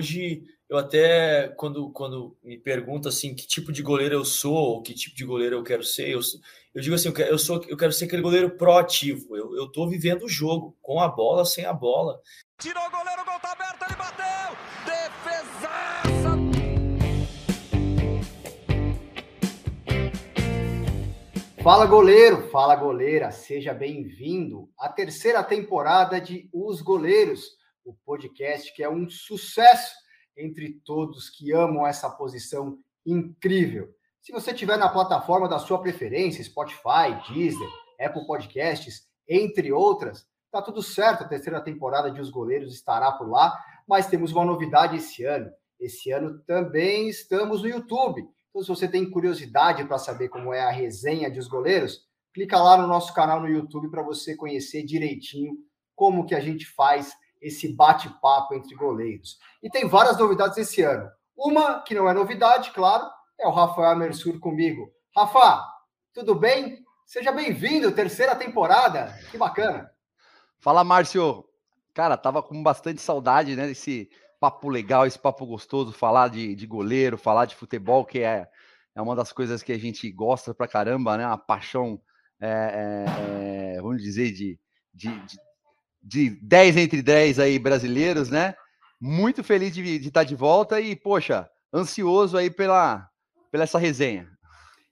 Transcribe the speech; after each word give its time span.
hoje 0.00 0.42
eu 0.68 0.78
até 0.78 1.48
quando, 1.56 1.90
quando 1.90 2.36
me 2.42 2.56
pergunta 2.58 3.10
assim 3.10 3.34
que 3.34 3.46
tipo 3.46 3.70
de 3.70 3.82
goleiro 3.82 4.14
eu 4.14 4.24
sou, 4.24 4.54
ou 4.54 4.82
que 4.82 4.94
tipo 4.94 5.14
de 5.14 5.24
goleiro 5.24 5.56
eu 5.56 5.62
quero 5.62 5.84
ser, 5.84 6.08
eu, 6.08 6.20
eu 6.74 6.80
digo 6.80 6.94
assim, 6.94 7.08
eu 7.08 7.14
quero, 7.14 7.30
eu 7.30 7.38
sou, 7.38 7.62
eu 7.68 7.76
quero 7.76 7.92
ser 7.92 8.06
aquele 8.06 8.22
goleiro 8.22 8.56
proativo. 8.56 9.36
Eu, 9.36 9.54
eu 9.56 9.70
tô 9.70 9.86
vivendo 9.88 10.24
o 10.24 10.28
jogo, 10.28 10.76
com 10.80 11.00
a 11.00 11.08
bola, 11.08 11.44
sem 11.44 11.66
a 11.66 11.72
bola. 11.72 12.18
Tirou 12.58 12.82
o 12.82 12.90
goleiro, 12.90 13.22
o 13.22 13.24
gol 13.24 13.40
tá 13.40 13.52
aberto, 13.52 13.82
ele 13.86 13.96
bateu! 13.96 14.56
Defesaça! 14.86 16.40
Fala 21.62 21.84
goleiro, 21.84 22.48
fala 22.48 22.74
goleira, 22.74 23.30
seja 23.30 23.74
bem-vindo 23.74 24.70
à 24.78 24.88
terceira 24.88 25.42
temporada 25.42 26.18
de 26.18 26.48
Os 26.54 26.80
Goleiros, 26.80 27.59
o 27.84 27.94
podcast 28.04 28.72
que 28.74 28.82
é 28.82 28.90
um 28.90 29.08
sucesso 29.08 29.94
entre 30.36 30.80
todos 30.84 31.28
que 31.28 31.52
amam 31.52 31.86
essa 31.86 32.10
posição 32.10 32.78
incrível. 33.04 33.88
Se 34.20 34.32
você 34.32 34.52
estiver 34.52 34.76
na 34.76 34.88
plataforma 34.88 35.48
da 35.48 35.58
sua 35.58 35.80
preferência, 35.80 36.44
Spotify, 36.44 37.20
Deezer, 37.28 37.68
Apple 38.00 38.26
Podcasts, 38.26 39.08
entre 39.28 39.72
outras, 39.72 40.26
tá 40.50 40.60
tudo 40.60 40.82
certo. 40.82 41.24
A 41.24 41.28
terceira 41.28 41.60
temporada 41.60 42.10
de 42.10 42.20
Os 42.20 42.30
Goleiros 42.30 42.74
estará 42.74 43.12
por 43.12 43.28
lá, 43.28 43.58
mas 43.88 44.06
temos 44.06 44.32
uma 44.32 44.44
novidade 44.44 44.96
esse 44.96 45.24
ano. 45.24 45.50
Esse 45.78 46.10
ano 46.10 46.38
também 46.40 47.08
estamos 47.08 47.62
no 47.62 47.68
YouTube. 47.68 48.28
Então, 48.50 48.62
se 48.62 48.68
você 48.68 48.86
tem 48.86 49.08
curiosidade 49.10 49.84
para 49.84 49.98
saber 49.98 50.28
como 50.28 50.52
é 50.52 50.60
a 50.60 50.70
resenha 50.70 51.30
de 51.30 51.38
Os 51.38 51.48
Goleiros, 51.48 52.06
clica 52.34 52.58
lá 52.58 52.76
no 52.76 52.86
nosso 52.86 53.14
canal 53.14 53.40
no 53.40 53.48
YouTube 53.48 53.90
para 53.90 54.02
você 54.02 54.36
conhecer 54.36 54.84
direitinho 54.84 55.54
como 55.94 56.26
que 56.26 56.34
a 56.34 56.40
gente 56.40 56.66
faz 56.66 57.12
esse 57.40 57.72
bate-papo 57.72 58.54
entre 58.54 58.74
goleiros. 58.74 59.38
E 59.62 59.70
tem 59.70 59.88
várias 59.88 60.18
novidades 60.18 60.58
esse 60.58 60.82
ano. 60.82 61.10
Uma 61.36 61.80
que 61.80 61.94
não 61.94 62.08
é 62.08 62.12
novidade, 62.12 62.70
claro, 62.72 63.08
é 63.38 63.46
o 63.46 63.50
Rafael 63.50 63.96
Mersur 63.96 64.38
comigo. 64.38 64.92
Rafa, 65.16 65.64
tudo 66.12 66.34
bem? 66.34 66.84
Seja 67.06 67.32
bem-vindo, 67.32 67.90
terceira 67.92 68.36
temporada. 68.36 69.18
Que 69.30 69.38
bacana. 69.38 69.90
Fala, 70.58 70.84
Márcio. 70.84 71.44
Cara, 71.94 72.16
tava 72.16 72.42
com 72.42 72.62
bastante 72.62 73.00
saudade, 73.00 73.56
né, 73.56 73.66
desse 73.66 74.08
papo 74.38 74.68
legal, 74.68 75.06
esse 75.06 75.18
papo 75.18 75.44
gostoso, 75.44 75.92
falar 75.92 76.28
de, 76.28 76.54
de 76.54 76.66
goleiro, 76.66 77.18
falar 77.18 77.46
de 77.46 77.56
futebol, 77.56 78.04
que 78.04 78.20
é, 78.20 78.48
é 78.94 79.02
uma 79.02 79.16
das 79.16 79.32
coisas 79.32 79.62
que 79.62 79.72
a 79.72 79.78
gente 79.78 80.10
gosta 80.10 80.54
pra 80.54 80.68
caramba, 80.68 81.16
né? 81.16 81.26
Uma 81.26 81.36
paixão, 81.36 82.00
é, 82.40 83.04
é, 83.08 83.76
é 83.76 83.82
vamos 83.82 84.02
dizer, 84.02 84.32
de, 84.32 84.58
de, 84.94 85.18
de 85.26 85.38
de 86.02 86.30
10 86.42 86.76
entre 86.76 87.02
10 87.02 87.38
aí 87.38 87.58
brasileiros, 87.58 88.30
né? 88.30 88.54
Muito 89.00 89.42
feliz 89.42 89.74
de, 89.74 89.98
de 89.98 90.08
estar 90.08 90.24
de 90.24 90.34
volta 90.34 90.80
e, 90.80 90.96
poxa, 90.96 91.48
ansioso 91.72 92.36
aí 92.36 92.50
pela, 92.50 93.08
pela 93.50 93.64
essa 93.64 93.78
resenha. 93.78 94.28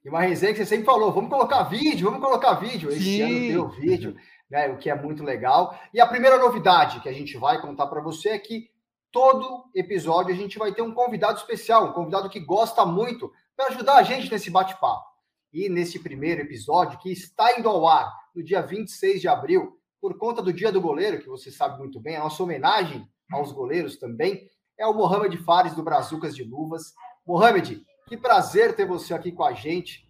E 0.04 0.08
uma 0.08 0.20
resenha 0.20 0.52
que 0.52 0.58
você 0.58 0.66
sempre 0.66 0.86
falou, 0.86 1.12
vamos 1.12 1.30
colocar 1.30 1.64
vídeo, 1.64 2.10
vamos 2.10 2.24
colocar 2.24 2.54
vídeo. 2.54 2.90
Esse 2.90 3.02
Sim. 3.02 3.22
ano 3.22 3.48
deu 3.48 3.68
vídeo, 3.68 4.16
né? 4.50 4.68
O 4.68 4.78
que 4.78 4.88
é 4.88 4.94
muito 4.94 5.22
legal. 5.24 5.78
E 5.92 6.00
a 6.00 6.06
primeira 6.06 6.38
novidade 6.38 7.00
que 7.00 7.08
a 7.08 7.12
gente 7.12 7.36
vai 7.36 7.60
contar 7.60 7.86
para 7.86 8.00
você 8.00 8.30
é 8.30 8.38
que 8.38 8.70
todo 9.10 9.64
episódio 9.74 10.32
a 10.32 10.36
gente 10.36 10.58
vai 10.58 10.72
ter 10.72 10.82
um 10.82 10.94
convidado 10.94 11.38
especial, 11.38 11.88
um 11.88 11.92
convidado 11.92 12.28
que 12.28 12.40
gosta 12.40 12.84
muito 12.84 13.32
para 13.56 13.68
ajudar 13.68 13.96
a 13.96 14.02
gente 14.02 14.30
nesse 14.30 14.50
bate-papo. 14.50 15.06
E 15.52 15.68
nesse 15.68 15.98
primeiro 15.98 16.42
episódio, 16.42 16.98
que 16.98 17.10
está 17.10 17.58
indo 17.58 17.68
ao 17.68 17.88
ar 17.88 18.12
no 18.34 18.42
dia 18.42 18.62
26 18.62 19.20
de 19.20 19.28
abril, 19.28 19.77
por 20.00 20.16
conta 20.16 20.42
do 20.42 20.52
Dia 20.52 20.72
do 20.72 20.80
Goleiro, 20.80 21.20
que 21.20 21.28
você 21.28 21.50
sabe 21.50 21.78
muito 21.78 22.00
bem, 22.00 22.16
a 22.16 22.20
nossa 22.20 22.42
homenagem 22.42 23.06
aos 23.32 23.52
goleiros 23.52 23.96
também, 23.96 24.48
é 24.78 24.86
o 24.86 24.94
Mohamed 24.94 25.36
Fares 25.38 25.74
do 25.74 25.82
Brazucas 25.82 26.34
de 26.34 26.44
Luvas. 26.44 26.94
Mohamed, 27.26 27.84
que 28.06 28.16
prazer 28.16 28.74
ter 28.74 28.86
você 28.86 29.12
aqui 29.12 29.32
com 29.32 29.44
a 29.44 29.52
gente. 29.52 30.08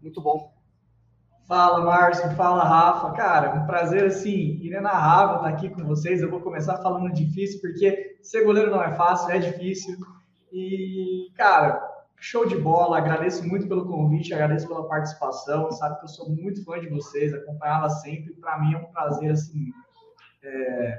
Muito 0.00 0.20
bom. 0.20 0.52
Fala, 1.48 1.84
Márcio. 1.84 2.30
Fala, 2.36 2.62
Rafa. 2.62 3.10
Cara, 3.12 3.54
um 3.54 3.66
prazer, 3.66 4.04
assim, 4.04 4.58
inenarrável 4.62 5.36
estar 5.36 5.48
aqui 5.48 5.70
com 5.70 5.84
vocês. 5.84 6.20
Eu 6.20 6.30
vou 6.30 6.40
começar 6.40 6.76
falando 6.82 7.12
difícil, 7.12 7.60
porque 7.60 8.18
ser 8.22 8.44
goleiro 8.44 8.70
não 8.70 8.82
é 8.82 8.92
fácil, 8.92 9.30
é 9.30 9.38
difícil. 9.38 9.96
E, 10.52 11.32
cara, 11.34 11.80
Show 12.20 12.46
de 12.46 12.56
bola, 12.56 12.98
agradeço 12.98 13.46
muito 13.46 13.68
pelo 13.68 13.86
convite, 13.86 14.34
agradeço 14.34 14.66
pela 14.66 14.88
participação. 14.88 15.70
Sabe 15.70 15.98
que 15.98 16.04
eu 16.04 16.08
sou 16.08 16.28
muito 16.28 16.64
fã 16.64 16.80
de 16.80 16.88
vocês, 16.88 17.32
acompanhá-la 17.32 17.88
sempre. 17.88 18.34
Para 18.34 18.58
mim 18.58 18.74
é 18.74 18.78
um 18.78 18.86
prazer, 18.86 19.30
assim. 19.30 19.72
É... 20.42 20.98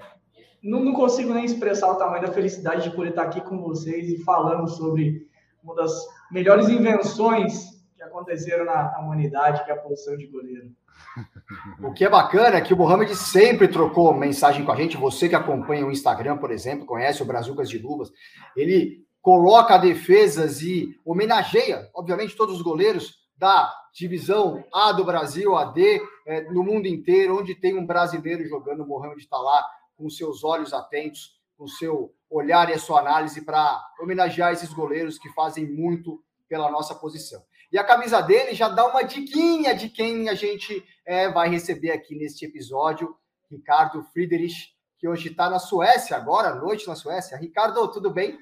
Não, 0.63 0.83
não, 0.83 0.93
consigo 0.93 1.33
nem 1.33 1.45
expressar 1.45 1.91
o 1.91 1.95
tamanho 1.95 2.25
da 2.25 2.31
felicidade 2.31 2.83
de 2.83 2.95
poder 2.95 3.09
estar 3.09 3.23
aqui 3.23 3.41
com 3.41 3.61
vocês 3.61 4.09
e 4.09 4.23
falando 4.23 4.67
sobre 4.67 5.27
uma 5.63 5.75
das 5.75 5.91
melhores 6.31 6.69
invenções 6.69 7.79
que 7.95 8.03
aconteceram 8.03 8.65
na, 8.65 8.91
na 8.91 8.99
humanidade, 8.99 9.63
que 9.63 9.71
é 9.71 9.73
a 9.73 9.77
posição 9.77 10.15
de 10.17 10.27
goleiro. 10.27 10.71
O 11.81 11.93
que 11.93 12.05
é 12.05 12.09
bacana 12.09 12.57
é 12.57 12.61
que 12.61 12.73
o 12.73 12.77
Mohamed 12.77 13.15
sempre 13.15 13.67
trocou 13.67 14.13
mensagem 14.13 14.63
com 14.63 14.71
a 14.71 14.75
gente. 14.75 14.97
Você 14.97 15.27
que 15.27 15.33
acompanha 15.33 15.85
o 15.85 15.91
Instagram, 15.91 16.37
por 16.37 16.51
exemplo, 16.51 16.85
conhece 16.85 17.23
o 17.23 17.25
Brazucas 17.25 17.67
de 17.67 17.79
Luvas, 17.79 18.11
ele 18.55 19.03
coloca 19.21 19.77
defesas 19.77 20.61
e 20.61 20.99
homenageia, 21.05 21.89
obviamente, 21.93 22.35
todos 22.35 22.55
os 22.55 22.61
goleiros 22.61 23.19
da 23.37 23.73
divisão 23.93 24.63
A 24.73 24.91
do 24.91 25.03
Brasil, 25.05 25.55
a 25.55 25.65
D, 25.65 26.01
é, 26.25 26.41
no 26.51 26.63
mundo 26.63 26.87
inteiro, 26.87 27.39
onde 27.39 27.55
tem 27.55 27.77
um 27.77 27.85
brasileiro 27.85 28.45
jogando, 28.47 28.83
o 28.83 28.87
Mohamed 28.87 29.21
está 29.21 29.37
lá 29.37 29.65
com 29.95 30.09
seus 30.09 30.43
olhos 30.43 30.73
atentos, 30.73 31.39
com 31.57 31.67
seu 31.67 32.13
olhar 32.29 32.69
e 32.69 32.73
a 32.73 32.79
sua 32.79 32.99
análise 32.99 33.41
para 33.43 33.81
homenagear 34.01 34.53
esses 34.53 34.71
goleiros 34.73 35.17
que 35.17 35.29
fazem 35.33 35.65
muito 35.65 36.23
pela 36.47 36.69
nossa 36.69 36.95
posição. 36.95 37.41
E 37.71 37.77
a 37.77 37.83
camisa 37.83 38.21
dele 38.21 38.53
já 38.53 38.67
dá 38.67 38.87
uma 38.87 39.03
diquinha 39.03 39.75
de 39.75 39.89
quem 39.89 40.27
a 40.29 40.33
gente 40.33 40.83
é, 41.05 41.29
vai 41.29 41.49
receber 41.49 41.91
aqui 41.91 42.15
neste 42.15 42.45
episódio, 42.45 43.15
Ricardo 43.49 44.03
Friedrich, 44.03 44.73
que 44.97 45.07
hoje 45.07 45.29
está 45.29 45.49
na 45.49 45.59
Suécia, 45.59 46.17
agora 46.17 46.49
à 46.49 46.55
noite 46.55 46.87
na 46.87 46.95
Suécia. 46.95 47.37
Ricardo, 47.37 47.87
tudo 47.89 48.09
bem? 48.09 48.37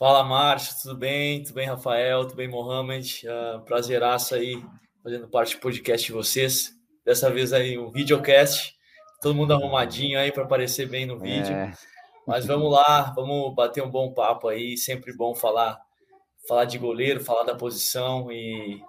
Fala, 0.00 0.24
Márcio, 0.24 0.80
tudo 0.80 0.96
bem? 0.96 1.42
Tudo 1.42 1.56
bem, 1.56 1.66
Rafael? 1.66 2.24
Tudo 2.24 2.36
bem, 2.36 2.48
Mohamed? 2.48 3.22
Uh, 3.28 3.60
prazeraço 3.66 4.34
aí, 4.34 4.64
fazendo 5.04 5.28
parte 5.28 5.56
do 5.56 5.60
podcast 5.60 6.06
de 6.06 6.12
vocês. 6.14 6.74
Dessa 7.04 7.30
vez 7.30 7.52
aí 7.52 7.78
um 7.78 7.90
videocast, 7.90 8.74
todo 9.20 9.34
mundo 9.34 9.52
arrumadinho 9.52 10.18
aí 10.18 10.32
para 10.32 10.44
aparecer 10.44 10.88
bem 10.88 11.04
no 11.04 11.18
vídeo. 11.18 11.54
É. 11.54 11.74
Mas 12.26 12.46
vamos 12.46 12.72
lá, 12.72 13.12
vamos 13.14 13.54
bater 13.54 13.82
um 13.82 13.90
bom 13.90 14.10
papo 14.14 14.48
aí, 14.48 14.74
sempre 14.74 15.14
bom 15.14 15.34
falar 15.34 15.78
falar 16.48 16.64
de 16.64 16.78
goleiro, 16.78 17.22
falar 17.22 17.42
da 17.42 17.54
posição 17.54 18.32
e 18.32 18.80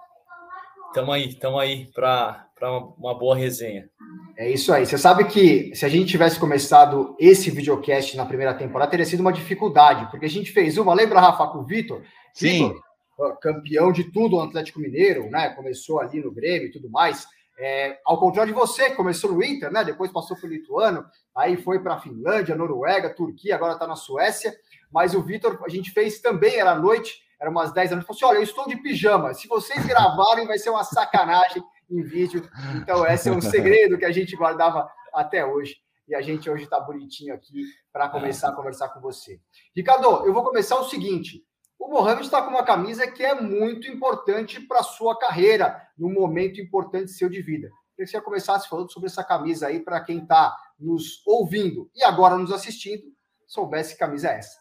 tamo 0.94 1.12
aí, 1.12 1.34
tamo 1.34 1.58
aí 1.58 1.92
para 1.92 2.48
uma 2.70 3.18
boa 3.18 3.36
resenha. 3.36 3.88
É 4.36 4.50
isso 4.50 4.72
aí. 4.72 4.86
Você 4.86 4.96
sabe 4.96 5.24
que 5.24 5.74
se 5.74 5.84
a 5.84 5.88
gente 5.88 6.10
tivesse 6.10 6.38
começado 6.38 7.16
esse 7.18 7.50
videocast 7.50 8.16
na 8.16 8.26
primeira 8.26 8.54
temporada, 8.54 8.90
teria 8.90 9.06
sido 9.06 9.20
uma 9.20 9.32
dificuldade, 9.32 10.10
porque 10.10 10.26
a 10.26 10.30
gente 10.30 10.52
fez 10.52 10.78
uma, 10.78 10.94
lembra, 10.94 11.20
Rafa, 11.20 11.46
com 11.48 11.58
o 11.58 11.64
Vitor? 11.64 12.02
Sim. 12.32 12.68
Vitor, 12.68 13.38
campeão 13.40 13.92
de 13.92 14.04
tudo 14.04 14.36
no 14.36 14.42
Atlético 14.42 14.80
Mineiro, 14.80 15.28
né? 15.30 15.50
Começou 15.50 16.00
ali 16.00 16.20
no 16.20 16.32
Grêmio 16.32 16.68
e 16.68 16.70
tudo 16.70 16.90
mais. 16.90 17.26
É, 17.58 17.98
ao 18.04 18.18
contrário 18.18 18.52
de 18.52 18.58
você, 18.58 18.90
começou 18.90 19.32
no 19.32 19.44
Inter, 19.44 19.70
né? 19.70 19.84
Depois 19.84 20.10
passou 20.10 20.36
pelo 20.36 20.52
Lituano, 20.52 21.04
aí 21.36 21.56
foi 21.56 21.80
para 21.80 21.94
a 21.94 22.00
Finlândia, 22.00 22.56
Noruega, 22.56 23.14
Turquia, 23.14 23.54
agora 23.54 23.74
está 23.74 23.86
na 23.86 23.96
Suécia. 23.96 24.52
Mas 24.90 25.14
o 25.14 25.22
Vitor, 25.22 25.60
a 25.64 25.68
gente 25.68 25.90
fez 25.90 26.20
também, 26.20 26.56
era 26.56 26.72
à 26.72 26.78
noite, 26.78 27.22
era 27.40 27.50
umas 27.50 27.72
10 27.72 27.92
anos, 27.92 28.06
falou 28.06 28.16
assim: 28.16 28.24
olha, 28.24 28.38
eu 28.38 28.42
estou 28.42 28.66
de 28.66 28.76
pijama. 28.76 29.34
Se 29.34 29.46
vocês 29.46 29.84
gravarem, 29.84 30.46
vai 30.46 30.58
ser 30.58 30.70
uma 30.70 30.84
sacanagem 30.84 31.62
em 31.92 32.02
vídeo. 32.02 32.48
Então, 32.76 33.06
esse 33.06 33.28
é 33.28 33.32
um 33.32 33.40
segredo 33.40 33.98
que 33.98 34.04
a 34.04 34.12
gente 34.12 34.34
guardava 34.34 34.90
até 35.12 35.44
hoje. 35.44 35.76
E 36.08 36.14
a 36.14 36.20
gente 36.20 36.50
hoje 36.50 36.64
está 36.64 36.80
bonitinho 36.80 37.32
aqui 37.32 37.64
para 37.92 38.08
começar 38.08 38.48
a 38.48 38.52
conversar 38.52 38.88
com 38.88 39.00
você. 39.00 39.40
Ricardo, 39.74 40.26
eu 40.26 40.32
vou 40.32 40.42
começar 40.42 40.76
o 40.78 40.88
seguinte. 40.88 41.44
O 41.78 41.88
Mohamed 41.88 42.22
está 42.22 42.42
com 42.42 42.50
uma 42.50 42.64
camisa 42.64 43.06
que 43.06 43.22
é 43.22 43.40
muito 43.40 43.88
importante 43.88 44.60
para 44.60 44.80
a 44.80 44.84
sua 44.84 45.18
carreira, 45.18 45.80
num 45.96 46.12
momento 46.12 46.60
importante 46.60 47.10
seu 47.10 47.28
de 47.28 47.40
vida. 47.40 47.68
Eu 47.68 47.72
queria 47.96 48.06
que 48.06 48.10
você 48.10 48.20
começasse 48.20 48.68
falando 48.68 48.90
sobre 48.90 49.08
essa 49.08 49.22
camisa 49.22 49.68
aí 49.68 49.80
para 49.80 50.00
quem 50.00 50.18
está 50.18 50.56
nos 50.78 51.22
ouvindo 51.26 51.90
e 51.94 52.02
agora 52.02 52.36
nos 52.36 52.52
assistindo, 52.52 53.04
soubesse 53.46 53.94
que 53.94 54.00
camisa 54.00 54.28
é 54.28 54.38
essa. 54.38 54.58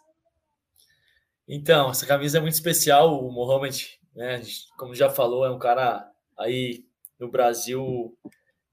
Então, 1.47 1.89
essa 1.89 2.05
camisa 2.05 2.37
é 2.37 2.41
muito 2.41 2.53
especial. 2.53 3.23
O 3.23 3.31
Mohamed, 3.31 3.99
né, 4.15 4.41
como 4.77 4.95
já 4.95 5.09
falou, 5.09 5.45
é 5.45 5.51
um 5.51 5.59
cara 5.59 6.09
aí 6.37 6.85
no 7.21 7.29
Brasil 7.29 8.17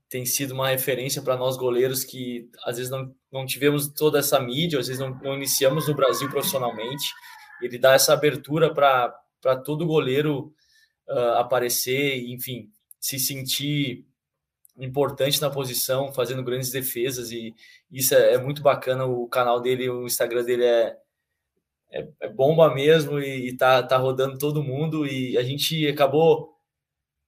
tem 0.09 0.25
sido 0.25 0.53
uma 0.55 0.71
referência 0.71 1.21
para 1.21 1.37
nós 1.37 1.57
goleiros 1.59 2.03
que 2.03 2.49
às 2.65 2.79
vezes 2.79 2.91
não, 2.91 3.15
não 3.31 3.45
tivemos 3.45 3.89
toda 3.89 4.19
essa 4.19 4.41
mídia, 4.41 4.81
às 4.81 4.89
vezes 4.89 5.01
não, 5.01 5.11
não 5.23 5.35
iniciamos 5.35 5.87
no 5.87 5.95
Brasil 5.95 6.31
profissionalmente. 6.31 7.13
Ele 7.61 7.79
dá 7.79 7.93
essa 7.93 8.15
abertura 8.15 8.73
para 8.73 9.57
todo 9.65 9.87
goleiro 9.87 10.51
uh, 11.09 11.37
aparecer, 11.37 12.27
enfim, 12.31 12.71
se 12.99 13.19
sentir 13.19 14.07
importante 14.79 15.43
na 15.43 15.51
posição, 15.51 16.13
fazendo 16.13 16.43
grandes 16.43 16.71
defesas 16.71 17.31
e 17.31 17.55
isso 17.91 18.15
é, 18.15 18.35
é, 18.35 18.39
muito 18.39 18.63
bacana. 18.63 19.05
O 19.05 19.29
canal 19.29 19.61
dele, 19.61 19.91
o 19.91 20.07
Instagram 20.07 20.45
dele 20.45 20.65
é, 20.65 20.97
é, 21.91 22.09
é 22.23 22.29
bomba 22.29 22.73
mesmo 22.75 23.19
e, 23.21 23.49
e 23.49 23.57
tá, 23.57 23.83
tá 23.83 23.99
rodando 23.99 24.39
todo 24.39 24.63
mundo. 24.63 25.07
E 25.07 25.37
a 25.37 25.43
gente 25.43 25.87
acabou 25.87 26.58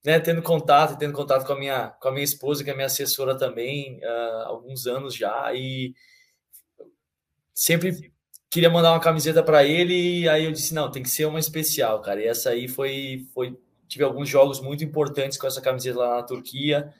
né, 0.03 0.19
tendo 0.19 0.41
contato, 0.41 0.97
tendo 0.97 1.13
contato 1.13 1.45
com 1.45 1.53
a 1.53 1.59
minha, 1.59 1.89
com 1.89 2.07
a 2.07 2.11
minha 2.11 2.23
esposa, 2.23 2.63
que 2.63 2.69
é 2.69 2.73
minha 2.73 2.87
assessora 2.87 3.37
também, 3.37 3.99
uh, 4.03 4.47
alguns 4.47 4.87
anos 4.87 5.15
já, 5.15 5.53
e 5.53 5.93
sempre 7.53 8.11
queria 8.49 8.69
mandar 8.69 8.91
uma 8.91 8.99
camiseta 8.99 9.43
para 9.43 9.63
ele, 9.63 10.21
e 10.21 10.29
aí 10.29 10.45
eu 10.45 10.51
disse, 10.51 10.73
não, 10.73 10.91
tem 10.91 11.03
que 11.03 11.09
ser 11.09 11.25
uma 11.25 11.39
especial, 11.39 12.01
cara, 12.01 12.21
e 12.21 12.27
essa 12.27 12.49
aí 12.49 12.67
foi, 12.67 13.27
foi 13.33 13.57
tive 13.87 14.03
alguns 14.03 14.27
jogos 14.27 14.59
muito 14.59 14.83
importantes 14.83 15.37
com 15.37 15.47
essa 15.47 15.61
camiseta 15.61 15.99
lá 15.99 16.15
na 16.15 16.23
Turquia, 16.23 16.93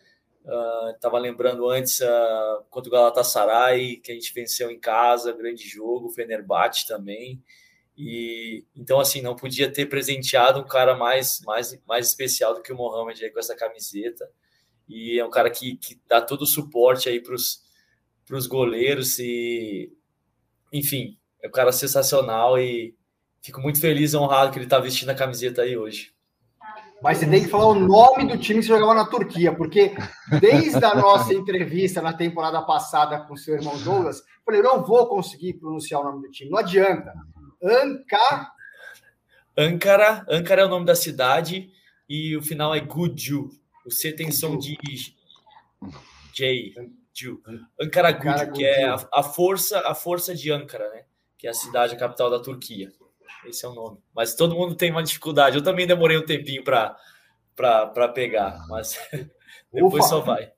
uh, 0.46 1.18
lembrando 1.18 1.68
antes 1.70 2.00
uh, 2.02 2.64
contra 2.70 2.90
o 2.90 2.94
Galatasaray, 2.94 3.98
que 3.98 4.12
a 4.12 4.16
gente 4.16 4.34
venceu 4.34 4.70
em 4.70 4.80
casa, 4.80 5.34
grande 5.34 5.68
jogo, 5.68 6.10
Fenerbahçe 6.10 6.88
também, 6.88 7.42
e 8.04 8.66
então, 8.76 9.00
assim, 9.00 9.22
não 9.22 9.36
podia 9.36 9.72
ter 9.72 9.86
presenteado 9.86 10.60
um 10.60 10.66
cara 10.66 10.98
mais, 10.98 11.40
mais, 11.46 11.80
mais 11.88 12.08
especial 12.08 12.56
do 12.56 12.62
que 12.64 12.74
o 12.74 12.76
Mohamed 12.76 13.24
aí 13.24 13.30
com 13.30 13.38
essa 13.38 13.56
camiseta. 13.56 14.28
E 14.90 15.20
é 15.20 15.24
um 15.24 15.30
cara 15.30 15.52
que, 15.52 15.76
que 15.76 16.02
dá 16.10 16.20
todo 16.20 16.42
o 16.42 16.48
suporte 16.48 17.08
aí 17.08 17.22
para 17.22 17.36
os 17.36 18.48
goleiros. 18.48 19.20
E, 19.20 19.94
enfim, 20.74 21.16
é 21.44 21.48
um 21.48 21.52
cara 21.52 21.72
sensacional 21.72 22.58
e 22.58 22.96
fico 23.40 23.62
muito 23.62 23.80
feliz 23.80 24.14
e 24.14 24.18
honrado 24.18 24.52
que 24.52 24.58
ele 24.58 24.66
está 24.66 24.80
vestindo 24.80 25.12
a 25.12 25.16
camiseta 25.16 25.62
aí 25.62 25.78
hoje. 25.78 26.12
Mas 27.04 27.20
você 27.20 27.28
tem 27.28 27.44
que 27.44 27.50
falar 27.50 27.68
o 27.68 27.76
nome 27.76 28.26
do 28.26 28.38
time 28.38 28.62
que 28.62 28.66
você 28.66 28.74
jogava 28.74 28.96
na 28.96 29.06
Turquia, 29.06 29.54
porque 29.56 29.96
desde 30.40 30.84
a 30.84 30.96
nossa 30.96 31.36
entrevista 31.36 32.02
na 32.02 32.14
temporada 32.14 32.64
passada 32.64 33.20
com 33.28 33.36
seu 33.36 33.54
irmão 33.54 33.78
Douglas, 33.84 34.22
eu 34.22 34.44
falei, 34.44 34.62
não 34.64 34.84
vou 34.84 35.08
conseguir 35.08 35.54
pronunciar 35.54 36.02
o 36.02 36.04
nome 36.04 36.24
do 36.24 36.32
time, 36.32 36.50
não 36.50 36.58
adianta. 36.58 37.14
Anca... 37.64 38.52
Ankara. 39.58 40.26
Ankara 40.30 40.62
é 40.62 40.66
o 40.66 40.70
nome 40.70 40.86
da 40.86 40.96
cidade 40.96 41.72
e 42.08 42.36
o 42.36 42.42
final 42.42 42.74
é 42.74 42.80
Guju. 42.80 43.50
O 43.86 43.92
C 43.92 44.12
tem 44.12 44.32
som 44.32 44.58
de 44.58 44.78
J. 46.34 46.74
Ju. 47.14 47.42
Ankara 47.80 48.12
Guju, 48.12 48.52
que 48.54 48.64
é 48.64 48.86
a, 48.86 48.96
a, 49.14 49.24
força, 49.24 49.80
a 49.88 49.94
força 49.94 50.34
de 50.34 50.52
Ankara, 50.52 50.90
né? 50.90 51.04
Que 51.38 51.48
é 51.48 51.50
a 51.50 51.54
cidade, 51.54 51.96
a 51.96 51.98
capital 51.98 52.30
da 52.30 52.40
Turquia. 52.40 52.92
Esse 53.46 53.66
é 53.66 53.70
o 53.70 53.74
nome. 53.74 54.00
Mas 54.16 54.36
todo 54.36 54.56
mundo 54.56 54.76
tem 54.76 54.92
uma 54.92 55.04
dificuldade. 55.04 55.58
Eu 55.58 55.64
também 55.64 55.88
demorei 55.88 56.18
um 56.18 56.26
tempinho 56.26 56.64
para 56.64 58.08
pegar, 58.14 58.66
mas 58.70 58.98
depois 59.74 60.06
Ufa. 60.06 60.10
só 60.10 60.20
vai. 60.22 60.52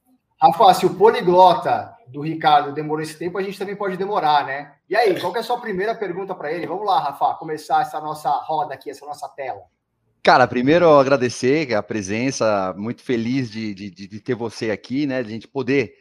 Rafa, 0.44 0.74
se 0.74 0.86
o 0.86 0.94
poliglota 0.96 1.96
do 2.10 2.20
Ricardo 2.20 2.74
demorou 2.74 3.02
esse 3.02 3.18
tempo, 3.18 3.38
a 3.38 3.42
gente 3.42 3.58
também 3.58 3.78
pode 3.78 3.96
demorar, 3.96 4.46
né? 4.46 4.74
E 4.90 4.96
aí, 4.96 5.18
qual 5.18 5.34
é 5.38 5.40
a 5.40 5.44
sua 5.44 5.62
primeira 5.62 5.96
pergunta 5.96 6.36
para 6.36 6.52
ele? 6.52 6.68
Vamos 6.68 6.86
lá, 6.86 7.00
Rafa, 7.00 7.36
começar 7.36 7.82
essa 7.82 8.02
nossa 8.02 8.30
roda 8.30 8.74
aqui, 8.74 8.90
essa 8.90 9.06
nossa 9.06 9.30
tela. 9.30 9.62
Cara, 10.22 10.46
primeiro 10.46 11.00
agradecer 11.00 11.74
a 11.74 11.82
presença, 11.82 12.74
muito 12.78 13.02
feliz 13.02 13.50
de, 13.50 13.74
de, 13.74 13.90
de 13.90 14.20
ter 14.20 14.36
você 14.36 14.70
aqui, 14.70 15.06
né? 15.08 15.24
De 15.24 15.30
a 15.30 15.32
gente 15.32 15.48
poder 15.48 15.94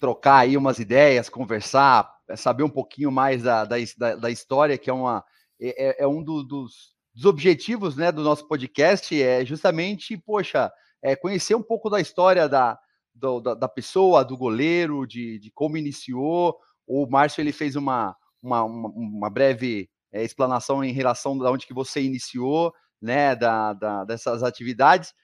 trocar 0.00 0.38
aí 0.38 0.56
umas 0.56 0.78
ideias, 0.78 1.28
conversar, 1.28 2.10
saber 2.36 2.62
um 2.62 2.70
pouquinho 2.70 3.12
mais 3.12 3.42
da, 3.42 3.66
da, 3.66 3.76
da 4.16 4.30
história, 4.30 4.78
que 4.78 4.88
é, 4.88 4.94
uma, 4.94 5.22
é, 5.60 5.88
é, 5.88 6.04
é 6.04 6.06
um 6.06 6.22
do, 6.22 6.42
dos, 6.42 6.94
dos 7.14 7.26
objetivos 7.26 7.96
né, 7.96 8.10
do 8.10 8.22
nosso 8.22 8.48
podcast, 8.48 9.22
é 9.22 9.44
justamente, 9.44 10.16
poxa, 10.16 10.72
é 11.02 11.14
conhecer 11.14 11.54
um 11.54 11.62
pouco 11.62 11.90
da 11.90 12.00
história 12.00 12.48
da, 12.48 12.78
do, 13.14 13.40
da, 13.40 13.54
da, 13.54 13.68
pessoa, 13.68 14.24
do 14.24 14.36
goleiro, 14.36 15.06
de, 15.06 15.38
de, 15.38 15.50
como 15.50 15.76
iniciou. 15.76 16.56
O 16.86 17.06
Márcio 17.06 17.40
ele 17.40 17.52
fez 17.52 17.76
uma, 17.76 18.16
uma, 18.42 18.64
uma, 18.64 19.30
breve 19.30 19.90
é, 20.12 20.24
explanação 20.24 20.82
em 20.82 20.92
relação 20.92 21.40
a 21.44 21.50
onde 21.50 21.66
que 21.66 21.74
você 21.74 22.02
iniciou, 22.02 22.72
né, 23.00 23.34
da, 23.36 23.72
da, 23.72 24.04
dessas 24.04 24.42
atividades. 24.42 25.14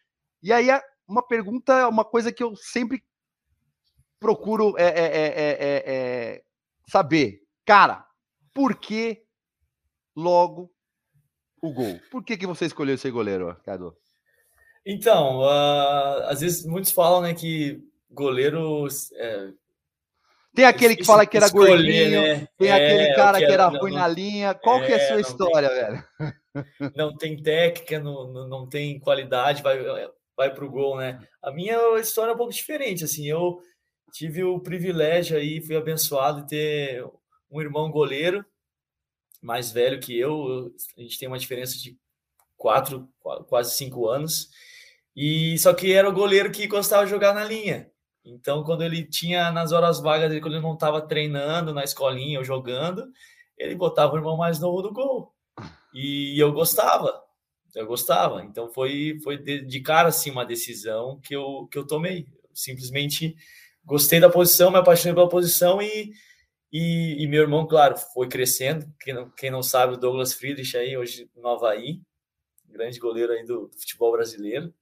E 0.42 0.52
aí 0.52 0.68
uma 1.08 1.26
pergunta, 1.26 1.88
uma 1.88 2.04
coisa 2.04 2.32
que 2.32 2.42
eu 2.42 2.56
sempre 2.56 3.02
procuro 4.18 4.76
é, 4.78 4.84
é, 4.84 5.82
é, 5.86 6.44
saber, 6.88 7.42
cara, 7.64 8.06
por 8.52 8.76
que 8.76 9.22
logo 10.14 10.72
o 11.62 11.72
gol? 11.72 12.00
Por 12.10 12.24
que, 12.24 12.36
que 12.36 12.46
você 12.46 12.66
escolheu 12.66 12.98
ser 12.98 13.10
goleiro, 13.10 13.54
Cadu? 13.64 13.96
Então, 14.86 15.40
uh, 15.40 16.22
às 16.28 16.40
vezes 16.40 16.64
muitos 16.64 16.92
falam 16.92 17.20
né, 17.20 17.34
que 17.34 17.82
goleiro. 18.08 18.86
É, 19.14 19.50
tem 20.54 20.64
aquele 20.64 20.96
que 20.96 21.04
fala 21.04 21.26
que 21.26 21.36
era 21.36 21.46
escolher, 21.46 21.70
gordinho, 21.70 22.22
né? 22.22 22.48
tem 22.56 22.68
é, 22.68 22.72
aquele 22.72 23.14
cara 23.14 23.38
que 23.38 23.44
era 23.44 23.66
ruim 23.66 23.92
na 23.92 24.06
linha. 24.06 24.54
Qual 24.54 24.80
que 24.80 24.92
é 24.92 24.94
a 24.94 24.98
é, 24.98 25.08
sua 25.08 25.20
história, 25.20 25.68
tem, 25.68 25.78
velho? 25.78 26.04
Não 26.96 27.14
tem 27.14 27.36
técnica, 27.36 28.00
não, 28.00 28.32
não, 28.32 28.48
não 28.48 28.66
tem 28.66 28.98
qualidade, 28.98 29.62
vai, 29.62 29.78
vai 30.34 30.54
pro 30.54 30.70
gol, 30.70 30.96
né? 30.96 31.20
A 31.42 31.52
minha 31.52 31.76
história 31.98 32.30
é 32.30 32.34
um 32.34 32.38
pouco 32.38 32.54
diferente, 32.54 33.04
assim, 33.04 33.28
eu 33.28 33.60
tive 34.10 34.42
o 34.42 34.58
privilégio 34.58 35.36
aí, 35.36 35.60
fui 35.60 35.76
abençoado 35.76 36.40
de 36.40 36.48
ter 36.48 37.04
um 37.50 37.60
irmão 37.60 37.90
goleiro, 37.90 38.42
mais 39.42 39.70
velho 39.70 40.00
que 40.00 40.18
eu, 40.18 40.72
a 40.96 41.02
gente 41.02 41.18
tem 41.18 41.28
uma 41.28 41.38
diferença 41.38 41.76
de 41.76 41.94
quatro, 42.56 43.06
quase 43.48 43.76
cinco 43.76 44.08
anos, 44.08 44.48
e 45.16 45.58
só 45.58 45.72
que 45.72 45.92
era 45.94 46.08
o 46.08 46.12
goleiro 46.12 46.52
que 46.52 46.66
gostava 46.66 47.04
de 47.04 47.10
jogar 47.10 47.32
na 47.34 47.42
linha. 47.42 47.90
Então, 48.22 48.62
quando 48.62 48.82
ele 48.82 49.02
tinha 49.02 49.50
nas 49.50 49.72
horas 49.72 49.98
vagas, 49.98 50.30
quando 50.40 50.54
ele 50.54 50.62
não 50.62 50.74
estava 50.74 51.00
treinando 51.00 51.72
na 51.72 51.82
escolinha 51.82 52.38
ou 52.38 52.44
jogando, 52.44 53.10
ele 53.56 53.74
botava 53.74 54.12
o 54.12 54.18
irmão 54.18 54.36
mais 54.36 54.58
novo 54.60 54.82
no 54.82 54.92
gol. 54.92 55.32
E 55.94 56.38
eu 56.38 56.52
gostava, 56.52 57.22
eu 57.74 57.86
gostava. 57.86 58.44
Então, 58.44 58.68
foi, 58.68 59.18
foi 59.24 59.38
de, 59.38 59.80
cara 59.80 60.08
assim 60.08 60.30
uma 60.30 60.44
decisão 60.44 61.18
que 61.20 61.34
eu, 61.34 61.66
que 61.70 61.78
eu 61.78 61.86
tomei. 61.86 62.26
simplesmente 62.52 63.34
gostei 63.84 64.20
da 64.20 64.28
posição, 64.28 64.70
me 64.70 64.78
apaixonei 64.78 65.14
pela 65.14 65.28
posição 65.28 65.80
e, 65.80 66.12
e, 66.72 67.22
e, 67.22 67.26
meu 67.28 67.42
irmão, 67.42 67.66
claro, 67.66 67.96
foi 68.12 68.28
crescendo. 68.28 68.86
Quem 69.00 69.14
não, 69.14 69.30
quem 69.30 69.50
não 69.50 69.62
sabe, 69.62 69.94
o 69.94 69.96
Douglas 69.96 70.34
Friedrich 70.34 70.76
aí, 70.76 70.96
hoje 70.96 71.30
no 71.36 71.48
Havaí, 71.48 72.02
grande 72.68 72.98
goleiro 72.98 73.32
aí 73.32 73.44
do, 73.44 73.68
do 73.68 73.78
futebol 73.78 74.12
brasileiro 74.12 74.74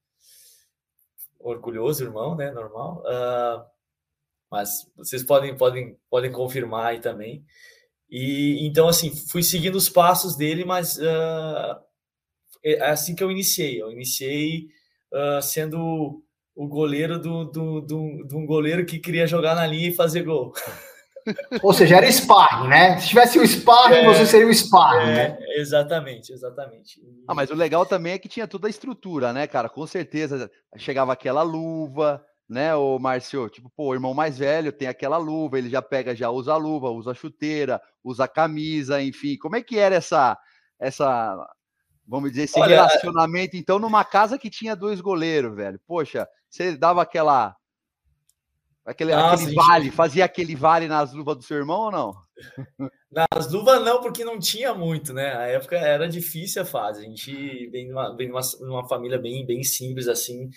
orgulhoso, 1.45 2.05
irmão, 2.05 2.35
né? 2.35 2.51
Normal. 2.51 3.03
Uh, 3.03 3.65
mas 4.51 4.91
vocês 4.97 5.23
podem, 5.23 5.57
podem, 5.57 5.97
podem 6.09 6.33
confirmar 6.33 6.87
aí 6.87 7.01
também. 7.01 7.45
E 8.09 8.67
então, 8.67 8.89
assim, 8.89 9.15
fui 9.29 9.43
seguindo 9.43 9.77
os 9.77 9.89
passos 9.89 10.37
dele, 10.37 10.65
mas 10.65 10.97
uh, 10.99 11.77
é 12.65 12.91
assim 12.91 13.15
que 13.15 13.23
eu 13.23 13.31
iniciei. 13.31 13.81
Eu 13.83 13.91
iniciei 13.93 14.69
uh, 15.13 15.43
sendo 15.43 16.23
o 16.55 16.69
goleiro 16.69 17.19
do, 17.19 17.45
do, 17.45 17.81
do, 17.81 18.27
de 18.27 18.37
um 18.37 18.47
goleiro 18.47 18.87
que 18.87 18.99
queria 18.99 19.27
jogar 19.27 19.55
na 19.55 19.67
linha 19.67 19.89
e 19.89 19.95
fazer 19.95 20.23
gol. 20.23 20.53
Ou 21.63 21.73
seja, 21.73 21.97
era 21.97 22.11
sparring, 22.11 22.69
né? 22.69 22.99
Se 22.99 23.09
tivesse 23.09 23.39
o 23.39 23.47
sparring, 23.47 23.97
é, 23.97 24.05
você 24.05 24.27
seria 24.27 24.47
o 24.47 24.55
sparring, 24.55 25.11
é, 25.11 25.15
né? 25.15 25.39
Exatamente, 25.57 26.33
exatamente. 26.33 27.01
Ah, 27.27 27.35
mas 27.35 27.51
o 27.51 27.55
legal 27.55 27.87
também 27.87 28.13
é 28.13 28.19
que 28.19 28.29
tinha 28.29 28.47
toda 28.47 28.67
a 28.67 28.71
estrutura, 28.71 29.33
né, 29.33 29.47
cara? 29.47 29.69
Com 29.69 29.87
certeza 29.87 30.51
chegava 30.77 31.13
aquela 31.13 31.43
luva, 31.43 32.25
né, 32.49 32.75
o 32.75 32.99
Márcio? 32.99 33.49
Tipo, 33.49 33.71
pô, 33.75 33.89
o 33.89 33.95
irmão 33.95 34.13
mais 34.13 34.39
velho 34.39 34.73
tem 34.73 34.89
aquela 34.89 35.17
luva, 35.17 35.59
ele 35.59 35.71
já 35.71 35.81
pega, 35.81 36.15
já 36.15 36.31
usa 36.31 36.53
a 36.53 36.57
luva, 36.57 36.91
usa 36.91 37.13
a 37.13 37.15
chuteira, 37.15 37.81
usa 38.03 38.25
a 38.25 38.29
camisa, 38.29 39.03
enfim. 39.03 39.37
Como 39.39 39.57
é 39.57 39.63
que 39.63 39.79
era 39.79 39.95
essa, 39.95 40.37
essa, 40.79 41.37
vamos 42.07 42.31
dizer, 42.31 42.45
esse 42.45 42.61
Olha, 42.61 42.77
relacionamento, 42.77 43.57
então, 43.57 43.79
numa 43.79 44.05
casa 44.05 44.39
que 44.39 44.51
tinha 44.51 44.77
dois 44.77 45.01
goleiros, 45.01 45.55
velho? 45.55 45.81
Poxa, 45.87 46.29
você 46.51 46.77
dava 46.77 47.03
aquela 47.03 47.57
Aquele, 48.85 49.15
Nossa, 49.15 49.43
aquele 49.43 49.57
vale, 49.57 49.85
gente... 49.85 49.95
fazia 49.95 50.25
aquele 50.27 50.55
vale 50.55 50.87
nas 50.87 51.13
luvas 51.15 51.37
do 51.37 51.43
seu 51.43 51.57
irmão 51.57 51.81
ou 51.85 51.91
não? 51.91 52.15
Nas 53.11 53.51
luvas 53.51 53.83
não, 53.83 54.01
porque 54.03 54.25
não 54.25 54.39
tinha 54.39 54.75
muito, 54.75 55.15
né? 55.15 55.35
A 55.37 55.47
época 55.47 55.77
era 55.77 56.07
difícil 56.07 56.61
a 56.61 56.65
fase. 56.67 57.01
A 57.01 57.09
gente 57.09 57.69
vem 57.71 57.87
de 57.87 57.93
uma, 57.93 58.15
vem 58.15 58.27
de 58.27 58.33
uma, 58.33 58.43
uma 58.61 58.89
família 58.89 59.19
bem, 59.19 59.47
bem 59.47 59.63
simples, 59.63 60.07
assim. 60.07 60.51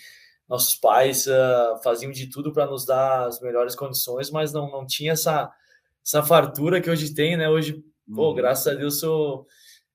Nossos 0.46 0.76
pais 0.76 1.26
uh, 1.26 1.82
faziam 1.82 2.10
de 2.10 2.28
tudo 2.28 2.52
para 2.52 2.66
nos 2.66 2.84
dar 2.84 3.26
as 3.26 3.40
melhores 3.40 3.74
condições, 3.74 4.30
mas 4.30 4.52
não, 4.52 4.70
não 4.70 4.84
tinha 4.84 5.12
essa, 5.12 5.50
essa 6.04 6.22
fartura 6.22 6.80
que 6.80 6.90
hoje 6.90 7.14
tem, 7.14 7.36
né? 7.36 7.48
Hoje, 7.48 7.82
uhum. 8.08 8.14
pô, 8.14 8.34
graças 8.34 8.66
a 8.66 8.74
Deus, 8.74 8.98
sou, 8.98 9.46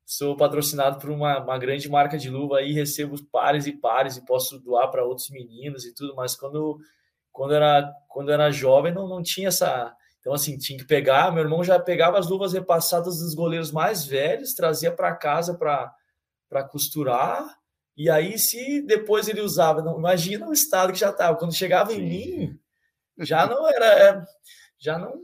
sou 0.06 0.38
patrocinado 0.38 1.00
por 1.00 1.10
uma, 1.10 1.40
uma 1.40 1.58
grande 1.58 1.90
marca 1.90 2.18
de 2.18 2.30
luva 2.30 2.60
aí, 2.60 2.72
recebo 2.72 3.16
pares 3.32 3.68
e 3.68 3.74
pares 3.74 4.18
e 4.18 4.25
posso 4.25 4.60
doar 4.60 4.90
para 4.90 5.06
outros 5.06 5.30
meninos 5.30 5.86
e 5.86 5.94
tudo, 5.94 6.16
mas 6.16 6.36
quando 6.36 6.80
quando 7.34 7.54
era 7.56 7.92
quando 8.08 8.32
era 8.32 8.52
jovem 8.52 8.94
não, 8.94 9.08
não 9.08 9.22
tinha 9.22 9.50
essa 9.50 9.94
então 10.20 10.34
assim 10.34 10.58
tinha 10.58 10.78
que 10.78 10.86
pegar 10.86 11.34
meu 11.34 11.44
irmão 11.44 11.63
já 11.63 11.78
pegava 11.80 12.18
as 12.18 12.30
luvas 12.30 12.54
repassadas 12.54 13.18
dos 13.18 13.34
goleiros 13.34 13.72
mais 13.72 14.06
velhos 14.06 14.54
trazia 14.54 14.92
para 14.92 15.16
casa 15.16 15.58
para 15.58 15.94
para 16.48 16.63
costurar 16.63 17.44
e 17.98 18.10
aí 18.10 18.38
se 18.38 18.82
depois 18.84 19.28
ele 19.28 19.42
usava 19.42 19.82
não, 19.82 19.98
imagina 19.98 20.48
o 20.48 20.54
estado 20.54 20.94
que 20.94 21.00
já 21.00 21.10
estava 21.10 21.38
quando 21.38 21.54
chegava 21.54 21.92
Sim. 21.92 22.00
em 22.00 22.08
mim 22.08 22.60
já 23.20 23.46
não 23.48 23.68
era 23.68 24.24
já 24.80 24.98
não 24.98 25.20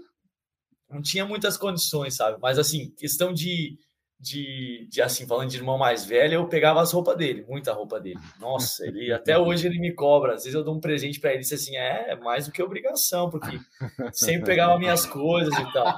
não 0.90 1.02
tinha 1.02 1.24
muitas 1.24 1.56
condições 1.56 2.16
sabe 2.16 2.40
mas 2.42 2.58
assim 2.58 2.90
questão 2.98 3.32
de 3.32 3.78
de, 4.20 4.86
de, 4.90 5.02
assim, 5.02 5.26
falando 5.26 5.50
de 5.50 5.58
irmão 5.58 5.78
mais 5.78 6.06
velho, 6.06 6.34
eu 6.34 6.48
pegava 6.48 6.82
as 6.82 6.92
roupas 6.92 7.16
dele, 7.16 7.46
muita 7.48 7.72
roupa 7.72 8.00
dele. 8.00 8.20
Nossa, 8.38 8.86
ele 8.86 9.12
até 9.14 9.38
hoje 9.38 9.68
ele 9.68 9.80
me 9.80 9.94
cobra. 9.94 10.34
Às 10.34 10.44
vezes 10.44 10.56
eu 10.56 10.64
dou 10.64 10.76
um 10.76 10.80
presente 10.80 11.20
para 11.20 11.30
ele 11.32 11.40
e 11.40 11.42
disse 11.42 11.56
assim: 11.56 11.78
é, 11.78 12.12
é 12.12 12.16
mais 12.18 12.46
do 12.46 12.52
que 12.52 12.62
obrigação, 12.62 13.30
porque 13.30 13.58
sempre 14.12 14.48
pegava 14.48 14.78
minhas 14.78 15.06
coisas 15.06 15.54
e 15.58 15.72
tal. 15.72 15.98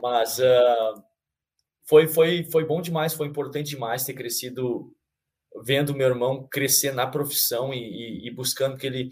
Mas 0.00 0.38
uh, 0.38 1.02
foi, 1.84 2.06
foi, 2.06 2.44
foi 2.44 2.64
bom 2.64 2.80
demais, 2.80 3.14
foi 3.14 3.26
importante 3.26 3.70
demais 3.70 4.04
ter 4.04 4.14
crescido 4.14 4.94
vendo 5.64 5.94
meu 5.94 6.08
irmão 6.08 6.46
crescer 6.48 6.92
na 6.92 7.06
profissão 7.06 7.74
e, 7.74 7.78
e, 7.78 8.28
e 8.28 8.30
buscando 8.30 8.76
que 8.76 8.86
ele. 8.86 9.10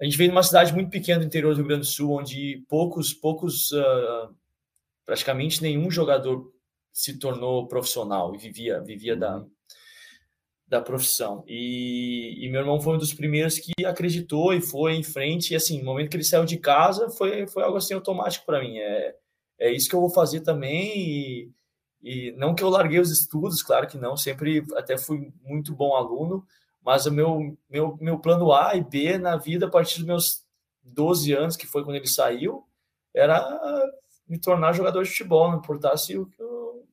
A 0.00 0.04
gente 0.04 0.16
veio 0.16 0.30
de 0.30 0.34
uma 0.34 0.42
cidade 0.42 0.72
muito 0.72 0.90
pequena 0.90 1.20
do 1.20 1.26
interior 1.26 1.52
do 1.52 1.58
Rio 1.58 1.66
Grande 1.66 1.82
do 1.82 1.86
Sul, 1.86 2.18
onde 2.18 2.64
poucos, 2.68 3.12
poucos 3.12 3.70
uh, 3.72 4.34
praticamente 5.04 5.62
nenhum 5.62 5.90
jogador 5.90 6.52
se 6.92 7.18
tornou 7.18 7.66
profissional 7.66 8.34
e 8.34 8.38
vivia, 8.38 8.80
vivia 8.80 9.16
da, 9.16 9.38
uhum. 9.38 9.50
da 10.66 10.80
profissão. 10.80 11.44
E, 11.46 12.44
e, 12.44 12.48
meu 12.50 12.60
irmão 12.60 12.80
foi 12.80 12.94
um 12.94 12.98
dos 12.98 13.14
primeiros 13.14 13.58
que 13.58 13.72
acreditou 13.84 14.52
e 14.52 14.60
foi 14.60 14.94
em 14.94 15.02
frente. 15.02 15.52
E 15.52 15.56
assim, 15.56 15.78
no 15.78 15.84
momento 15.84 16.10
que 16.10 16.16
ele 16.16 16.24
saiu 16.24 16.44
de 16.44 16.58
casa, 16.58 17.08
foi, 17.10 17.46
foi 17.46 17.62
algo 17.62 17.76
assim 17.76 17.94
automático 17.94 18.44
para 18.44 18.60
mim. 18.60 18.78
É, 18.78 19.14
é 19.58 19.72
isso 19.72 19.88
que 19.88 19.94
eu 19.94 20.00
vou 20.00 20.10
fazer 20.10 20.40
também. 20.40 20.92
E, 20.96 21.52
e 22.02 22.32
não 22.32 22.54
que 22.54 22.62
eu 22.62 22.70
larguei 22.70 22.98
os 22.98 23.10
estudos, 23.10 23.62
claro 23.62 23.86
que 23.86 23.98
não, 23.98 24.16
sempre 24.16 24.64
até 24.74 24.96
fui 24.96 25.32
muito 25.42 25.74
bom 25.74 25.94
aluno, 25.94 26.44
mas 26.82 27.04
o 27.04 27.12
meu, 27.12 27.56
meu, 27.68 27.96
meu 28.00 28.18
plano 28.18 28.52
A 28.52 28.74
e 28.74 28.82
B 28.82 29.18
na 29.18 29.36
vida, 29.36 29.66
a 29.66 29.70
partir 29.70 29.98
dos 29.98 30.06
meus 30.06 30.44
12 30.82 31.32
anos, 31.32 31.56
que 31.56 31.66
foi 31.66 31.84
quando 31.84 31.96
ele 31.96 32.06
saiu, 32.08 32.64
era 33.14 33.38
me 34.30 34.38
tornar 34.38 34.72
jogador 34.72 35.02
de 35.02 35.10
futebol, 35.10 35.50
não 35.50 35.58
importasse 35.58 36.16
o, 36.16 36.30
o, 36.38 36.84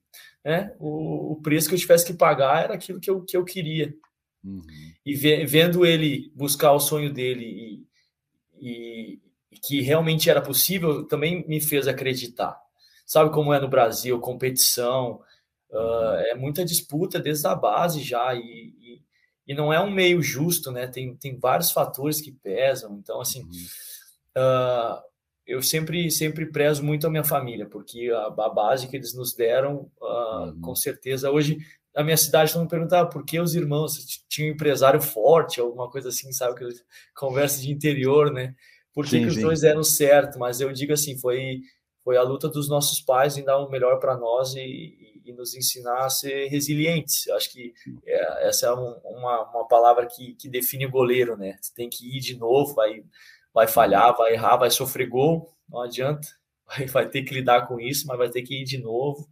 né, 0.44 0.75
o, 0.79 1.34
o, 1.34 1.41
preço 1.41 1.70
que 1.70 1.75
eu 1.75 1.79
tivesse 1.79 2.06
que 2.06 2.13
pagar, 2.13 2.63
era 2.63 2.74
aquilo 2.74 3.00
que 3.00 3.10
eu, 3.10 3.22
que 3.24 3.38
eu 3.38 3.46
queria. 3.46 3.96
Uhum. 4.44 4.65
E 5.06 5.13
ve, 5.13 5.46
vendo 5.46 5.86
ele 5.86 6.32
buscar 6.36 6.72
o 6.72 6.79
sonho 6.79 7.13
dele 7.13 7.86
e, 8.60 9.20
e, 9.51 9.60
que 9.60 9.82
realmente 9.82 10.29
era 10.29 10.41
possível, 10.41 11.06
também 11.08 11.48
me 11.48 11.62
fez 11.62 11.88
acreditar. 11.88 12.60
Sabe 13.06 13.32
como 13.32 13.53
é 13.53 13.60
no 13.60 13.70
Brasil, 13.70 14.20
competição, 14.20 15.22
uh, 15.70 16.15
é 16.32 16.36
muita 16.36 16.65
disputa 16.65 17.20
desde 17.20 17.48
a 17.48 17.53
base 17.53 18.01
já, 18.01 18.34
e, 18.34 18.39
e, 18.39 19.01
e, 19.48 19.53
não 19.53 19.72
é 19.72 19.79
um 19.79 19.91
meio 19.91 20.22
justo, 20.24 20.72
né? 20.72 20.88
Tem, 20.88 21.15
tem 21.15 21.38
vários 21.38 21.72
fatores 21.72 22.20
que 22.20 22.32
pesam, 22.32 22.98
então, 22.98 23.22
assim, 23.22 23.44
uhum. 23.44 23.51
uh, 24.38 25.01
eu 25.48 25.62
sempre 25.62 26.12
sempre 26.12 26.46
prezo 26.46 26.84
muito 26.84 27.08
a 27.08 27.10
minha 27.10 27.24
família, 27.24 27.66
porque 27.66 28.12
a, 28.12 28.25
a 28.27 28.50
base 28.50 28.88
que 28.88 28.96
eles 28.96 29.16
nos 29.16 29.34
deram, 29.34 29.89
uh, 30.01 30.06
uhum. 30.06 30.62
com 30.62 30.75
certeza, 30.75 31.32
hoje 31.32 31.58
na 31.96 32.04
minha 32.04 32.18
cidade 32.18 32.51
todo 32.51 32.62
mundo 32.62 32.70
perguntava 32.70 33.10
por 33.10 33.25
que 33.25 33.39
os 33.39 33.56
irmãos 33.56 34.24
tinham 34.30 34.51
um 34.51 34.54
empresário 34.54 35.01
forte, 35.01 35.60
alguma 35.60 35.89
coisa 35.89 36.10
assim, 36.10 36.32
sabe? 36.32 36.56
Que 36.56 36.66
conversa 37.16 37.60
de 37.62 37.72
interior, 37.72 38.32
né? 38.32 38.54
Por 38.94 39.06
que, 39.06 39.12
sim, 39.12 39.22
que 39.22 39.27
os 39.27 39.38
dois 39.38 39.62
deram 39.62 39.84
certo? 39.84 40.38
Mas 40.38 40.60
eu 40.60 40.72
digo 40.72 40.94
assim, 40.94 41.18
foi 41.18 41.62
foi 42.04 42.16
a 42.16 42.24
luta 42.24 42.48
dos 42.48 42.70
nossos 42.70 43.01
pais 43.01 43.36
em 43.36 43.44
dar 43.44 43.58
o 43.58 43.70
melhor 43.70 44.00
para 44.00 44.16
nós 44.16 44.56
e, 44.56 44.62
e, 44.62 45.22
e, 45.25 45.34
nos 45.34 45.54
ensinar 45.54 46.06
a 46.06 46.10
ser 46.10 46.48
resilientes. 46.48 47.27
Eu 47.27 47.36
acho 47.36 47.51
que 47.51 47.74
é, 48.06 48.48
essa 48.48 48.68
é 48.68 48.74
um, 48.74 48.94
uma, 49.04 49.50
uma 49.50 49.68
palavra 49.68 50.06
que, 50.06 50.34
que 50.36 50.48
define 50.48 50.86
o 50.86 50.89
goleiro, 50.89 51.36
né? 51.36 51.58
Você 51.60 51.74
tem 51.74 51.89
que 51.89 52.16
ir 52.16 52.22
de 52.22 52.38
novo, 52.38 52.74
vai 52.74 53.04
vai 53.58 53.66
falhar, 53.66 54.16
vai 54.16 54.34
errar, 54.34 54.56
vai 54.56 54.70
sofrer 54.70 55.10
gol, 55.10 55.52
não 55.68 55.82
adianta, 55.82 56.28
vai, 56.68 56.86
vai 56.86 57.10
ter 57.10 57.24
que 57.24 57.34
lidar 57.34 57.68
com 57.68 57.80
isso, 57.80 58.06
mas 58.06 58.16
vai 58.16 58.30
ter 58.30 58.44
que 58.44 58.62
ir 58.62 58.66
de 58.66 58.78
novo. 58.78 59.28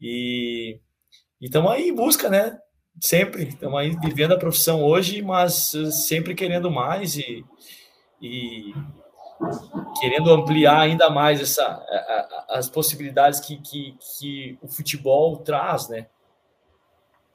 E 0.00 0.78
estamos 1.40 1.72
aí 1.72 1.88
em 1.88 1.94
busca, 1.94 2.30
né? 2.30 2.56
Sempre, 3.00 3.48
estamos 3.48 3.76
aí 3.76 3.96
vivendo 4.00 4.34
a 4.34 4.38
profissão 4.38 4.84
hoje, 4.84 5.22
mas 5.22 5.72
sempre 6.06 6.36
querendo 6.36 6.70
mais 6.70 7.16
e, 7.16 7.44
e 8.22 8.72
querendo 10.00 10.32
ampliar 10.32 10.80
ainda 10.80 11.10
mais 11.10 11.40
essa, 11.40 11.84
as 12.48 12.70
possibilidades 12.70 13.40
que, 13.40 13.56
que, 13.56 13.96
que 14.18 14.58
o 14.62 14.68
futebol 14.68 15.38
traz, 15.38 15.88
né? 15.88 16.06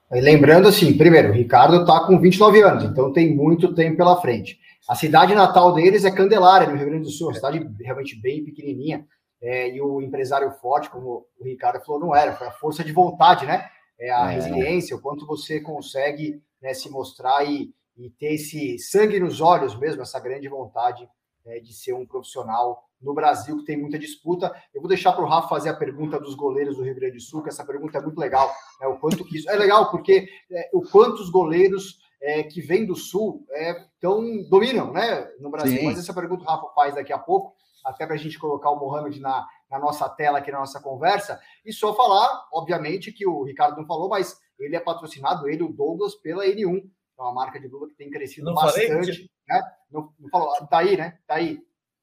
E 0.10 0.22
lembrando 0.22 0.70
assim, 0.70 0.98
primeiro, 0.98 1.30
o 1.30 1.34
Ricardo 1.34 1.82
está 1.82 2.06
com 2.06 2.18
29 2.18 2.62
anos, 2.62 2.84
então 2.86 3.12
tem 3.12 3.36
muito 3.36 3.74
tempo 3.74 3.98
pela 3.98 4.22
frente. 4.22 4.58
A 4.88 4.96
cidade 4.96 5.34
natal 5.34 5.74
deles 5.74 6.04
é 6.04 6.12
Candelária, 6.12 6.68
no 6.68 6.76
Rio 6.76 6.88
Grande 6.88 7.06
do 7.06 7.12
Sul, 7.12 7.28
uma 7.28 7.34
cidade 7.34 7.66
realmente 7.80 8.20
bem 8.20 8.44
pequenininha. 8.44 9.08
É, 9.42 9.70
e 9.76 9.82
o 9.82 10.02
empresário 10.02 10.52
forte, 10.52 10.90
como 10.90 11.26
o 11.38 11.44
Ricardo 11.44 11.84
falou, 11.84 12.00
não 12.00 12.16
era, 12.16 12.36
foi 12.36 12.48
a 12.48 12.52
força 12.52 12.84
de 12.84 12.92
vontade, 12.92 13.46
né? 13.46 13.70
É 14.00 14.12
a 14.12 14.32
é. 14.32 14.36
resiliência, 14.36 14.96
o 14.96 15.02
quanto 15.02 15.26
você 15.26 15.60
consegue 15.60 16.42
né, 16.62 16.74
se 16.74 16.90
mostrar 16.90 17.44
e, 17.46 17.74
e, 17.98 18.10
ter 18.12 18.36
esse 18.36 18.80
sangue 18.80 19.20
nos 19.20 19.42
olhos 19.42 19.78
mesmo, 19.78 20.02
essa 20.02 20.20
grande 20.20 20.48
vontade 20.48 21.08
é, 21.46 21.60
de 21.60 21.74
ser 21.74 21.94
um 21.94 22.06
profissional 22.06 22.84
no 23.02 23.14
Brasil, 23.14 23.58
que 23.58 23.66
tem 23.66 23.78
muita 23.78 24.00
disputa. 24.00 24.54
Eu 24.74 24.82
vou 24.82 24.88
deixar 24.88 25.12
para 25.12 25.24
o 25.24 25.28
Rafa 25.28 25.50
fazer 25.50 25.70
a 25.70 25.76
pergunta 25.76 26.18
dos 26.20 26.36
goleiros 26.36 26.78
do 26.78 26.84
Rio 26.84 26.96
Grande 26.96 27.18
do 27.18 27.22
Sul, 27.22 27.44
que 27.44 27.50
essa 27.50 27.66
pergunta 27.66 27.98
é 27.98 28.02
muito 28.02 28.18
legal. 28.20 28.50
Né, 28.80 28.88
o 28.88 28.98
quanto 28.98 29.26
que 29.26 29.38
isso 29.38 29.50
é 29.50 29.56
legal, 29.56 29.92
porque 29.92 30.28
é, 30.52 30.70
o 30.74 30.82
quanto 30.82 31.22
os 31.22 31.30
goleiros 31.30 32.00
é, 32.24 32.42
que 32.42 32.62
vêm 32.62 32.86
do 32.86 32.96
Sul 32.96 33.46
é, 33.52 33.86
tão, 34.00 34.42
dominam 34.50 34.94
né, 34.94 35.30
no 35.40 35.50
Brasil. 35.50 35.78
Sim. 35.78 35.86
Mas 35.86 36.00
essa 36.00 36.14
pergunta 36.14 36.44
o 36.44 36.48
Rafa 36.48 36.74
faz 36.74 36.96
daqui 36.96 37.12
a 37.12 37.20
pouco, 37.20 37.54
até 37.84 38.06
para 38.06 38.16
a 38.16 38.18
gente 38.18 38.40
colocar 38.40 38.72
o 38.72 38.80
Mohamed 38.80 39.20
na, 39.20 39.46
na 39.70 39.78
nossa 39.78 40.08
tela 40.08 40.38
aqui 40.38 40.50
na 40.50 40.60
nossa 40.60 40.80
conversa. 40.82 41.40
E 41.66 41.74
só 41.74 41.94
falar, 41.94 42.48
obviamente, 42.54 43.12
que 43.12 43.28
o 43.28 43.44
Ricardo 43.44 43.76
não 43.76 43.86
falou, 43.86 44.08
mas 44.08 44.40
ele 44.58 44.76
é 44.76 44.80
patrocinado, 44.80 45.50
ele, 45.50 45.64
o 45.64 45.74
Douglas, 45.74 46.16
pela 46.16 46.46
N1. 46.46 46.90
É 47.20 47.22
uma 47.22 47.34
marca 47.34 47.60
de 47.60 47.68
luva 47.68 47.88
que 47.90 47.96
tem 47.96 48.10
crescido 48.10 48.48
não 48.48 48.56
bastante. 48.56 48.88
Falei, 48.88 49.30
né? 49.50 49.62
não, 49.92 50.14
não 50.18 50.30
falou, 50.30 50.50
tá 50.68 50.78
aí, 50.78 50.96
né? 50.96 51.20
Tá 51.28 51.36
aí. 51.36 51.60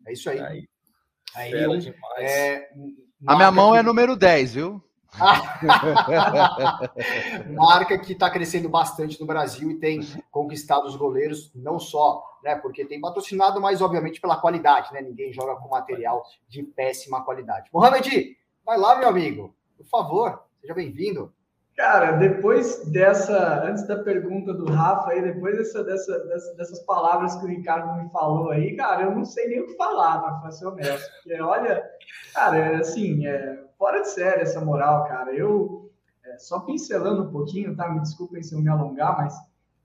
É 0.07 0.13
isso 0.13 0.29
aí. 0.29 0.39
Tá 0.39 0.47
aí. 0.49 0.69
aí 1.35 1.53
é, 2.19 2.71
a 3.27 3.37
minha 3.37 3.51
mão 3.51 3.73
que... 3.73 3.79
é 3.79 3.83
número 3.83 4.15
10, 4.15 4.55
viu? 4.55 4.90
Marca 7.55 7.99
que 7.99 8.13
está 8.13 8.31
crescendo 8.31 8.69
bastante 8.69 9.21
no 9.21 9.27
Brasil 9.27 9.71
e 9.71 9.79
tem 9.79 10.01
conquistado 10.31 10.87
os 10.87 10.97
goleiros, 10.97 11.53
não 11.55 11.79
só 11.79 12.25
né, 12.43 12.57
porque 12.57 12.85
tem 12.85 13.01
patrocinado, 13.01 13.61
mas 13.61 13.83
obviamente 13.83 14.21
pela 14.21 14.41
qualidade, 14.41 14.93
né? 14.93 15.01
Ninguém 15.01 15.33
joga 15.33 15.57
com 15.57 15.69
material 15.69 16.23
de 16.49 16.63
péssima 16.63 17.25
qualidade. 17.25 17.69
Mohamed, 17.73 18.37
vai 18.65 18.79
lá, 18.79 18.99
meu 18.99 19.09
amigo, 19.09 19.55
por 19.77 19.87
favor, 19.87 20.43
seja 20.61 20.75
bem-vindo. 20.75 21.33
Cara, 21.77 22.13
depois 22.13 22.85
dessa, 22.91 23.65
antes 23.65 23.87
da 23.87 23.97
pergunta 23.97 24.53
do 24.53 24.71
Rafa 24.71 25.13
aí, 25.13 25.23
depois 25.23 25.57
dessa, 25.57 25.83
dessa, 25.83 26.19
dessa, 26.27 26.55
dessas 26.55 26.81
palavras 26.81 27.37
que 27.37 27.45
o 27.45 27.49
Ricardo 27.49 28.03
me 28.03 28.11
falou 28.11 28.51
aí, 28.51 28.77
cara, 28.77 29.05
eu 29.05 29.15
não 29.15 29.25
sei 29.25 29.49
nem 29.49 29.61
o 29.61 29.67
que 29.67 29.77
falar, 29.77 30.41
para 30.41 30.51
ser 30.51 30.67
honesto. 30.67 31.11
Porque, 31.23 31.41
olha, 31.41 31.83
cara, 32.35 32.59
é 32.59 32.77
assim, 32.77 33.27
é 33.27 33.70
fora 33.81 34.03
de 34.03 34.11
série 34.11 34.43
essa 34.43 34.61
moral, 34.61 35.05
cara. 35.09 35.35
Eu, 35.35 35.91
é, 36.23 36.37
só 36.37 36.61
pincelando 36.61 37.23
um 37.23 37.33
pouquinho, 37.33 37.75
tá? 37.75 37.89
Me 37.89 38.01
desculpem 38.01 38.43
se 38.43 38.55
eu 38.55 38.61
me 38.61 38.69
alongar, 38.69 39.17
mas 39.17 39.35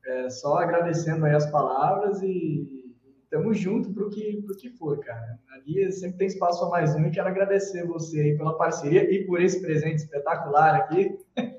é, 0.05 0.29
só 0.29 0.57
agradecendo 0.57 1.25
aí 1.25 1.33
as 1.33 1.49
palavras 1.49 2.21
e 2.21 2.93
estamos 3.23 3.57
junto 3.57 3.93
para 3.93 4.03
o 4.03 4.09
que, 4.09 4.41
pro 4.45 4.57
que 4.57 4.69
for, 4.71 4.99
cara. 4.99 5.39
Ali 5.53 5.89
sempre 5.93 6.17
tem 6.17 6.27
espaço 6.27 6.59
para 6.59 6.69
mais 6.69 6.93
um 6.93 7.05
e 7.05 7.11
quero 7.11 7.29
agradecer 7.29 7.87
você 7.87 8.19
aí 8.19 8.37
pela 8.37 8.57
parceria 8.57 9.09
e 9.09 9.25
por 9.25 9.41
esse 9.41 9.61
presente 9.61 9.99
espetacular 9.99 10.75
aqui. 10.75 11.17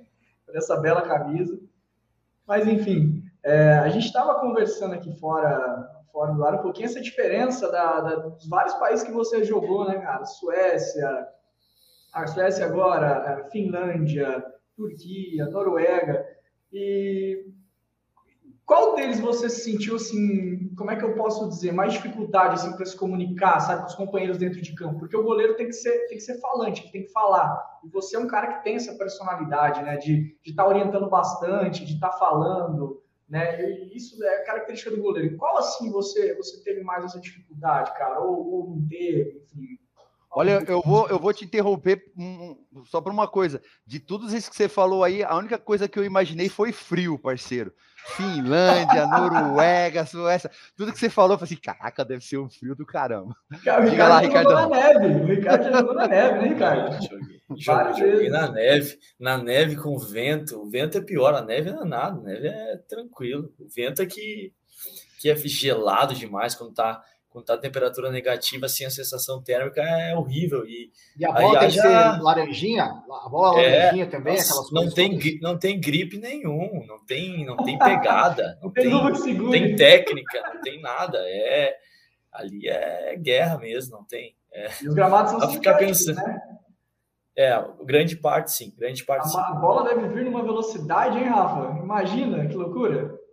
dessa 0.52 0.76
bela 0.76 1.02
camisa. 1.02 1.58
Mas, 2.46 2.66
enfim, 2.66 3.22
é, 3.42 3.74
a 3.74 3.88
gente 3.88 4.06
estava 4.06 4.40
conversando 4.40 4.94
aqui 4.94 5.12
fora, 5.18 6.02
fora 6.10 6.32
do 6.32 6.44
ar 6.44 6.54
um 6.54 6.62
pouquinho 6.62 6.86
essa 6.86 7.00
diferença 7.00 7.70
da, 7.70 8.00
da, 8.00 8.16
dos 8.16 8.48
vários 8.48 8.74
países 8.74 9.04
que 9.04 9.12
você 9.12 9.44
jogou, 9.44 9.86
né, 9.86 9.98
cara? 9.98 10.24
Suécia, 10.24 11.28
a 12.12 12.26
Suécia 12.26 12.66
agora, 12.66 13.40
a 13.40 13.50
Finlândia, 13.50 14.44
Turquia, 14.76 15.46
Noruega. 15.46 16.26
E 16.72 17.46
qual 18.66 18.96
deles 18.96 19.20
você 19.20 19.48
sentiu, 19.48 19.94
assim, 19.94 20.74
como 20.76 20.90
é 20.90 20.96
que 20.96 21.04
eu 21.04 21.14
posso 21.14 21.48
dizer, 21.48 21.72
mais 21.72 21.92
dificuldade, 21.92 22.54
assim, 22.54 22.74
para 22.76 22.84
se 22.84 22.96
comunicar, 22.96 23.60
sabe, 23.60 23.82
com 23.82 23.86
os 23.86 23.94
companheiros 23.94 24.38
dentro 24.38 24.60
de 24.60 24.74
campo? 24.74 24.98
Porque 24.98 25.16
o 25.16 25.22
goleiro 25.22 25.54
tem 25.54 25.66
que 25.66 25.72
ser, 25.72 26.08
tem 26.08 26.18
que 26.18 26.24
ser 26.24 26.40
falante, 26.40 26.90
tem 26.90 27.04
que 27.04 27.12
falar. 27.12 27.80
E 27.84 27.88
você 27.88 28.16
é 28.16 28.18
um 28.18 28.26
cara 28.26 28.54
que 28.54 28.64
tem 28.64 28.74
essa 28.74 28.92
personalidade, 28.94 29.82
né, 29.82 29.96
de 29.96 30.36
estar 30.44 30.64
tá 30.64 30.68
orientando 30.68 31.08
bastante, 31.08 31.86
de 31.86 31.94
estar 31.94 32.08
tá 32.08 32.18
falando, 32.18 33.00
né, 33.28 33.70
e 33.70 33.96
isso 33.96 34.22
é 34.24 34.42
característica 34.42 34.90
do 34.90 35.00
goleiro. 35.00 35.36
Qual, 35.36 35.58
assim, 35.58 35.88
você, 35.92 36.34
você 36.34 36.60
teve 36.64 36.82
mais 36.82 37.04
essa 37.04 37.20
dificuldade, 37.20 37.96
cara? 37.96 38.18
Ou, 38.20 38.52
ou 38.52 38.70
não 38.70 38.88
teve, 38.88 39.42
enfim, 39.44 39.78
Olha, 40.38 40.62
eu 40.68 40.82
vou, 40.82 41.08
eu 41.08 41.18
vou 41.18 41.32
te 41.32 41.46
interromper 41.46 42.12
só 42.84 43.00
por 43.00 43.10
uma 43.10 43.26
coisa. 43.26 43.58
De 43.86 43.98
tudo 43.98 44.26
isso 44.36 44.50
que 44.50 44.56
você 44.56 44.68
falou 44.68 45.02
aí, 45.02 45.24
a 45.24 45.34
única 45.34 45.56
coisa 45.56 45.88
que 45.88 45.98
eu 45.98 46.04
imaginei 46.04 46.50
foi 46.50 46.72
frio, 46.72 47.18
parceiro. 47.18 47.72
Finlândia, 48.08 49.06
Noruega, 49.08 50.04
Suécia, 50.04 50.50
tudo 50.76 50.92
que 50.92 50.98
você 50.98 51.08
falou, 51.08 51.32
eu 51.32 51.38
falei 51.38 51.54
assim, 51.54 51.62
caraca, 51.62 52.04
deve 52.04 52.22
ser 52.22 52.36
um 52.36 52.50
frio 52.50 52.76
do 52.76 52.84
caramba. 52.84 53.34
Cara, 53.64 53.86
o 53.86 53.88
Diga 53.88 54.08
lá, 54.08 54.18
Ricardo. 54.18 54.52
na 54.52 54.68
neve. 54.68 55.06
O 55.06 55.26
Ricardo 55.26 55.64
já 55.64 55.72
jogou 55.72 55.94
na 55.94 56.06
neve, 56.06 56.38
né, 56.38 56.48
Ricardo? 56.48 57.08
Joguei, 57.56 58.12
joguei 58.12 58.28
na 58.28 58.52
neve, 58.52 58.98
na 59.18 59.38
neve 59.38 59.76
com 59.76 59.96
vento. 59.96 60.60
O 60.60 60.68
vento 60.68 60.98
é 60.98 61.00
pior, 61.00 61.34
a 61.34 61.40
neve 61.40 61.70
não 61.70 61.80
é 61.80 61.86
nada, 61.86 62.20
a 62.20 62.22
neve 62.22 62.46
é 62.46 62.76
tranquilo. 62.86 63.54
O 63.58 63.66
vento 63.74 64.02
é 64.02 64.06
que, 64.06 64.52
que 65.18 65.30
é 65.30 65.36
gelado 65.36 66.14
demais 66.14 66.54
quando 66.54 66.74
tá 66.74 67.02
quando 67.36 67.44
tá 67.44 67.52
a 67.52 67.58
temperatura 67.58 68.10
negativa, 68.10 68.64
assim, 68.64 68.86
a 68.86 68.90
sensação 68.90 69.42
térmica 69.42 69.82
é 69.82 70.16
horrível. 70.16 70.64
E, 70.64 70.90
e 71.18 71.26
a 71.26 71.32
bola 71.32 71.58
tem 71.58 71.70
ser 71.70 72.22
laranjinha? 72.22 72.84
A 72.84 73.28
bola 73.28 73.60
é, 73.60 73.78
laranjinha 73.78 74.06
também? 74.06 74.36
Nossa, 74.36 74.52
aquelas 74.52 74.72
não 74.72 74.90
tem, 74.90 75.18
todas? 75.18 75.40
não 75.42 75.58
tem 75.58 75.78
gripe 75.78 76.16
nenhum, 76.16 76.82
não 76.86 77.04
tem, 77.04 77.44
não 77.44 77.58
tem 77.58 77.78
pegada, 77.78 78.58
não, 78.64 78.70
tem, 78.70 78.88
não 78.88 79.50
tem 79.50 79.76
técnica, 79.76 80.50
não 80.54 80.62
tem 80.62 80.80
nada. 80.80 81.18
É, 81.26 81.76
ali 82.32 82.66
é 82.68 83.14
guerra 83.16 83.58
mesmo, 83.58 83.98
não 83.98 84.04
tem. 84.04 84.34
É, 84.50 84.70
e 84.82 84.88
os 84.88 84.94
gramados 84.94 85.32
são 85.32 85.50
ficar 85.50 85.74
pensando. 85.74 86.16
Né? 86.16 86.40
É, 87.36 87.62
grande 87.84 88.16
parte 88.16 88.50
sim, 88.50 88.72
grande 88.78 89.04
parte 89.04 89.26
a, 89.26 89.28
sim. 89.28 89.38
A 89.38 89.52
bola 89.56 89.84
deve 89.84 90.08
vir 90.08 90.24
numa 90.24 90.42
velocidade, 90.42 91.18
hein, 91.18 91.24
Rafa? 91.24 91.78
Imagina, 91.82 92.46
que 92.46 92.54
loucura. 92.54 93.25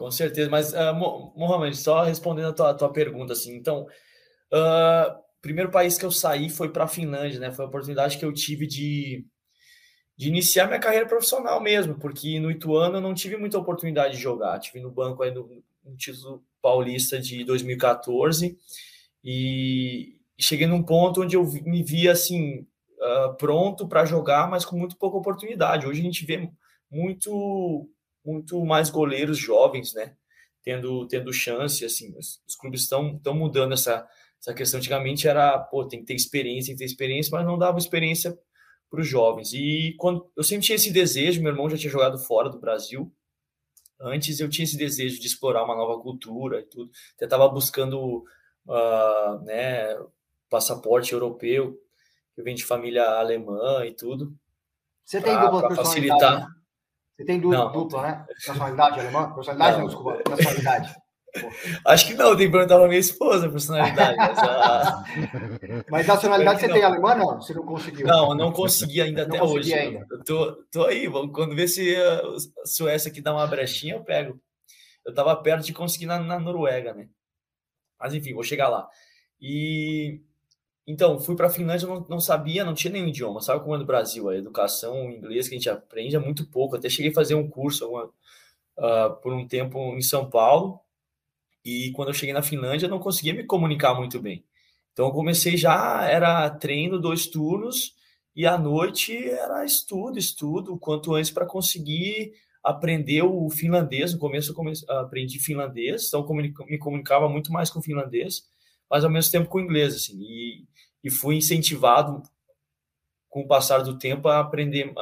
Com 0.00 0.10
certeza, 0.10 0.48
mas 0.48 0.72
uh, 0.72 0.94
Mohamed, 1.36 1.76
só 1.76 2.02
respondendo 2.02 2.48
a 2.48 2.52
tua, 2.54 2.70
a 2.70 2.74
tua 2.74 2.90
pergunta, 2.90 3.34
assim, 3.34 3.54
então, 3.54 3.86
uh, 4.50 5.22
primeiro 5.42 5.70
país 5.70 5.98
que 5.98 6.06
eu 6.06 6.10
saí 6.10 6.48
foi 6.48 6.70
para 6.70 6.84
a 6.84 6.88
Finlândia, 6.88 7.38
né? 7.38 7.52
Foi 7.52 7.66
a 7.66 7.68
oportunidade 7.68 8.16
que 8.16 8.24
eu 8.24 8.32
tive 8.32 8.66
de, 8.66 9.26
de 10.16 10.28
iniciar 10.28 10.68
minha 10.68 10.80
carreira 10.80 11.06
profissional 11.06 11.60
mesmo, 11.60 11.98
porque 11.98 12.40
no 12.40 12.50
Ituano 12.50 12.96
eu 12.96 13.00
não 13.02 13.12
tive 13.12 13.36
muita 13.36 13.58
oportunidade 13.58 14.16
de 14.16 14.22
jogar, 14.22 14.58
tive 14.58 14.80
no 14.80 14.90
banco 14.90 15.22
aí 15.22 15.34
no, 15.34 15.62
no 15.84 15.94
título 15.98 16.42
paulista 16.62 17.20
de 17.20 17.44
2014 17.44 18.56
e 19.22 20.16
cheguei 20.38 20.66
num 20.66 20.82
ponto 20.82 21.20
onde 21.20 21.36
eu 21.36 21.44
me 21.66 21.82
via 21.82 22.12
assim 22.12 22.66
uh, 23.00 23.34
pronto 23.36 23.86
para 23.86 24.06
jogar, 24.06 24.48
mas 24.48 24.64
com 24.64 24.78
muito 24.78 24.96
pouca 24.96 25.18
oportunidade. 25.18 25.86
Hoje 25.86 26.00
a 26.00 26.04
gente 26.04 26.24
vê 26.24 26.50
muito 26.90 27.86
muito 28.24 28.64
mais 28.64 28.90
goleiros 28.90 29.38
jovens, 29.38 29.94
né? 29.94 30.14
Tendo, 30.62 31.06
tendo 31.08 31.32
chance, 31.32 31.84
assim, 31.84 32.14
os, 32.18 32.42
os 32.46 32.54
clubes 32.54 32.82
estão 32.82 33.18
mudando 33.34 33.72
essa, 33.72 34.06
essa 34.40 34.54
questão. 34.54 34.78
Antigamente 34.78 35.26
era, 35.26 35.58
pô, 35.58 35.86
tem 35.86 36.00
que 36.00 36.06
ter 36.06 36.14
experiência, 36.14 36.68
tem 36.68 36.76
que 36.76 36.80
ter 36.80 36.84
experiência, 36.84 37.30
mas 37.32 37.46
não 37.46 37.58
dava 37.58 37.78
experiência 37.78 38.38
para 38.90 39.00
os 39.00 39.06
jovens. 39.06 39.52
E 39.52 39.94
quando 39.98 40.30
eu 40.36 40.42
sempre 40.42 40.66
tinha 40.66 40.76
esse 40.76 40.92
desejo, 40.92 41.40
meu 41.40 41.52
irmão 41.52 41.70
já 41.70 41.76
tinha 41.76 41.90
jogado 41.90 42.18
fora 42.18 42.50
do 42.50 42.58
Brasil. 42.58 43.10
Antes 44.00 44.40
eu 44.40 44.48
tinha 44.48 44.64
esse 44.64 44.76
desejo 44.76 45.20
de 45.20 45.26
explorar 45.26 45.64
uma 45.64 45.76
nova 45.76 46.00
cultura 46.02 46.60
e 46.60 46.64
tudo. 46.64 46.90
Até 47.14 47.26
estava 47.26 47.48
buscando, 47.48 48.24
uh, 48.66 49.44
né, 49.44 49.96
passaporte 50.48 51.12
europeu. 51.12 51.78
Eu 52.36 52.44
venho 52.44 52.56
de 52.56 52.64
família 52.64 53.04
alemã 53.04 53.84
e 53.86 53.92
tudo. 53.92 54.34
Você 55.04 55.20
tem 55.20 55.38
dupla 55.38 55.74
facilitar. 55.74 56.40
Né? 56.40 56.59
Você 57.20 57.26
tem 57.26 57.38
dupla, 57.38 57.58
não, 57.58 57.72
dupla 57.72 58.02
né? 58.02 58.26
Nacionalidade 58.46 59.00
alemã? 59.00 59.34
Personalidade, 59.34 59.72
não, 59.72 59.80
não 59.80 59.86
desculpa. 59.88 60.22
Nacionalidade. 60.30 60.94
Acho 61.84 62.06
que 62.06 62.14
não, 62.14 62.34
tem 62.34 62.46
que 62.46 62.52
perguntar 62.52 62.78
para 62.78 62.88
minha 62.88 62.98
esposa 62.98 63.46
a 63.46 63.50
personalidade. 63.50 64.16
Mas, 64.16 64.38
a... 64.38 65.04
mas 65.90 66.06
nacionalidade 66.06 66.60
você 66.60 66.66
não. 66.66 66.74
tem 66.74 66.82
alemã, 66.82 67.14
não? 67.14 67.36
Você 67.36 67.52
não 67.52 67.62
conseguiu? 67.62 68.06
Não, 68.06 68.34
não 68.34 68.50
consegui 68.50 69.02
ainda 69.02 69.24
até 69.24 69.42
hoje. 69.42 69.74
Ainda. 69.74 70.06
Eu 70.10 70.24
tô, 70.24 70.64
tô 70.72 70.86
aí, 70.86 71.10
quando 71.10 71.54
ver 71.54 71.68
se 71.68 71.94
a 71.94 72.22
Suécia 72.64 73.10
aqui 73.10 73.20
dá 73.20 73.34
uma 73.34 73.46
brechinha, 73.46 73.96
eu 73.96 74.02
pego. 74.02 74.40
Eu 75.04 75.10
estava 75.10 75.36
perto 75.36 75.66
de 75.66 75.74
conseguir 75.74 76.06
na, 76.06 76.18
na 76.18 76.40
Noruega, 76.40 76.94
né? 76.94 77.06
Mas 78.00 78.14
enfim, 78.14 78.32
vou 78.32 78.42
chegar 78.42 78.70
lá. 78.70 78.88
E 79.38 80.22
então, 80.86 81.18
fui 81.20 81.36
para 81.36 81.46
a 81.46 81.50
Finlândia, 81.50 81.86
não, 81.86 82.06
não 82.08 82.20
sabia, 82.20 82.64
não 82.64 82.74
tinha 82.74 82.92
nenhum 82.92 83.08
idioma. 83.08 83.40
Sabe 83.40 83.62
como 83.62 83.74
é 83.74 83.78
no 83.78 83.84
Brasil? 83.84 84.28
A 84.28 84.36
educação 84.36 85.10
em 85.10 85.16
inglês 85.16 85.48
que 85.48 85.54
a 85.54 85.58
gente 85.58 85.70
aprende 85.70 86.16
é 86.16 86.18
muito 86.18 86.46
pouco. 86.46 86.76
Até 86.76 86.88
cheguei 86.88 87.10
a 87.10 87.14
fazer 87.14 87.34
um 87.34 87.48
curso 87.48 87.86
uh, 87.96 89.16
por 89.22 89.32
um 89.32 89.46
tempo 89.46 89.78
em 89.96 90.02
São 90.02 90.28
Paulo. 90.28 90.80
E 91.64 91.92
quando 91.92 92.08
eu 92.08 92.14
cheguei 92.14 92.32
na 92.32 92.42
Finlândia, 92.42 92.88
não 92.88 92.98
conseguia 92.98 93.34
me 93.34 93.44
comunicar 93.44 93.94
muito 93.94 94.20
bem. 94.20 94.44
Então, 94.92 95.06
eu 95.06 95.12
comecei 95.12 95.56
já, 95.56 96.08
era 96.08 96.50
treino, 96.50 96.98
dois 96.98 97.26
turnos, 97.26 97.94
e 98.34 98.46
à 98.46 98.58
noite 98.58 99.16
era 99.28 99.64
estudo, 99.64 100.18
estudo, 100.18 100.78
quanto 100.78 101.14
antes 101.14 101.30
para 101.30 101.46
conseguir 101.46 102.32
aprender 102.62 103.22
o 103.22 103.48
finlandês. 103.50 104.12
No 104.12 104.18
começo, 104.18 104.50
eu 104.50 104.54
comecei, 104.54 104.88
aprendi 104.88 105.38
finlandês, 105.38 106.08
então 106.08 106.26
me 106.34 106.78
comunicava 106.78 107.28
muito 107.28 107.52
mais 107.52 107.70
com 107.70 107.82
finlandês, 107.82 108.42
mas 108.90 109.04
ao 109.04 109.10
mesmo 109.10 109.30
tempo 109.30 109.48
com 109.48 109.60
inglês. 109.60 109.94
Assim, 109.94 110.18
e 110.20 110.64
e 111.02 111.10
fui 111.10 111.36
incentivado 111.36 112.22
com 113.28 113.42
o 113.42 113.46
passar 113.46 113.78
do 113.78 113.98
tempo 113.98 114.28
a 114.28 114.40
aprender 114.40 114.92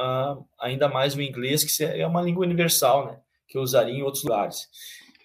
ainda 0.59 0.87
mais 0.87 1.15
o 1.15 1.21
inglês, 1.21 1.63
que 1.63 1.83
é 1.83 2.05
uma 2.05 2.21
língua 2.21 2.45
universal, 2.45 3.07
né? 3.07 3.19
Que 3.47 3.57
eu 3.57 3.61
usaria 3.61 3.93
em 3.93 4.03
outros 4.03 4.23
lugares. 4.23 4.67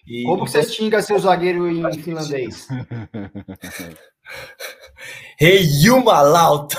E, 0.07 0.23
Como 0.23 0.43
então, 0.43 0.47
você 0.47 0.63
xinga 0.63 1.01
seu 1.01 1.19
zagueiro 1.19 1.69
em 1.69 2.01
finlandês? 2.01 2.67
hey, 5.39 5.63
Jumalauta! 5.63 6.77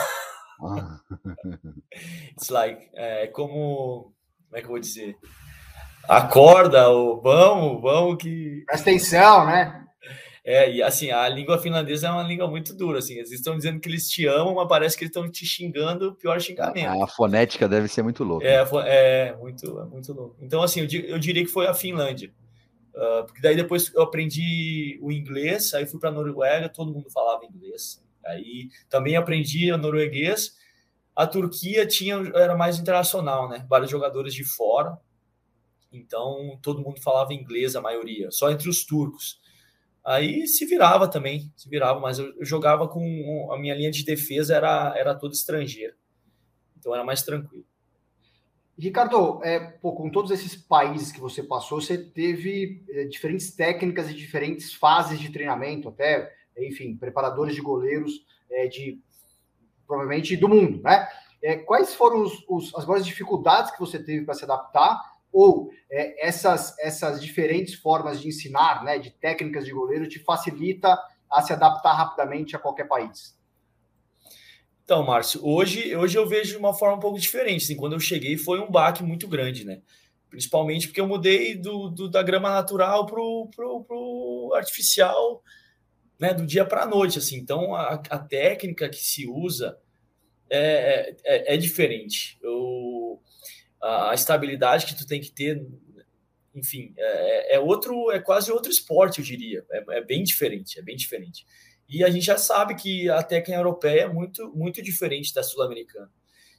It's 2.33 2.51
like, 2.51 2.88
é 2.94 3.29
como, 3.29 4.12
como 4.49 4.57
é 4.57 4.59
que 4.59 4.66
eu 4.66 4.70
vou 4.70 4.81
dizer? 4.81 5.16
Acorda, 6.09 6.88
ou 6.88 7.20
vamos, 7.20 7.83
vamos 7.83 8.16
que... 8.16 8.64
Presta 8.66 8.90
atenção, 8.90 9.46
né? 9.46 9.86
É, 10.49 10.71
e 10.71 10.81
assim, 10.81 11.11
a 11.11 11.29
língua 11.29 11.59
finlandesa 11.59 12.07
é 12.07 12.11
uma 12.13 12.23
língua 12.23 12.47
muito 12.47 12.73
dura, 12.73 13.01
assim, 13.01 13.15
eles 13.15 13.33
estão 13.33 13.57
dizendo 13.57 13.81
que 13.81 13.89
eles 13.89 14.09
te 14.09 14.29
amam, 14.29 14.55
mas 14.55 14.69
parece 14.69 14.97
que 14.97 15.03
eles 15.03 15.11
estão 15.11 15.29
te 15.29 15.45
xingando, 15.45 16.15
pior 16.15 16.41
xingamento. 16.41 17.03
A 17.03 17.09
fonética 17.09 17.69
deve 17.69 17.89
ser 17.89 18.05
muito 18.05 18.23
louca. 18.23 18.47
É, 18.47 18.65
é 18.85 19.35
muito, 19.35 19.81
é 19.81 19.85
muito 19.87 20.13
louco. 20.13 20.37
Então, 20.41 20.63
assim, 20.63 20.83
eu, 20.83 21.01
eu 21.01 21.19
diria 21.19 21.45
que 21.45 21.51
foi 21.51 21.67
a 21.67 21.75
Finlândia. 21.75 22.33
Uh, 22.95 23.27
porque 23.27 23.43
daí 23.43 23.57
depois 23.57 23.93
eu 23.93 24.03
aprendi 24.03 25.01
o 25.03 25.11
inglês, 25.11 25.75
aí 25.75 25.85
fui 25.85 25.99
para 25.99 26.11
a 26.11 26.13
Noruega, 26.13 26.69
todo 26.69 26.93
mundo 26.93 27.11
falava 27.11 27.45
inglês. 27.45 28.01
Aí 28.25 28.69
também 28.89 29.17
aprendi 29.17 29.73
o 29.73 29.77
norueguês. 29.77 30.57
A 31.15 31.27
Turquia 31.27 31.85
tinha 31.87 32.15
era 32.35 32.57
mais 32.57 32.79
internacional, 32.79 33.49
né? 33.49 33.67
Vários 33.69 33.91
jogadores 33.91 34.33
de 34.33 34.45
fora. 34.45 34.97
Então 35.93 36.57
todo 36.63 36.81
mundo 36.81 37.03
falava 37.03 37.35
inglês, 37.35 37.75
a 37.75 37.81
maioria, 37.81 38.31
só 38.31 38.51
entre 38.51 38.69
os 38.69 38.85
turcos. 38.85 39.41
Aí 40.07 40.47
se 40.47 40.64
virava 40.64 41.09
também, 41.09 41.53
se 41.57 41.69
virava, 41.69 41.99
mas 41.99 42.21
eu, 42.21 42.33
eu 42.38 42.45
jogava 42.45 42.87
com 42.87 43.49
a 43.53 43.59
minha 43.59 43.75
linha 43.75 43.90
de 43.90 44.05
defesa 44.05 44.55
era, 44.55 44.95
era 44.97 45.16
toda 45.16 45.35
estrangeira. 45.35 45.97
Então 46.79 46.95
era 46.95 47.03
mais 47.03 47.25
tranquilo. 47.25 47.66
Ricardo, 48.79 49.42
é, 49.42 49.59
pô, 49.59 49.95
com 49.95 50.09
todos 50.09 50.31
esses 50.31 50.55
países 50.55 51.11
que 51.11 51.19
você 51.19 51.42
passou, 51.42 51.81
você 51.81 51.99
teve 51.99 52.85
é, 52.90 53.05
diferentes 53.07 53.51
técnicas 53.51 54.09
e 54.09 54.14
diferentes 54.14 54.73
fases 54.73 55.19
de 55.19 55.33
treinamento, 55.33 55.88
até, 55.88 56.33
enfim, 56.57 56.97
preparadores 56.97 57.57
de 57.57 57.61
goleiros 57.61 58.25
é, 58.49 58.69
de 58.69 59.01
provavelmente 59.88 60.37
do 60.37 60.49
mundo, 60.49 60.83
né? 60.83 61.09
É, 61.42 61.57
quais 61.57 61.95
foram 61.95 62.23
os, 62.23 62.45
os, 62.49 62.75
as 62.77 62.87
maiores 62.87 63.07
dificuldades 63.07 63.73
que 63.73 63.81
você 63.81 63.99
teve 63.99 64.25
para 64.25 64.35
se 64.35 64.45
adaptar 64.45 65.01
ou 65.37 65.70
é, 65.90 66.27
essas, 66.27 66.75
essas 66.79 67.20
diferentes 67.20 67.75
formas 67.75 68.22
de 68.22 68.29
ensinar, 68.29 68.83
né, 68.83 68.99
de 68.99 69.11
técnicas 69.11 69.66
de 69.66 69.70
goleiro, 69.70 70.09
te 70.09 70.18
facilita 70.18 70.99
a 71.31 71.42
se 71.42 71.53
adaptar 71.53 71.92
rapidamente 71.92 72.57
a 72.57 72.59
qualquer 72.59 72.88
país? 72.88 73.37
Então, 74.83 75.05
Márcio, 75.05 75.46
hoje, 75.46 75.94
hoje 75.94 76.16
eu 76.16 76.27
vejo 76.27 76.53
de 76.53 76.57
uma 76.57 76.72
forma 76.72 76.96
um 76.96 77.01
pouco 77.01 77.20
diferente. 77.20 77.64
Assim, 77.64 77.77
quando 77.77 77.92
eu 77.92 78.01
cheguei 78.01 78.38
foi 78.38 78.61
um 78.61 78.70
baque 78.70 79.03
muito 79.03 79.29
grande, 79.29 79.62
né? 79.66 79.83
Principalmente 80.31 80.87
porque 80.87 81.03
eu 81.03 81.07
mudei 81.07 81.55
do, 81.55 81.90
do 81.90 82.09
da 82.09 82.22
grama 82.22 82.49
natural 82.49 83.05
para 83.05 83.20
o 83.20 84.53
artificial, 84.55 85.42
né? 86.18 86.33
Do 86.33 86.46
dia 86.46 86.64
para 86.64 86.85
a 86.85 86.87
noite, 86.87 87.18
assim. 87.18 87.37
Então, 87.37 87.75
a, 87.75 88.01
a 88.09 88.18
técnica 88.18 88.88
que 88.88 89.05
se 89.05 89.29
usa 89.29 89.79
é, 90.49 91.14
é, 91.25 91.55
é 91.55 91.57
diferente. 91.59 92.38
Eu 92.40 92.96
a, 93.83 94.15
estabilidade 94.15 94.87
que 94.87 94.97
tu 94.97 95.07
tem 95.07 95.21
que 95.21 95.31
ter, 95.31 95.67
enfim, 96.55 96.95
é, 96.97 97.55
é, 97.55 97.57
é, 97.57 97.61
outro, 97.61 98.11
é 98.11 98.19
quase 98.19 98.51
outro 98.51 98.71
esporte, 98.71 99.19
eu 99.19 99.25
diria. 99.25 99.65
É, 99.71 99.99
é, 99.99 100.05
bem 100.05 100.23
diferente, 100.23 100.79
é 100.79 100.83
bem 100.83 100.97
diferente. 100.97 101.47
E 101.89 102.03
a 102.03 102.11
gente 102.11 102.25
já 102.25 102.37
sabe 102.37 102.75
que 102.75 103.09
a 103.09 103.23
técnica 103.23 103.59
europeia 103.59 104.03
é 104.03 104.09
muito, 104.09 104.51
muito 104.55 104.83
diferente 104.83 105.33
da 105.33 105.43
sul-americana. 105.43 106.11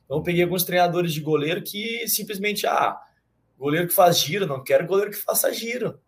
Então, 0.06 0.17
eu 0.17 0.23
peguei 0.23 0.43
alguns 0.43 0.63
treinadores 0.63 1.13
de 1.13 1.19
goleiro 1.19 1.62
que 1.62 2.08
simplesmente, 2.08 2.65
ah, 2.65 2.97
goleiro 3.58 3.88
que 3.88 3.93
faz 3.93 4.19
giro, 4.19 4.45
não 4.45 4.63
quero 4.63 4.88
goleiro 4.88 5.12
que 5.12 5.17
faça 5.17 5.51
giro. 5.51 5.99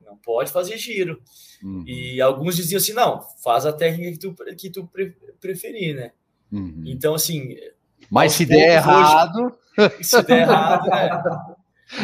Não, 0.00 0.14
não 0.14 0.16
pode 0.16 0.50
fazer 0.50 0.76
giro. 0.76 1.22
Uhum. 1.62 1.84
E 1.86 2.20
alguns 2.20 2.56
diziam 2.56 2.78
assim, 2.78 2.92
não, 2.92 3.20
faz 3.42 3.64
a 3.64 3.72
técnica 3.72 4.12
que 4.12 4.18
tu, 4.18 4.34
que 4.56 4.70
tu 4.70 4.90
preferir, 5.40 5.94
né? 5.94 6.12
Uhum. 6.50 6.82
Então, 6.86 7.14
assim... 7.14 7.56
Mas 8.10 8.32
se 8.32 8.44
der 8.44 8.76
errado... 8.76 9.46
Hoje, 9.46 9.63
se 10.02 10.22
der 10.22 10.42
errado, 10.42 10.88
né? 10.88 11.56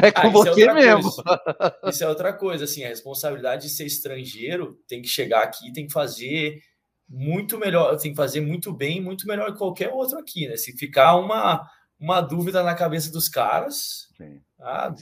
É 0.03 0.13
com 0.13 0.29
ah, 0.29 0.31
você 0.31 0.69
é 0.69 0.75
mesmo. 0.75 1.11
Coisa. 1.11 1.79
Isso 1.89 2.05
é 2.05 2.09
outra 2.09 2.33
coisa, 2.33 2.65
assim, 2.65 2.85
a 2.85 2.89
responsabilidade 2.89 3.63
de 3.63 3.71
ser 3.71 3.87
estrangeiro 3.87 4.79
tem 4.87 5.01
que 5.01 5.09
chegar 5.09 5.43
aqui, 5.43 5.73
tem 5.73 5.87
que 5.87 5.93
fazer 5.93 6.61
muito 7.09 7.59
melhor, 7.59 7.97
tem 7.97 8.13
que 8.13 8.17
fazer 8.17 8.41
muito 8.41 8.73
bem, 8.73 9.01
muito 9.01 9.27
melhor 9.27 9.51
que 9.53 9.59
qualquer 9.59 9.91
outro 9.91 10.19
aqui, 10.19 10.47
né? 10.47 10.57
Se 10.57 10.77
ficar 10.77 11.17
uma, 11.17 11.69
uma 11.99 12.21
dúvida 12.21 12.63
na 12.63 12.75
cabeça 12.75 13.11
dos 13.11 13.29
caras, 13.29 14.09
Sim. 14.17 14.41
ah, 14.61 14.95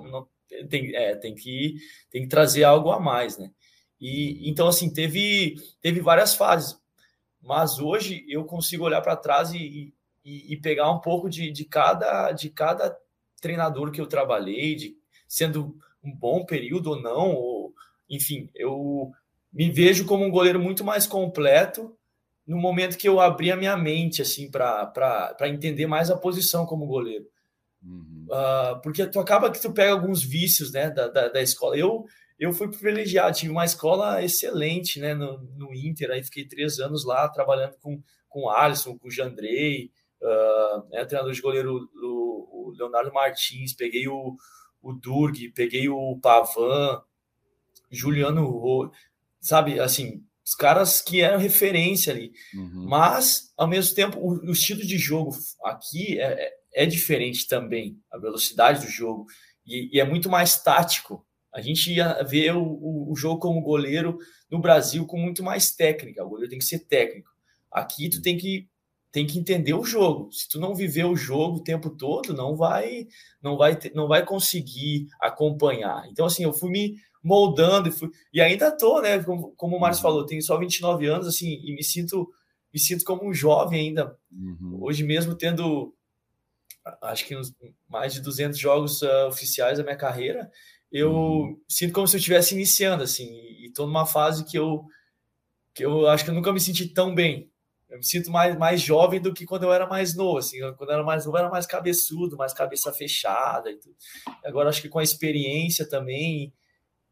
não, 0.00 0.26
tem, 0.68 0.94
é, 0.94 1.14
tem, 1.14 1.34
que, 1.34 1.76
tem 2.10 2.22
que 2.22 2.28
trazer 2.28 2.64
algo 2.64 2.90
a 2.90 2.98
mais, 2.98 3.36
né? 3.36 3.50
E 4.00 4.48
então, 4.48 4.66
assim, 4.66 4.92
teve, 4.92 5.56
teve 5.80 6.00
várias 6.00 6.34
fases, 6.34 6.76
mas 7.40 7.78
hoje 7.78 8.24
eu 8.28 8.44
consigo 8.44 8.84
olhar 8.84 9.02
para 9.02 9.16
trás 9.16 9.52
e, 9.52 9.94
e, 10.24 10.52
e, 10.52 10.56
pegar 10.56 10.90
um 10.90 11.00
pouco 11.00 11.28
de, 11.28 11.50
de, 11.50 11.64
cada, 11.64 12.32
de 12.32 12.48
cada 12.50 12.96
treinador 13.40 13.90
que 13.90 14.00
eu 14.00 14.06
trabalhei, 14.06 14.74
de, 14.74 14.96
sendo 15.26 15.76
um 16.02 16.14
bom 16.14 16.44
período 16.44 16.90
ou 16.90 17.00
não, 17.00 17.34
ou, 17.34 17.74
enfim, 18.08 18.50
eu 18.54 19.10
me 19.52 19.70
vejo 19.70 20.06
como 20.06 20.24
um 20.24 20.30
goleiro 20.30 20.60
muito 20.60 20.84
mais 20.84 21.06
completo 21.06 21.96
no 22.46 22.56
momento 22.56 22.96
que 22.96 23.08
eu 23.08 23.20
abri 23.20 23.50
a 23.50 23.56
minha 23.56 23.76
mente 23.76 24.22
assim 24.22 24.50
para 24.50 25.34
entender 25.42 25.86
mais 25.86 26.10
a 26.10 26.16
posição 26.16 26.66
como 26.66 26.86
goleiro. 26.86 27.26
Uhum. 27.82 28.26
Uh, 28.28 28.80
porque 28.82 29.06
tu 29.06 29.18
acaba 29.18 29.50
que 29.50 29.60
tu 29.60 29.72
pega 29.72 29.92
alguns 29.92 30.22
vícios 30.22 30.72
né, 30.72 30.90
da, 30.90 31.08
da, 31.08 31.28
da, 31.28 31.42
escola. 31.42 31.76
Eu, 31.76 32.04
eu 32.38 32.52
fui 32.52 32.68
privilegiado, 32.68 33.36
tive 33.36 33.52
uma 33.52 33.64
escola 33.64 34.22
excelente 34.22 35.00
né, 35.00 35.14
no, 35.14 35.38
no 35.56 35.74
Inter, 35.74 36.10
aí 36.10 36.22
fiquei 36.22 36.44
três 36.44 36.78
anos 36.78 37.04
lá 37.04 37.28
trabalhando 37.28 37.76
com, 37.80 38.00
com 38.28 38.44
o 38.44 38.50
Alisson, 38.50 38.98
com 38.98 39.08
o 39.08 39.10
Jandrei, 39.10 39.90
uh, 40.22 41.06
treinador 41.06 41.32
de 41.32 41.40
goleiro 41.40 41.88
o, 41.94 42.68
o 42.68 42.74
Leonardo 42.76 43.12
Martins, 43.12 43.74
peguei 43.74 44.08
o, 44.08 44.36
o 44.82 44.92
Durg, 44.92 45.50
peguei 45.54 45.88
o 45.88 46.18
Pavan, 46.20 47.02
Juliano, 47.90 48.90
sabe, 49.40 49.78
assim, 49.78 50.24
os 50.44 50.54
caras 50.54 51.00
que 51.00 51.20
eram 51.20 51.38
referência 51.38 52.12
ali. 52.12 52.32
Uhum. 52.54 52.86
Mas, 52.88 53.52
ao 53.56 53.68
mesmo 53.68 53.94
tempo, 53.94 54.18
o, 54.18 54.48
o 54.48 54.52
estilo 54.52 54.80
de 54.80 54.98
jogo 54.98 55.36
aqui 55.64 56.18
é, 56.18 56.46
é, 56.46 56.82
é 56.84 56.86
diferente 56.86 57.46
também, 57.46 57.98
a 58.10 58.18
velocidade 58.18 58.84
do 58.84 58.90
jogo, 58.90 59.26
e, 59.64 59.96
e, 59.96 60.00
é 60.00 60.04
muito 60.04 60.28
mais 60.28 60.60
tático. 60.60 61.24
A 61.54 61.60
gente 61.60 61.92
ia 61.92 62.22
ver 62.24 62.56
o, 62.56 62.62
o, 62.62 63.12
o, 63.12 63.16
jogo 63.16 63.38
como 63.38 63.60
goleiro 63.60 64.18
no 64.50 64.60
Brasil 64.60 65.06
com 65.06 65.18
muito 65.18 65.42
mais 65.42 65.70
técnica. 65.70 66.24
O 66.24 66.28
goleiro 66.28 66.50
tem 66.50 66.58
que 66.58 66.64
ser 66.64 66.80
técnico. 66.80 67.30
Aqui 67.70 68.08
tu 68.08 68.20
tem 68.20 68.36
que 68.36 68.68
tem 69.12 69.26
que 69.26 69.38
entender 69.38 69.74
o 69.74 69.84
jogo. 69.84 70.32
Se 70.32 70.48
tu 70.48 70.58
não 70.58 70.74
viver 70.74 71.04
o 71.04 71.14
jogo 71.14 71.58
o 71.58 71.62
tempo 71.62 71.90
todo, 71.90 72.32
não 72.32 72.56
vai 72.56 73.06
não 73.42 73.58
vai 73.58 73.78
não 73.94 74.08
vai 74.08 74.24
conseguir 74.24 75.06
acompanhar. 75.20 76.08
Então 76.10 76.24
assim, 76.24 76.44
eu 76.44 76.52
fui 76.52 76.70
me 76.70 76.96
moldando 77.22 77.90
e 77.90 77.92
fui 77.92 78.10
e 78.32 78.40
ainda 78.40 78.74
tô, 78.74 79.00
né, 79.02 79.22
como, 79.22 79.52
como 79.54 79.76
o 79.76 79.80
Márcio 79.80 80.02
uhum. 80.02 80.10
falou, 80.10 80.26
tenho 80.26 80.42
só 80.42 80.58
29 80.58 81.06
anos 81.06 81.26
assim 81.26 81.60
e 81.62 81.74
me 81.74 81.84
sinto 81.84 82.32
me 82.72 82.80
sinto 82.80 83.04
como 83.04 83.28
um 83.28 83.34
jovem 83.34 83.88
ainda. 83.88 84.16
Uhum. 84.32 84.78
Hoje 84.80 85.04
mesmo 85.04 85.34
tendo 85.34 85.94
acho 87.02 87.26
que 87.26 87.34
mais 87.88 88.14
de 88.14 88.20
200 88.22 88.58
jogos 88.58 89.02
uh, 89.02 89.28
oficiais 89.28 89.76
da 89.76 89.84
minha 89.84 89.94
carreira, 89.94 90.50
eu 90.90 91.12
uhum. 91.12 91.60
sinto 91.68 91.92
como 91.92 92.08
se 92.08 92.16
eu 92.16 92.18
estivesse 92.18 92.54
iniciando 92.54 93.04
assim, 93.04 93.30
e 93.30 93.66
estou 93.66 93.86
numa 93.86 94.06
fase 94.06 94.44
que 94.46 94.58
eu 94.58 94.84
que 95.74 95.84
eu 95.84 96.06
acho 96.06 96.24
que 96.24 96.30
eu 96.30 96.34
nunca 96.34 96.52
me 96.52 96.60
senti 96.60 96.88
tão 96.88 97.14
bem 97.14 97.51
eu 97.92 97.98
me 97.98 98.04
sinto 98.04 98.30
mais, 98.30 98.56
mais 98.56 98.80
jovem 98.80 99.20
do 99.20 99.34
que 99.34 99.44
quando 99.44 99.64
eu 99.64 99.72
era 99.72 99.86
mais 99.86 100.16
novo. 100.16 100.38
Assim, 100.38 100.58
quando 100.78 100.88
eu 100.88 100.94
era 100.94 101.04
mais 101.04 101.26
novo, 101.26 101.36
eu 101.36 101.40
era 101.42 101.50
mais 101.50 101.66
cabeçudo, 101.66 102.38
mais 102.38 102.54
cabeça 102.54 102.90
fechada. 102.90 103.70
E 103.70 103.76
tudo. 103.76 103.94
Agora, 104.42 104.70
acho 104.70 104.80
que 104.80 104.88
com 104.88 104.98
a 104.98 105.02
experiência 105.02 105.86
também 105.86 106.54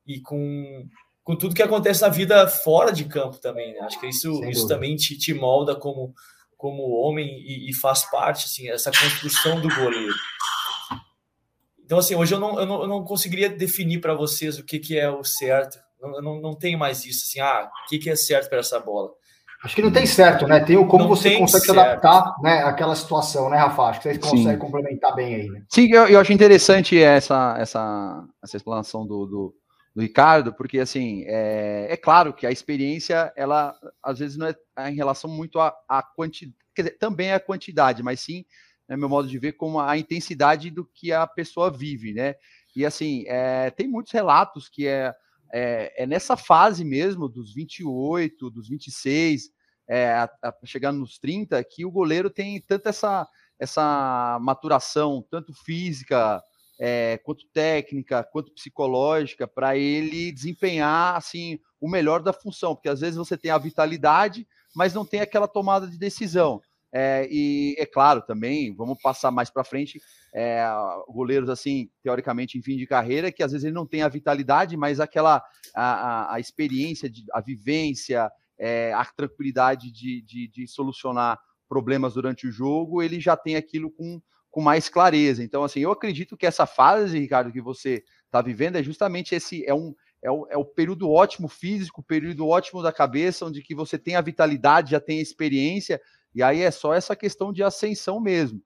e 0.07 0.21
com, 0.21 0.89
com 1.23 1.37
tudo 1.37 1.55
que 1.55 1.63
acontece 1.63 2.01
na 2.01 2.09
vida 2.09 2.49
fora 2.49 2.93
de 2.93 3.05
campo 3.05 3.37
também. 3.37 3.75
Né? 3.75 3.81
Acho 3.81 4.01
que 4.01 4.07
isso, 4.07 4.43
isso 4.47 4.67
também 4.67 4.97
te, 4.97 5.19
te 5.19 5.35
molda 5.35 5.77
como, 5.77 6.15
como 6.57 6.89
homem 6.93 7.29
e, 7.29 7.69
e, 7.69 7.75
faz 7.75 8.11
parte, 8.11 8.47
assim, 8.47 8.71
essa 8.71 8.91
construção 8.91 9.61
do 9.61 9.69
goleiro. 9.69 10.15
Então, 11.85 11.99
assim, 11.99 12.15
hoje 12.15 12.35
eu 12.35 12.41
não, 12.41 12.59
eu 12.59 12.65
não, 12.65 12.81
eu 12.83 12.89
não 12.89 13.05
conseguiria 13.05 13.51
definir 13.51 14.01
para 14.01 14.15
vocês 14.15 14.59
o 14.59 14.65
que, 14.65 14.79
que 14.79 14.99
é 14.99 15.11
o 15.11 15.23
certo. 15.25 15.79
Eu 16.01 16.23
não, 16.23 16.41
não 16.41 16.55
tenho 16.55 16.79
mais 16.79 17.05
isso, 17.05 17.27
assim, 17.27 17.41
ah, 17.41 17.71
o 17.85 17.89
que, 17.91 17.99
que 17.99 18.09
é 18.09 18.17
certo 18.17 18.49
para 18.49 18.61
essa 18.61 18.81
bola 18.81 19.11
Acho 19.63 19.77
que 19.77 19.83
não 19.83 19.93
tem 19.93 20.07
certo, 20.07 20.47
né? 20.47 20.59
Tem 20.61 20.77
o 20.77 20.87
como 20.87 21.05
não 21.05 21.09
você 21.09 21.37
consegue 21.37 21.67
certo. 21.67 21.79
se 21.79 21.81
adaptar 21.81 22.35
né, 22.43 22.63
àquela 22.63 22.97
situação, 22.97 23.51
né, 23.51 23.59
Rafa? 23.59 23.83
Acho 23.83 24.01
que 24.01 24.15
você 24.15 24.19
consegue 24.19 24.59
complementar 24.59 25.15
bem 25.15 25.35
aí, 25.35 25.49
né? 25.51 25.63
Sim, 25.69 25.93
eu, 25.93 26.07
eu 26.07 26.19
acho 26.19 26.33
interessante 26.33 26.99
essa, 26.99 27.57
essa, 27.59 28.25
essa 28.43 28.57
explanação 28.57 29.07
do, 29.07 29.27
do, 29.27 29.55
do 29.95 30.01
Ricardo, 30.01 30.55
porque 30.55 30.79
assim, 30.79 31.25
é, 31.27 31.89
é, 31.91 31.97
claro 31.97 32.33
que 32.33 32.47
a 32.47 32.51
experiência, 32.51 33.31
ela 33.37 33.75
às 34.03 34.19
vezes 34.19 34.39
não 34.39 34.47
é 34.47 34.55
em 34.91 34.95
relação 34.95 35.29
muito 35.29 35.61
à, 35.61 35.75
à 35.87 36.03
quantidade, 36.03 36.57
quer 36.75 36.83
dizer, 36.83 36.99
também 36.99 37.29
é 37.29 37.35
a 37.35 37.41
quantidade, 37.41 38.03
mas 38.03 38.21
sim, 38.21 38.47
né, 38.89 38.97
meu 38.97 39.11
modo 39.11 39.29
de 39.29 39.39
ver, 39.39 39.53
como 39.53 39.79
a 39.79 39.99
intensidade 39.99 40.71
do 40.71 40.87
que 40.87 41.13
a 41.13 41.27
pessoa 41.27 41.71
vive, 41.71 42.15
né? 42.15 42.35
E 42.75 42.87
assim, 42.87 43.25
é, 43.27 43.71
tem 43.71 43.87
muitos 43.87 44.13
relatos 44.13 44.71
que 44.71 44.87
é 44.87 45.15
é, 45.53 46.03
é 46.03 46.07
nessa 46.07 46.37
fase 46.37 46.85
mesmo, 46.85 47.29
dos 47.29 47.53
28, 47.55 48.51
dos 48.51 48.69
26, 48.69 49.51
é, 49.89 50.13
a, 50.13 50.31
a, 50.43 50.55
chegando 50.65 50.99
nos 51.01 51.19
30, 51.19 51.63
que 51.65 51.85
o 51.85 51.91
goleiro 51.91 52.31
tem 52.31 52.61
tanto 52.61 52.89
essa, 52.89 53.29
essa 53.59 54.39
maturação, 54.41 55.25
tanto 55.31 55.53
física, 55.53 56.43
é, 56.79 57.19
quanto 57.19 57.47
técnica, 57.53 58.25
quanto 58.25 58.55
psicológica, 58.55 59.47
para 59.47 59.77
ele 59.77 60.33
desempenhar 60.33 61.17
assim 61.17 61.59
o 61.81 61.89
melhor 61.89 62.23
da 62.23 62.33
função, 62.33 62.75
porque 62.75 62.89
às 62.89 63.01
vezes 63.01 63.17
você 63.17 63.37
tem 63.37 63.51
a 63.51 63.59
vitalidade, 63.59 64.47
mas 64.75 64.95
não 64.95 65.05
tem 65.05 65.21
aquela 65.21 65.49
tomada 65.49 65.87
de 65.87 65.99
decisão. 65.99 66.61
É, 66.93 67.29
e 67.31 67.77
é 67.79 67.87
claro 67.87 68.21
também, 68.21 68.75
vamos 68.75 69.01
passar 69.01 69.31
mais 69.31 69.49
para 69.49 69.63
frente, 69.63 70.01
é, 70.35 70.65
goleiros 71.09 71.49
assim, 71.49 71.89
teoricamente 72.03 72.59
em 72.59 72.63
fim 72.63 72.77
de 72.77 72.87
carreira, 72.87 73.31
que 73.31 73.43
às 73.43 73.53
vezes 73.53 73.65
ele 73.65 73.75
não 73.75 73.87
tem 73.87 74.03
a 74.03 74.09
vitalidade, 74.09 74.77
mas 74.77 74.99
aquela 74.99 75.43
a, 75.75 75.83
a, 75.83 76.35
a 76.35 76.41
experiência, 76.41 77.09
de, 77.09 77.25
a 77.33 77.41
vivência, 77.41 78.31
é, 78.59 78.93
a 78.93 79.05
tranquilidade 79.05 79.91
de, 79.91 80.21
de, 80.23 80.49
de, 80.49 80.67
solucionar 80.67 81.39
problemas 81.69 82.15
durante 82.15 82.49
o 82.49 82.53
jogo, 82.53 83.03
ele 83.03 83.21
já 83.21 83.37
tem 83.37 83.55
aquilo 83.55 83.91
com, 83.93 84.21
com 84.51 84.61
mais 84.61 84.89
clareza. 84.89 85.43
Então, 85.43 85.63
assim, 85.63 85.81
eu 85.81 85.93
acredito 85.93 86.37
que 86.37 86.47
essa 86.47 86.67
fase, 86.67 87.19
Ricardo, 87.19 87.53
que 87.53 87.61
você 87.61 88.03
está 88.27 88.43
vivendo 88.43 88.77
é 88.77 88.83
justamente 88.83 89.35
esse, 89.35 89.65
é 89.65 89.73
um, 89.73 89.95
é 90.23 90.31
o, 90.31 90.47
é 90.51 90.57
o, 90.57 90.65
período 90.65 91.11
ótimo 91.11 91.49
físico, 91.49 92.03
período 92.03 92.47
ótimo 92.47 92.83
da 92.83 92.93
cabeça, 92.93 93.47
onde 93.47 93.63
que 93.63 93.75
você 93.75 93.99
tem 93.99 94.17
a 94.17 94.21
vitalidade, 94.21 94.91
já 94.91 95.01
tem 95.01 95.19
a 95.19 95.23
experiência, 95.23 96.01
e 96.35 96.43
aí 96.43 96.63
é 96.63 96.71
só 96.71 96.95
essa 96.95 97.17
questão 97.17 97.53
de 97.53 97.63
ascensão 97.63 98.21
mesmo. 98.21 98.63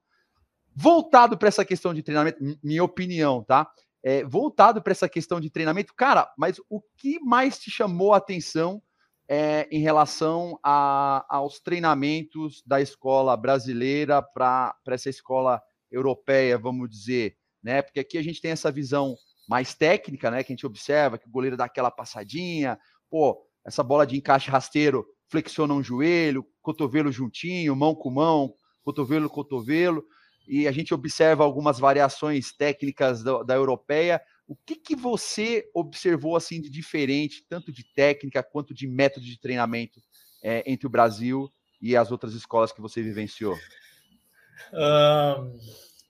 Voltado 0.74 1.38
para 1.38 1.48
essa 1.48 1.64
questão 1.64 1.94
de 1.94 2.02
treinamento, 2.02 2.38
minha 2.62 2.82
opinião, 2.82 3.42
tá? 3.42 3.70
É, 4.02 4.24
voltado 4.24 4.82
para 4.82 4.90
essa 4.90 5.08
questão 5.08 5.40
de 5.40 5.48
treinamento, 5.48 5.94
cara, 5.94 6.30
mas 6.36 6.60
o 6.68 6.82
que 6.96 7.18
mais 7.20 7.58
te 7.58 7.70
chamou 7.70 8.12
a 8.12 8.18
atenção 8.18 8.82
é, 9.26 9.66
em 9.70 9.80
relação 9.80 10.58
a, 10.62 11.24
aos 11.28 11.60
treinamentos 11.60 12.62
da 12.66 12.80
escola 12.80 13.36
brasileira 13.36 14.20
para 14.20 14.76
essa 14.88 15.08
escola 15.08 15.62
europeia, 15.90 16.58
vamos 16.58 16.90
dizer, 16.90 17.36
né? 17.62 17.80
Porque 17.80 18.00
aqui 18.00 18.18
a 18.18 18.22
gente 18.22 18.40
tem 18.42 18.50
essa 18.50 18.70
visão 18.70 19.16
mais 19.48 19.74
técnica, 19.74 20.30
né? 20.30 20.42
Que 20.42 20.52
a 20.52 20.54
gente 20.54 20.66
observa 20.66 21.16
que 21.16 21.26
o 21.26 21.30
goleiro 21.30 21.56
dá 21.56 21.64
aquela 21.64 21.90
passadinha, 21.90 22.78
pô, 23.08 23.46
essa 23.64 23.82
bola 23.82 24.06
de 24.06 24.16
encaixe 24.16 24.50
rasteiro 24.50 25.06
flexiona 25.34 25.74
um 25.74 25.82
joelho, 25.82 26.46
cotovelo 26.62 27.10
juntinho, 27.10 27.74
mão 27.74 27.92
com 27.92 28.08
mão, 28.08 28.54
cotovelo 28.84 29.28
cotovelo, 29.28 30.06
e 30.46 30.68
a 30.68 30.70
gente 30.70 30.94
observa 30.94 31.42
algumas 31.42 31.80
variações 31.80 32.52
técnicas 32.52 33.24
da, 33.24 33.42
da 33.42 33.54
europeia. 33.56 34.22
O 34.46 34.54
que, 34.54 34.76
que 34.76 34.94
você 34.94 35.68
observou 35.74 36.36
assim 36.36 36.60
de 36.60 36.70
diferente, 36.70 37.44
tanto 37.48 37.72
de 37.72 37.82
técnica 37.82 38.44
quanto 38.44 38.72
de 38.72 38.86
método 38.86 39.26
de 39.26 39.40
treinamento 39.40 40.00
é, 40.40 40.62
entre 40.70 40.86
o 40.86 40.90
Brasil 40.90 41.52
e 41.82 41.96
as 41.96 42.12
outras 42.12 42.32
escolas 42.34 42.70
que 42.70 42.80
você 42.80 43.02
vivenciou? 43.02 43.56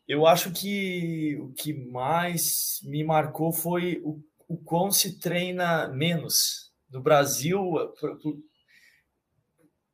eu 0.07 0.27
acho 0.27 0.53
que 0.53 1.39
o 1.41 1.51
que 1.55 1.73
mais 1.73 2.79
me 2.83 3.03
marcou 3.03 3.53
foi 3.53 4.03
o, 4.05 4.23
o 4.47 4.57
quão 4.59 4.91
se 4.91 5.19
treina 5.19 5.89
menos. 5.89 6.71
No 6.91 7.01
Brasil, 7.01 7.75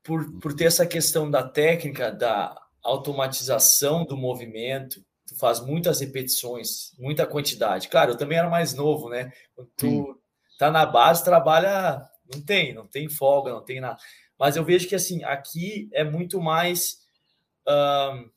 por, 0.02 0.24
por, 0.24 0.40
por 0.40 0.54
ter 0.54 0.64
essa 0.64 0.86
questão 0.86 1.30
da 1.30 1.42
técnica, 1.42 2.10
da 2.10 2.60
automatização 2.82 4.04
do 4.04 4.16
movimento, 4.16 5.04
tu 5.26 5.36
faz 5.36 5.60
muitas 5.60 6.00
repetições, 6.00 6.92
muita 6.98 7.26
quantidade. 7.26 7.88
Claro, 7.88 8.12
eu 8.12 8.16
também 8.16 8.38
era 8.38 8.48
mais 8.48 8.74
novo, 8.74 9.08
né? 9.08 9.32
Tu, 9.76 10.18
tá 10.58 10.70
na 10.70 10.84
base, 10.84 11.24
trabalha, 11.24 12.02
não 12.32 12.40
tem, 12.40 12.74
não 12.74 12.86
tem 12.86 13.08
folga, 13.08 13.52
não 13.52 13.64
tem 13.64 13.80
nada. 13.80 13.98
Mas 14.38 14.56
eu 14.56 14.64
vejo 14.64 14.88
que 14.88 14.94
assim, 14.94 15.22
aqui 15.22 15.88
é 15.92 16.02
muito 16.02 16.40
mais 16.40 17.00
uh, 17.68 18.30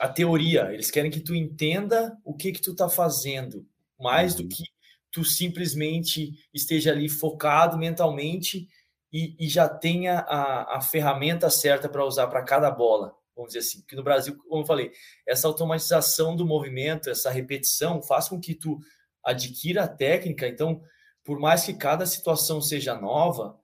a 0.00 0.08
teoria. 0.08 0.72
Eles 0.72 0.90
querem 0.90 1.10
que 1.10 1.20
tu 1.20 1.34
entenda 1.34 2.16
o 2.24 2.34
que 2.34 2.52
que 2.52 2.60
tu 2.60 2.74
tá 2.74 2.88
fazendo, 2.88 3.66
mais 3.98 4.34
do 4.34 4.42
uhum. 4.42 4.48
que 4.48 4.64
tu 5.10 5.24
simplesmente 5.24 6.32
esteja 6.52 6.90
ali 6.90 7.08
focado 7.08 7.78
mentalmente 7.78 8.68
e, 9.12 9.36
e 9.38 9.48
já 9.48 9.68
tenha 9.68 10.18
a, 10.20 10.76
a 10.76 10.80
ferramenta 10.80 11.50
certa 11.50 11.88
para 11.88 12.04
usar 12.04 12.26
para 12.26 12.42
cada 12.42 12.70
bola 12.70 13.18
vamos 13.38 13.52
dizer 13.52 13.60
assim, 13.60 13.84
que 13.86 13.94
no 13.94 14.02
Brasil, 14.02 14.36
como 14.48 14.62
eu 14.62 14.66
falei, 14.66 14.90
essa 15.24 15.46
automatização 15.46 16.34
do 16.34 16.44
movimento, 16.44 17.08
essa 17.08 17.30
repetição, 17.30 18.02
faz 18.02 18.28
com 18.28 18.40
que 18.40 18.52
tu 18.52 18.80
adquira 19.22 19.84
a 19.84 19.88
técnica. 19.88 20.48
Então, 20.48 20.82
por 21.22 21.38
mais 21.38 21.64
que 21.64 21.72
cada 21.72 22.04
situação 22.04 22.60
seja 22.60 23.00
nova, 23.00 23.56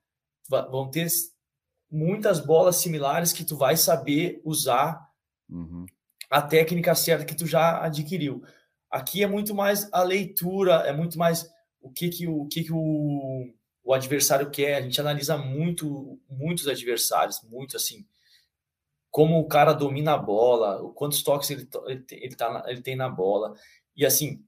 vão 0.48 0.88
ter 0.88 1.08
muitas 1.90 2.38
bolas 2.38 2.76
similares 2.76 3.32
que 3.32 3.44
tu 3.44 3.56
vai 3.56 3.76
saber 3.76 4.40
usar 4.44 5.10
uhum. 5.48 5.86
a 6.30 6.40
técnica 6.40 6.94
certa 6.94 7.24
que 7.24 7.34
tu 7.34 7.46
já 7.46 7.84
adquiriu. 7.84 8.44
Aqui 8.88 9.24
é 9.24 9.26
muito 9.26 9.56
mais 9.56 9.92
a 9.92 10.04
leitura, 10.04 10.86
é 10.86 10.92
muito 10.92 11.18
mais 11.18 11.50
o 11.80 11.90
que 11.90 12.10
que 12.10 12.28
o, 12.28 12.42
o 12.42 12.48
que 12.48 12.62
que 12.62 12.72
o, 12.72 13.52
o 13.84 13.92
adversário 13.92 14.50
quer. 14.50 14.76
A 14.76 14.80
gente 14.80 15.00
analisa 15.00 15.36
muito 15.36 16.18
muitos 16.28 16.66
adversários, 16.66 17.42
muito 17.42 17.76
assim 17.76 18.04
como 19.14 19.38
o 19.38 19.46
cara 19.46 19.72
domina 19.72 20.14
a 20.14 20.18
bola, 20.18 20.92
quantos 20.92 21.22
toques 21.22 21.48
ele, 21.48 21.68
ele, 22.10 22.34
tá, 22.34 22.64
ele 22.66 22.82
tem 22.82 22.96
na 22.96 23.08
bola. 23.08 23.54
E 23.94 24.04
assim, 24.04 24.44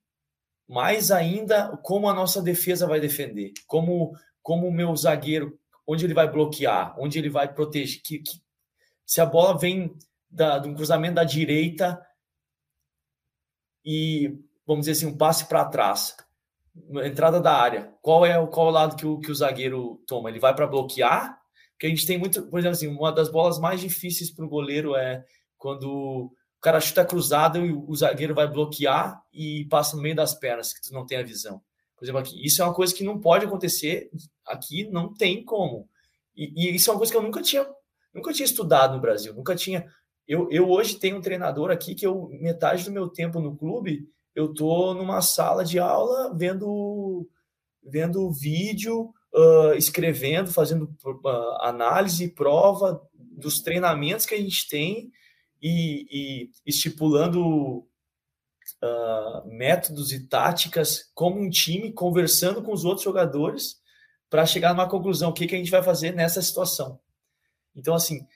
mais 0.68 1.12
ainda, 1.12 1.76
como 1.84 2.08
a 2.08 2.12
nossa 2.12 2.42
defesa 2.42 2.84
vai 2.84 2.98
defender, 2.98 3.52
como, 3.68 4.12
como 4.42 4.66
o 4.66 4.72
meu 4.72 4.96
zagueiro, 4.96 5.56
onde 5.86 6.04
ele 6.04 6.14
vai 6.14 6.28
bloquear, 6.28 6.98
onde 6.98 7.16
ele 7.16 7.30
vai 7.30 7.54
proteger. 7.54 8.02
Que, 8.02 8.18
que 8.18 8.42
se 9.06 9.20
a 9.20 9.24
bola 9.24 9.56
vem 9.56 9.96
da, 10.28 10.58
de 10.58 10.68
um 10.68 10.74
cruzamento 10.74 11.14
da 11.14 11.22
direita 11.22 12.04
e, 13.84 14.36
vamos 14.66 14.86
dizer 14.86 14.98
assim, 14.98 15.14
um 15.14 15.16
passe 15.16 15.46
para 15.46 15.64
trás, 15.66 16.16
entrada 17.04 17.40
da 17.40 17.54
área, 17.54 17.92
qual 18.02 18.24
é 18.24 18.38
o 18.38 18.48
qual 18.48 18.70
lado 18.70 18.96
que 18.96 19.06
o, 19.06 19.18
que 19.18 19.30
o 19.30 19.34
zagueiro 19.34 20.02
toma? 20.06 20.28
Ele 20.28 20.40
vai 20.40 20.54
para 20.54 20.66
bloquear 20.66 21.38
porque 21.76 21.86
a 21.86 21.90
gente 21.90 22.06
tem 22.06 22.16
muito, 22.18 22.42
por 22.48 22.58
exemplo, 22.58 22.74
assim, 22.74 22.88
uma 22.88 23.12
das 23.12 23.28
bolas 23.28 23.58
mais 23.58 23.80
difíceis 23.80 24.30
para 24.30 24.46
o 24.46 24.48
goleiro 24.48 24.96
é 24.96 25.22
quando 25.58 25.84
o 25.84 26.32
cara 26.60 26.80
chuta 26.80 27.04
cruzado 27.04 27.64
e 27.64 27.70
o 27.70 27.94
zagueiro 27.94 28.34
vai 28.34 28.48
bloquear 28.48 29.22
e 29.32 29.66
passa 29.66 29.94
no 29.94 30.02
meio 30.02 30.16
das 30.16 30.34
pernas, 30.34 30.72
que 30.72 30.80
tu 30.80 30.94
não 30.94 31.04
tem 31.04 31.18
a 31.18 31.22
visão. 31.22 31.60
Por 31.94 32.04
exemplo, 32.04 32.20
aqui, 32.20 32.44
isso 32.44 32.62
é 32.62 32.64
uma 32.64 32.74
coisa 32.74 32.94
que 32.94 33.04
não 33.04 33.20
pode 33.20 33.44
acontecer 33.44 34.10
aqui, 34.46 34.88
não 34.90 35.12
tem 35.12 35.44
como. 35.44 35.86
E, 36.34 36.70
e 36.70 36.74
isso 36.74 36.88
é 36.88 36.94
uma 36.94 36.98
coisa 36.98 37.12
que 37.12 37.18
eu 37.18 37.22
nunca 37.22 37.42
tinha, 37.42 37.66
nunca 38.14 38.32
tinha 38.32 38.46
estudado 38.46 38.94
no 38.94 39.00
Brasil, 39.00 39.34
nunca 39.34 39.54
tinha. 39.54 39.86
Eu, 40.26 40.50
eu 40.50 40.70
hoje 40.70 40.98
tenho 40.98 41.18
um 41.18 41.22
treinador 41.22 41.70
aqui 41.70 41.94
que 41.94 42.06
eu 42.06 42.30
metade 42.40 42.84
do 42.84 42.90
meu 42.90 43.06
tempo 43.08 43.38
no 43.38 43.54
clube 43.54 44.08
eu 44.36 44.52
tô 44.52 44.92
numa 44.92 45.22
sala 45.22 45.64
de 45.64 45.78
aula 45.78 46.32
vendo 46.36 47.26
vendo 47.82 48.30
vídeo 48.30 49.14
uh, 49.32 49.72
escrevendo, 49.76 50.52
fazendo 50.52 50.84
uh, 51.04 51.28
análise, 51.60 52.28
prova 52.28 53.00
dos 53.14 53.60
treinamentos 53.60 54.26
que 54.26 54.34
a 54.34 54.40
gente 54.40 54.68
tem 54.68 55.10
e, 55.62 56.06
e 56.10 56.50
estipulando 56.66 57.78
uh, 58.82 59.46
métodos 59.46 60.12
e 60.12 60.26
táticas 60.26 61.10
como 61.14 61.40
um 61.40 61.48
time, 61.48 61.92
conversando 61.92 62.62
com 62.62 62.72
os 62.72 62.84
outros 62.84 63.04
jogadores 63.04 63.80
para 64.28 64.44
chegar 64.44 64.74
numa 64.74 64.88
conclusão, 64.88 65.30
o 65.30 65.32
que, 65.32 65.46
que 65.46 65.54
a 65.54 65.58
gente 65.58 65.70
vai 65.70 65.82
fazer 65.82 66.12
nessa 66.12 66.42
situação. 66.42 66.98
Então, 67.74 67.94
assim, 67.94 68.26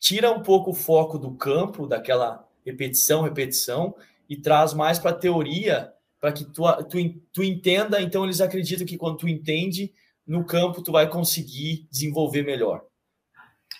tira 0.00 0.32
um 0.32 0.42
pouco 0.42 0.70
o 0.70 0.74
foco 0.74 1.18
do 1.18 1.36
campo, 1.36 1.86
daquela 1.86 2.48
repetição, 2.64 3.22
repetição, 3.22 3.94
e 4.28 4.36
traz 4.36 4.74
mais 4.74 4.98
para 4.98 5.10
a 5.10 5.14
teoria, 5.14 5.90
para 6.20 6.32
que 6.32 6.44
tu, 6.44 6.62
tu, 6.88 6.98
tu 7.32 7.42
entenda. 7.42 8.00
Então, 8.00 8.24
eles 8.24 8.40
acreditam 8.40 8.86
que 8.86 8.96
quando 8.96 9.18
tu 9.18 9.28
entende, 9.28 9.92
no 10.26 10.44
campo 10.44 10.82
tu 10.82 10.92
vai 10.92 11.08
conseguir 11.08 11.86
desenvolver 11.90 12.42
melhor. 12.42 12.82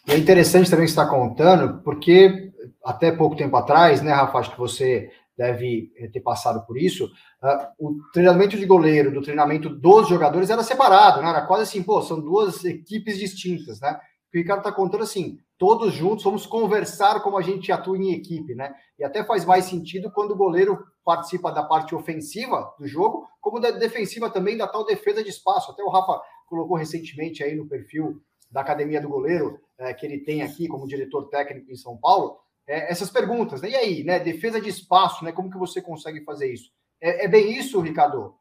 É 0.07 0.17
interessante 0.17 0.71
também 0.71 0.87
estar 0.87 1.07
contando, 1.07 1.83
porque 1.83 2.53
até 2.85 3.11
pouco 3.11 3.35
tempo 3.35 3.57
atrás, 3.57 4.01
né, 4.01 4.13
Rafa, 4.13 4.39
acho 4.39 4.53
que 4.53 4.59
você 4.59 5.11
deve 5.37 5.93
eh, 5.97 6.09
ter 6.09 6.21
passado 6.21 6.65
por 6.65 6.79
isso, 6.79 7.07
uh, 7.43 7.67
o 7.79 7.99
treinamento 8.13 8.57
de 8.57 8.65
goleiro 8.65 9.13
do 9.13 9.21
treinamento 9.21 9.69
dos 9.69 10.09
jogadores 10.09 10.49
era 10.49 10.63
separado, 10.63 11.21
né? 11.21 11.29
Era 11.29 11.43
quase 11.43 11.65
assim, 11.65 11.83
pô, 11.83 12.01
são 12.01 12.21
duas 12.21 12.65
equipes 12.65 13.19
distintas, 13.19 13.81
né? 13.81 14.01
O 14.33 14.39
Ricardo 14.39 14.61
está 14.61 14.73
contando 14.73 15.03
assim, 15.03 15.39
todos 15.59 15.93
juntos 15.95 16.25
vamos 16.25 16.47
conversar 16.47 17.21
como 17.21 17.37
a 17.37 17.43
gente 17.43 17.73
atua 17.73 17.97
em 17.97 18.13
equipe, 18.13 18.55
né? 18.55 18.75
E 18.99 19.05
até 19.05 19.25
faz 19.25 19.45
mais 19.45 19.65
sentido 19.65 20.11
quando 20.11 20.33
o 20.33 20.37
goleiro 20.37 20.85
participa 21.05 21.51
da 21.51 21.63
parte 21.63 21.95
ofensiva 21.95 22.75
do 22.79 22.87
jogo, 22.87 23.27
como 23.41 23.61
da 23.61 23.71
defensiva 23.71 24.29
também, 24.31 24.57
da 24.57 24.67
tal 24.67 24.85
defesa 24.85 25.23
de 25.23 25.31
espaço. 25.31 25.71
Até 25.71 25.83
o 25.83 25.89
Rafa 25.89 26.21
colocou 26.47 26.77
recentemente 26.77 27.43
aí 27.43 27.55
no 27.55 27.69
perfil 27.69 28.21
da 28.51 28.61
Academia 28.61 29.01
do 29.01 29.09
Goleiro, 29.09 29.59
é, 29.79 29.93
que 29.93 30.07
ele 30.07 30.19
tem 30.19 30.43
aqui 30.43 30.69
como 30.69 30.87
diretor 30.87 31.29
técnico 31.29 31.71
em 31.71 31.77
São 31.77 31.97
Paulo, 31.97 32.39
é, 32.67 32.91
essas 32.91 33.11
perguntas. 33.11 33.61
Né? 33.63 33.71
E 33.71 33.77
aí, 33.77 34.05
né? 34.05 34.19
Defesa 34.19 34.61
de 34.61 34.69
espaço, 34.69 35.25
né? 35.25 35.33
Como 35.33 35.51
que 35.51 35.59
você 35.59 35.81
consegue 35.81 36.25
fazer 36.25 36.53
isso? 36.53 36.71
É, 37.01 37.25
é 37.25 37.29
bem 37.29 37.57
isso, 37.57 37.81
Ricardo? 37.81 38.35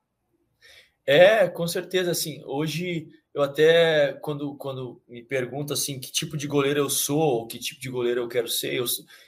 É, 1.06 1.48
com 1.48 1.68
certeza, 1.68 2.12
assim, 2.12 2.42
hoje 2.46 3.10
eu 3.36 3.44
até, 3.44 4.14
quando, 4.22 4.56
quando 4.56 5.02
me 5.10 5.22
perguntam 5.22 5.74
assim, 5.74 6.00
que 6.00 6.10
tipo 6.10 6.38
de 6.38 6.48
goleiro 6.48 6.80
eu 6.80 6.90
sou, 6.90 7.20
ou 7.20 7.48
que 7.48 7.60
tipo 7.60 7.82
de 7.82 7.90
goleiro 7.90 8.22
eu 8.22 8.30
quero 8.30 8.48
ser, 8.48 8.74
eu, 8.74 8.86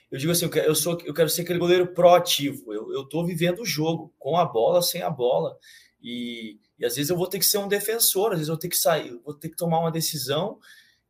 eu 0.09 0.17
digo 0.17 0.31
assim, 0.31 0.45
eu 0.45 0.49
quero, 0.49 0.65
eu, 0.65 0.73
sou, 0.75 0.97
eu 1.03 1.13
quero 1.13 1.29
ser 1.29 1.41
aquele 1.41 1.59
goleiro 1.59 1.93
proativo, 1.93 2.73
eu, 2.73 2.93
eu 2.93 3.03
tô 3.03 3.25
vivendo 3.25 3.59
o 3.59 3.65
jogo, 3.65 4.13
com 4.17 4.37
a 4.37 4.45
bola, 4.45 4.81
sem 4.81 5.01
a 5.01 5.09
bola, 5.09 5.57
e, 6.01 6.57
e 6.79 6.85
às 6.85 6.95
vezes 6.95 7.09
eu 7.09 7.17
vou 7.17 7.27
ter 7.27 7.37
que 7.37 7.45
ser 7.45 7.57
um 7.57 7.67
defensor, 7.67 8.27
às 8.31 8.37
vezes 8.37 8.47
eu 8.47 8.53
vou 8.53 8.61
ter 8.61 8.69
que 8.69 8.77
sair, 8.77 9.19
vou 9.25 9.33
ter 9.33 9.49
que 9.49 9.57
tomar 9.57 9.81
uma 9.81 9.91
decisão 9.91 10.57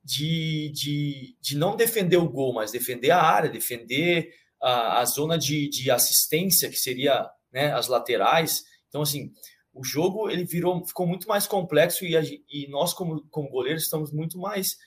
de, 0.03 0.71
de, 0.73 1.37
de 1.39 1.55
não 1.55 1.75
defender 1.75 2.17
o 2.17 2.27
gol, 2.27 2.51
mas 2.51 2.71
defender 2.71 3.11
a 3.11 3.21
área, 3.21 3.47
defender 3.47 4.33
a, 4.59 5.01
a 5.01 5.05
zona 5.05 5.37
de, 5.37 5.69
de 5.69 5.91
assistência, 5.91 6.67
que 6.67 6.77
seria 6.77 7.29
né, 7.53 7.71
as 7.73 7.87
laterais. 7.87 8.63
Então, 8.89 9.03
assim, 9.03 9.31
o 9.77 9.83
jogo 9.83 10.29
ele 10.29 10.43
virou, 10.43 10.85
ficou 10.85 11.05
muito 11.05 11.27
mais 11.27 11.45
complexo 11.45 12.05
e, 12.05 12.17
a, 12.17 12.21
e 12.21 12.67
nós, 12.69 12.93
como, 12.93 13.25
como 13.29 13.49
goleiros, 13.49 13.83
estamos 13.83 14.11
muito 14.11 14.37
mais 14.37 14.77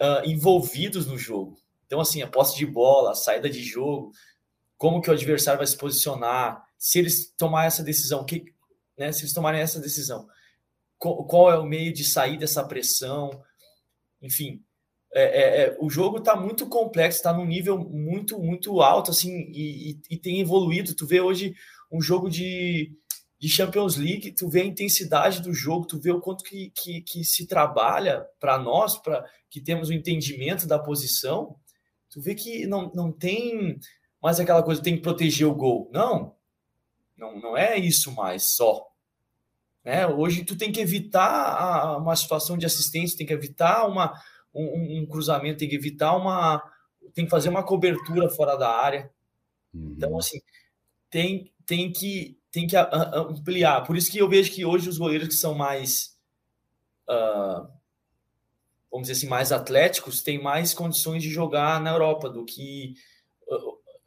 uh, 0.00 0.24
envolvidos 0.24 1.06
no 1.06 1.18
jogo. 1.18 1.56
Então, 1.86 2.00
assim, 2.00 2.22
a 2.22 2.26
posse 2.26 2.56
de 2.56 2.66
bola, 2.66 3.12
a 3.12 3.14
saída 3.14 3.50
de 3.50 3.62
jogo, 3.62 4.12
como 4.78 5.00
que 5.00 5.10
o 5.10 5.12
adversário 5.12 5.58
vai 5.58 5.66
se 5.66 5.76
posicionar, 5.76 6.64
se 6.78 6.98
eles 6.98 7.32
tomar 7.36 7.66
essa 7.66 7.82
decisão, 7.82 8.24
que, 8.24 8.44
né, 8.98 9.12
se 9.12 9.22
eles 9.22 9.32
tomarem 9.32 9.60
essa 9.60 9.78
decisão, 9.78 10.26
qual, 10.98 11.24
qual 11.26 11.50
é 11.50 11.58
o 11.58 11.66
meio 11.66 11.92
de 11.92 12.04
sair 12.04 12.38
dessa 12.38 12.64
pressão, 12.64 13.30
enfim, 14.20 14.62
é, 15.14 15.22
é, 15.22 15.62
é, 15.64 15.76
o 15.78 15.90
jogo 15.90 16.18
está 16.18 16.34
muito 16.34 16.66
complexo, 16.66 17.18
está 17.18 17.32
num 17.32 17.44
nível 17.44 17.78
muito, 17.78 18.38
muito 18.38 18.80
alto, 18.80 19.10
assim, 19.10 19.30
e, 19.52 19.90
e, 19.90 20.00
e, 20.10 20.16
tem 20.16 20.40
evoluído. 20.40 20.94
Tu 20.94 21.06
vê 21.06 21.20
hoje 21.20 21.54
um 21.90 22.00
jogo 22.00 22.30
de, 22.30 22.96
de 23.42 23.48
Champions 23.48 23.96
League, 23.96 24.30
tu 24.30 24.48
vê 24.48 24.60
a 24.60 24.66
intensidade 24.66 25.42
do 25.42 25.52
jogo, 25.52 25.84
tu 25.84 25.98
vê 25.98 26.12
o 26.12 26.20
quanto 26.20 26.44
que, 26.44 26.70
que, 26.70 27.00
que 27.00 27.24
se 27.24 27.44
trabalha 27.44 28.24
para 28.38 28.56
nós, 28.56 28.96
para 28.96 29.28
que 29.50 29.60
temos 29.60 29.88
o 29.88 29.92
entendimento 29.92 30.64
da 30.64 30.78
posição, 30.78 31.56
tu 32.08 32.20
vê 32.20 32.36
que 32.36 32.68
não, 32.68 32.92
não 32.94 33.10
tem 33.10 33.80
mais 34.22 34.38
aquela 34.38 34.62
coisa, 34.62 34.80
tem 34.80 34.94
que 34.94 35.02
proteger 35.02 35.48
o 35.48 35.54
gol. 35.56 35.90
Não, 35.92 36.36
não, 37.16 37.40
não 37.40 37.56
é 37.56 37.76
isso 37.76 38.12
mais 38.12 38.54
só. 38.54 38.86
Né? 39.84 40.06
Hoje 40.06 40.44
tu 40.44 40.56
tem 40.56 40.70
que 40.70 40.80
evitar 40.80 41.98
uma 41.98 42.14
situação 42.14 42.56
de 42.56 42.64
assistência, 42.64 43.18
tem 43.18 43.26
que 43.26 43.32
evitar 43.32 43.88
uma, 43.88 44.14
um, 44.54 45.00
um, 45.00 45.06
cruzamento, 45.06 45.58
tem 45.58 45.68
que 45.68 45.74
evitar 45.74 46.16
uma. 46.16 46.62
tem 47.12 47.24
que 47.24 47.30
fazer 47.32 47.48
uma 47.48 47.64
cobertura 47.64 48.30
fora 48.30 48.54
da 48.54 48.70
área. 48.70 49.10
Uhum. 49.74 49.94
Então, 49.96 50.16
assim, 50.16 50.40
tem, 51.10 51.52
tem, 51.66 51.90
que, 51.90 52.38
tem 52.52 52.66
que 52.66 52.76
ampliar. 52.76 53.82
Por 53.82 53.96
isso 53.96 54.10
que 54.10 54.18
eu 54.18 54.28
vejo 54.28 54.52
que 54.52 54.64
hoje 54.64 54.88
os 54.88 54.98
goleiros 54.98 55.28
que 55.28 55.34
são 55.34 55.54
mais. 55.54 56.16
Uh, 57.08 57.66
vamos 58.90 59.08
dizer 59.08 59.12
assim, 59.12 59.26
mais 59.26 59.50
atléticos, 59.50 60.22
têm 60.22 60.40
mais 60.40 60.74
condições 60.74 61.22
de 61.22 61.30
jogar 61.30 61.80
na 61.80 61.90
Europa 61.90 62.28
do 62.28 62.44
que 62.44 62.94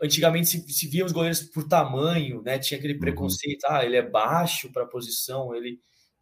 antigamente 0.02 0.50
se, 0.50 0.74
se 0.74 0.88
via 0.88 1.06
os 1.06 1.12
goleiros 1.12 1.42
por 1.42 1.68
tamanho, 1.68 2.42
né? 2.42 2.60
Tinha 2.60 2.78
aquele 2.78 2.94
uhum. 2.94 3.00
preconceito, 3.00 3.66
ah, 3.68 3.84
ele 3.84 3.96
é 3.96 4.02
baixo 4.02 4.72
para 4.72 4.84
a 4.84 4.88
posição, 4.88 5.54
ele 5.56 5.80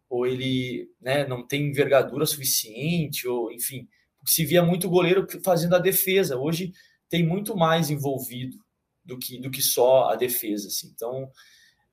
ou 0.08 0.26
ele 0.26 0.88
né, 1.00 1.26
não 1.26 1.44
tem 1.44 1.70
envergadura 1.70 2.24
suficiente, 2.26 3.26
ou 3.26 3.50
enfim, 3.50 3.88
se 4.24 4.44
via 4.44 4.62
muito 4.62 4.88
goleiro 4.88 5.26
fazendo 5.42 5.74
a 5.74 5.78
defesa. 5.78 6.38
Hoje 6.38 6.72
tem 7.08 7.26
muito 7.26 7.56
mais 7.56 7.90
envolvido 7.90 8.56
do 9.04 9.18
que, 9.18 9.40
do 9.40 9.50
que 9.50 9.62
só 9.62 10.10
a 10.10 10.14
defesa. 10.16 10.68
Assim. 10.68 10.92
Então, 10.94 11.28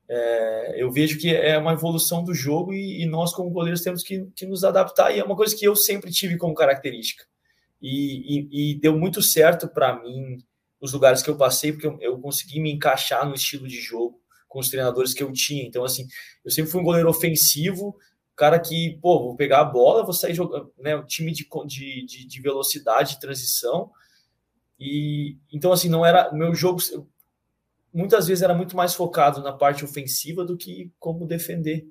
é, 0.08 0.82
eu 0.82 0.90
vejo 0.90 1.18
que 1.18 1.34
é 1.34 1.56
uma 1.56 1.72
evolução 1.72 2.22
do 2.22 2.34
jogo 2.34 2.72
e, 2.72 3.02
e 3.02 3.06
nós, 3.06 3.32
como 3.32 3.50
goleiros, 3.50 3.82
temos 3.82 4.02
que, 4.02 4.26
que, 4.36 4.46
nos 4.46 4.64
adaptar. 4.64 5.14
E 5.14 5.20
é 5.20 5.24
uma 5.24 5.36
coisa 5.36 5.56
que 5.56 5.66
eu 5.66 5.74
sempre 5.74 6.10
tive 6.10 6.36
como 6.36 6.54
característica. 6.54 7.24
E, 7.80 8.38
e, 8.38 8.72
e 8.72 8.80
deu 8.80 8.96
muito 8.96 9.22
certo 9.22 9.68
para 9.68 10.00
mim 10.00 10.38
nos 10.80 10.92
lugares 10.92 11.22
que 11.22 11.30
eu 11.30 11.36
passei, 11.36 11.72
porque 11.72 11.86
eu, 11.86 11.98
eu, 12.00 12.18
consegui 12.18 12.60
me 12.60 12.72
encaixar 12.72 13.26
no 13.26 13.34
estilo 13.34 13.66
de 13.66 13.80
jogo 13.80 14.20
com 14.48 14.58
os 14.58 14.68
treinadores 14.68 15.14
que 15.14 15.22
eu 15.22 15.32
tinha. 15.32 15.64
Então, 15.64 15.84
assim, 15.84 16.06
eu 16.44 16.50
sempre 16.50 16.70
fui 16.70 16.80
um 16.80 16.84
goleiro 16.84 17.08
ofensivo, 17.08 17.96
cara 18.36 18.58
que, 18.58 18.98
pô, 19.00 19.20
vou 19.20 19.36
pegar 19.36 19.60
a 19.60 19.64
bola, 19.64 20.04
vou 20.04 20.12
sair 20.12 20.34
jogando, 20.34 20.72
né? 20.78 20.96
Um 20.96 21.06
time 21.06 21.32
de, 21.32 21.46
de, 22.04 22.26
de 22.26 22.40
velocidade, 22.40 23.14
de 23.14 23.20
transição. 23.20 23.90
E 24.78 25.38
então, 25.52 25.72
assim, 25.72 25.88
não 25.88 26.04
era. 26.04 26.32
Meu 26.32 26.54
jogo 26.54 26.80
muitas 27.92 28.26
vezes 28.26 28.42
era 28.42 28.54
muito 28.54 28.76
mais 28.76 28.94
focado 28.94 29.42
na 29.42 29.52
parte 29.52 29.84
ofensiva 29.84 30.44
do 30.44 30.56
que 30.56 30.90
como 30.98 31.26
defender. 31.26 31.86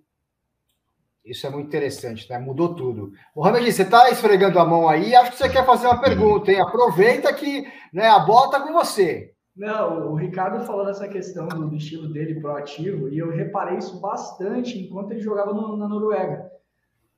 Isso 1.23 1.45
é 1.45 1.49
muito 1.51 1.67
interessante, 1.67 2.27
né? 2.29 2.39
Mudou 2.39 2.73
tudo. 2.73 3.11
Mohamed, 3.35 3.71
você 3.71 3.83
está 3.83 4.09
esfregando 4.09 4.57
a 4.57 4.65
mão 4.65 4.89
aí, 4.89 5.13
acho 5.13 5.31
que 5.31 5.37
você 5.37 5.49
quer 5.49 5.65
fazer 5.65 5.85
uma 5.85 6.01
pergunta, 6.01 6.51
hein? 6.51 6.59
Aproveita 6.59 7.31
que 7.31 7.63
né, 7.93 8.07
a 8.07 8.19
bola 8.19 8.45
está 8.47 8.59
com 8.61 8.73
você. 8.73 9.31
Não, 9.55 10.11
o 10.11 10.15
Ricardo 10.15 10.65
falou 10.65 10.85
dessa 10.85 11.07
questão 11.07 11.47
do, 11.47 11.69
do, 11.69 11.75
estilo 11.75 12.11
dele 12.11 12.39
proativo, 12.39 13.09
e 13.09 13.19
eu 13.19 13.29
reparei 13.29 13.77
isso 13.77 13.99
bastante 13.99 14.79
enquanto 14.79 15.11
ele 15.11 15.19
jogava 15.19 15.53
no, 15.53 15.77
na 15.77 15.87
Noruega. 15.87 16.49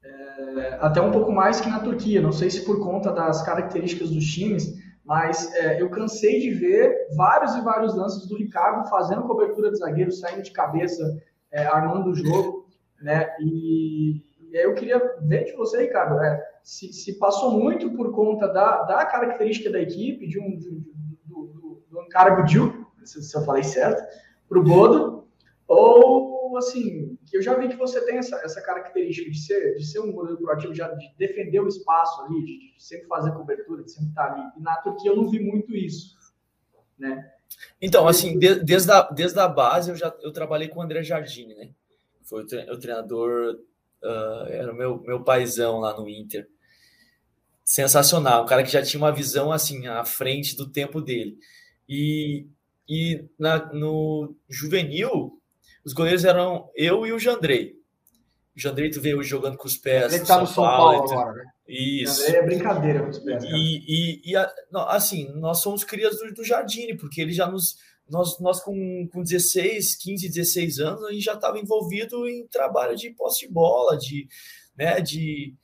É, 0.03 0.77
até 0.81 0.99
um 0.99 1.11
pouco 1.11 1.31
mais 1.31 1.61
que 1.61 1.69
na 1.69 1.79
Turquia, 1.79 2.21
não 2.21 2.33
sei 2.33 2.49
se 2.49 2.65
por 2.65 2.83
conta 2.83 3.11
das 3.11 3.41
características 3.43 4.09
dos 4.09 4.25
times, 4.25 4.82
mas 5.03 5.53
é, 5.55 5.81
eu 5.81 5.89
cansei 5.89 6.39
de 6.39 6.51
ver 6.51 7.07
vários 7.15 7.55
e 7.55 7.61
vários 7.61 7.95
lances 7.95 8.27
do 8.27 8.37
Ricardo 8.37 8.89
fazendo 8.89 9.23
cobertura 9.23 9.71
de 9.71 9.77
zagueiro, 9.77 10.11
saindo 10.11 10.43
de 10.43 10.51
cabeça, 10.51 11.03
é, 11.51 11.65
armando 11.65 12.09
o 12.09 12.15
jogo, 12.15 12.67
né? 13.01 13.29
E, 13.41 14.23
e 14.49 14.57
aí 14.57 14.63
eu 14.63 14.73
queria 14.73 14.99
ver 15.21 15.43
de 15.43 15.53
você, 15.53 15.81
Ricardo, 15.81 16.21
é, 16.23 16.41
se, 16.63 16.93
se, 16.93 17.19
passou 17.19 17.51
muito 17.51 17.91
por 17.91 18.13
conta 18.13 18.47
da, 18.47 18.83
da 18.83 19.05
característica 19.05 19.69
da 19.69 19.79
equipe, 19.79 20.27
de 20.27 20.39
um, 20.39 20.57
de, 20.57 20.69
do, 21.25 21.47
do, 21.47 21.83
do 21.89 22.35
Gudil, 22.37 22.87
se, 23.03 23.21
se 23.21 23.37
eu 23.37 23.43
falei 23.43 23.63
certo, 23.63 24.01
para 24.47 24.59
o 24.59 24.63
Bodo, 24.63 25.22
ou 25.67 26.57
assim, 26.57 27.17
que 27.25 27.37
eu 27.37 27.41
já 27.41 27.57
vi 27.57 27.67
que 27.67 27.75
você 27.75 28.03
tem 28.05 28.17
essa, 28.17 28.35
essa 28.37 28.61
característica 28.61 29.29
de 29.29 29.39
ser, 29.39 29.75
de 29.75 29.85
ser 29.85 29.99
um 29.99 30.11
goleiro 30.11 30.37
proativo, 30.37 30.73
já, 30.73 30.87
de 30.89 31.13
defender 31.17 31.59
o 31.59 31.67
espaço 31.67 32.21
ali, 32.23 32.43
de, 32.43 32.73
de 32.73 32.83
sempre 32.83 33.07
fazer 33.07 33.31
cobertura, 33.31 33.83
de 33.83 33.91
sempre 33.91 34.09
estar 34.09 34.33
ali. 34.33 34.43
E 34.57 34.61
na 34.61 34.75
Turquia 34.77 35.11
eu 35.11 35.15
não 35.15 35.29
vi 35.29 35.39
muito 35.39 35.75
isso, 35.75 36.15
né? 36.97 37.31
Então, 37.81 38.07
assim, 38.07 38.37
de, 38.37 38.55
desde, 38.63 38.91
a, 38.91 39.01
desde 39.03 39.39
a 39.39 39.47
base 39.47 39.89
eu 39.89 39.95
já 39.95 40.13
eu 40.21 40.31
trabalhei 40.31 40.67
com 40.67 40.79
o 40.79 40.83
André 40.83 41.03
Jardine, 41.03 41.55
né? 41.55 41.69
Foi 42.23 42.43
o, 42.43 42.79
treinador, 42.79 43.59
uh, 44.01 44.47
era 44.47 44.71
o 44.71 44.75
meu, 44.75 45.01
meu 45.01 45.23
paizão 45.23 45.79
lá 45.79 45.95
no 45.95 46.07
Inter. 46.07 46.47
Sensacional, 47.63 48.43
um 48.43 48.45
cara 48.45 48.63
que 48.63 48.71
já 48.71 48.81
tinha 48.81 49.01
uma 49.01 49.11
visão 49.11 49.51
assim 49.51 49.87
à 49.87 50.03
frente 50.03 50.55
do 50.55 50.69
tempo 50.69 51.01
dele. 51.01 51.37
E, 51.87 52.47
e 52.87 53.25
na, 53.37 53.71
no 53.73 54.35
juvenil, 54.49 55.39
os 55.85 55.93
goleiros 55.93 56.25
eram 56.25 56.69
eu 56.75 57.05
e 57.05 57.11
o 57.11 57.19
Jandrei. 57.19 57.75
O 58.55 58.59
Jandrei 58.59 58.89
tu 58.89 59.01
veio 59.01 59.21
jogando 59.23 59.57
com 59.57 59.67
os 59.67 59.77
pés. 59.77 60.13
Ele 60.13 60.25
tá 60.25 60.39
no 60.39 60.47
São 60.47 60.63
Paulo, 60.63 60.99
Paulo 60.99 61.11
agora, 61.11 61.33
né? 61.33 61.51
Isso. 61.67 62.23
É 62.23 62.41
brincadeira 62.43 63.01
com 63.01 63.09
os 63.09 63.19
pés. 63.19 63.43
E, 63.43 63.83
e, 63.87 64.31
e, 64.31 64.35
assim, 64.87 65.33
nós 65.35 65.59
somos 65.59 65.83
crias 65.83 66.17
do, 66.17 66.33
do 66.33 66.43
Jardine, 66.43 66.95
porque 66.95 67.21
ele 67.21 67.33
já 67.33 67.47
nos. 67.47 67.77
Nós, 68.07 68.39
nós 68.39 68.61
com, 68.61 69.07
com 69.11 69.23
16, 69.23 69.95
15, 69.95 70.27
16 70.27 70.79
anos, 70.79 71.03
a 71.05 71.11
gente 71.11 71.23
já 71.23 71.33
estava 71.33 71.57
envolvido 71.57 72.27
em 72.27 72.45
trabalho 72.47 72.95
de 72.95 73.09
posse 73.11 73.47
de 73.47 73.51
bola, 73.51 73.97
de. 73.97 74.27
Né, 74.77 74.99
de 75.01 75.55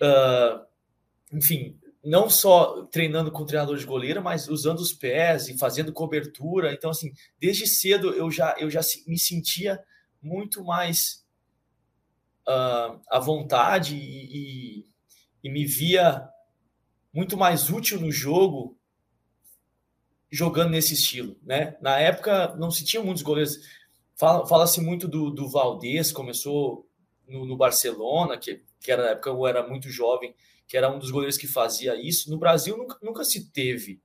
uh, 0.00 0.64
enfim, 1.32 1.76
não 2.04 2.28
só 2.28 2.84
treinando 2.86 3.32
com 3.32 3.46
treinador 3.46 3.78
de 3.78 3.86
goleiro, 3.86 4.22
mas 4.22 4.46
usando 4.48 4.80
os 4.80 4.92
pés 4.92 5.48
e 5.48 5.56
fazendo 5.56 5.92
cobertura. 5.92 6.72
Então, 6.72 6.90
assim, 6.90 7.12
desde 7.40 7.66
cedo 7.66 8.12
eu 8.12 8.30
já, 8.30 8.54
eu 8.58 8.70
já 8.70 8.80
me 9.06 9.18
sentia 9.18 9.82
muito 10.20 10.62
mais 10.62 11.24
uh, 12.46 13.00
à 13.10 13.18
vontade 13.18 13.96
e, 13.96 14.80
e, 14.82 14.86
e, 15.42 15.50
me 15.50 15.64
via 15.64 16.28
muito 17.12 17.36
mais 17.36 17.70
útil 17.70 18.00
no 18.00 18.12
jogo 18.12 18.78
jogando 20.30 20.70
nesse 20.70 20.94
estilo, 20.94 21.36
né? 21.42 21.76
Na 21.80 21.98
época 21.98 22.54
não 22.56 22.70
se 22.70 22.84
tinha 22.84 23.02
muitos 23.02 23.22
goleiros. 23.22 23.58
Fala-se 24.16 24.76
fala 24.76 24.86
muito 24.86 25.08
do, 25.08 25.30
do 25.30 25.48
Valdez, 25.48 26.12
começou 26.12 26.88
no, 27.26 27.46
no 27.46 27.56
Barcelona, 27.56 28.36
que, 28.36 28.62
que 28.80 28.92
era 28.92 29.04
na 29.04 29.08
época 29.10 29.30
eu 29.30 29.46
era 29.46 29.66
muito 29.66 29.88
jovem, 29.88 30.34
que 30.66 30.76
era 30.76 30.90
um 30.90 30.98
dos 30.98 31.10
goleiros 31.10 31.36
que 31.36 31.46
fazia 31.46 31.94
isso. 31.94 32.30
No 32.30 32.38
Brasil 32.38 32.76
nunca, 32.76 32.98
nunca 33.02 33.24
se 33.24 33.50
teve. 33.50 34.00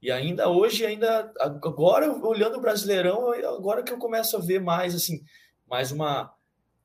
E 0.00 0.10
ainda 0.10 0.48
hoje, 0.48 0.86
ainda 0.86 1.32
agora 1.40 2.10
olhando 2.24 2.56
o 2.56 2.60
Brasileirão, 2.60 3.32
agora 3.56 3.82
que 3.82 3.92
eu 3.92 3.98
começo 3.98 4.36
a 4.36 4.40
ver 4.40 4.60
mais 4.60 4.94
assim, 4.94 5.22
mais 5.66 5.90
uma 5.90 6.32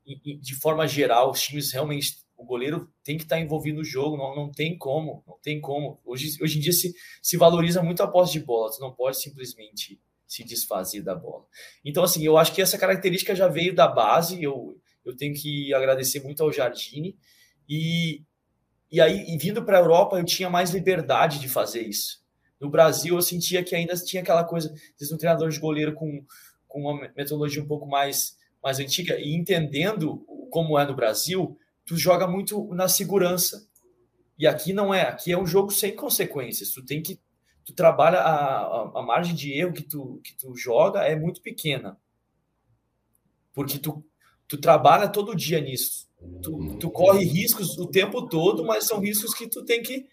de 0.06 0.56
forma 0.56 0.86
geral, 0.86 1.32
os 1.32 1.42
times 1.42 1.72
realmente 1.72 2.24
o 2.36 2.44
goleiro 2.44 2.92
tem 3.04 3.16
que 3.18 3.24
estar 3.24 3.40
envolvido 3.40 3.78
no 3.78 3.84
jogo, 3.84 4.18
não, 4.18 4.36
não 4.36 4.52
tem 4.52 4.78
como, 4.78 5.24
não 5.26 5.38
tem 5.42 5.62
como. 5.62 6.02
Hoje, 6.04 6.38
hoje 6.42 6.58
em 6.58 6.62
dia 6.62 6.74
se, 6.74 6.94
se 7.22 7.38
valoriza 7.38 7.82
muito 7.82 8.04
a 8.04 8.08
posse 8.08 8.34
de 8.34 8.42
bola, 8.42 8.72
você 8.72 8.82
não 8.82 8.94
pode 8.94 9.22
simplesmente 9.22 10.02
se 10.28 10.44
desfazer 10.44 11.02
da 11.02 11.16
bola. 11.16 11.46
Então, 11.86 12.04
assim, 12.04 12.24
eu 12.24 12.38
acho 12.38 12.54
que 12.54 12.62
essa 12.62 12.78
característica 12.78 13.36
já 13.36 13.48
veio 13.48 13.74
da 13.74 13.88
base, 13.88 14.42
eu, 14.42 14.78
eu 15.06 15.16
tenho 15.16 15.34
que 15.34 15.74
agradecer 15.74 16.22
muito 16.22 16.44
ao 16.44 16.52
Jardine, 16.52 17.18
e, 17.70 18.24
e 18.94 19.02
aí, 19.02 19.26
e 19.28 19.40
vindo 19.40 19.66
para 19.66 19.80
a 19.80 19.82
Europa, 19.82 20.20
eu 20.20 20.24
tinha 20.24 20.52
mais 20.52 20.70
liberdade 20.70 21.40
de 21.40 21.50
fazer 21.50 21.82
isso. 21.82 22.24
No 22.62 22.70
Brasil, 22.70 23.16
eu 23.16 23.24
sentia 23.24 23.64
que 23.64 23.76
ainda 23.76 23.96
tinha 23.96 24.22
aquela 24.22 24.44
coisa, 24.44 24.72
de 24.72 25.12
um 25.12 25.18
treinador 25.18 25.50
de 25.50 25.60
goleiro 25.60 25.96
com, 25.96 26.24
com 26.68 26.82
uma 26.82 27.12
metodologia 27.18 27.64
um 27.64 27.68
pouco 27.68 27.88
mais, 27.88 28.38
mais 28.62 28.80
antiga, 28.80 29.20
e 29.20 29.34
entendendo 29.34 30.24
como 30.52 30.78
é 30.78 30.86
no 30.86 30.96
Brasil, 30.96 31.58
tu 31.84 31.98
joga 31.98 32.28
muito 32.28 32.72
na 32.76 32.88
segurança. 32.88 33.68
E 34.38 34.46
aqui 34.46 34.74
não 34.74 34.94
é, 34.94 35.02
aqui 35.02 35.32
é 35.32 35.38
um 35.40 35.48
jogo 35.48 35.72
sem 35.72 35.96
consequências. 35.96 36.70
Tu 36.70 36.86
tem 36.86 37.02
que 37.02 37.20
tu 37.66 37.74
trabalha 37.74 38.20
a, 38.20 38.36
a, 38.36 39.00
a, 39.00 39.02
margem 39.02 39.34
de 39.34 39.54
erro 39.54 39.74
que 39.74 39.82
tu, 39.82 40.22
que 40.24 40.38
tu 40.38 40.56
joga 40.56 41.00
é 41.00 41.16
muito 41.16 41.42
pequena. 41.42 41.98
Porque 43.56 43.80
tu, 43.80 44.06
tu 44.48 44.56
trabalha 44.56 45.08
todo 45.08 45.36
dia 45.36 45.60
nisso. 45.60 46.08
Tu, 46.42 46.78
tu 46.80 46.92
corre 46.92 47.24
riscos 47.24 47.78
o 47.78 47.88
tempo 47.88 48.28
todo, 48.28 48.66
mas 48.66 48.86
são 48.86 49.00
riscos 49.00 49.34
que 49.34 49.48
tu 49.48 49.64
tem 49.64 49.82
que 49.82 50.06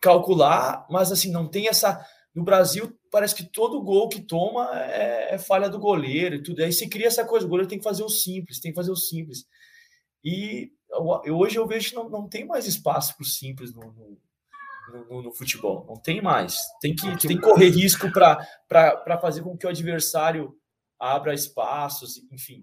calcular, 0.00 0.86
mas 0.90 1.12
assim, 1.12 1.30
não 1.30 1.46
tem 1.46 1.68
essa. 1.68 2.04
No 2.34 2.42
Brasil, 2.42 2.92
parece 3.10 3.34
que 3.34 3.44
todo 3.44 3.82
gol 3.82 4.08
que 4.08 4.20
toma 4.20 4.68
é, 4.74 5.34
é 5.34 5.38
falha 5.38 5.68
do 5.68 5.78
goleiro 5.78 6.36
e 6.36 6.42
tudo. 6.42 6.62
Aí 6.62 6.72
se 6.72 6.88
cria 6.88 7.06
essa 7.06 7.24
coisa, 7.24 7.46
o 7.46 7.48
goleiro 7.48 7.68
tem 7.68 7.78
que 7.78 7.84
fazer 7.84 8.02
o 8.02 8.08
simples, 8.08 8.58
tem 8.58 8.72
que 8.72 8.76
fazer 8.76 8.90
o 8.90 8.96
simples. 8.96 9.46
E 10.24 10.72
eu, 11.24 11.36
hoje 11.36 11.56
eu 11.56 11.66
vejo 11.66 11.90
que 11.90 11.94
não, 11.94 12.08
não 12.08 12.28
tem 12.28 12.44
mais 12.44 12.66
espaço 12.66 13.16
para 13.16 13.22
o 13.22 13.26
simples 13.26 13.74
no, 13.74 13.82
no, 13.92 14.18
no, 15.08 15.22
no, 15.22 15.32
futebol. 15.32 15.86
Não 15.88 15.96
tem 15.96 16.20
mais. 16.20 16.56
Tem 16.80 16.94
que, 16.94 17.06
tem 17.18 17.36
que 17.36 17.42
correr 17.42 17.68
risco 17.68 18.10
para 18.10 19.18
fazer 19.20 19.42
com 19.42 19.56
que 19.56 19.66
o 19.66 19.70
adversário 19.70 20.56
abra 20.98 21.34
espaços, 21.34 22.22
enfim. 22.30 22.62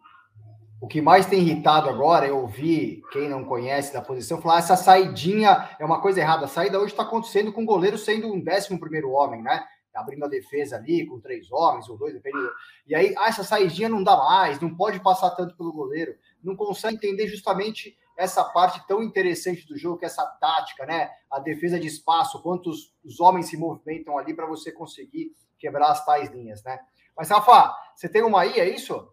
O 0.82 0.88
que 0.88 1.02
mais 1.02 1.26
tem 1.26 1.42
irritado 1.42 1.89
agora, 1.89 2.26
eu 2.26 2.38
ouvi 2.38 3.02
quem 3.12 3.28
não 3.28 3.44
conhece 3.44 3.92
da 3.92 4.02
posição 4.02 4.42
falar: 4.42 4.60
essa 4.60 4.78
saidinha 4.78 5.70
é 5.78 5.86
uma 5.86 6.02
coisa 6.02 6.22
errada. 6.22 6.46
A 6.46 6.48
saída 6.48 6.80
hoje 6.80 6.94
está 6.94 7.04
acontecendo 7.04 7.52
com 7.52 7.63
o 7.63 7.65
goleiro 7.65 7.98
sendo 7.98 8.32
um 8.32 8.39
décimo 8.39 8.80
primeiro 8.80 9.12
homem, 9.12 9.42
né? 9.42 9.65
Abrindo 9.94 10.24
a 10.24 10.30
defesa 10.30 10.78
ali 10.78 11.06
com 11.06 11.20
três 11.20 11.52
homens 11.52 11.89
ou 11.89 11.98
dois, 11.98 12.13
dependendo. 12.13 12.50
E 12.88 12.96
aí, 12.96 13.13
ah, 13.18 13.28
essa 13.28 13.44
saidinha 13.44 13.89
não 13.89 14.02
dá 14.02 14.15
mais, 14.15 14.62
não 14.62 14.74
pode 14.74 15.02
passar 15.02 15.32
tanto 15.32 15.58
pelo 15.58 15.74
goleiro. 15.74 16.15
Não 16.42 16.56
consegue 16.56 16.96
entender 16.96 17.28
justamente 17.28 17.98
essa 18.15 18.44
parte 18.46 18.86
tão 18.88 19.04
interessante 19.04 19.68
do 19.68 19.78
jogo, 19.78 19.98
que 19.98 20.06
é 20.06 20.08
essa 20.08 20.26
tática, 20.26 20.86
né? 20.86 21.10
A 21.30 21.39
defesa 21.39 21.78
de 21.78 21.88
espaço, 21.88 22.42
quantos 22.42 22.94
os 23.04 23.20
homens 23.20 23.48
se 23.48 23.58
movimentam 23.58 24.18
ali 24.18 24.34
para 24.34 24.46
você 24.46 24.72
conseguir 24.72 25.34
quebrar 25.58 25.92
as 25.92 26.06
tais 26.06 26.30
linhas, 26.30 26.63
né? 26.63 26.80
Mas, 27.18 27.30
Rafa, 27.30 27.76
você 27.94 28.08
tem 28.08 28.24
uma 28.24 28.42
aí, 28.42 28.58
é 28.58 28.70
isso? 28.70 29.10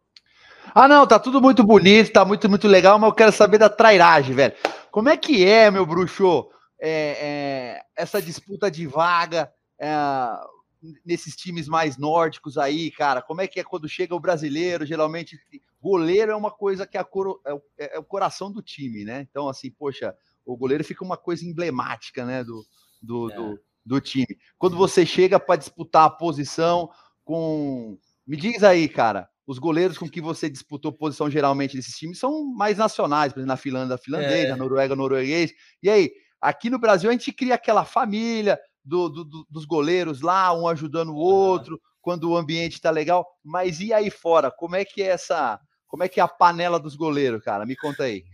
Ah, 0.75 0.89
não, 0.89 1.07
tá 1.07 1.19
tudo 1.19 1.41
muito 1.41 1.65
bonito, 1.65 2.13
tá 2.13 2.25
muito, 2.25 2.49
muito 2.49 2.69
legal, 2.69 2.99
mas 2.99 3.09
eu 3.09 3.15
quero 3.15 3.33
saber 3.33 3.59
da 3.59 3.69
trairagem, 3.69 4.35
velho. 4.35 4.55
Como 4.91 5.09
é 5.09 5.17
que 5.17 5.45
é, 5.45 5.71
meu 5.71 5.87
bruxo, 5.87 6.49
é, 6.81 6.91
é, 7.21 7.83
essa 7.97 8.21
disputa 8.21 8.71
de 8.71 8.87
vaga 8.87 9.51
é, 9.79 9.89
nesses 11.05 11.35
times 11.35 11.69
mais 11.69 11.97
nórdicos 11.97 12.59
aí, 12.59 12.91
cara? 12.91 13.23
Como 13.23 13.41
é 13.41 13.47
que 13.47 13.61
é 13.61 13.65
quando 13.65 13.89
chega 13.89 14.15
o 14.15 14.21
brasileiro? 14.21 14.87
Geralmente, 14.87 15.39
goleiro 15.81 16.33
é 16.33 16.37
uma 16.37 16.51
coisa 16.51 16.87
que 16.87 16.99
é, 16.99 17.05
coro, 17.05 17.41
é, 17.79 17.97
é, 17.97 17.99
o 17.99 18.05
coração 18.05 18.51
do 18.51 18.63
time, 18.63 19.05
né? 19.05 19.27
Então, 19.29 19.49
assim, 19.49 19.71
poxa, 19.71 20.15
o 20.45 20.57
goleiro 20.57 20.85
fica 20.85 21.05
uma 21.05 21.17
coisa 21.17 21.45
emblemática, 21.45 22.25
né, 22.25 22.45
do, 22.45 22.65
do, 23.03 23.29
do, 23.29 23.53
é. 23.55 23.59
do 23.85 24.01
time. 24.01 24.39
Quando 24.59 24.77
você 24.77 25.05
chega 25.05 25.41
para 25.41 25.57
disputar 25.57 26.05
a 26.05 26.11
posição 26.11 26.91
com. 27.25 27.99
Me 28.27 28.37
diz 28.37 28.63
aí, 28.65 28.89
cara, 28.89 29.29
os 29.47 29.59
goleiros 29.59 29.97
com 29.97 30.09
que 30.09 30.21
você 30.21 30.51
disputou 30.51 30.93
posição 30.93 31.31
geralmente 31.31 31.77
nesses 31.77 31.97
times 31.97 32.19
são 32.19 32.45
mais 32.55 32.77
nacionais, 32.77 33.33
por 33.33 33.39
exemplo, 33.39 33.53
na 33.53 33.57
Finlândia, 33.57 33.99
finlandês, 33.99 34.47
é. 34.47 34.49
na 34.49 34.57
Noruega, 34.57 34.97
norueguês. 34.97 35.53
E 35.83 35.89
aí, 35.89 36.11
aqui 36.41 36.69
no 36.69 36.79
Brasil 36.79 37.09
a 37.09 37.13
gente 37.13 37.33
cria 37.33 37.55
aquela 37.55 37.85
família 37.85 38.59
do, 38.85 39.09
do, 39.09 39.25
do, 39.25 39.47
dos 39.49 39.65
goleiros 39.65 40.21
lá, 40.21 40.53
um 40.53 40.67
ajudando 40.67 41.11
o 41.11 41.17
outro, 41.17 41.75
uhum. 41.75 41.81
quando 42.01 42.31
o 42.31 42.37
ambiente 42.37 42.75
está 42.75 42.91
legal. 42.91 43.25
Mas 43.45 43.81
e 43.81 43.93
aí 43.93 44.11
fora? 44.11 44.51
Como 44.51 44.75
é 44.75 44.85
que 44.85 45.03
é 45.03 45.07
essa. 45.07 45.61
Como 45.87 46.03
é 46.03 46.09
que 46.09 46.19
é 46.19 46.23
a 46.23 46.29
panela 46.29 46.81
dos 46.81 46.97
goleiros, 46.97 47.43
cara? 47.43 47.65
Me 47.65 47.77
conta 47.77 48.05
aí. 48.05 48.25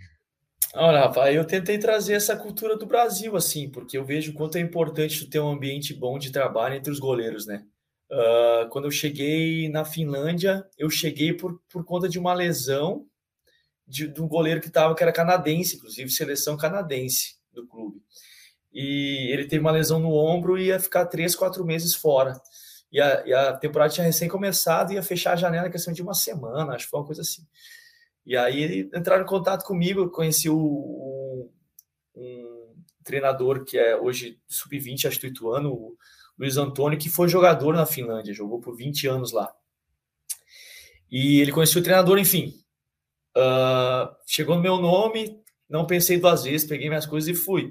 Olha, 0.75 1.01
Rafa, 1.01 1.31
eu 1.31 1.45
tentei 1.45 1.79
trazer 1.79 2.15
essa 2.15 2.35
cultura 2.35 2.79
do 2.79 2.87
Brasil, 2.87 3.37
assim, 3.37 3.69
porque 3.69 3.99
eu 3.99 4.05
vejo 4.05 4.33
o 4.33 4.35
quanto 4.35 4.57
é 4.57 4.61
importante 4.61 5.29
ter 5.29 5.39
um 5.39 5.51
ambiente 5.51 5.93
bom 5.93 6.19
de 6.19 6.33
trabalho 6.33 6.75
entre 6.75 6.91
os 6.91 6.99
goleiros, 6.99 7.47
né? 7.47 7.63
Uh, 8.13 8.69
quando 8.69 8.85
eu 8.85 8.91
cheguei 8.91 9.71
na 9.71 9.87
Finlândia, 9.87 10.69
eu 10.77 10.91
cheguei 10.91 11.33
por, 11.33 11.59
por 11.67 11.83
conta 11.83 12.07
de 12.07 12.19
uma 12.19 12.35
lesão 12.35 13.07
de, 13.87 14.07
de 14.07 14.21
um 14.21 14.29
goleiro 14.29 14.61
que 14.61 14.67
estava, 14.69 14.95
que 14.95 15.03
era 15.03 15.11
canadense, 15.11 15.77
inclusive 15.77 16.11
seleção 16.11 16.55
canadense 16.55 17.37
do 17.51 17.67
clube. 17.67 18.03
E 18.71 19.31
ele 19.33 19.47
teve 19.47 19.61
uma 19.61 19.71
lesão 19.71 19.99
no 19.99 20.13
ombro 20.13 20.59
e 20.59 20.67
ia 20.67 20.79
ficar 20.79 21.07
três, 21.07 21.35
quatro 21.35 21.65
meses 21.65 21.95
fora. 21.95 22.39
E 22.93 23.01
a, 23.01 23.27
e 23.27 23.33
a 23.33 23.57
temporada 23.57 23.93
tinha 23.95 24.05
recém 24.05 24.29
começado 24.29 24.93
e 24.93 24.97
ia 24.97 25.03
fechar 25.03 25.33
a 25.33 25.37
janela 25.37 25.69
em 25.69 25.73
questão 25.73 25.95
de 25.95 26.03
uma 26.03 26.13
semana, 26.13 26.75
acho 26.75 26.85
que 26.85 26.91
foi 26.91 27.01
uma 27.01 27.07
coisa 27.07 27.23
assim. 27.23 27.47
E 28.27 28.37
aí 28.37 28.91
entraram 28.95 29.25
em 29.25 29.27
contato 29.27 29.65
comigo, 29.65 30.11
conheci 30.11 30.51
o, 30.51 30.57
o 30.59 31.51
um 32.15 32.75
treinador 33.03 33.65
que 33.65 33.79
é 33.79 33.97
hoje 33.97 34.39
sub-20, 34.47 35.07
acho 35.07 35.19
que 35.19 35.29
Ituano, 35.29 35.73
o 35.73 35.97
Luiz 36.43 36.57
Antônio, 36.57 36.99
que 36.99 37.09
foi 37.09 37.29
jogador 37.29 37.73
na 37.73 37.87
Finlândia, 37.87 38.35
jogou 38.35 38.59
por 38.59 38.75
20 38.75 39.07
anos 39.07 39.31
lá. 39.31 39.55
E 41.09 41.41
ele 41.41 41.53
conheceu 41.53 41.81
o 41.81 41.85
treinador, 41.85 42.19
enfim. 42.19 42.53
Uh, 43.37 44.13
chegou 44.27 44.57
no 44.57 44.63
meu 44.63 44.79
nome, 44.79 45.41
não 45.71 45.87
pensei 45.87 46.19
duas 46.19 46.43
vezes, 46.43 46.67
peguei 46.67 46.89
minhas 46.89 47.07
coisas 47.07 47.29
e 47.29 47.41
fui. 47.41 47.71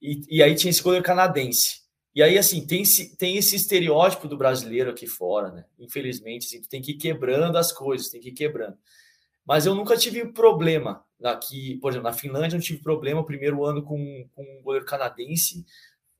E, 0.00 0.38
e 0.38 0.42
aí 0.42 0.54
tinha 0.54 0.70
esse 0.70 0.82
goleiro 0.82 1.04
canadense. 1.04 1.82
E 2.14 2.22
aí, 2.22 2.38
assim, 2.38 2.66
tem 2.66 2.82
tem 3.18 3.36
esse 3.36 3.56
estereótipo 3.56 4.26
do 4.26 4.38
brasileiro 4.38 4.90
aqui 4.90 5.06
fora, 5.06 5.50
né? 5.50 5.66
Infelizmente, 5.78 6.46
assim, 6.46 6.62
tem 6.62 6.80
que 6.80 6.92
ir 6.92 6.96
quebrando 6.96 7.58
as 7.58 7.72
coisas, 7.72 8.08
tem 8.08 8.22
que 8.22 8.30
ir 8.30 8.32
quebrando. 8.32 8.78
Mas 9.44 9.66
eu 9.66 9.74
nunca 9.74 9.98
tive 9.98 10.32
problema 10.32 11.04
aqui, 11.22 11.76
por 11.76 11.90
exemplo, 11.90 12.08
na 12.08 12.16
Finlândia 12.16 12.54
eu 12.54 12.58
não 12.58 12.64
tive 12.64 12.82
problema 12.82 13.20
o 13.20 13.24
primeiro 13.24 13.64
ano 13.66 13.82
com, 13.82 14.26
com 14.34 14.42
um 14.42 14.62
goleiro 14.62 14.86
canadense. 14.86 15.64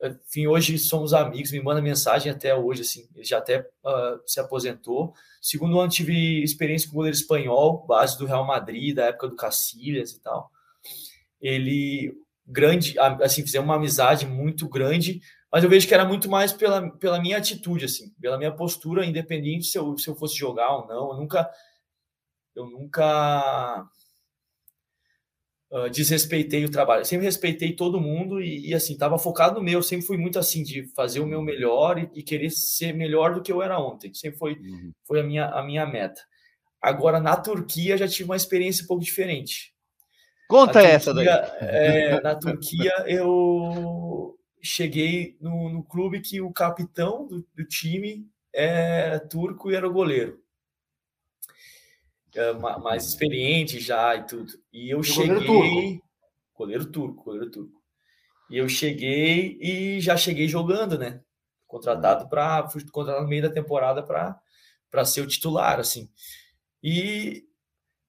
Enfim, 0.03 0.49
hoje 0.49 0.79
somos 0.79 1.15
amigos, 1.15 1.53
me 1.53 1.63
manda 1.63 1.81
mensagem 1.81 2.33
até 2.33 2.55
hoje, 2.55 2.83
assim, 2.83 3.09
ele 3.15 3.25
já 3.25 3.39
até 3.39 3.61
uh, 3.61 4.21
se 4.27 4.41
aposentou. 4.41 5.15
Segundo 5.41 5.79
ano 5.79 5.91
tive 5.91 6.43
experiência 6.43 6.89
com 6.89 6.97
goleiro 6.97 7.17
espanhol, 7.17 7.87
base 7.87 8.19
do 8.19 8.27
Real 8.27 8.45
Madrid, 8.45 8.97
da 8.97 9.07
época 9.07 9.29
do 9.29 9.37
Cacilhas 9.37 10.11
e 10.11 10.21
tal. 10.21 10.51
Ele, 11.41 12.13
grande, 12.45 12.99
assim, 12.99 13.43
fizemos 13.43 13.69
uma 13.69 13.77
amizade 13.77 14.27
muito 14.27 14.69
grande, 14.69 15.21
mas 15.53 15.63
eu 15.63 15.71
vejo 15.71 15.87
que 15.87 15.95
era 15.95 16.05
muito 16.05 16.29
mais 16.29 16.53
pela, 16.53 16.91
pela 16.99 17.21
minha 17.21 17.39
atitude, 17.39 17.85
assim, 17.85 18.11
pela 18.21 18.39
minha 18.39 18.53
postura, 18.53 19.07
independente 19.07 19.67
se 19.67 19.79
eu, 19.79 19.97
se 19.97 20.09
eu 20.09 20.17
fosse 20.17 20.37
jogar 20.37 20.75
ou 20.75 20.89
não. 20.89 21.13
Eu 21.13 21.17
nunca 21.19 21.49
eu 22.55 22.67
nunca 22.67 23.87
uh, 25.73 25.89
desrespeitei 25.91 26.65
o 26.65 26.71
trabalho. 26.71 27.01
Eu 27.01 27.07
sempre 27.07 27.25
respeitei 27.25 27.73
todo 27.73 28.01
mundo 28.01 28.41
e, 28.41 28.69
e 28.69 28.75
assim, 28.75 28.93
estava 28.93 29.19
focado 29.19 29.57
no 29.57 29.65
meu. 29.65 29.79
Eu 29.79 29.83
sempre 29.83 30.07
fui 30.07 30.19
muito 30.19 30.39
assim, 30.39 30.63
de 30.63 30.87
fazer 30.95 31.21
o 31.21 31.27
meu 31.27 31.41
melhor 31.41 31.99
e, 31.99 32.11
e, 32.15 32.23
querer 32.23 32.51
ser 32.51 32.93
melhor 32.93 33.35
do 33.35 33.43
que 33.43 33.51
eu 33.51 33.63
era 33.63 33.81
ontem. 33.81 34.13
Sempre 34.13 34.39
foi, 34.39 34.53
uhum. 34.55 34.93
foi 35.05 35.21
a, 35.21 35.23
minha, 35.23 35.47
a 35.47 35.65
minha 35.65 35.87
meta. 35.87 36.21
Agora, 36.81 37.19
na 37.19 37.37
Turquia, 37.37 37.97
já 37.97 38.07
tive 38.07 38.29
uma 38.29 38.37
experiência 38.37 38.85
um 38.85 38.87
pouco 38.87 39.03
diferente. 39.03 39.73
Conta 40.49 40.75
Turquia, 40.75 40.91
essa 40.91 41.15
daí. 41.15 41.27
É, 41.27 42.21
na 42.23 42.35
Turquia, 42.35 42.93
eu 43.07 44.37
cheguei 44.61 45.37
no, 45.41 45.71
no 45.71 45.83
clube 45.83 46.21
que 46.21 46.41
o 46.41 46.53
capitão 46.53 47.27
do, 47.27 47.47
do 47.55 47.65
time 47.65 48.27
é 48.55 49.19
turco 49.19 49.71
e 49.71 49.75
era 49.75 49.89
o 49.89 49.93
goleiro. 49.93 50.42
É, 52.35 52.53
mais 52.53 53.07
experiente 53.07 53.79
já 53.79 54.15
e 54.17 54.27
tudo. 54.27 54.53
E 54.73 54.91
eu 54.91 55.03
cheguei. 55.03 55.47
Goleiro 55.47 55.47
turco. 55.47 56.09
goleiro 56.55 56.87
turco, 56.87 57.25
goleiro 57.25 57.51
turco. 57.51 57.83
E 58.51 58.59
eu 58.59 58.69
cheguei 58.69 59.59
e 59.61 60.01
já 60.01 60.17
cheguei 60.17 60.49
jogando, 60.49 60.99
né? 60.99 61.21
Contratado 61.67 62.29
para. 62.29 62.69
Fui 62.69 62.85
contratado 62.91 63.25
no 63.25 63.29
meio 63.29 63.43
da 63.43 63.51
temporada 63.51 64.03
para 64.03 65.05
ser 65.05 65.21
o 65.23 65.27
titular, 65.27 65.81
assim. 65.81 66.11
E 66.83 67.45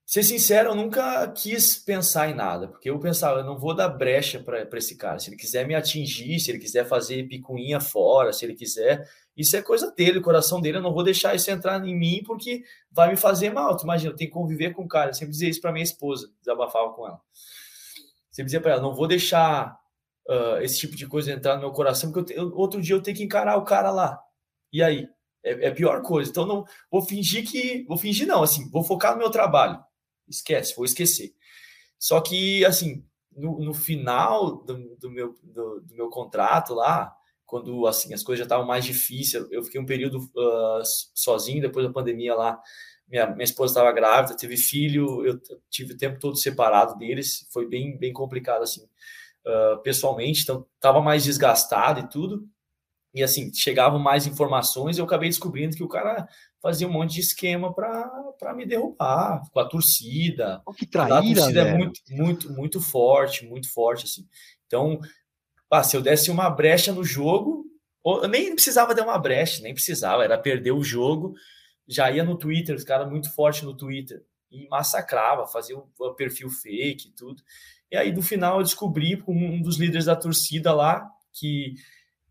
ser 0.05 0.23
sincero, 0.23 0.69
eu 0.69 0.75
nunca 0.75 1.27
quis 1.31 1.77
pensar 1.77 2.29
em 2.29 2.35
nada, 2.35 2.67
porque 2.67 2.89
eu 2.89 2.99
pensava, 2.99 3.39
eu 3.39 3.45
não 3.45 3.57
vou 3.57 3.73
dar 3.73 3.87
brecha 3.89 4.39
para 4.39 4.67
esse 4.77 4.97
cara. 4.97 5.19
Se 5.19 5.29
ele 5.29 5.37
quiser 5.37 5.65
me 5.65 5.75
atingir, 5.75 6.39
se 6.39 6.51
ele 6.51 6.59
quiser 6.59 6.85
fazer 6.85 7.27
picuinha 7.27 7.79
fora, 7.79 8.33
se 8.33 8.45
ele 8.45 8.53
quiser, 8.53 9.09
isso 9.35 9.57
é 9.57 9.61
coisa 9.61 9.91
dele, 9.91 10.19
o 10.19 10.21
coração 10.21 10.61
dele. 10.61 10.77
Eu 10.77 10.81
não 10.81 10.93
vou 10.93 11.03
deixar 11.03 11.35
isso 11.35 11.49
entrar 11.49 11.83
em 11.85 11.97
mim 11.97 12.21
porque 12.23 12.63
vai 12.91 13.09
me 13.09 13.17
fazer 13.17 13.51
mal. 13.51 13.75
Tu 13.75 13.83
imagina, 13.83 14.11
eu 14.11 14.15
tenho 14.15 14.29
que 14.29 14.33
conviver 14.33 14.73
com 14.73 14.83
o 14.83 14.87
cara. 14.87 15.09
Eu 15.09 15.13
sempre 15.13 15.31
dizia 15.31 15.49
isso 15.49 15.61
para 15.61 15.71
minha 15.71 15.83
esposa, 15.83 16.31
desabafava 16.39 16.93
com 16.93 17.07
ela. 17.07 17.19
Sempre 18.31 18.45
dizia 18.45 18.61
para 18.61 18.73
ela, 18.73 18.81
não 18.81 18.93
vou 18.93 19.07
deixar 19.07 19.77
uh, 20.27 20.57
esse 20.61 20.79
tipo 20.79 20.95
de 20.95 21.07
coisa 21.07 21.31
entrar 21.31 21.55
no 21.55 21.61
meu 21.61 21.71
coração, 21.71 22.11
porque 22.11 22.33
eu, 22.33 22.53
outro 22.55 22.81
dia 22.81 22.95
eu 22.95 23.01
tenho 23.01 23.17
que 23.17 23.23
encarar 23.23 23.57
o 23.57 23.63
cara 23.63 23.91
lá. 23.91 24.19
E 24.71 24.81
aí? 24.81 25.07
É, 25.43 25.67
é 25.67 25.71
pior 25.71 26.01
coisa. 26.01 26.29
Então 26.29 26.45
não 26.45 26.63
vou 26.91 27.01
fingir 27.01 27.49
que. 27.49 27.83
Vou 27.87 27.97
fingir, 27.97 28.27
não, 28.27 28.43
assim, 28.43 28.69
vou 28.69 28.83
focar 28.83 29.13
no 29.13 29.19
meu 29.19 29.29
trabalho. 29.29 29.83
Esquece, 30.27 30.75
vou 30.75 30.85
esquecer. 30.85 31.33
Só 31.99 32.21
que, 32.21 32.63
assim, 32.65 33.05
no, 33.35 33.59
no 33.59 33.73
final 33.73 34.63
do, 34.63 34.95
do 34.95 35.11
meu, 35.11 35.35
do, 35.43 35.81
do 35.81 35.95
meu 35.95 36.09
contrato 36.09 36.73
lá, 36.73 37.15
quando 37.45 37.85
assim 37.87 38.13
as 38.13 38.23
coisas 38.23 38.39
já 38.39 38.45
estavam 38.45 38.65
mais 38.65 38.85
difíceis. 38.85 39.45
Eu 39.51 39.63
fiquei 39.63 39.79
um 39.79 39.85
período 39.85 40.17
uh, 40.19 40.81
sozinho 41.13 41.61
depois 41.61 41.85
da 41.85 41.93
pandemia 41.93 42.35
lá. 42.35 42.59
Minha, 43.07 43.27
minha 43.27 43.43
esposa 43.43 43.71
estava 43.71 43.91
grávida, 43.91 44.37
teve 44.37 44.57
filho, 44.57 45.25
eu 45.25 45.39
tive 45.69 45.93
o 45.93 45.97
tempo 45.97 46.19
todo 46.19 46.37
separado 46.37 46.97
deles. 46.97 47.47
Foi 47.51 47.67
bem 47.67 47.97
bem 47.97 48.13
complicado 48.13 48.63
assim, 48.63 48.83
uh, 49.45 49.81
pessoalmente. 49.83 50.43
Então 50.43 50.65
estava 50.75 51.01
mais 51.01 51.23
desgastado 51.23 51.99
e 51.99 52.09
tudo. 52.09 52.47
E 53.13 53.21
assim 53.21 53.53
chegavam 53.53 53.99
mais 53.99 54.25
informações. 54.25 54.97
Eu 54.97 55.05
acabei 55.05 55.29
descobrindo 55.29 55.75
que 55.75 55.83
o 55.83 55.87
cara 55.87 56.27
fazia 56.59 56.87
um 56.87 56.91
monte 56.91 57.13
de 57.13 57.19
esquema 57.19 57.71
para 57.71 58.53
me 58.55 58.65
derrubar 58.65 59.43
com 59.51 59.59
a 59.59 59.65
torcida. 59.65 60.63
Oh, 60.65 60.73
que 60.73 60.87
traíra, 60.87 61.17
a 61.17 61.21
torcida 61.21 61.61
é 61.61 61.77
muito 61.77 62.01
muito 62.09 62.51
muito 62.51 62.81
forte, 62.81 63.45
muito 63.45 63.71
forte 63.71 64.05
assim. 64.05 64.27
Então 64.65 64.99
ah, 65.73 65.83
se 65.83 65.97
eu 65.97 66.01
desse 66.01 66.29
uma 66.29 66.49
brecha 66.49 66.93
no 66.93 67.03
jogo, 67.03 67.65
eu 68.05 68.27
nem 68.27 68.53
precisava 68.53 68.93
dar 68.93 69.03
uma 69.03 69.17
brecha, 69.17 69.61
nem 69.63 69.73
precisava, 69.73 70.23
era 70.23 70.37
perder 70.37 70.71
o 70.71 70.83
jogo, 70.83 71.33
já 71.87 72.11
ia 72.11 72.23
no 72.23 72.37
Twitter, 72.37 72.75
os 72.75 72.83
caras 72.83 73.09
muito 73.09 73.33
forte 73.33 73.65
no 73.65 73.75
Twitter, 73.75 74.23
e 74.51 74.67
massacrava, 74.69 75.47
fazia 75.47 75.75
um 75.77 76.13
perfil 76.15 76.49
fake 76.49 77.09
e 77.09 77.11
tudo. 77.13 77.41
E 77.91 77.97
aí, 77.97 78.11
no 78.11 78.21
final, 78.21 78.57
eu 78.57 78.63
descobri 78.63 79.17
com 79.17 79.33
um 79.33 79.61
dos 79.61 79.77
líderes 79.77 80.05
da 80.05 80.15
torcida 80.15 80.73
lá, 80.73 81.09
que, 81.31 81.73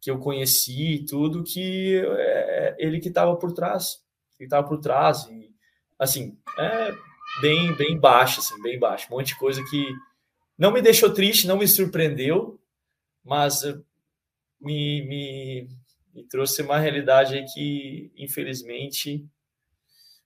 que 0.00 0.10
eu 0.10 0.18
conheci 0.18 0.94
e 0.94 1.04
tudo, 1.04 1.42
que 1.42 2.00
é 2.16 2.76
ele 2.78 3.00
que 3.00 3.08
estava 3.08 3.34
por 3.36 3.52
trás, 3.52 3.96
que 4.38 4.44
estava 4.44 4.66
por 4.66 4.78
trás, 4.78 5.26
e 5.26 5.50
assim, 5.98 6.38
é 6.58 6.92
bem, 7.40 7.74
bem 7.74 7.98
baixo, 7.98 8.38
assim, 8.38 8.60
bem 8.62 8.78
baixo, 8.78 9.08
um 9.10 9.16
monte 9.16 9.28
de 9.28 9.38
coisa 9.38 9.62
que 9.68 9.92
não 10.56 10.70
me 10.70 10.80
deixou 10.80 11.12
triste, 11.12 11.46
não 11.46 11.58
me 11.58 11.66
surpreendeu, 11.66 12.61
mas 13.24 13.62
eh, 13.62 13.78
me, 14.60 15.02
me, 15.06 15.68
me 16.14 16.24
trouxe 16.28 16.62
uma 16.62 16.78
realidade 16.78 17.34
aí 17.34 17.44
que, 17.44 18.12
infelizmente, 18.16 19.26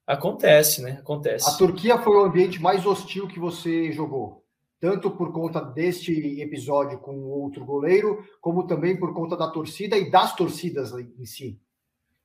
acontece, 0.07 0.83
né? 0.83 0.99
Acontece. 1.01 1.49
A 1.49 1.57
Turquia 1.57 1.99
foi 1.99 2.17
o 2.17 2.25
ambiente 2.25 2.61
mais 2.61 2.87
hostil 2.87 3.27
que 3.27 3.39
você 3.39 3.91
jogou, 3.93 4.45
tanto 4.81 5.11
por 5.11 5.33
conta 5.33 5.61
deste 5.61 6.41
episódio 6.41 6.99
com 6.99 7.13
o 7.13 7.29
outro 7.43 7.65
goleiro, 7.65 8.25
como 8.41 8.67
também 8.67 8.99
por 8.99 9.13
conta 9.15 9.37
da 9.37 9.51
torcida 9.51 9.97
e 9.97 10.11
das 10.11 10.35
torcidas 10.35 10.93
em 10.93 11.27
si. 11.27 11.61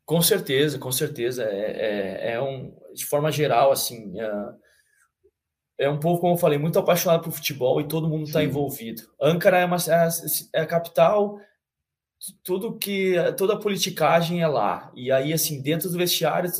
Com 0.06 0.22
certeza, 0.22 0.78
com 0.78 0.92
certeza. 0.92 1.44
É, 1.44 2.30
é, 2.30 2.34
é 2.34 2.42
um, 2.42 2.76
de 2.94 3.06
forma 3.06 3.32
geral, 3.32 3.72
assim, 3.72 4.20
é, 4.20 4.32
é 5.82 5.90
um 5.90 6.00
povo, 6.00 6.22
como 6.22 6.34
eu 6.34 6.38
falei, 6.38 6.60
muito 6.60 6.78
apaixonado 6.78 7.24
por 7.24 7.32
futebol 7.32 7.82
e 7.82 7.88
todo 7.88 8.08
mundo 8.08 8.28
está 8.28 8.44
envolvido. 8.44 9.02
Ankara 9.20 9.58
é, 9.58 9.66
uma, 9.66 9.78
é, 9.78 10.08
é, 10.54 10.62
a 10.62 10.66
capital, 10.68 11.40
tudo 12.44 12.78
que 12.78 13.16
toda 13.36 13.56
a 13.56 13.60
politicagem 13.60 14.42
é 14.42 14.48
lá. 14.48 14.92
E 14.96 15.12
aí, 15.12 15.34
assim, 15.34 15.60
dentro 15.60 15.90
do 15.90 15.98
vestiário, 15.98 16.52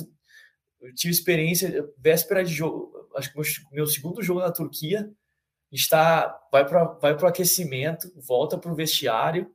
eu 0.82 0.96
tive 0.96 1.14
experiência, 1.14 1.88
véspera 2.00 2.44
de 2.44 2.52
jogo, 2.52 2.92
acho 3.16 3.32
que 3.32 3.38
meu, 3.38 3.46
meu 3.72 3.88
segundo 3.88 4.24
jogo 4.24 4.40
na 4.40 4.52
Turquia, 4.52 5.08
está 5.72 6.40
vai 6.52 6.68
para 6.68 6.84
vai 6.84 7.14
o 7.14 7.28
aquecimento, 7.28 8.12
volta 8.28 8.58
para 8.58 8.72
o 8.72 8.76
vestiário, 8.76 9.52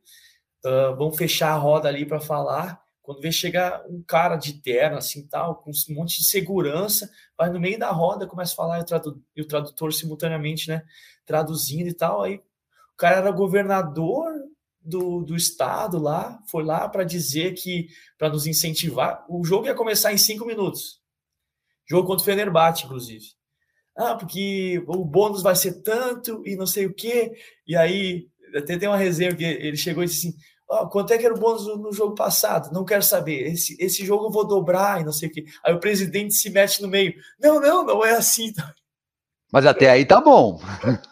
uh, 0.65 0.95
vão 0.95 1.11
fechar 1.11 1.51
a 1.51 1.57
roda 1.57 1.89
ali 1.89 2.05
para 2.05 2.21
falar. 2.21 2.81
Quando 3.07 3.21
vê 3.21 3.31
chegar 3.31 3.85
um 3.87 4.03
cara 4.03 4.35
de 4.35 4.61
terno, 4.61 4.97
assim, 4.97 5.25
tal, 5.25 5.55
com 5.55 5.71
um 5.71 5.93
monte 5.93 6.17
de 6.17 6.25
segurança, 6.25 7.09
vai 7.37 7.49
no 7.49 7.57
meio 7.57 7.79
da 7.79 7.89
roda, 7.89 8.27
começa 8.27 8.51
a 8.51 8.55
falar 8.57 8.79
e 8.79 8.81
o, 8.81 8.85
tradu 8.85 9.23
e 9.33 9.41
o 9.41 9.47
tradutor 9.47 9.93
simultaneamente, 9.93 10.67
né, 10.67 10.83
traduzindo 11.25 11.87
e 11.87 11.93
tal, 11.93 12.23
aí 12.23 12.35
o 12.35 12.97
cara 12.97 13.19
era 13.19 13.31
governador 13.31 14.29
do, 14.81 15.23
do 15.23 15.37
estado 15.37 15.97
lá, 15.97 16.37
foi 16.51 16.65
lá 16.65 16.89
para 16.89 17.05
dizer 17.05 17.53
que, 17.53 17.87
para 18.17 18.27
nos 18.27 18.45
incentivar, 18.45 19.25
o 19.29 19.41
jogo 19.41 19.67
ia 19.67 19.73
começar 19.73 20.11
em 20.11 20.17
cinco 20.17 20.45
minutos. 20.45 21.01
Jogo 21.89 22.07
contra 22.07 22.23
o 22.23 22.25
Fenerbahçe, 22.25 22.83
inclusive. 22.83 23.23
Ah, 23.95 24.15
porque 24.15 24.83
o 24.85 25.05
bônus 25.05 25.41
vai 25.41 25.55
ser 25.55 25.81
tanto 25.81 26.45
e 26.45 26.57
não 26.57 26.67
sei 26.67 26.85
o 26.85 26.93
quê. 26.93 27.31
E 27.65 27.73
aí, 27.73 28.27
até 28.53 28.77
tem 28.77 28.89
uma 28.89 28.97
resenha 28.97 29.33
que 29.33 29.45
ele 29.45 29.77
chegou 29.77 30.03
e 30.03 30.07
disse 30.07 30.27
assim: 30.27 30.37
oh, 30.67 30.87
quanto 30.87 31.13
é 31.13 31.17
que 31.17 31.25
era 31.25 31.33
o 31.33 31.39
bônus 31.39 31.65
no 31.65 31.91
jogo 31.91 32.15
passado? 32.15 32.71
Não 32.73 32.85
quero 32.85 33.03
saber. 33.03 33.51
Esse, 33.51 33.75
esse 33.79 34.05
jogo 34.05 34.25
eu 34.25 34.31
vou 34.31 34.45
dobrar 34.45 35.01
e 35.01 35.05
não 35.05 35.13
sei 35.13 35.29
o 35.29 35.31
quê. 35.31 35.45
Aí 35.63 35.73
o 35.73 35.79
presidente 35.79 36.33
se 36.33 36.49
mete 36.49 36.81
no 36.81 36.87
meio. 36.87 37.13
Não, 37.39 37.59
não, 37.59 37.85
não 37.85 38.05
é 38.05 38.11
assim. 38.11 38.53
Mas 39.51 39.65
até 39.65 39.89
aí 39.89 40.05
tá 40.05 40.19
bom. 40.21 40.59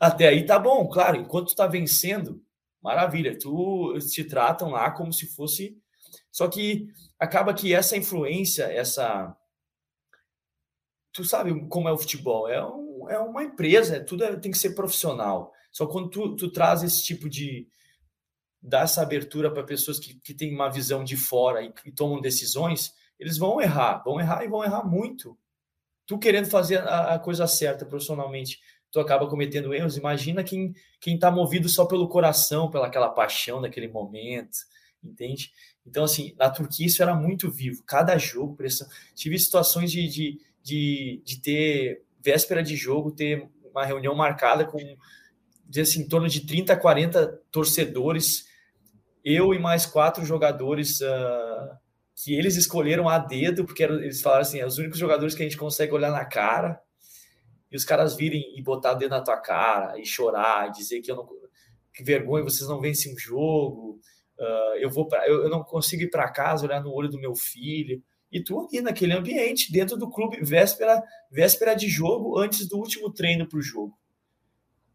Até 0.00 0.28
aí 0.28 0.46
tá 0.46 0.58
bom, 0.58 0.88
claro. 0.88 1.18
Enquanto 1.18 1.48
tu 1.48 1.54
tá 1.54 1.66
vencendo, 1.66 2.42
maravilha. 2.82 3.38
Tu 3.38 3.98
te 4.10 4.24
tratam 4.24 4.70
lá 4.70 4.90
como 4.90 5.12
se 5.12 5.26
fosse. 5.26 5.76
Só 6.32 6.48
que 6.48 6.88
acaba 7.18 7.52
que 7.52 7.74
essa 7.74 7.98
influência, 7.98 8.64
essa. 8.64 9.36
Tu 11.12 11.22
sabe 11.22 11.68
como 11.68 11.86
é 11.86 11.92
o 11.92 11.98
futebol? 11.98 12.48
É, 12.48 12.64
um, 12.64 13.10
é 13.10 13.18
uma 13.18 13.44
empresa, 13.44 13.96
é, 13.96 14.00
tudo 14.00 14.24
é, 14.24 14.36
tem 14.36 14.50
que 14.50 14.58
ser 14.58 14.70
profissional. 14.70 15.52
Só 15.70 15.86
quando 15.86 16.08
tu, 16.08 16.34
tu 16.34 16.50
traz 16.50 16.82
esse 16.82 17.04
tipo 17.04 17.28
de. 17.28 17.68
Dá 18.62 18.80
essa 18.80 19.02
abertura 19.02 19.50
para 19.50 19.62
pessoas 19.62 19.98
que, 19.98 20.14
que 20.20 20.34
têm 20.34 20.54
uma 20.54 20.68
visão 20.68 21.02
de 21.02 21.16
fora 21.16 21.62
e, 21.62 21.72
e 21.84 21.92
tomam 21.92 22.20
decisões, 22.20 22.92
eles 23.18 23.38
vão 23.38 23.60
errar, 23.60 24.02
vão 24.04 24.20
errar 24.20 24.44
e 24.44 24.48
vão 24.48 24.64
errar 24.64 24.84
muito. 24.84 25.38
Tu 26.06 26.18
querendo 26.18 26.48
fazer 26.48 26.78
a, 26.78 27.14
a 27.14 27.18
coisa 27.18 27.46
certa 27.46 27.86
profissionalmente, 27.86 28.58
tu 28.90 28.98
acaba 29.00 29.28
cometendo 29.28 29.72
erros. 29.72 29.96
Imagina 29.96 30.42
quem 30.42 30.74
quem 31.00 31.14
está 31.14 31.30
movido 31.30 31.68
só 31.68 31.86
pelo 31.86 32.08
coração, 32.08 32.70
pela 32.70 32.86
aquela 32.86 33.08
paixão 33.08 33.60
daquele 33.60 33.88
momento, 33.88 34.58
entende? 35.02 35.50
Então, 35.86 36.04
assim, 36.04 36.34
na 36.38 36.50
Turquia 36.50 36.86
isso 36.86 37.02
era 37.02 37.14
muito 37.14 37.50
vivo. 37.50 37.82
Cada 37.84 38.18
jogo, 38.18 38.54
pressão. 38.54 38.86
Tive 39.14 39.38
situações 39.38 39.90
de, 39.90 40.06
de, 40.08 40.40
de, 40.62 41.22
de 41.24 41.40
ter, 41.40 42.02
véspera 42.22 42.62
de 42.62 42.76
jogo, 42.76 43.10
ter 43.10 43.48
uma 43.70 43.84
reunião 43.84 44.14
marcada 44.14 44.64
com, 44.64 44.78
assim, 45.80 46.02
em 46.02 46.08
torno 46.08 46.28
de 46.28 46.46
30, 46.46 46.76
40 46.76 47.40
torcedores, 47.50 48.46
eu 49.24 49.54
e 49.54 49.58
mais 49.58 49.86
quatro 49.86 50.24
jogadores 50.24 51.00
uh, 51.00 51.76
que 52.14 52.34
eles 52.34 52.56
escolheram 52.56 53.08
a 53.08 53.18
dedo, 53.18 53.64
porque 53.64 53.82
eles 53.82 54.20
falaram 54.20 54.42
assim, 54.42 54.60
é 54.60 54.66
os 54.66 54.78
únicos 54.78 54.98
jogadores 54.98 55.34
que 55.34 55.42
a 55.42 55.46
gente 55.46 55.56
consegue 55.56 55.92
olhar 55.92 56.10
na 56.10 56.24
cara, 56.24 56.80
e 57.70 57.76
os 57.76 57.84
caras 57.84 58.16
virem 58.16 58.58
e 58.58 58.62
botar 58.62 58.94
dedo 58.94 59.10
na 59.10 59.20
tua 59.20 59.36
cara 59.36 59.98
e 59.98 60.04
chorar 60.04 60.68
e 60.68 60.72
dizer 60.72 61.00
que 61.00 61.10
eu 61.10 61.16
não 61.16 61.28
que 61.92 62.04
vergonha 62.04 62.44
vocês 62.44 62.68
não 62.68 62.80
vencem 62.80 63.12
um 63.12 63.18
jogo 63.18 64.00
uh, 64.40 64.76
eu 64.78 64.90
vou 64.90 65.06
pra, 65.06 65.26
eu, 65.28 65.44
eu, 65.44 65.50
não 65.50 65.62
consigo 65.62 66.02
ir 66.02 66.10
para 66.10 66.30
casa 66.30 66.64
olhar 66.64 66.82
no 66.82 66.92
olho 66.92 67.08
do 67.08 67.20
meu 67.20 67.34
filho. 67.34 68.02
E 68.32 68.42
tu 68.42 68.60
aqui 68.60 68.80
naquele 68.80 69.12
ambiente 69.12 69.72
dentro 69.72 69.96
do 69.96 70.08
clube 70.08 70.40
véspera 70.42 71.02
véspera 71.30 71.74
de 71.74 71.88
jogo 71.88 72.38
antes 72.38 72.66
do 72.66 72.78
último 72.78 73.12
treino 73.12 73.46
para 73.46 73.58
o 73.58 73.62
jogo. 73.62 73.96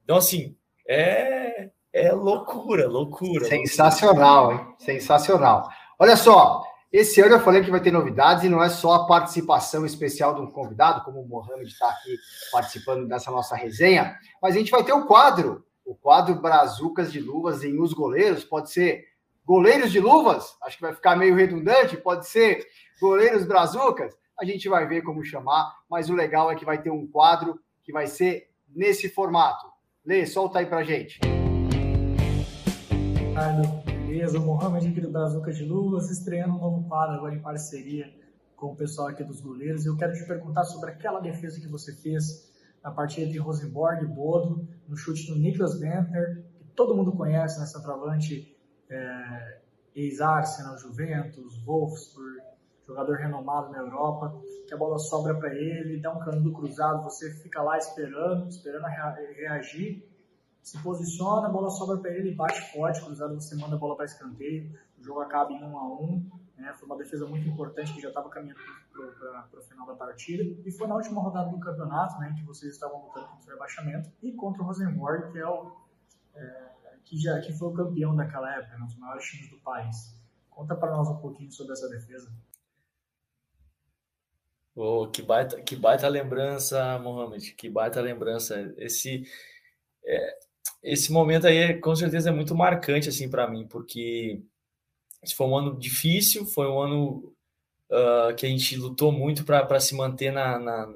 Então 0.04 0.18
assim 0.18 0.56
é 0.88 1.70
é 1.96 2.12
loucura 2.12 2.88
loucura 2.88 3.46
sensacional 3.48 4.48
loucura. 4.48 4.70
hein 4.70 4.76
sensacional 4.80 5.70
olha 5.98 6.18
só 6.18 6.64
esse 6.96 7.20
ano 7.20 7.36
eu 7.36 7.39
falei 7.41 7.62
que 7.62 7.70
vai 7.70 7.82
ter 7.82 7.91
novidades 7.91 8.46
e 8.46 8.50
não 8.50 8.64
é 8.64 8.70
só 8.70 8.93
a 8.93 9.06
participação 9.06 9.86
especial 9.86 10.34
de 10.34 10.39
um 10.39 10.50
convidado, 10.50 11.04
como 11.04 11.20
o 11.20 11.28
Mohamed 11.28 11.68
está 11.68 11.89
aqui 11.89 12.16
participando 12.54 13.06
dessa 13.06 13.30
nossa 13.30 13.54
resenha, 13.54 14.18
mas 14.41 14.56
a 14.56 14.58
gente 14.58 14.72
vai 14.72 14.82
ter 14.82 14.93
um 14.93 15.06
quadro, 15.06 15.66
o 15.86 15.93
quadro 15.93 16.36
Brazucas 16.36 17.12
de 17.12 17.20
Luvas 17.20 17.66
em 17.66 17.82
Os 17.82 17.91
Goleiros, 17.91 18.46
pode 18.46 18.72
ser 18.72 19.04
Goleiros 19.43 19.91
de 19.91 20.00
Luvas, 20.00 20.56
acho 20.64 20.78
que 20.78 20.84
vai 20.84 20.93
ficar 20.93 21.18
meio 21.18 21.36
redundante, 21.36 21.98
pode 21.98 22.30
ser 22.30 22.66
Goleiros 23.02 23.46
Brazucas, 23.46 24.16
a 24.39 24.46
gente 24.46 24.70
vai 24.70 24.88
ver 24.88 25.02
como 25.02 25.22
chamar, 25.22 25.74
mas 25.89 26.10
o 26.10 26.16
legal 26.16 26.50
é 26.50 26.56
que 26.56 26.64
vai 26.64 26.82
ter 26.82 26.91
um 26.91 27.06
quadro 27.06 27.60
que 27.84 27.91
vai 27.91 28.08
ser 28.08 28.50
nesse 28.74 29.10
formato. 29.10 29.68
Lê, 30.06 30.26
solta 30.26 30.60
aí 30.60 30.66
pra 30.66 30.82
gente. 30.82 31.20
Ricardo, 33.36 33.84
beleza? 33.86 34.40
O 34.40 34.42
Mohamed 34.44 34.88
aqui 34.88 35.02
do 35.02 35.12
Brazuca 35.12 35.52
de 35.52 35.66
Luvas, 35.66 36.10
estreando 36.10 36.56
um 36.56 36.58
novo 36.58 36.88
quadro 36.88 37.16
agora 37.16 37.36
em 37.36 37.42
parceria 37.42 38.10
com 38.56 38.68
o 38.68 38.76
pessoal 38.78 39.10
aqui 39.10 39.26
dos 39.26 39.42
goleiros. 39.42 39.86
Eu 39.86 39.98
quero 39.98 40.14
te 40.14 40.26
perguntar 40.26 40.64
sobre 40.64 40.92
aquela 40.92 41.20
defesa 41.20 41.60
que 41.60 41.68
você 41.68 41.94
fez 41.94 42.50
na 42.82 42.92
partida 42.92 43.30
de 43.30 43.38
Rosenborg 43.38 44.06
e 44.06 44.08
Bodo, 44.08 44.66
no 44.88 44.96
chute 44.96 45.28
do 45.28 45.38
Niklas 45.38 45.78
Bentner, 45.78 46.46
que 46.60 46.64
todo 46.78 46.96
mundo 46.96 47.12
conhece, 47.12 47.60
né, 47.60 47.66
centroavante 47.66 48.58
é, 48.90 49.60
ex-Arsenal, 49.94 50.78
Juventus, 50.78 51.62
Wolfsburg, 51.66 52.42
jogador 52.88 53.18
renomado 53.18 53.70
na 53.70 53.80
Europa, 53.80 54.34
que 54.66 54.74
a 54.74 54.78
bola 54.78 54.98
sobra 54.98 55.36
para 55.36 55.54
ele, 55.54 56.00
dá 56.00 56.14
um 56.14 56.20
canudo 56.20 56.54
cruzado, 56.54 57.04
você 57.04 57.34
fica 57.44 57.62
lá 57.62 57.78
esperando, 57.78 58.48
esperando 58.48 58.86
reagir, 58.86 60.08
se 60.66 60.78
posiciona, 60.80 61.47
a 61.47 61.49
bola 61.49 61.70
sobra 61.70 61.97
para 61.97 62.11
ele, 62.11 62.34
bate 62.34 62.59
forte, 62.74 62.99
cruzado, 63.01 63.36
você 63.36 63.55
manda 63.55 63.76
a 63.76 63.80
bola 63.80 63.95
para 63.95 64.05
escanteio, 64.05 64.76
o 64.99 65.03
jogo 65.03 65.22
acaba 65.22 65.51
em 65.51 65.63
1 65.63 65.78
a 65.78 66.01
1 66.01 66.30
né? 66.57 66.74
Foi 66.74 66.88
uma 66.88 66.97
defesa 66.97 67.28
muito 67.28 67.47
importante 67.47 67.93
que 67.93 68.01
já 68.01 68.07
estava 68.07 68.30
caminhando 68.30 68.59
para 68.91 69.59
o 69.59 69.61
final 69.61 69.86
da 69.86 69.93
partida. 69.93 70.43
E 70.66 70.72
foi 70.72 70.88
na 70.88 70.95
última 70.95 71.22
rodada 71.22 71.49
do 71.49 71.59
campeonato, 71.59 72.18
né, 72.20 72.34
que 72.38 72.43
vocês 72.45 72.74
estavam 72.74 73.05
lutando 73.05 73.28
contra 73.28 73.47
o 73.47 73.53
rebaixamento 73.53 74.09
e 74.24 74.32
contra 74.32 74.63
o 74.63 74.66
Rosenborg, 74.66 75.32
que 75.32 75.38
é 75.38 75.47
o 75.47 75.76
é, 76.34 76.70
que 77.03 77.18
já 77.18 77.39
que 77.39 77.53
foi 77.53 77.68
o 77.68 77.74
campeão 77.74 78.16
daquela 78.16 78.53
época, 78.55 78.78
um 78.82 78.86
dos 78.86 78.97
maiores 78.97 79.26
times 79.26 79.49
do 79.49 79.57
país. 79.57 80.16
Conta 80.49 80.76
para 80.76 80.91
nós 80.91 81.07
um 81.09 81.18
pouquinho 81.18 81.51
sobre 81.51 81.74
essa 81.74 81.89
defesa. 81.89 82.32
Oh, 84.74 85.07
que 85.07 85.22
baita, 85.22 85.61
que 85.61 85.76
baita 85.76 86.07
lembrança, 86.07 86.99
Mohamed, 86.99 87.53
que 87.53 87.70
baita 87.70 88.01
lembrança. 88.01 88.74
Esse, 88.78 89.24
é, 90.03 90.39
esse 90.84 91.11
momento 91.11 91.47
aí 91.47 91.74
com 91.80 91.95
certeza 91.95 92.30
é 92.30 92.34
muito 92.34 92.55
marcante 92.55 93.09
assim 93.09 93.30
para 93.30 93.49
mim, 93.49 93.68
porque 93.68 94.41
foi 95.36 95.47
um 95.47 95.57
ano 95.57 95.78
difícil, 95.78 96.45
foi 96.45 96.68
um 96.68 96.80
ano 96.80 97.34
uh, 97.89 98.36
que 98.36 98.45
a 98.45 98.49
gente 98.49 98.76
lutou 98.78 99.11
muito 99.11 99.43
para 99.43 99.80
se 99.80 99.95
manter 99.95 100.32
na, 100.32 100.59
na, 100.59 100.93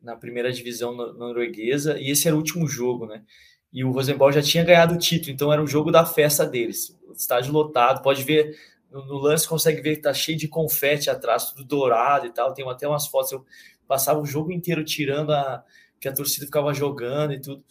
na, 0.00 0.16
primeira 0.16 0.52
divisão 0.52 0.94
norueguesa, 0.94 1.98
e 1.98 2.10
esse 2.10 2.26
era 2.26 2.36
o 2.36 2.38
último 2.38 2.68
jogo, 2.68 3.06
né? 3.06 3.24
E 3.72 3.84
o 3.84 3.90
Rosenborg 3.90 4.34
já 4.34 4.42
tinha 4.42 4.64
ganhado 4.64 4.94
o 4.94 4.98
título, 4.98 5.32
então 5.32 5.52
era 5.52 5.62
o 5.62 5.66
jogo 5.66 5.90
da 5.90 6.04
festa 6.04 6.44
deles. 6.44 6.94
Estádio 7.16 7.52
lotado, 7.52 8.02
pode 8.02 8.22
ver 8.22 8.54
no, 8.90 9.04
no 9.06 9.16
lance, 9.16 9.48
consegue 9.48 9.80
ver 9.80 9.96
que 9.96 10.02
tá 10.02 10.12
cheio 10.12 10.36
de 10.36 10.46
confete 10.46 11.08
atrás, 11.08 11.46
tudo 11.50 11.64
dourado 11.64 12.26
e 12.26 12.30
tal. 12.30 12.52
Tem 12.52 12.68
até 12.68 12.86
umas 12.86 13.06
fotos, 13.06 13.32
eu 13.32 13.46
passava 13.88 14.20
o 14.20 14.26
jogo 14.26 14.52
inteiro 14.52 14.84
tirando 14.84 15.32
a 15.32 15.64
que 15.98 16.08
a 16.08 16.12
torcida 16.12 16.44
ficava 16.44 16.74
jogando 16.74 17.32
e 17.32 17.40
tudo. 17.40 17.64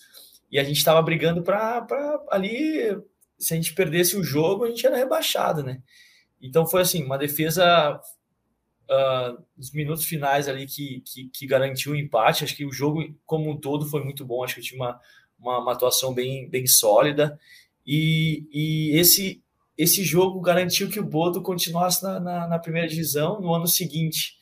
E 0.52 0.60
a 0.60 0.64
gente 0.64 0.78
estava 0.78 1.02
brigando 1.02 1.41
para 1.41 1.88
ali, 2.30 2.97
se 3.39 3.54
a 3.54 3.56
gente 3.56 3.74
perdesse 3.74 4.18
o 4.18 4.24
jogo, 4.24 4.66
a 4.66 4.70
gente 4.70 4.86
era 4.86 4.97
rebaixado, 4.97 5.64
né? 5.64 5.82
Então 6.41 6.68
foi 6.68 6.82
assim, 6.82 7.04
uma 7.04 7.18
defesa 7.18 7.99
uh, 8.89 9.43
nos 9.56 9.72
minutos 9.72 10.06
finais 10.06 10.49
ali 10.49 10.66
que, 10.66 11.02
que, 11.06 11.30
que, 11.30 11.47
garantiu 11.47 11.93
o 11.93 11.95
empate. 11.95 12.43
Acho 12.43 12.56
que 12.56 12.66
o 12.66 12.72
jogo 12.72 13.02
como 13.26 13.49
um 13.49 13.58
todo 13.58 13.86
foi 13.86 14.04
muito 14.04 14.26
bom. 14.26 14.43
Acho 14.43 14.56
que 14.56 14.62
tinha 14.62 14.82
uma, 14.82 14.99
uma, 15.39 15.60
uma 15.60 15.72
atuação 15.72 16.14
bem, 16.14 16.49
bem 16.49 16.68
sólida. 16.68 17.39
E, 17.86 18.47
e 18.52 18.99
esse, 18.99 19.41
esse 19.78 20.04
jogo 20.04 20.41
garantiu 20.41 20.89
que 20.89 20.99
o 20.99 21.06
Bodo 21.06 21.41
continuasse 21.41 22.04
na, 22.04 22.20
na, 22.20 22.47
na 22.47 22.60
primeira 22.60 22.88
divisão 22.88 23.39
no 23.39 23.54
ano 23.54 23.68
seguinte. 23.68 24.38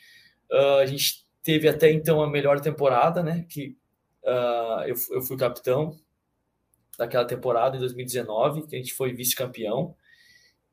Uh, 0.51 0.79
a 0.81 0.85
gente 0.85 1.25
teve 1.43 1.67
até 1.67 1.91
então 1.91 2.21
a 2.21 2.29
melhor 2.29 2.59
temporada, 2.59 3.21
né? 3.21 3.45
Que 3.49 3.77
Uh, 4.29 4.83
eu, 4.85 4.95
eu 5.11 5.21
fui 5.21 5.35
capitão 5.37 5.97
daquela 6.97 7.25
temporada 7.25 7.77
em 7.77 7.79
2019, 7.79 8.67
que 8.67 8.75
a 8.75 8.77
gente 8.77 8.93
foi 8.93 9.13
vice-campeão. 9.13 9.95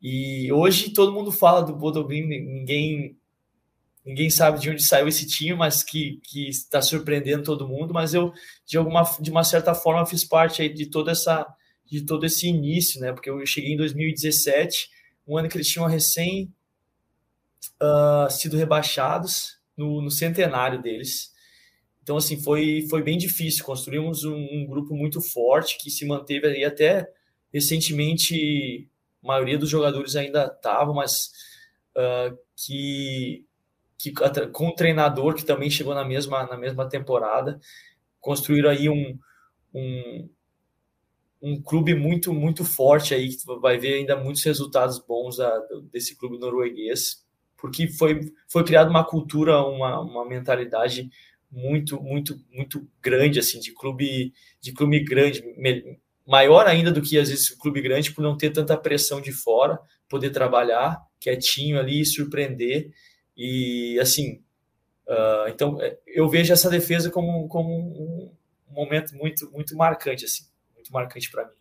E 0.02 0.52
hoje 0.52 0.90
todo 0.90 1.12
mundo 1.12 1.32
fala 1.32 1.62
do 1.62 1.74
Bodo 1.74 2.07
ninguém 2.07 3.16
ninguém 4.04 4.30
sabe 4.30 4.61
de 4.61 4.70
onde 4.70 4.84
saiu 4.84 5.09
esse 5.09 5.26
time, 5.26 5.54
mas 5.54 5.82
que, 5.82 6.20
que 6.22 6.48
está 6.48 6.80
surpreendendo 6.80 7.42
todo 7.42 7.66
mundo. 7.66 7.92
Mas 7.94 8.14
eu, 8.14 8.32
de 8.64 8.76
alguma 8.76 9.02
de 9.20 9.30
uma 9.30 9.42
certa 9.42 9.74
forma, 9.74 10.07
fiz 10.07 10.24
parte 10.24 10.62
aí 10.62 10.68
de 10.68 10.86
toda 10.86 11.12
essa 11.12 11.46
de 11.84 12.04
todo 12.04 12.26
esse 12.26 12.48
início, 12.48 13.00
né? 13.00 13.12
Porque 13.12 13.30
eu 13.30 13.44
cheguei 13.46 13.72
em 13.72 13.76
2017, 13.76 14.90
um 15.26 15.38
ano 15.38 15.48
que 15.48 15.57
eles 15.57 15.68
tinham 15.68 15.86
recém 15.86 16.52
uh, 17.80 18.30
sido 18.30 18.57
rebaixados 18.57 19.59
no, 19.76 20.02
no 20.02 20.11
centenário 20.11 20.82
deles. 20.82 21.32
Então, 22.07 22.16
assim, 22.16 22.40
foi, 22.40 22.86
foi 22.88 23.02
bem 23.02 23.18
difícil. 23.18 23.64
Construímos 23.64 24.22
um, 24.22 24.36
um 24.36 24.64
grupo 24.64 24.94
muito 24.94 25.20
forte 25.20 25.76
que 25.76 25.90
se 25.90 26.07
manteve 26.07 26.46
aí 26.46 26.64
até 26.64 27.04
recentemente 27.52 28.88
maioria 29.20 29.59
dos 29.59 29.68
jogadores 29.68 30.14
ainda 30.14 30.46
estavam, 30.46 30.94
mas 30.94 31.32
uh, 31.96 32.38
que, 32.54 33.44
que 33.98 34.12
com 34.52 34.68
o 34.68 34.74
treinador 34.76 35.34
que 35.34 35.44
também 35.44 35.68
chegou 35.68 35.96
na 35.96 36.04
mesma, 36.04 36.46
na 36.46 36.57
mesma 36.57 36.88
temporada, 36.88 37.59
construíram 38.20 38.70
aí 38.70 38.88
um, 38.88 39.18
um, 39.74 40.28
um 41.42 41.61
clube 41.61 41.92
muito 41.92 42.32
muito 42.32 42.64
forte 42.64 43.14
aí, 43.14 43.30
que 43.30 43.44
vai 43.61 43.78
ver 43.78 43.94
ainda 43.94 44.14
muitos 44.14 44.44
resultados 44.44 45.00
bons 45.00 45.38
da, 45.38 45.59
desse 45.90 46.16
clube 46.16 46.38
norueguês, 46.38 47.26
porque 47.57 47.88
foi, 47.88 48.32
foi 48.48 48.62
criada 48.62 48.90
uma 48.90 49.04
cultura, 49.04 49.61
uma, 49.61 50.00
uma 50.02 50.24
mentalidade 50.24 51.11
muito 51.57 52.00
muito 52.02 52.38
muito 52.52 52.86
grande 53.02 53.38
assim 53.38 53.59
de 53.59 53.72
clube 53.72 54.32
de 54.61 54.72
clube 54.72 55.02
grande 55.02 55.42
maior 56.26 56.66
ainda 56.66 56.92
do 56.92 57.00
que 57.00 57.18
às 57.18 57.30
vezes 57.30 57.50
o 57.50 57.59
clube 57.59 57.80
grande 57.80 58.12
por 58.12 58.20
não 58.20 58.36
ter 58.36 58.50
tanta 58.50 58.76
pressão 58.76 59.20
de 59.20 59.32
fora 59.32 59.78
poder 60.07 60.30
trabalhar 60.30 61.00
quietinho 61.18 61.78
ali 61.80 62.04
surpreender. 62.04 62.92
E 63.34 63.98
assim 64.00 64.42
uh, 65.09 65.48
então 65.48 65.78
eu 66.07 66.28
vejo 66.28 66.52
essa 66.52 66.68
defesa 66.68 67.11
como, 67.11 67.48
como 67.48 67.70
um 67.70 68.30
momento 68.70 69.14
muito 69.16 69.50
muito 69.50 69.74
marcante 69.76 70.26
assim 70.26 70.44
muito 70.74 70.92
marcante 70.92 71.30
para 71.30 71.46
mim. 71.46 71.54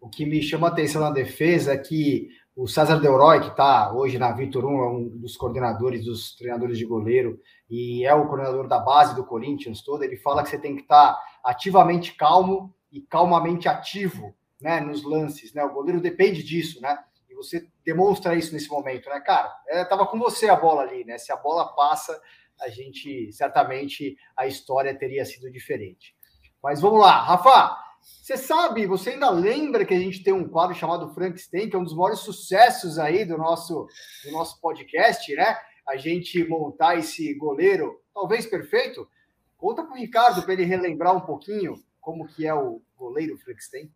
O 0.00 0.08
que 0.08 0.24
me 0.24 0.40
chama 0.40 0.68
a 0.68 0.70
atenção 0.70 1.00
na 1.00 1.10
defesa 1.10 1.72
é 1.72 1.78
que 1.78 2.28
o 2.54 2.66
César 2.66 2.98
Delroy, 2.98 3.40
que 3.40 3.48
está 3.48 3.92
hoje 3.92 4.18
na 4.18 4.32
Vitor 4.32 4.64
1, 4.64 4.68
é 4.68 4.88
um 4.88 5.08
dos 5.08 5.36
coordenadores 5.36 6.04
dos 6.04 6.34
treinadores 6.36 6.78
de 6.78 6.86
goleiro 6.86 7.38
e 7.68 8.04
é 8.04 8.14
o 8.14 8.26
coordenador 8.26 8.68
da 8.68 8.78
base 8.78 9.14
do 9.14 9.24
Corinthians 9.24 9.82
todo, 9.82 10.02
ele 10.02 10.16
fala 10.16 10.42
que 10.42 10.50
você 10.50 10.58
tem 10.58 10.76
que 10.76 10.82
estar 10.82 11.18
ativamente 11.42 12.14
calmo 12.14 12.74
e 12.92 13.00
calmamente 13.00 13.68
ativo 13.68 14.34
né, 14.60 14.80
nos 14.80 15.02
lances. 15.02 15.52
Né? 15.52 15.64
O 15.64 15.72
goleiro 15.72 16.00
depende 16.00 16.42
disso, 16.42 16.80
né? 16.80 16.98
E 17.28 17.34
você 17.34 17.66
demonstra 17.84 18.34
isso 18.34 18.52
nesse 18.52 18.68
momento, 18.68 19.08
né, 19.08 19.20
cara? 19.20 19.52
Estava 19.68 20.04
é, 20.04 20.06
com 20.06 20.18
você 20.18 20.48
a 20.48 20.56
bola 20.56 20.82
ali, 20.82 21.04
né? 21.04 21.18
Se 21.18 21.32
a 21.32 21.36
bola 21.36 21.74
passa, 21.74 22.18
a 22.60 22.68
gente 22.68 23.30
certamente 23.32 24.16
a 24.36 24.46
história 24.46 24.96
teria 24.96 25.24
sido 25.24 25.50
diferente. 25.50 26.14
Mas 26.62 26.80
vamos 26.80 27.00
lá, 27.00 27.20
Rafa. 27.22 27.84
Você 28.00 28.36
sabe, 28.36 28.86
você 28.86 29.10
ainda 29.10 29.30
lembra 29.30 29.84
que 29.84 29.92
a 29.92 29.98
gente 29.98 30.22
tem 30.22 30.32
um 30.32 30.48
quadro 30.48 30.76
chamado 30.76 31.12
Frankenstein, 31.12 31.68
que 31.68 31.74
é 31.74 31.78
um 31.78 31.84
dos 31.84 31.94
maiores 31.94 32.20
sucessos 32.20 32.98
aí 33.00 33.24
do 33.24 33.36
nosso, 33.36 33.88
do 34.24 34.30
nosso 34.30 34.60
podcast, 34.60 35.34
né? 35.34 35.56
A 35.86 35.96
gente 35.96 36.42
montar 36.48 36.98
esse 36.98 37.34
goleiro, 37.34 38.00
talvez 38.12 38.46
perfeito. 38.46 39.08
Conta 39.56 39.84
com 39.84 39.94
o 39.94 39.96
Ricardo 39.96 40.42
para 40.42 40.52
ele 40.52 40.64
relembrar 40.64 41.16
um 41.16 41.20
pouquinho 41.20 41.74
como 42.00 42.26
que 42.26 42.46
é 42.46 42.54
o 42.54 42.82
goleiro 42.96 43.36
Frankenstein. 43.38 43.90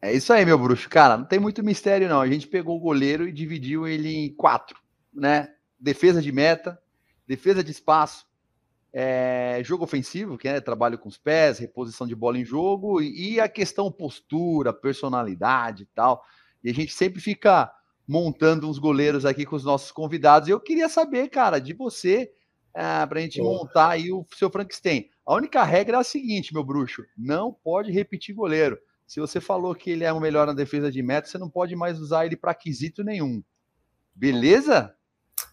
É 0.00 0.12
isso 0.12 0.32
aí, 0.32 0.44
meu 0.44 0.58
bruxo. 0.58 0.88
Cara, 0.88 1.16
não 1.16 1.24
tem 1.24 1.38
muito 1.38 1.62
mistério, 1.62 2.08
não. 2.08 2.20
A 2.20 2.28
gente 2.28 2.46
pegou 2.46 2.76
o 2.76 2.80
goleiro 2.80 3.26
e 3.26 3.32
dividiu 3.32 3.88
ele 3.88 4.14
em 4.14 4.34
quatro, 4.34 4.78
né? 5.12 5.54
Defesa 5.80 6.20
de 6.20 6.30
meta, 6.30 6.78
defesa 7.26 7.64
de 7.64 7.70
espaço, 7.70 8.26
é, 8.92 9.60
jogo 9.64 9.82
ofensivo, 9.82 10.38
que 10.38 10.46
é 10.46 10.60
trabalho 10.60 10.98
com 10.98 11.08
os 11.08 11.18
pés, 11.18 11.58
reposição 11.58 12.06
de 12.06 12.14
bola 12.14 12.38
em 12.38 12.44
jogo, 12.44 13.00
e, 13.00 13.32
e 13.34 13.40
a 13.40 13.48
questão 13.48 13.90
postura, 13.90 14.72
personalidade 14.72 15.84
e 15.84 15.86
tal. 15.86 16.22
E 16.62 16.70
a 16.70 16.74
gente 16.74 16.92
sempre 16.92 17.20
fica 17.20 17.72
montando 18.06 18.68
uns 18.68 18.78
goleiros 18.78 19.24
aqui 19.24 19.44
com 19.44 19.56
os 19.56 19.64
nossos 19.64 19.90
convidados. 19.90 20.48
E 20.48 20.52
eu 20.52 20.60
queria 20.60 20.88
saber, 20.88 21.28
cara, 21.28 21.58
de 21.58 21.72
você, 21.72 22.30
é, 22.74 23.06
para 23.06 23.18
a 23.18 23.22
gente 23.22 23.40
montar 23.40 23.90
aí 23.90 24.12
o 24.12 24.26
seu 24.36 24.50
Frankenstein. 24.50 25.08
A 25.26 25.34
única 25.34 25.62
regra 25.64 25.96
é 25.96 26.00
a 26.00 26.04
seguinte, 26.04 26.52
meu 26.52 26.64
bruxo: 26.64 27.02
não 27.16 27.52
pode 27.52 27.90
repetir 27.90 28.34
goleiro. 28.34 28.78
Se 29.06 29.20
você 29.20 29.40
falou 29.40 29.74
que 29.74 29.90
ele 29.90 30.04
é 30.04 30.12
o 30.12 30.20
melhor 30.20 30.46
na 30.46 30.52
defesa 30.52 30.90
de 30.90 31.02
meta, 31.02 31.28
você 31.28 31.38
não 31.38 31.48
pode 31.48 31.76
mais 31.76 31.98
usar 32.00 32.26
ele 32.26 32.36
para 32.36 32.54
quesito 32.54 33.04
nenhum. 33.04 33.42
Beleza? 34.14 34.94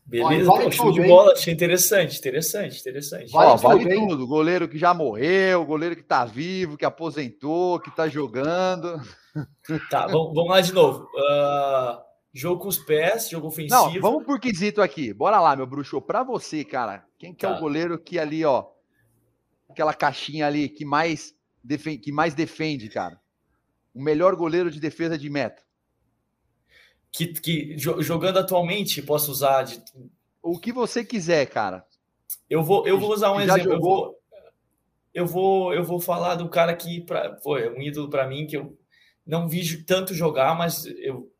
Beleza, 0.05 0.45
vale 0.45 0.65
pô, 0.65 0.71
show 0.71 0.91
de 0.91 1.01
bola, 1.01 1.33
achei 1.33 1.53
interessante, 1.53 2.17
interessante, 2.17 2.79
interessante. 2.79 3.31
Vale, 3.31 3.51
Ó, 3.51 3.55
vale 3.55 3.83
tudo, 3.87 4.07
tudo. 4.09 4.27
Goleiro 4.27 4.67
que 4.67 4.77
já 4.77 4.93
morreu, 4.93 5.65
goleiro 5.65 5.95
que 5.95 6.03
tá 6.03 6.25
vivo, 6.25 6.77
que 6.77 6.85
aposentou, 6.85 7.79
que 7.79 7.95
tá 7.95 8.07
jogando. 8.07 8.99
Tá, 9.89 10.07
vamos, 10.07 10.33
vamos 10.33 10.49
lá 10.49 10.59
de 10.59 10.73
novo. 10.73 11.05
Uh, 11.15 12.10
jogo 12.33 12.61
com 12.61 12.67
os 12.67 12.77
pés, 12.77 13.29
jogo 13.29 13.47
ofensivo. 13.47 13.75
Não, 13.75 14.01
vamos 14.01 14.25
por 14.25 14.39
quesito 14.39 14.81
aqui. 14.81 15.13
Bora 15.13 15.39
lá, 15.39 15.55
meu 15.55 15.67
bruxo. 15.67 16.01
Pra 16.01 16.23
você, 16.23 16.63
cara, 16.63 17.05
quem 17.17 17.33
que 17.33 17.41
tá. 17.41 17.47
é 17.47 17.51
o 17.51 17.55
tá. 17.55 17.59
goleiro 17.59 17.99
que 17.99 18.17
ali, 18.17 18.45
ó, 18.45 18.67
aquela 19.69 19.93
caixinha 19.93 20.47
ali 20.47 20.69
que 20.69 20.85
mais, 20.85 21.35
defende, 21.63 21.97
que 21.97 22.11
mais 22.11 22.33
defende, 22.33 22.89
cara? 22.89 23.19
O 23.93 24.01
melhor 24.01 24.35
goleiro 24.35 24.71
de 24.71 24.79
defesa 24.79 25.17
de 25.17 25.29
meta 25.29 25.61
que, 27.11 27.27
que 27.27 27.77
jogando 27.77 28.39
atualmente 28.39 29.01
posso 29.01 29.31
usar 29.31 29.63
de... 29.63 29.83
o 30.41 30.57
que 30.57 30.71
você 30.71 31.03
quiser, 31.03 31.45
cara. 31.47 31.85
Eu 32.49 32.63
vou, 32.63 32.87
eu 32.87 32.97
vou 32.97 33.11
usar 33.11 33.31
um 33.33 33.45
Já 33.45 33.57
exemplo. 33.57 33.73
Eu 33.73 33.79
vou, 33.79 34.19
eu 35.13 35.25
vou, 35.25 35.73
eu 35.73 35.83
vou 35.83 35.99
falar 35.99 36.35
do 36.35 36.49
cara 36.49 36.75
que 36.75 37.01
pra, 37.01 37.37
foi 37.43 37.69
um 37.69 37.81
ídolo 37.81 38.09
para 38.09 38.27
mim 38.27 38.47
que 38.47 38.55
eu 38.55 38.77
não 39.25 39.47
vi 39.47 39.83
tanto 39.83 40.13
jogar, 40.13 40.57
mas 40.57 40.85
eu 40.85 41.30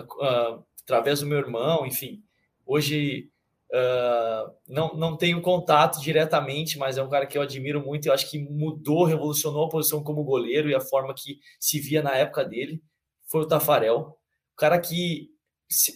uh, 0.00 0.64
através 0.82 1.20
do 1.20 1.26
meu 1.26 1.38
irmão, 1.38 1.86
enfim, 1.86 2.22
hoje 2.66 3.30
uh, 3.70 4.52
não, 4.68 4.94
não 4.94 5.16
tenho 5.16 5.40
contato 5.40 6.00
diretamente, 6.00 6.78
mas 6.78 6.98
é 6.98 7.02
um 7.02 7.08
cara 7.08 7.26
que 7.26 7.36
eu 7.36 7.42
admiro 7.42 7.84
muito. 7.84 8.06
Eu 8.06 8.12
acho 8.12 8.30
que 8.30 8.38
mudou, 8.38 9.04
revolucionou 9.04 9.66
a 9.66 9.70
posição 9.70 10.02
como 10.02 10.24
goleiro 10.24 10.70
e 10.70 10.74
a 10.74 10.80
forma 10.80 11.14
que 11.14 11.38
se 11.58 11.80
via 11.80 12.02
na 12.02 12.16
época 12.16 12.44
dele. 12.44 12.82
Foi 13.26 13.42
o 13.42 13.46
Tafarel 13.46 14.18
o 14.52 14.56
cara 14.56 14.78
que 14.78 15.30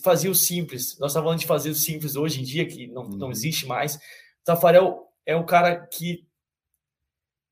fazia 0.03 0.30
o 0.30 0.34
simples. 0.34 0.99
Nós 0.99 1.11
estamos 1.11 1.26
falando 1.26 1.38
de 1.38 1.47
fazer 1.47 1.70
o 1.70 1.74
simples 1.74 2.16
hoje 2.16 2.40
em 2.40 2.44
dia, 2.44 2.66
que 2.66 2.86
não, 2.86 3.03
uhum. 3.03 3.16
não 3.16 3.30
existe 3.30 3.66
mais. 3.66 3.97
O 3.97 4.44
Tafarel 4.44 5.07
é 5.24 5.36
um 5.36 5.44
cara 5.44 5.86
que 5.86 6.26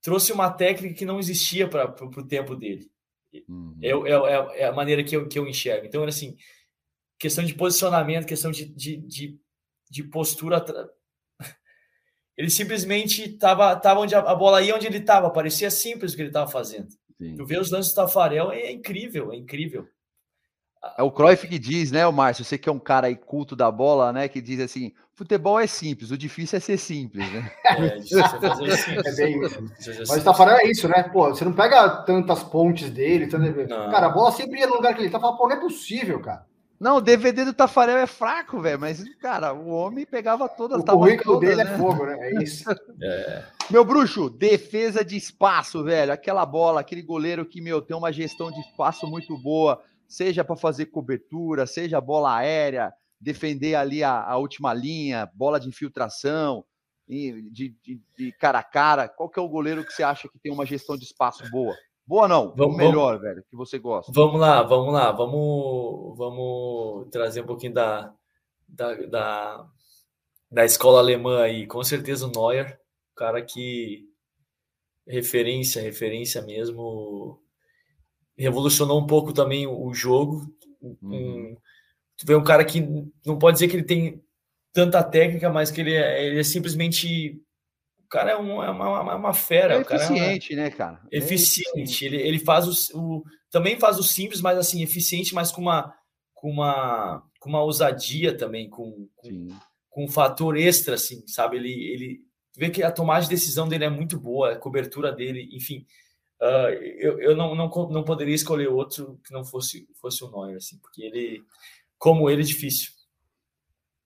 trouxe 0.01 0.33
uma 0.33 0.51
técnica 0.51 0.95
que 0.95 1.05
não 1.05 1.19
existia 1.19 1.69
para 1.69 1.95
o 2.03 2.27
tempo 2.27 2.57
dele. 2.57 2.91
Uhum. 3.49 3.77
É, 3.83 3.89
é, 3.89 4.61
é, 4.61 4.65
a 4.67 4.73
maneira 4.73 5.03
que 5.03 5.17
eu, 5.17 5.27
que 5.29 5.39
eu 5.39 5.47
enxergo. 5.47 5.87
Então, 5.87 6.05
assim, 6.05 6.37
questão 7.19 7.45
de 7.45 7.55
posicionamento, 7.55 8.27
questão 8.27 8.51
de, 8.51 8.67
de, 8.67 8.97
de, 8.99 9.41
de 9.91 10.05
postura. 10.05 10.65
Ele 12.37 12.51
simplesmente 12.51 13.31
estava 13.31 13.75
tava 13.77 14.01
onde 14.01 14.15
a, 14.15 14.35
bola 14.35 14.61
ia 14.61 14.75
onde 14.75 14.89
ele 14.89 14.99
estava, 14.99 15.31
parecia 15.31 15.71
simples 15.71 16.13
o 16.13 16.17
que 16.17 16.23
ele 16.23 16.31
estava 16.31 16.51
fazendo. 16.51 16.89
Sim. 17.17 17.37
Tu 17.37 17.47
vê 17.47 17.59
os 17.59 17.71
lances 17.71 17.93
do 17.93 17.95
Tafarel, 17.95 18.51
é 18.51 18.73
incrível, 18.73 19.33
é 19.33 19.37
incrível. 19.37 19.89
É 20.99 21.03
o 21.03 21.13
Cruyff 21.13 21.47
que 21.47 21.59
diz, 21.59 21.91
né, 21.91 22.05
o 22.07 22.13
Márcio? 22.13 22.45
Você 22.45 22.59
que 22.59 22.69
é 22.69 22.73
um 22.73 22.79
cara 22.79 23.07
aí 23.07 23.17
culto 23.17 23.55
da 23.57 23.71
bola, 23.71 24.13
né? 24.13 24.29
Que 24.29 24.43
diz 24.43 24.61
assim: 24.61 24.93
futebol 25.15 25.59
é 25.59 25.67
simples, 25.67 26.11
o 26.11 26.19
difícil 26.19 26.57
é 26.57 26.61
ser 26.61 26.77
simples, 26.77 27.31
né? 27.33 27.51
É, 27.65 27.97
difícil 27.97 28.19
é 28.19 28.41
fazer 28.41 28.77
simples. 28.77 29.07
É 29.07 29.25
bem 29.25 29.45
isso. 29.45 29.63
Mas 30.09 30.23
o 30.23 30.25
Tafarel 30.25 30.59
é 30.59 30.71
isso, 30.71 30.89
né? 30.89 31.03
Pô, 31.05 31.29
você 31.29 31.45
não 31.45 31.53
pega 31.53 31.89
tantas 32.03 32.43
pontes 32.43 32.91
dele. 32.91 33.27
Tanto... 33.27 33.69
Cara, 33.69 34.07
a 34.07 34.11
bola 34.11 34.31
sempre 34.33 34.61
ia 34.61 34.67
no 34.67 34.75
lugar 34.75 34.95
que 34.95 35.03
ele 35.03 35.11
tá 35.11 35.19
falando, 35.19 35.39
pô, 35.39 35.49
não 35.49 35.57
é 35.57 35.61
possível, 35.61 36.21
cara. 36.21 36.45
Não, 36.79 36.97
o 36.97 37.01
DVD 37.01 37.45
do 37.45 37.55
Tafarel 37.55 37.97
é 37.97 38.07
fraco, 38.07 38.61
velho, 38.61 38.79
mas, 38.79 39.03
cara, 39.19 39.55
o 39.55 39.69
homem 39.69 40.05
pegava 40.05 40.49
todas 40.49 40.79
as 40.79 40.83
O 40.83 40.99
currículo 40.99 41.39
dele 41.39 41.63
é 41.63 41.65
né? 41.65 41.75
é 41.75 41.79
fogo, 41.79 42.05
né? 42.05 42.19
É 42.21 42.43
isso. 42.43 42.65
É. 43.01 43.45
Meu 43.71 43.85
bruxo, 43.85 44.29
defesa 44.29 45.05
de 45.05 45.17
espaço, 45.17 45.83
velho. 45.83 46.13
Aquela 46.13 46.45
bola, 46.45 46.81
aquele 46.81 47.01
goleiro 47.01 47.47
que, 47.47 47.61
meu, 47.61 47.81
tem 47.81 47.97
uma 47.97 48.13
gestão 48.13 48.51
de 48.51 48.61
espaço 48.61 49.07
muito 49.07 49.39
boa 49.39 49.81
seja 50.07 50.45
para 50.45 50.57
fazer 50.57 50.87
cobertura, 50.87 51.67
seja 51.67 52.01
bola 52.01 52.37
aérea, 52.37 52.93
defender 53.25 53.75
ali 53.75 54.05
a, 54.05 54.23
a 54.23 54.37
última 54.37 54.75
linha, 54.75 55.31
bola 55.35 55.59
de 55.59 55.69
infiltração, 55.69 56.65
de, 57.09 57.51
de, 57.51 58.01
de, 58.17 58.33
cara 58.33 58.59
a 58.59 58.63
cara. 58.63 59.09
Qual 59.09 59.29
que 59.29 59.39
é 59.39 59.43
o 59.43 59.49
goleiro 59.49 59.85
que 59.85 59.93
você 59.93 60.03
acha 60.03 60.29
que 60.29 60.39
tem 60.39 60.53
uma 60.53 60.67
gestão 60.67 60.97
de 60.97 61.05
espaço 61.05 61.43
boa? 61.51 61.75
Boa 62.07 62.29
não, 62.29 62.55
vamos, 62.55 62.75
o 62.75 62.77
melhor, 62.77 63.19
vamos, 63.19 63.23
velho, 63.23 63.45
que 63.49 63.57
você 63.57 63.79
gosta. 63.79 64.13
Vamos 64.15 64.39
lá, 64.39 64.63
vamos 64.63 64.93
lá, 64.93 65.11
vamos, 65.11 66.19
vamos 66.19 67.09
trazer 67.11 67.41
um 67.41 67.47
pouquinho 67.47 67.73
da, 67.73 68.13
da, 68.69 68.95
da, 69.07 69.67
da 70.51 70.65
escola 70.67 70.99
alemã 70.99 71.43
aí. 71.43 71.67
Com 71.67 71.83
certeza 71.83 72.27
o 72.27 72.31
Neuer, 72.31 72.79
cara 73.17 73.43
que 73.43 74.07
referência, 75.07 75.81
referência 75.81 76.43
mesmo 76.43 77.41
revolucionou 78.37 79.01
um 79.01 79.07
pouco 79.07 79.33
também 79.33 79.67
o 79.67 79.95
jogo. 79.95 80.47
Uhum. 80.83 81.57
Tu 82.17 82.27
vê 82.27 82.35
um 82.35 82.45
cara 82.45 82.65
que 82.65 82.81
não 83.25 83.39
pode 83.39 83.57
dizer 83.57 83.69
que 83.69 83.77
ele 83.77 83.85
tem 83.85 84.23
tanta 84.73 85.03
técnica, 85.03 85.51
mas 85.51 85.71
que 85.71 85.81
ele 85.81 85.95
é, 85.95 86.27
ele 86.27 86.41
é 86.41 86.45
simplesmente. 86.45 87.41
O 88.05 88.09
cara 88.09 88.33
é, 88.33 88.37
um, 88.37 88.63
é 88.63 88.71
uma, 88.71 89.13
é 89.13 89.15
uma 89.15 89.35
fera. 89.35 89.75
É 89.75 89.81
eficiente, 89.81 90.53
é 90.53 90.57
uma, 90.57 90.63
né, 90.63 90.71
cara? 90.71 91.01
É 91.11 91.19
eficiente. 91.19 91.81
eficiente. 91.81 92.05
Ele, 92.05 92.17
ele 92.19 92.39
faz 92.39 92.93
o, 92.93 92.99
o, 92.99 93.25
Também 93.51 93.79
faz 93.79 93.99
o 93.99 94.03
simples, 94.03 94.41
mas 94.41 94.59
assim, 94.59 94.83
eficiente, 94.83 95.35
mas 95.35 95.51
com 95.51 95.63
uma, 95.63 95.93
com 96.33 96.51
uma, 96.51 97.23
com 97.41 97.49
uma 97.49 97.63
ousadia 97.63 98.37
também, 98.37 98.69
com, 98.69 99.09
com, 99.17 99.49
com, 99.91 100.05
um 100.05 100.09
fator 100.09 100.57
extra, 100.57 100.95
assim, 100.95 101.27
sabe? 101.27 101.57
Ele, 101.57 101.73
ele 101.73 102.21
vê 102.57 102.71
que 102.71 102.83
a 102.83 102.93
tomada 102.93 103.23
de 103.23 103.31
decisão 103.31 103.67
dele 103.67 103.85
é 103.85 103.91
muito 103.91 104.21
boa, 104.21 104.53
a 104.53 104.59
cobertura 104.59 105.11
dele, 105.11 105.49
enfim 105.53 105.85
uh, 106.41 106.69
eu, 106.99 107.21
eu 107.21 107.37
não, 107.37 107.55
não, 107.55 107.69
não 107.69 108.05
poderia 108.05 108.35
escolher 108.35 108.69
outro 108.69 109.19
que 109.25 109.33
não 109.33 109.45
fosse, 109.45 109.89
fosse 110.01 110.25
o 110.25 110.31
Neuer, 110.31 110.57
assim, 110.57 110.79
porque 110.79 111.03
ele, 111.03 111.43
como 111.99 112.29
ele, 112.29 112.43
é 112.43 112.45
difícil. 112.45 112.93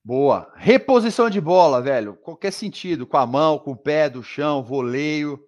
Boa. 0.03 0.51
Reposição 0.55 1.29
de 1.29 1.39
bola, 1.39 1.81
velho. 1.81 2.15
Qualquer 2.15 2.51
sentido, 2.51 3.05
com 3.05 3.17
a 3.17 3.27
mão, 3.27 3.59
com 3.59 3.71
o 3.71 3.77
pé, 3.77 4.09
do 4.09 4.23
chão, 4.23 4.63
voleio. 4.63 5.39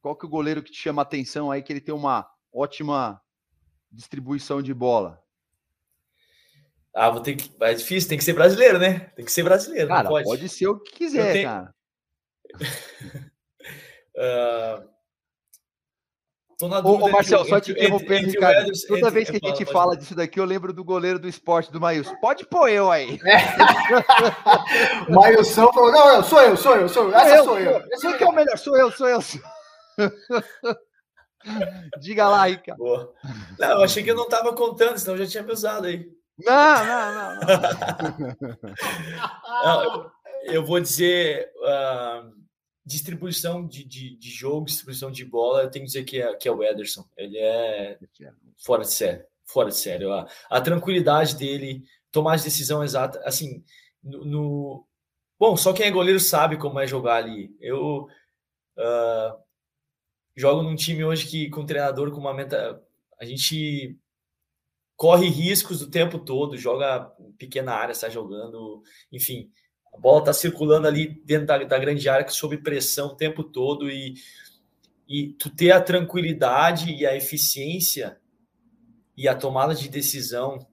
Qual 0.00 0.16
que 0.16 0.26
é 0.26 0.28
o 0.28 0.30
goleiro 0.30 0.62
que 0.62 0.72
te 0.72 0.78
chama 0.78 1.00
a 1.00 1.04
atenção 1.04 1.50
aí, 1.50 1.62
que 1.62 1.72
ele 1.72 1.80
tem 1.80 1.94
uma 1.94 2.28
ótima 2.52 3.20
distribuição 3.90 4.60
de 4.60 4.74
bola? 4.74 5.22
Ah, 6.94 7.08
vou 7.08 7.22
ter 7.22 7.36
que. 7.36 7.50
É 7.62 7.72
difícil, 7.72 8.08
tem 8.08 8.18
que 8.18 8.24
ser 8.24 8.34
brasileiro, 8.34 8.78
né? 8.78 8.98
Tem 9.16 9.24
que 9.24 9.32
ser 9.32 9.42
brasileiro. 9.42 9.88
Cara, 9.88 10.08
pode. 10.08 10.24
pode 10.26 10.48
ser 10.48 10.66
o 10.66 10.78
que 10.78 10.92
quiser, 10.92 11.32
tenho... 11.32 11.48
cara. 11.48 11.74
uh, 14.18 14.88
Tô 16.62 16.68
na 16.68 16.80
dúvida. 16.80 17.06
Ô, 17.06 17.08
Marcelo, 17.10 17.44
só 17.44 17.58
te 17.58 17.72
interrompendo, 17.72 18.28
Ricardo. 18.28 18.60
Ederson, 18.60 18.86
Toda 18.86 19.10
vez 19.10 19.28
que 19.28 19.40
a 19.42 19.48
gente 19.48 19.64
fala, 19.64 19.72
fala 19.72 19.96
disso 19.96 20.14
daqui, 20.14 20.38
eu 20.38 20.44
lembro 20.44 20.72
do 20.72 20.84
goleiro 20.84 21.18
do 21.18 21.28
esporte 21.28 21.72
do 21.72 21.80
Maílson. 21.80 22.14
Pode 22.20 22.46
pôr 22.46 22.70
eu 22.70 22.88
aí. 22.88 23.18
É. 23.26 23.38
Maílson 25.10 25.72
falou: 25.72 25.90
não, 25.90 26.14
eu, 26.14 26.22
sou 26.22 26.40
eu, 26.40 26.56
sou 26.56 26.76
eu, 26.76 26.88
sou 26.88 27.08
eu. 27.08 27.16
Essa 27.16 27.34
eu, 27.34 27.44
sou 27.44 27.58
eu. 27.58 27.82
Eu 27.90 27.98
sei 27.98 28.12
que 28.12 28.22
é 28.22 28.28
o 28.28 28.32
melhor, 28.32 28.56
sou 28.56 28.76
eu, 28.76 28.92
sou 28.92 29.08
eu. 29.08 29.18
Diga 32.00 32.28
lá, 32.28 32.46
Ricardo. 32.46 32.78
Boa. 32.78 33.12
Não, 33.58 33.70
eu 33.70 33.82
achei 33.82 34.04
que 34.04 34.12
eu 34.12 34.14
não 34.14 34.26
estava 34.26 34.52
contando, 34.52 34.98
senão 34.98 35.16
eu 35.16 35.24
já 35.24 35.30
tinha 35.32 35.42
me 35.42 35.50
usado 35.50 35.88
aí. 35.88 36.06
Não, 36.38 36.86
não, 36.86 37.14
não. 37.14 37.40
não. 39.64 39.64
não 39.64 40.12
eu 40.44 40.64
vou 40.64 40.78
dizer. 40.78 41.50
Uh 41.56 42.40
distribuição 42.84 43.66
de, 43.66 43.84
de, 43.84 44.16
de, 44.16 44.30
jogo, 44.30 44.66
distribuição 44.66 45.10
de 45.10 45.24
bola, 45.24 45.62
eu 45.62 45.70
tenho 45.70 45.84
que 45.84 45.92
dizer 45.92 46.04
que 46.04 46.20
é, 46.20 46.34
que 46.34 46.48
é 46.48 46.52
o 46.52 46.62
Ederson. 46.62 47.04
Ele 47.16 47.38
é 47.38 47.98
fora 48.58 48.82
de 48.82 48.92
sério. 48.92 49.24
Fora 49.44 49.68
de 49.68 49.76
sério. 49.76 50.12
A, 50.12 50.28
a 50.50 50.60
tranquilidade 50.60 51.36
dele, 51.36 51.84
tomar 52.10 52.34
a 52.34 52.42
decisão 52.42 52.82
exata. 52.82 53.20
Assim, 53.24 53.64
no, 54.02 54.24
no, 54.24 54.86
Bom, 55.38 55.56
só 55.56 55.72
quem 55.72 55.86
é 55.86 55.90
goleiro 55.90 56.20
sabe 56.20 56.56
como 56.56 56.80
é 56.80 56.86
jogar 56.86 57.16
ali. 57.16 57.54
Eu 57.60 58.08
uh, 58.76 59.42
jogo 60.36 60.62
num 60.62 60.76
time 60.76 61.04
hoje 61.04 61.26
que, 61.26 61.50
com 61.50 61.60
um 61.62 61.66
treinador 61.66 62.10
com 62.10 62.18
uma 62.18 62.34
meta. 62.34 62.82
A 63.20 63.24
gente 63.24 63.96
corre 64.96 65.28
riscos 65.28 65.80
o 65.82 65.90
tempo 65.90 66.18
todo, 66.18 66.56
joga 66.56 67.12
pequena 67.38 67.72
área, 67.72 67.92
está 67.92 68.08
jogando, 68.08 68.82
enfim 69.12 69.50
a 69.92 69.98
bola 69.98 70.20
está 70.20 70.32
circulando 70.32 70.86
ali 70.86 71.08
dentro 71.24 71.46
da, 71.46 71.58
da, 71.58 71.78
grande 71.78 72.08
área, 72.08 72.28
sob 72.28 72.56
pressão 72.58 73.08
o 73.08 73.16
tempo 73.16 73.44
todo, 73.44 73.90
e, 73.90 74.14
e 75.08 75.28
tu 75.34 75.50
ter 75.50 75.72
a 75.72 75.80
tranquilidade 75.80 76.92
e 76.92 77.06
a 77.06 77.14
eficiência 77.14 78.18
e 79.16 79.28
a 79.28 79.34
tomada 79.34 79.74
de 79.74 79.88
decisão 79.88 80.66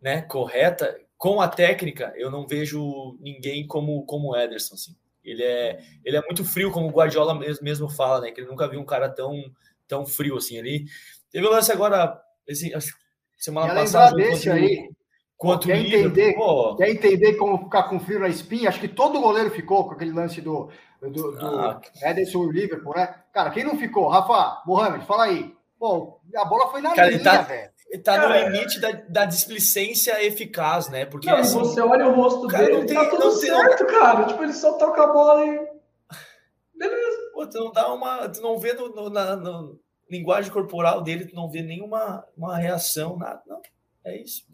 né, 0.00 0.22
correta 0.22 0.98
com 1.16 1.40
a 1.40 1.48
técnica, 1.48 2.12
eu 2.16 2.30
não 2.30 2.46
vejo 2.46 3.18
ninguém 3.20 3.66
como 3.66 4.04
como 4.06 4.30
o 4.30 4.36
Ederson. 4.36 4.74
Assim. 4.74 4.96
Ele, 5.24 5.42
é, 5.42 5.80
ele 6.04 6.16
é 6.16 6.22
muito 6.22 6.44
frio, 6.44 6.70
como 6.70 6.86
o 6.86 6.92
Guardiola 6.92 7.34
mesmo, 7.34 7.64
mesmo 7.64 7.88
fala, 7.88 8.20
né? 8.20 8.30
Que 8.30 8.40
ele 8.40 8.48
nunca 8.48 8.68
viu 8.68 8.80
um 8.80 8.84
cara 8.84 9.08
tão, 9.08 9.34
tão 9.86 10.06
frio 10.06 10.36
assim. 10.36 10.56
Ele 10.56 10.86
teve 11.30 11.44
o 11.44 11.50
lance 11.50 11.72
agora, 11.72 12.18
esse, 12.46 12.72
semana 13.36 13.74
passada. 13.74 14.16
Desse 14.16 14.48
aí, 14.48 14.88
Quanto 15.38 15.68
quer 15.68 15.78
entender, 15.78 16.34
quer 16.76 16.90
entender 16.90 17.34
como 17.34 17.58
ficar 17.58 17.84
com 17.84 18.00
frio 18.00 18.18
na 18.18 18.28
espinha? 18.28 18.68
Acho 18.68 18.80
que 18.80 18.88
todo 18.88 19.20
goleiro 19.20 19.50
ficou 19.50 19.84
com 19.84 19.92
aquele 19.92 20.10
lance 20.10 20.40
do, 20.40 20.68
do, 21.00 21.30
do 21.30 21.60
ah, 21.60 21.80
Ederson 22.02 22.46
e 22.46 22.52
Liverpool, 22.52 22.92
né? 22.96 23.14
Cara, 23.32 23.50
quem 23.50 23.62
não 23.62 23.78
ficou? 23.78 24.08
Rafa, 24.08 24.64
Mohamed, 24.66 25.06
fala 25.06 25.26
aí. 25.26 25.54
Pô, 25.78 26.18
a 26.34 26.44
bola 26.44 26.72
foi 26.72 26.82
na 26.82 26.92
cara, 26.92 27.08
linha, 27.08 27.22
tá, 27.22 27.42
velho. 27.42 27.70
Ele 27.88 28.02
tá 28.02 28.16
cara, 28.16 28.28
no 28.28 28.50
limite 28.50 28.80
da, 28.80 28.90
da 28.90 29.24
displicência 29.26 30.24
eficaz, 30.26 30.88
né? 30.88 31.06
Porque 31.06 31.30
não, 31.30 31.36
assim, 31.38 31.56
você 31.56 31.80
olha 31.80 32.08
o 32.08 32.16
rosto 32.16 32.48
cara, 32.48 32.64
dele, 32.64 32.78
não 32.78 32.86
tem, 32.86 32.96
tá 32.96 33.08
tudo 33.08 33.24
não 33.26 33.30
certo, 33.30 33.86
tem... 33.86 33.96
cara. 33.96 34.24
Tipo, 34.26 34.42
ele 34.42 34.52
só 34.52 34.72
toca 34.72 35.04
a 35.04 35.06
bola 35.06 35.46
e. 35.46 35.68
Beleza. 36.74 37.30
Pô, 37.32 37.46
tu 37.46 37.58
não 37.60 37.72
dá 37.72 37.94
uma. 37.94 38.28
Tu 38.28 38.40
não 38.42 38.58
vê 38.58 38.72
no, 38.72 38.88
no, 38.88 39.08
na 39.08 39.36
no 39.36 39.78
linguagem 40.10 40.50
corporal 40.50 41.00
dele, 41.00 41.26
tu 41.26 41.36
não 41.36 41.48
vê 41.48 41.62
nenhuma 41.62 42.26
uma 42.36 42.58
reação, 42.58 43.16
nada. 43.16 43.40
Não. 43.46 43.62
É 44.04 44.20
isso. 44.20 44.44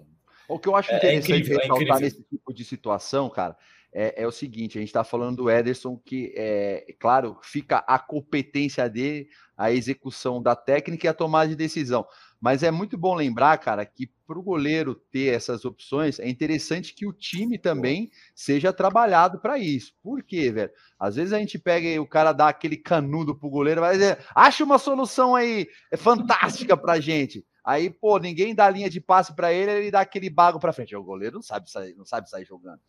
O 0.48 0.58
que 0.58 0.68
eu 0.68 0.76
acho 0.76 0.90
é, 0.90 0.94
é 0.94 0.96
interessante 0.98 1.32
é 1.32 1.36
incrível, 1.36 1.58
ressaltar 1.58 1.98
é 1.98 2.00
nesse 2.00 2.22
tipo 2.22 2.52
de 2.52 2.64
situação, 2.64 3.30
cara, 3.30 3.56
é, 3.92 4.22
é, 4.22 4.26
o 4.26 4.32
seguinte: 4.32 4.76
a 4.76 4.80
gente 4.80 4.88
está 4.88 5.04
falando 5.04 5.36
do 5.36 5.50
Ederson, 5.50 5.96
que, 5.96 6.34
é 6.36 6.94
claro, 6.98 7.38
fica 7.42 7.78
a 7.86 7.98
competência 7.98 8.88
dele, 8.90 9.28
a 9.56 9.70
execução 9.70 10.42
da 10.42 10.56
técnica 10.56 11.06
e 11.06 11.08
a 11.08 11.14
tomada 11.14 11.48
de 11.48 11.54
decisão. 11.54 12.04
Mas 12.44 12.62
é 12.62 12.70
muito 12.70 12.98
bom 12.98 13.14
lembrar, 13.14 13.56
cara, 13.56 13.86
que 13.86 14.06
para 14.26 14.38
o 14.38 14.42
goleiro 14.42 14.94
ter 14.94 15.34
essas 15.34 15.64
opções, 15.64 16.20
é 16.20 16.28
interessante 16.28 16.92
que 16.92 17.06
o 17.06 17.12
time 17.14 17.56
também 17.56 18.10
seja 18.34 18.70
trabalhado 18.70 19.38
para 19.40 19.58
isso. 19.58 19.94
Por 20.02 20.22
quê, 20.22 20.52
velho? 20.52 20.70
Às 21.00 21.16
vezes 21.16 21.32
a 21.32 21.38
gente 21.38 21.58
pega 21.58 21.88
e 21.88 21.98
o 21.98 22.06
cara 22.06 22.32
dá 22.32 22.48
aquele 22.48 22.76
canudo 22.76 23.34
pro 23.34 23.48
goleiro, 23.48 23.80
vai 23.80 23.94
dizer, 23.94 24.18
acha 24.34 24.62
uma 24.62 24.76
solução 24.76 25.34
aí 25.34 25.66
é 25.90 25.96
fantástica 25.96 26.76
pra 26.76 27.00
gente. 27.00 27.46
Aí, 27.64 27.88
pô, 27.88 28.18
ninguém 28.18 28.54
dá 28.54 28.68
linha 28.68 28.90
de 28.90 29.00
passe 29.00 29.34
para 29.34 29.50
ele, 29.50 29.70
ele 29.70 29.90
dá 29.90 30.02
aquele 30.02 30.28
bago 30.28 30.60
para 30.60 30.74
frente. 30.74 30.94
O 30.94 31.02
goleiro 31.02 31.36
não 31.36 31.42
sabe 31.42 31.70
sair, 31.70 31.94
não 31.94 32.04
sabe 32.04 32.28
sair 32.28 32.44
jogando. 32.44 32.80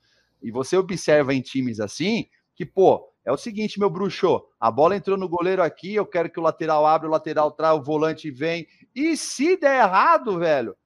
E 0.43 0.51
você 0.51 0.75
observa 0.75 1.33
em 1.33 1.39
times 1.39 1.79
assim 1.79 2.27
que, 2.53 2.65
pô, 2.65 3.09
é 3.25 3.31
o 3.31 3.37
seguinte, 3.37 3.79
meu 3.79 3.89
bruxo, 3.89 4.45
a 4.59 4.69
bola 4.69 4.95
entrou 4.95 5.17
no 5.17 5.27
goleiro 5.27 5.63
aqui, 5.63 5.95
eu 5.95 6.05
quero 6.05 6.29
que 6.29 6.39
o 6.39 6.43
lateral 6.43 6.85
abra, 6.85 7.07
o 7.07 7.11
lateral 7.11 7.51
traz, 7.51 7.75
o 7.75 7.81
volante 7.81 8.29
vem. 8.29 8.67
E 8.93 9.17
se 9.17 9.57
der 9.57 9.83
errado, 9.83 10.37
velho, 10.37 10.77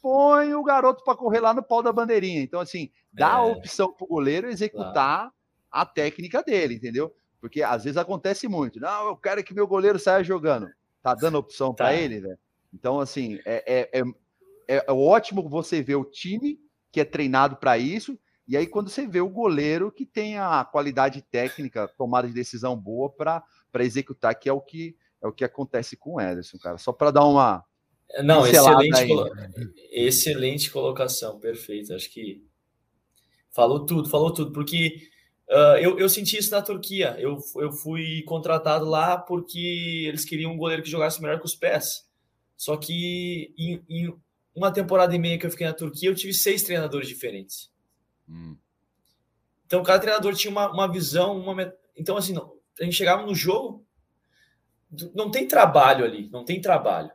põe 0.00 0.54
o 0.54 0.62
garoto 0.62 1.02
para 1.02 1.16
correr 1.16 1.40
lá 1.40 1.52
no 1.52 1.62
pau 1.62 1.82
da 1.82 1.92
bandeirinha. 1.92 2.40
Então, 2.40 2.60
assim, 2.60 2.90
dá 3.12 3.30
é. 3.30 3.32
a 3.32 3.42
opção 3.42 3.92
pro 3.92 4.06
goleiro 4.06 4.48
executar 4.48 4.92
claro. 4.92 5.32
a 5.72 5.84
técnica 5.84 6.40
dele, 6.40 6.74
entendeu? 6.74 7.12
Porque 7.40 7.64
às 7.64 7.82
vezes 7.82 7.96
acontece 7.96 8.46
muito. 8.46 8.78
Não, 8.78 9.08
eu 9.08 9.16
quero 9.16 9.42
que 9.42 9.52
meu 9.52 9.66
goleiro 9.66 9.98
saia 9.98 10.22
jogando. 10.22 10.68
Tá 11.02 11.16
dando 11.16 11.38
opção 11.38 11.74
tá. 11.74 11.84
para 11.84 11.94
ele, 11.94 12.20
velho? 12.20 12.38
Então, 12.72 13.00
assim, 13.00 13.40
é, 13.44 13.90
é, 13.92 14.00
é, 14.68 14.84
é 14.86 14.92
ótimo 14.92 15.48
você 15.48 15.82
ver 15.82 15.96
o 15.96 16.04
time 16.04 16.60
que 16.92 17.00
é 17.00 17.04
treinado 17.04 17.56
para 17.56 17.76
isso, 17.76 18.18
e 18.48 18.56
aí 18.56 18.66
quando 18.66 18.88
você 18.88 19.06
vê 19.06 19.20
o 19.20 19.28
goleiro 19.28 19.92
que 19.92 20.06
tem 20.06 20.38
a 20.38 20.64
qualidade 20.64 21.20
técnica, 21.20 21.86
tomada 21.98 22.26
de 22.26 22.32
decisão 22.32 22.74
boa 22.74 23.10
para 23.10 23.44
executar, 23.80 24.34
que 24.34 24.48
é 24.48 24.52
o 24.52 24.60
que 24.60 24.96
é 25.20 25.26
o 25.26 25.32
que 25.32 25.44
acontece 25.44 25.96
com 25.96 26.14
o 26.14 26.20
Ederson, 26.20 26.58
cara. 26.58 26.78
Só 26.78 26.92
para 26.92 27.10
dar 27.10 27.24
uma 27.24 27.64
não, 28.22 28.46
excelente, 28.46 29.06
colo... 29.06 29.30
excelente 29.90 30.70
colocação, 30.70 31.38
perfeito. 31.38 31.92
Acho 31.92 32.10
que 32.10 32.42
falou 33.50 33.84
tudo, 33.84 34.08
falou 34.08 34.32
tudo, 34.32 34.52
porque 34.52 35.08
uh, 35.50 35.76
eu, 35.80 35.98
eu 35.98 36.08
senti 36.08 36.38
isso 36.38 36.50
na 36.50 36.62
Turquia. 36.62 37.16
Eu, 37.18 37.38
eu 37.56 37.72
fui 37.72 38.22
contratado 38.22 38.86
lá 38.86 39.18
porque 39.18 40.06
eles 40.08 40.24
queriam 40.24 40.52
um 40.52 40.56
goleiro 40.56 40.82
que 40.82 40.90
jogasse 40.90 41.20
melhor 41.20 41.38
com 41.38 41.46
os 41.46 41.54
pés. 41.54 42.06
Só 42.56 42.76
que 42.76 43.52
em, 43.58 43.82
em, 43.88 44.14
uma 44.54 44.72
temporada 44.72 45.14
e 45.14 45.18
meia 45.18 45.38
que 45.38 45.46
eu 45.46 45.50
fiquei 45.50 45.66
na 45.66 45.74
Turquia, 45.74 46.08
eu 46.08 46.14
tive 46.14 46.32
seis 46.32 46.62
treinadores 46.62 47.08
diferentes. 47.08 47.70
Hum. 48.28 48.56
Então, 49.66 49.82
cada 49.82 50.00
treinador 50.00 50.34
tinha 50.34 50.50
uma, 50.50 50.70
uma 50.70 50.90
visão, 50.90 51.38
uma. 51.38 51.72
Então, 51.96 52.16
assim, 52.16 52.34
a 52.80 52.84
gente 52.84 52.96
chegava 52.96 53.24
no 53.24 53.34
jogo, 53.34 53.84
não 55.14 55.30
tem 55.30 55.46
trabalho 55.46 56.04
ali, 56.04 56.28
não 56.30 56.44
tem 56.44 56.60
trabalho. 56.60 57.10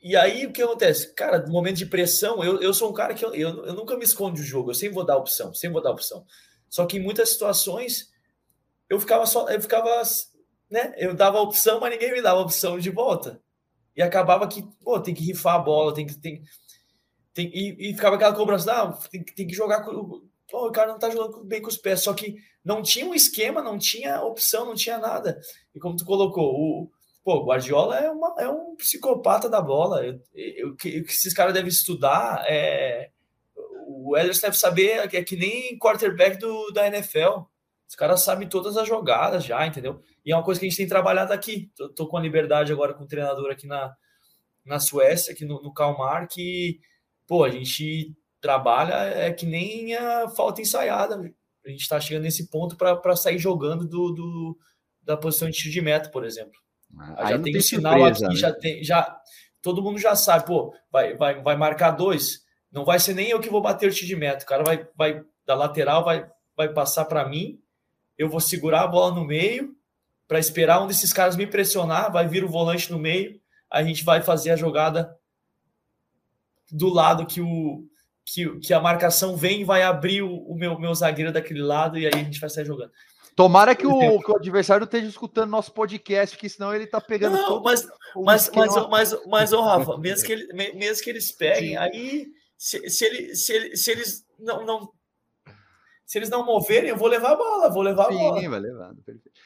E 0.00 0.14
aí 0.14 0.46
o 0.46 0.52
que 0.52 0.62
acontece? 0.62 1.14
Cara, 1.14 1.38
no 1.38 1.52
momento 1.52 1.78
de 1.78 1.86
pressão, 1.86 2.44
eu, 2.44 2.60
eu 2.60 2.72
sou 2.74 2.90
um 2.90 2.92
cara 2.92 3.14
que 3.14 3.24
eu, 3.24 3.34
eu, 3.34 3.64
eu 3.66 3.74
nunca 3.74 3.96
me 3.96 4.04
escondo 4.04 4.36
do 4.36 4.42
jogo, 4.42 4.70
eu 4.70 4.74
sempre 4.74 4.94
vou 4.94 5.04
dar 5.04 5.16
opção, 5.16 5.52
sempre 5.54 5.72
vou 5.74 5.82
dar 5.82 5.90
opção. 5.90 6.24
Só 6.68 6.84
que 6.86 6.98
em 6.98 7.00
muitas 7.00 7.30
situações 7.30 8.12
eu 8.88 9.00
ficava 9.00 9.26
só, 9.26 9.48
eu 9.48 9.60
ficava, 9.60 10.02
né? 10.70 10.94
Eu 10.96 11.14
dava 11.14 11.40
opção, 11.40 11.80
mas 11.80 11.90
ninguém 11.90 12.12
me 12.12 12.22
dava 12.22 12.40
opção 12.40 12.78
de 12.78 12.90
volta. 12.90 13.40
E 13.96 14.02
acabava 14.02 14.46
que, 14.46 14.62
pô, 14.84 15.00
tem 15.00 15.14
que 15.14 15.24
rifar 15.24 15.54
a 15.54 15.58
bola, 15.58 15.94
tem 15.94 16.06
que. 16.06 16.14
Tem, 16.18 16.42
tem, 17.36 17.50
e, 17.52 17.90
e 17.90 17.94
ficava 17.94 18.16
aquela 18.16 18.34
cobrança, 18.34 18.72
ah, 18.72 18.92
tem, 19.10 19.22
tem 19.22 19.46
que 19.46 19.54
jogar 19.54 19.82
com. 19.82 20.22
Pô, 20.50 20.68
o 20.68 20.72
cara 20.72 20.92
não 20.92 20.98
tá 20.98 21.10
jogando 21.10 21.44
bem 21.44 21.60
com 21.60 21.68
os 21.68 21.76
pés. 21.76 22.02
Só 22.02 22.14
que 22.14 22.36
não 22.64 22.80
tinha 22.80 23.04
um 23.04 23.14
esquema, 23.14 23.62
não 23.62 23.76
tinha 23.76 24.22
opção, 24.22 24.64
não 24.64 24.74
tinha 24.74 24.96
nada. 24.96 25.38
E 25.74 25.78
como 25.78 25.96
tu 25.96 26.04
colocou, 26.06 26.54
o, 26.54 26.90
pô, 27.22 27.44
Guardiola 27.44 27.98
é, 27.98 28.10
uma, 28.10 28.34
é 28.38 28.48
um 28.48 28.74
psicopata 28.76 29.50
da 29.50 29.60
bola. 29.60 30.00
O 30.64 30.76
que 30.76 31.04
esses 31.06 31.34
caras 31.34 31.52
devem 31.52 31.68
estudar 31.68 32.42
é. 32.48 33.10
O 33.86 34.16
Ederson 34.16 34.46
deve 34.46 34.56
saber 34.56 35.14
é 35.14 35.22
que 35.22 35.36
nem 35.36 35.78
quarterback 35.78 36.38
do, 36.38 36.70
da 36.72 36.86
NFL. 36.86 37.44
Os 37.86 37.94
caras 37.94 38.22
sabem 38.22 38.48
todas 38.48 38.78
as 38.78 38.88
jogadas 38.88 39.44
já, 39.44 39.64
entendeu? 39.66 40.02
E 40.24 40.32
é 40.32 40.36
uma 40.36 40.42
coisa 40.42 40.58
que 40.58 40.66
a 40.66 40.68
gente 40.70 40.78
tem 40.78 40.88
trabalhado 40.88 41.32
aqui. 41.34 41.70
Tô, 41.76 41.88
tô 41.90 42.08
com 42.08 42.16
a 42.16 42.20
liberdade 42.20 42.72
agora 42.72 42.94
com 42.94 43.04
o 43.04 43.06
treinador 43.06 43.50
aqui 43.50 43.66
na, 43.66 43.94
na 44.64 44.80
Suécia, 44.80 45.34
aqui 45.34 45.44
no, 45.44 45.62
no 45.62 45.72
Calmar, 45.72 46.26
que, 46.28 46.80
pô, 47.26 47.44
a 47.44 47.50
gente 47.50 48.14
trabalha 48.40 48.94
é 48.94 49.32
que 49.32 49.46
nem 49.46 49.94
a 49.94 50.28
falta 50.28 50.60
ensaiada. 50.60 51.16
A 51.64 51.68
gente 51.68 51.80
está 51.80 52.00
chegando 52.00 52.22
nesse 52.22 52.48
ponto 52.48 52.76
para 52.76 53.16
sair 53.16 53.38
jogando 53.38 53.86
do, 53.86 54.12
do, 54.12 54.58
da 55.02 55.16
posição 55.16 55.50
de 55.50 55.56
tiro 55.56 55.72
de 55.72 55.80
meta, 55.80 56.08
por 56.10 56.24
exemplo. 56.24 56.58
Ah, 56.98 57.30
já 57.30 57.38
tem 57.38 57.56
um 57.56 57.60
sinal 57.60 57.92
surpresa, 57.98 58.26
aqui, 58.26 58.34
né? 58.34 58.40
já 58.40 58.52
tem, 58.52 58.84
já 58.84 59.20
todo 59.60 59.82
mundo 59.82 59.98
já 59.98 60.14
sabe, 60.14 60.46
pô, 60.46 60.72
vai, 60.90 61.14
vai, 61.14 61.42
vai 61.42 61.56
marcar 61.56 61.90
dois, 61.90 62.44
não 62.70 62.84
vai 62.84 63.00
ser 63.00 63.14
nem 63.14 63.28
eu 63.28 63.40
que 63.40 63.50
vou 63.50 63.60
bater 63.60 63.88
o 63.88 63.92
tiro 63.92 64.06
de 64.06 64.16
meta, 64.16 64.44
o 64.44 64.46
cara 64.46 64.62
vai, 64.62 64.86
vai 64.96 65.24
da 65.44 65.54
lateral, 65.54 66.04
vai, 66.04 66.24
vai 66.56 66.72
passar 66.72 67.04
para 67.06 67.28
mim, 67.28 67.60
eu 68.16 68.28
vou 68.28 68.40
segurar 68.40 68.82
a 68.82 68.86
bola 68.86 69.14
no 69.14 69.24
meio 69.24 69.74
para 70.28 70.38
esperar 70.38 70.82
um 70.82 70.86
desses 70.86 71.12
caras 71.12 71.36
me 71.36 71.46
pressionar, 71.46 72.12
vai 72.12 72.28
vir 72.28 72.44
o 72.44 72.48
volante 72.48 72.90
no 72.90 72.98
meio, 72.98 73.40
a 73.70 73.82
gente 73.82 74.04
vai 74.04 74.22
fazer 74.22 74.50
a 74.50 74.56
jogada 74.56 75.16
do 76.70 76.88
lado 76.88 77.26
que 77.26 77.40
o 77.40 77.84
que, 78.24 78.58
que 78.58 78.74
a 78.74 78.80
marcação 78.80 79.36
vem 79.36 79.60
e 79.60 79.64
vai 79.64 79.82
abrir 79.82 80.22
o, 80.22 80.34
o 80.34 80.54
meu, 80.56 80.78
meu 80.78 80.92
zagueiro 80.94 81.32
daquele 81.32 81.62
lado 81.62 81.96
e 81.96 82.06
aí 82.06 82.12
a 82.12 82.24
gente 82.24 82.40
vai 82.40 82.50
sair 82.50 82.64
jogando. 82.64 82.90
Tomara 83.36 83.76
que 83.76 83.86
o, 83.86 84.20
que 84.20 84.30
o 84.30 84.36
adversário 84.36 84.84
esteja 84.84 85.06
escutando 85.06 85.50
nosso 85.50 85.70
podcast, 85.72 86.34
porque 86.34 86.48
senão 86.48 86.74
ele 86.74 86.86
tá 86.86 87.00
pegando 87.00 87.36
não, 87.36 87.46
todo 87.46 87.64
mas, 87.64 87.86
mas, 88.16 88.50
mas, 88.50 88.74
mas, 88.74 88.88
mas, 88.88 89.26
mas, 89.26 89.52
ô, 89.52 89.60
Rafa, 89.60 89.96
mesmo 90.00 90.26
que, 90.26 90.32
ele, 90.32 90.52
mesmo 90.72 91.04
que 91.04 91.10
eles 91.10 91.30
peguem, 91.30 91.70
Sim. 91.70 91.76
aí 91.76 92.26
se, 92.56 92.88
se, 92.88 93.04
ele, 93.04 93.36
se, 93.36 93.52
ele, 93.52 93.76
se 93.76 93.90
eles 93.90 94.26
não, 94.38 94.64
não 94.64 94.90
se 96.06 96.18
eles 96.18 96.30
não 96.30 96.46
moverem, 96.46 96.90
eu 96.90 96.96
vou 96.96 97.08
levar 97.08 97.32
a 97.32 97.36
bola, 97.36 97.70
vou 97.70 97.82
levar 97.82 98.06
a 98.06 98.12
Sim, 98.12 98.18
bola. 98.18 98.40
Sim, 98.40 98.48
vai 98.48 98.60
levando, 98.60 99.02
perfeito. 99.02 99.38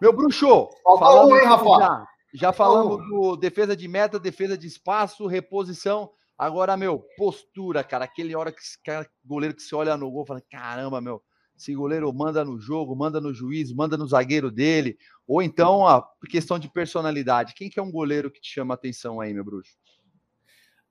Meu 0.00 0.12
bruxo, 0.12 0.68
falando 0.98 1.32
um, 1.32 1.36
hein, 1.36 1.44
Rafa? 1.44 1.64
Já, 1.64 2.06
já 2.34 2.52
falamos 2.52 2.98
do 3.08 3.36
defesa 3.36 3.74
de 3.74 3.88
meta, 3.88 4.18
defesa 4.18 4.58
de 4.58 4.66
espaço, 4.66 5.26
reposição. 5.26 6.10
Agora, 6.38 6.76
meu, 6.76 7.04
postura, 7.16 7.82
cara, 7.82 8.04
aquele 8.04 8.36
hora 8.36 8.52
que 8.52 8.60
cara, 8.84 9.10
goleiro 9.24 9.56
que 9.56 9.62
se 9.62 9.74
olha 9.74 9.96
no 9.96 10.08
gol, 10.10 10.24
fala: 10.24 10.40
caramba, 10.48 11.00
meu, 11.00 11.20
esse 11.58 11.74
goleiro 11.74 12.12
manda 12.12 12.44
no 12.44 12.60
jogo, 12.60 12.94
manda 12.94 13.20
no 13.20 13.34
juiz, 13.34 13.72
manda 13.72 13.96
no 13.96 14.06
zagueiro 14.06 14.48
dele, 14.48 14.96
ou 15.26 15.42
então 15.42 15.84
a 15.86 16.08
questão 16.30 16.56
de 16.56 16.70
personalidade. 16.70 17.54
Quem 17.54 17.68
que 17.68 17.80
é 17.80 17.82
um 17.82 17.90
goleiro 17.90 18.30
que 18.30 18.40
te 18.40 18.54
chama 18.54 18.74
atenção 18.74 19.20
aí, 19.20 19.34
meu 19.34 19.44
bruxo? 19.44 19.72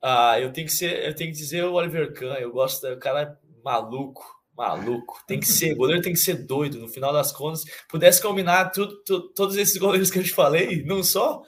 Ah, 0.01 0.37
eu 0.39 0.51
tenho 0.51 0.67
que 0.67 0.73
ser, 0.73 1.05
eu 1.07 1.15
tenho 1.15 1.31
que 1.31 1.37
dizer 1.37 1.63
o 1.63 1.73
Oliver 1.73 2.13
Kahn, 2.13 2.35
eu 2.35 2.51
gosto, 2.51 2.85
o 2.85 2.99
cara 2.99 3.21
é 3.21 3.37
maluco, 3.63 4.23
maluco. 4.55 5.23
Tem 5.25 5.39
que 5.39 5.47
ser, 5.47 5.73
goleiro 5.75 6.01
tem 6.01 6.13
que 6.13 6.19
ser 6.19 6.45
doido. 6.45 6.79
No 6.79 6.89
final 6.89 7.13
das 7.13 7.31
contas, 7.31 7.63
pudesse 7.87 8.21
combinar 8.21 8.71
tudo, 8.71 9.01
todos 9.33 9.55
esses 9.55 9.77
goleiros 9.77 10.11
que 10.11 10.19
eu 10.19 10.23
te 10.23 10.33
falei, 10.33 10.83
não 10.83 11.01
só. 11.01 11.41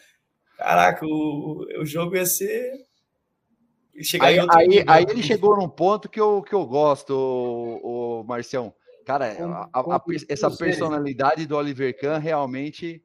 Caraca, 0.57 1.05
o, 1.05 1.65
o 1.81 1.85
jogo 1.85 2.15
ia 2.15 2.25
ser. 2.25 2.88
Aí, 4.21 4.39
aí, 4.39 4.85
aí, 4.87 5.05
ele 5.09 5.21
chegou 5.21 5.57
num 5.57 5.67
ponto 5.67 6.07
que 6.07 6.19
eu, 6.19 6.41
que 6.41 6.53
eu 6.53 6.65
gosto, 6.65 7.13
o, 7.13 8.21
o 8.21 8.23
Marcião. 8.23 8.73
Cara, 9.05 9.25
a, 9.73 9.79
a, 9.79 9.95
a, 9.95 10.01
essa 10.29 10.49
personalidade 10.49 11.45
do 11.45 11.57
Oliver 11.57 11.97
Kahn 11.99 12.19
realmente. 12.19 13.03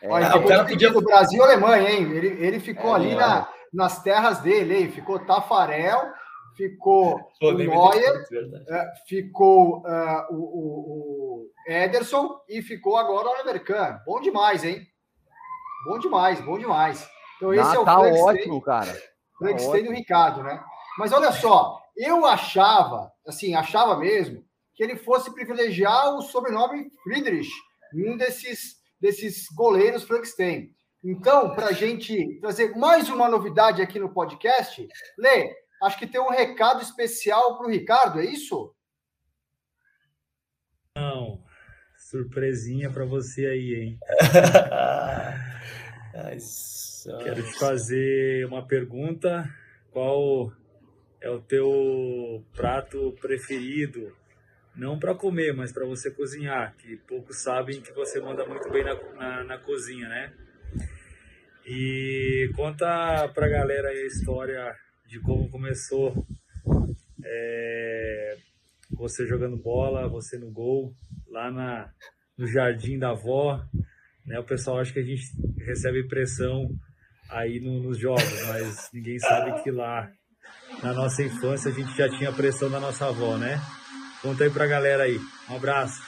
É... 0.00 0.08
Olha, 0.08 0.36
o 0.36 0.46
cara 0.46 0.64
podia 0.64 0.90
do 0.90 1.00
Brasil 1.00 1.40
e 1.40 1.42
Alemanha, 1.42 1.90
hein? 1.90 2.12
Ele, 2.12 2.28
ele 2.44 2.60
ficou 2.60 2.92
é, 2.92 2.94
ali 2.94 3.14
na, 3.14 3.48
nas 3.72 4.02
terras 4.02 4.38
dele, 4.40 4.76
hein? 4.76 4.90
Ficou 4.90 5.18
Tafarel, 5.18 6.12
ficou 6.56 7.20
o 7.42 7.52
Neuer, 7.52 8.24
é, 8.68 8.92
ficou 9.08 9.78
uh, 9.78 10.26
o, 10.30 10.36
o, 10.36 11.46
o, 11.46 11.50
Ederson 11.66 12.38
e 12.48 12.62
ficou 12.62 12.96
agora 12.96 13.26
o 13.26 13.32
Oliver 13.32 13.64
Kahn. 13.64 13.98
Bom 14.06 14.20
demais, 14.20 14.62
hein? 14.62 14.86
Bom 15.86 15.98
demais, 15.98 16.40
bom 16.42 16.58
demais. 16.58 17.08
Então 17.36 17.54
esse 17.54 17.64
Não, 17.64 17.74
é 17.74 17.78
o 17.78 17.84
tá 17.84 17.98
ótimo, 17.98 18.60
cara. 18.60 19.09
Flex 19.40 19.66
tá 19.66 19.78
do 19.78 19.92
Ricardo, 19.92 20.42
né? 20.42 20.62
Mas 20.98 21.12
olha 21.12 21.32
só, 21.32 21.80
eu 21.96 22.26
achava, 22.26 23.10
assim, 23.26 23.54
achava 23.54 23.96
mesmo 23.96 24.44
que 24.74 24.84
ele 24.84 24.96
fosse 24.96 25.32
privilegiar 25.32 26.14
o 26.14 26.22
sobrenome 26.22 26.90
Friedrich, 27.02 27.50
um 27.94 28.16
desses, 28.18 28.76
desses 29.00 29.46
goleiros 29.54 30.04
Frankenstein. 30.04 30.70
Então, 31.02 31.54
para 31.54 31.68
a 31.68 31.72
gente 31.72 32.38
trazer 32.40 32.76
mais 32.76 33.08
uma 33.08 33.28
novidade 33.28 33.80
aqui 33.80 33.98
no 33.98 34.12
podcast, 34.12 34.86
Lê, 35.18 35.54
acho 35.82 35.98
que 35.98 36.06
tem 36.06 36.20
um 36.20 36.28
recado 36.28 36.82
especial 36.82 37.56
para 37.56 37.66
o 37.66 37.70
Ricardo, 37.70 38.20
é 38.20 38.26
isso? 38.26 38.74
Não, 40.94 41.42
surpresinha 41.96 42.90
para 42.90 43.06
você 43.06 43.46
aí, 43.46 43.74
hein? 43.74 43.98
Quero 47.22 47.42
te 47.42 47.58
fazer 47.58 48.46
uma 48.46 48.66
pergunta. 48.66 49.48
Qual 49.90 50.52
é 51.20 51.30
o 51.30 51.40
teu 51.40 52.44
prato 52.54 53.14
preferido 53.20 54.16
não 54.74 54.98
para 54.98 55.14
comer, 55.14 55.52
mas 55.52 55.72
para 55.72 55.84
você 55.84 56.10
cozinhar, 56.10 56.74
que 56.76 56.96
poucos 56.96 57.42
sabem 57.42 57.80
que 57.80 57.92
você 57.92 58.20
manda 58.20 58.46
muito 58.46 58.70
bem 58.70 58.84
na, 58.84 58.94
na, 59.14 59.44
na 59.44 59.58
cozinha, 59.58 60.08
né? 60.08 60.32
E 61.66 62.50
conta 62.54 63.28
para 63.34 63.46
a 63.46 63.48
galera 63.48 63.88
a 63.88 64.06
história 64.06 64.74
de 65.06 65.20
como 65.20 65.50
começou 65.50 66.26
é, 67.24 68.36
você 68.92 69.26
jogando 69.26 69.56
bola, 69.56 70.08
você 70.08 70.38
no 70.38 70.50
gol, 70.50 70.94
lá 71.28 71.50
na, 71.50 71.92
no 72.38 72.46
jardim 72.46 72.98
da 72.98 73.10
avó, 73.10 73.62
né? 74.30 74.38
O 74.38 74.44
pessoal 74.44 74.78
acha 74.78 74.92
que 74.92 75.00
a 75.00 75.04
gente 75.04 75.24
recebe 75.58 76.06
pressão 76.06 76.70
aí 77.28 77.58
no, 77.58 77.82
nos 77.82 77.98
jogos, 77.98 78.46
mas 78.46 78.88
ninguém 78.94 79.18
sabe 79.18 79.60
que 79.62 79.72
lá 79.72 80.08
na 80.84 80.92
nossa 80.92 81.22
infância 81.24 81.70
a 81.70 81.74
gente 81.74 81.96
já 81.96 82.08
tinha 82.08 82.32
pressão 82.32 82.70
da 82.70 82.78
nossa 82.78 83.08
avó, 83.08 83.36
né? 83.36 83.60
Conta 84.22 84.44
aí 84.44 84.50
pra 84.50 84.68
galera 84.68 85.02
aí. 85.02 85.18
Um 85.50 85.56
abraço. 85.56 86.00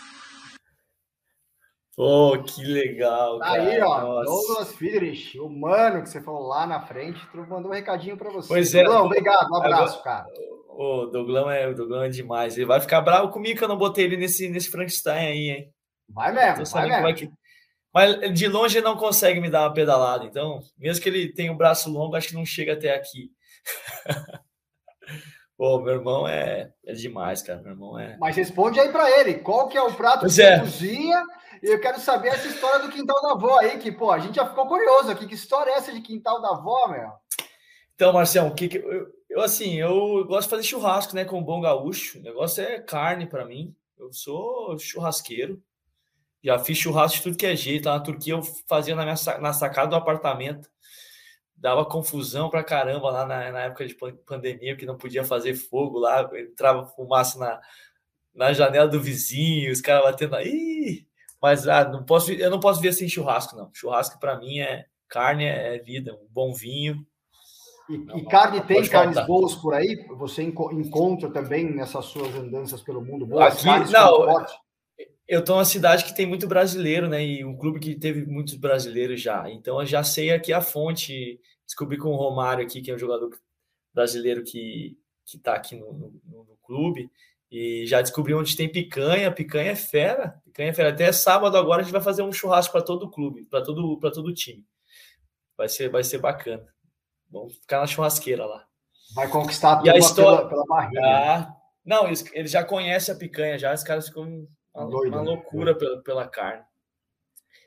Oh, 1.98 2.40
que 2.42 2.64
legal. 2.64 3.40
Tá 3.40 3.46
cara. 3.46 3.62
Aí, 3.62 3.80
ó, 3.80 4.00
Nossa. 4.00 4.24
Douglas 4.24 4.72
Friedrich, 4.72 5.38
o 5.40 5.48
mano 5.48 6.02
que 6.02 6.08
você 6.08 6.22
falou 6.22 6.46
lá 6.46 6.64
na 6.64 6.80
frente, 6.80 7.20
mandou 7.34 7.70
um 7.70 7.74
recadinho 7.74 8.16
para 8.16 8.30
você. 8.30 8.48
Pois 8.48 8.72
é. 8.74 8.84
Douglão, 8.84 9.06
obrigado, 9.06 9.50
um 9.50 9.56
abraço, 9.56 10.00
Agora, 10.00 10.02
cara. 10.02 10.26
O 10.68 11.06
Douglão 11.06 11.50
é, 11.50 11.68
o 11.68 11.74
Douglão 11.74 12.02
é 12.02 12.08
demais. 12.08 12.56
Ele 12.56 12.66
vai 12.66 12.80
ficar 12.80 13.00
bravo 13.00 13.30
comigo 13.30 13.58
que 13.58 13.64
eu 13.64 13.68
não 13.68 13.76
botei 13.76 14.04
ele 14.04 14.16
nesse, 14.16 14.48
nesse 14.48 14.70
Frankenstein 14.70 15.26
aí, 15.26 15.50
hein? 15.50 15.72
Vai 16.08 16.32
mesmo, 16.32 16.64
vai 16.64 16.88
mesmo. 16.88 17.02
Vai 17.02 17.14
que... 17.14 17.30
Mas 17.92 18.32
de 18.32 18.48
longe 18.48 18.78
ele 18.78 18.84
não 18.84 18.96
consegue 18.96 19.40
me 19.40 19.50
dar 19.50 19.62
uma 19.62 19.74
pedalada. 19.74 20.24
Então, 20.24 20.60
mesmo 20.78 21.02
que 21.02 21.08
ele 21.08 21.32
tenha 21.32 21.52
o 21.52 21.54
um 21.54 21.58
braço 21.58 21.90
longo, 21.90 22.16
acho 22.16 22.28
que 22.28 22.34
não 22.34 22.46
chega 22.46 22.72
até 22.72 22.94
aqui. 22.94 23.30
Pô, 25.56 25.78
meu 25.80 25.94
irmão 25.94 26.26
é, 26.26 26.72
é 26.84 26.92
demais, 26.92 27.42
cara. 27.42 27.60
Meu 27.60 27.72
irmão 27.72 27.98
é. 27.98 28.16
Mas 28.18 28.34
responde 28.34 28.80
aí 28.80 28.90
para 28.90 29.08
ele, 29.20 29.34
qual 29.34 29.68
que 29.68 29.76
é 29.76 29.82
o 29.82 29.94
prato 29.94 30.20
pois 30.20 30.34
que 30.34 30.42
é. 30.42 30.58
você 30.58 30.64
cozinha? 30.64 31.22
E 31.62 31.72
eu 31.72 31.80
quero 31.80 32.00
saber 32.00 32.28
essa 32.28 32.48
história 32.48 32.84
do 32.84 32.90
quintal 32.90 33.22
da 33.22 33.32
avó 33.32 33.60
aí, 33.60 33.78
que, 33.78 33.92
pô, 33.92 34.10
a 34.10 34.18
gente 34.18 34.34
já 34.34 34.48
ficou 34.48 34.66
curioso 34.66 35.10
aqui. 35.10 35.26
Que 35.26 35.34
história 35.34 35.70
é 35.70 35.74
essa 35.74 35.92
de 35.92 36.00
quintal 36.00 36.42
da 36.42 36.48
avó, 36.48 36.88
meu? 36.88 37.12
Então, 37.94 38.12
Marcelo, 38.12 38.48
o 38.48 38.54
que, 38.54 38.66
que 38.66 38.78
eu, 38.78 39.06
eu, 39.30 39.40
assim, 39.40 39.78
eu 39.78 40.24
gosto 40.26 40.48
de 40.48 40.50
fazer 40.50 40.62
churrasco, 40.64 41.14
né, 41.14 41.24
com 41.24 41.38
um 41.38 41.44
bom 41.44 41.60
gaúcho. 41.60 42.18
O 42.18 42.22
negócio 42.22 42.64
é 42.64 42.80
carne 42.80 43.26
para 43.28 43.44
mim. 43.44 43.72
Eu 43.96 44.12
sou 44.12 44.76
churrasqueiro. 44.78 45.62
Já 46.42 46.58
fiz 46.58 46.78
churrasco 46.78 47.18
de 47.18 47.22
tudo 47.22 47.36
que 47.36 47.46
é 47.46 47.54
jeito. 47.54 47.86
Lá 47.88 47.98
na 47.98 48.04
Turquia 48.04 48.34
eu 48.34 48.42
fazia 48.68 48.94
na, 48.94 49.04
minha, 49.04 49.38
na 49.40 49.52
sacada 49.52 49.88
do 49.88 49.96
apartamento 49.96 50.68
dava 51.62 51.84
confusão 51.84 52.50
pra 52.50 52.64
caramba 52.64 53.08
lá 53.08 53.24
na, 53.24 53.52
na, 53.52 53.60
época 53.60 53.86
de 53.86 53.94
pandemia, 54.26 54.76
que 54.76 54.84
não 54.84 54.98
podia 54.98 55.22
fazer 55.22 55.54
fogo 55.54 55.96
lá, 55.96 56.28
entrava 56.34 56.86
fumaça 56.86 57.38
na, 57.38 57.60
na 58.34 58.52
janela 58.52 58.88
do 58.88 59.00
vizinho, 59.00 59.70
os 59.70 59.80
caras 59.80 60.02
batendo 60.02 60.34
aí. 60.34 61.06
Mas 61.40 61.68
ah, 61.68 61.88
não 61.88 62.02
posso, 62.02 62.32
eu 62.32 62.50
não 62.50 62.58
posso 62.58 62.80
ver 62.80 62.92
sem 62.92 63.08
churrasco, 63.08 63.54
não. 63.54 63.70
Churrasco 63.72 64.18
para 64.18 64.36
mim 64.40 64.58
é 64.58 64.86
carne, 65.08 65.44
é 65.44 65.78
vida, 65.78 66.12
um 66.14 66.26
bom 66.28 66.52
vinho. 66.52 67.06
E, 67.88 67.96
não, 67.96 68.18
e 68.18 68.24
carne 68.24 68.58
não, 68.58 68.66
tem 68.66 68.84
carnes 68.88 69.14
faltar. 69.14 69.26
boas 69.26 69.54
por 69.54 69.72
aí? 69.72 70.04
Você 70.18 70.42
encontra 70.42 71.30
também 71.30 71.72
nessas 71.72 72.06
suas 72.06 72.34
andanças 72.34 72.82
pelo 72.82 73.00
mundo 73.00 73.24
boas? 73.24 73.64
Aqui, 73.64 73.92
não, 73.92 74.44
eu 75.32 75.40
estou 75.40 75.56
numa 75.56 75.64
cidade 75.64 76.04
que 76.04 76.14
tem 76.14 76.26
muito 76.26 76.46
brasileiro, 76.46 77.08
né? 77.08 77.24
E 77.24 77.42
um 77.42 77.56
clube 77.56 77.80
que 77.80 77.94
teve 77.94 78.26
muitos 78.26 78.54
brasileiros 78.54 79.18
já. 79.18 79.50
Então 79.50 79.80
eu 79.80 79.86
já 79.86 80.04
sei 80.04 80.30
aqui 80.30 80.52
a 80.52 80.60
fonte 80.60 81.40
descobri 81.64 81.96
com 81.96 82.10
o 82.10 82.16
Romário 82.16 82.62
aqui, 82.62 82.82
que 82.82 82.90
é 82.90 82.94
um 82.94 82.98
jogador 82.98 83.30
brasileiro 83.94 84.44
que 84.44 84.94
que 85.24 85.38
está 85.38 85.54
aqui 85.54 85.74
no, 85.74 85.90
no, 85.90 86.44
no, 86.44 86.58
clube 86.62 87.10
e 87.50 87.86
já 87.86 88.02
descobri 88.02 88.34
onde 88.34 88.54
tem 88.54 88.70
picanha. 88.70 89.32
Picanha 89.32 89.70
é 89.70 89.76
fera, 89.76 90.38
picanha 90.44 90.68
é 90.68 90.74
fera. 90.74 90.90
Até 90.90 91.10
sábado 91.12 91.56
agora 91.56 91.80
a 91.80 91.84
gente 91.84 91.92
vai 91.92 92.02
fazer 92.02 92.22
um 92.22 92.32
churrasco 92.32 92.72
para 92.72 92.82
todo 92.82 93.04
o 93.04 93.10
clube, 93.10 93.46
para 93.46 93.62
todo 93.62 93.98
para 93.98 94.10
todo 94.10 94.26
o 94.26 94.34
time. 94.34 94.66
Vai 95.56 95.70
ser 95.70 95.88
vai 95.88 96.04
ser 96.04 96.18
bacana. 96.18 96.66
Vamos 97.30 97.56
ficar 97.56 97.80
na 97.80 97.86
churrasqueira 97.86 98.44
lá. 98.44 98.66
Vai 99.14 99.28
conquistar 99.28 99.76
tudo 99.76 99.86
e 99.86 99.90
a 99.90 99.96
história, 99.96 100.46
pela, 100.46 100.48
pela 100.50 100.66
barriga. 100.66 101.00
Ah, 101.02 101.56
não, 101.82 102.06
eles, 102.06 102.22
eles, 102.34 102.50
já 102.50 102.62
conhecem 102.62 103.14
a 103.14 103.18
picanha 103.18 103.58
já, 103.58 103.72
os 103.72 103.82
caras 103.82 104.08
ficam 104.08 104.46
uma, 104.74 104.86
Doido, 104.90 105.14
uma 105.14 105.22
né? 105.22 105.30
loucura 105.30 105.72
né? 105.72 105.78
pela, 105.78 106.02
pela 106.02 106.28
carne. 106.28 106.64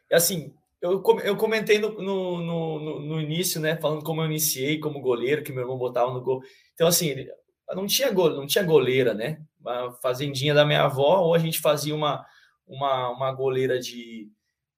E 0.10 0.16
assim, 0.16 0.54
eu, 0.82 1.04
eu 1.24 1.36
comentei 1.36 1.80
no, 1.80 1.90
no, 2.02 2.42
no, 2.42 3.00
no, 3.00 3.22
início, 3.22 3.60
né? 3.60 3.76
Falando 3.78 4.04
como 4.04 4.22
eu 4.22 4.26
iniciei 4.26 4.80
como 4.80 5.02
goleiro, 5.02 5.44
que 5.44 5.52
meu 5.52 5.62
irmão 5.62 5.78
botava 5.78 6.12
no 6.12 6.22
gol. 6.22 6.42
Então, 6.74 6.88
assim, 6.88 7.28
não 7.74 7.88
tinha 7.88 8.12
gol, 8.12 8.30
não 8.32 8.46
tinha 8.46 8.64
goleira, 8.64 9.14
né? 9.14 9.42
Uma 9.60 9.94
fazendinha 9.94 10.54
da 10.54 10.66
minha 10.66 10.84
avó, 10.84 11.22
ou 11.22 11.34
a 11.34 11.40
gente 11.40 11.60
fazia 11.60 11.96
uma, 11.96 12.26
uma, 12.68 13.10
uma 13.10 13.32
goleira 13.32 13.80
de, 13.80 14.30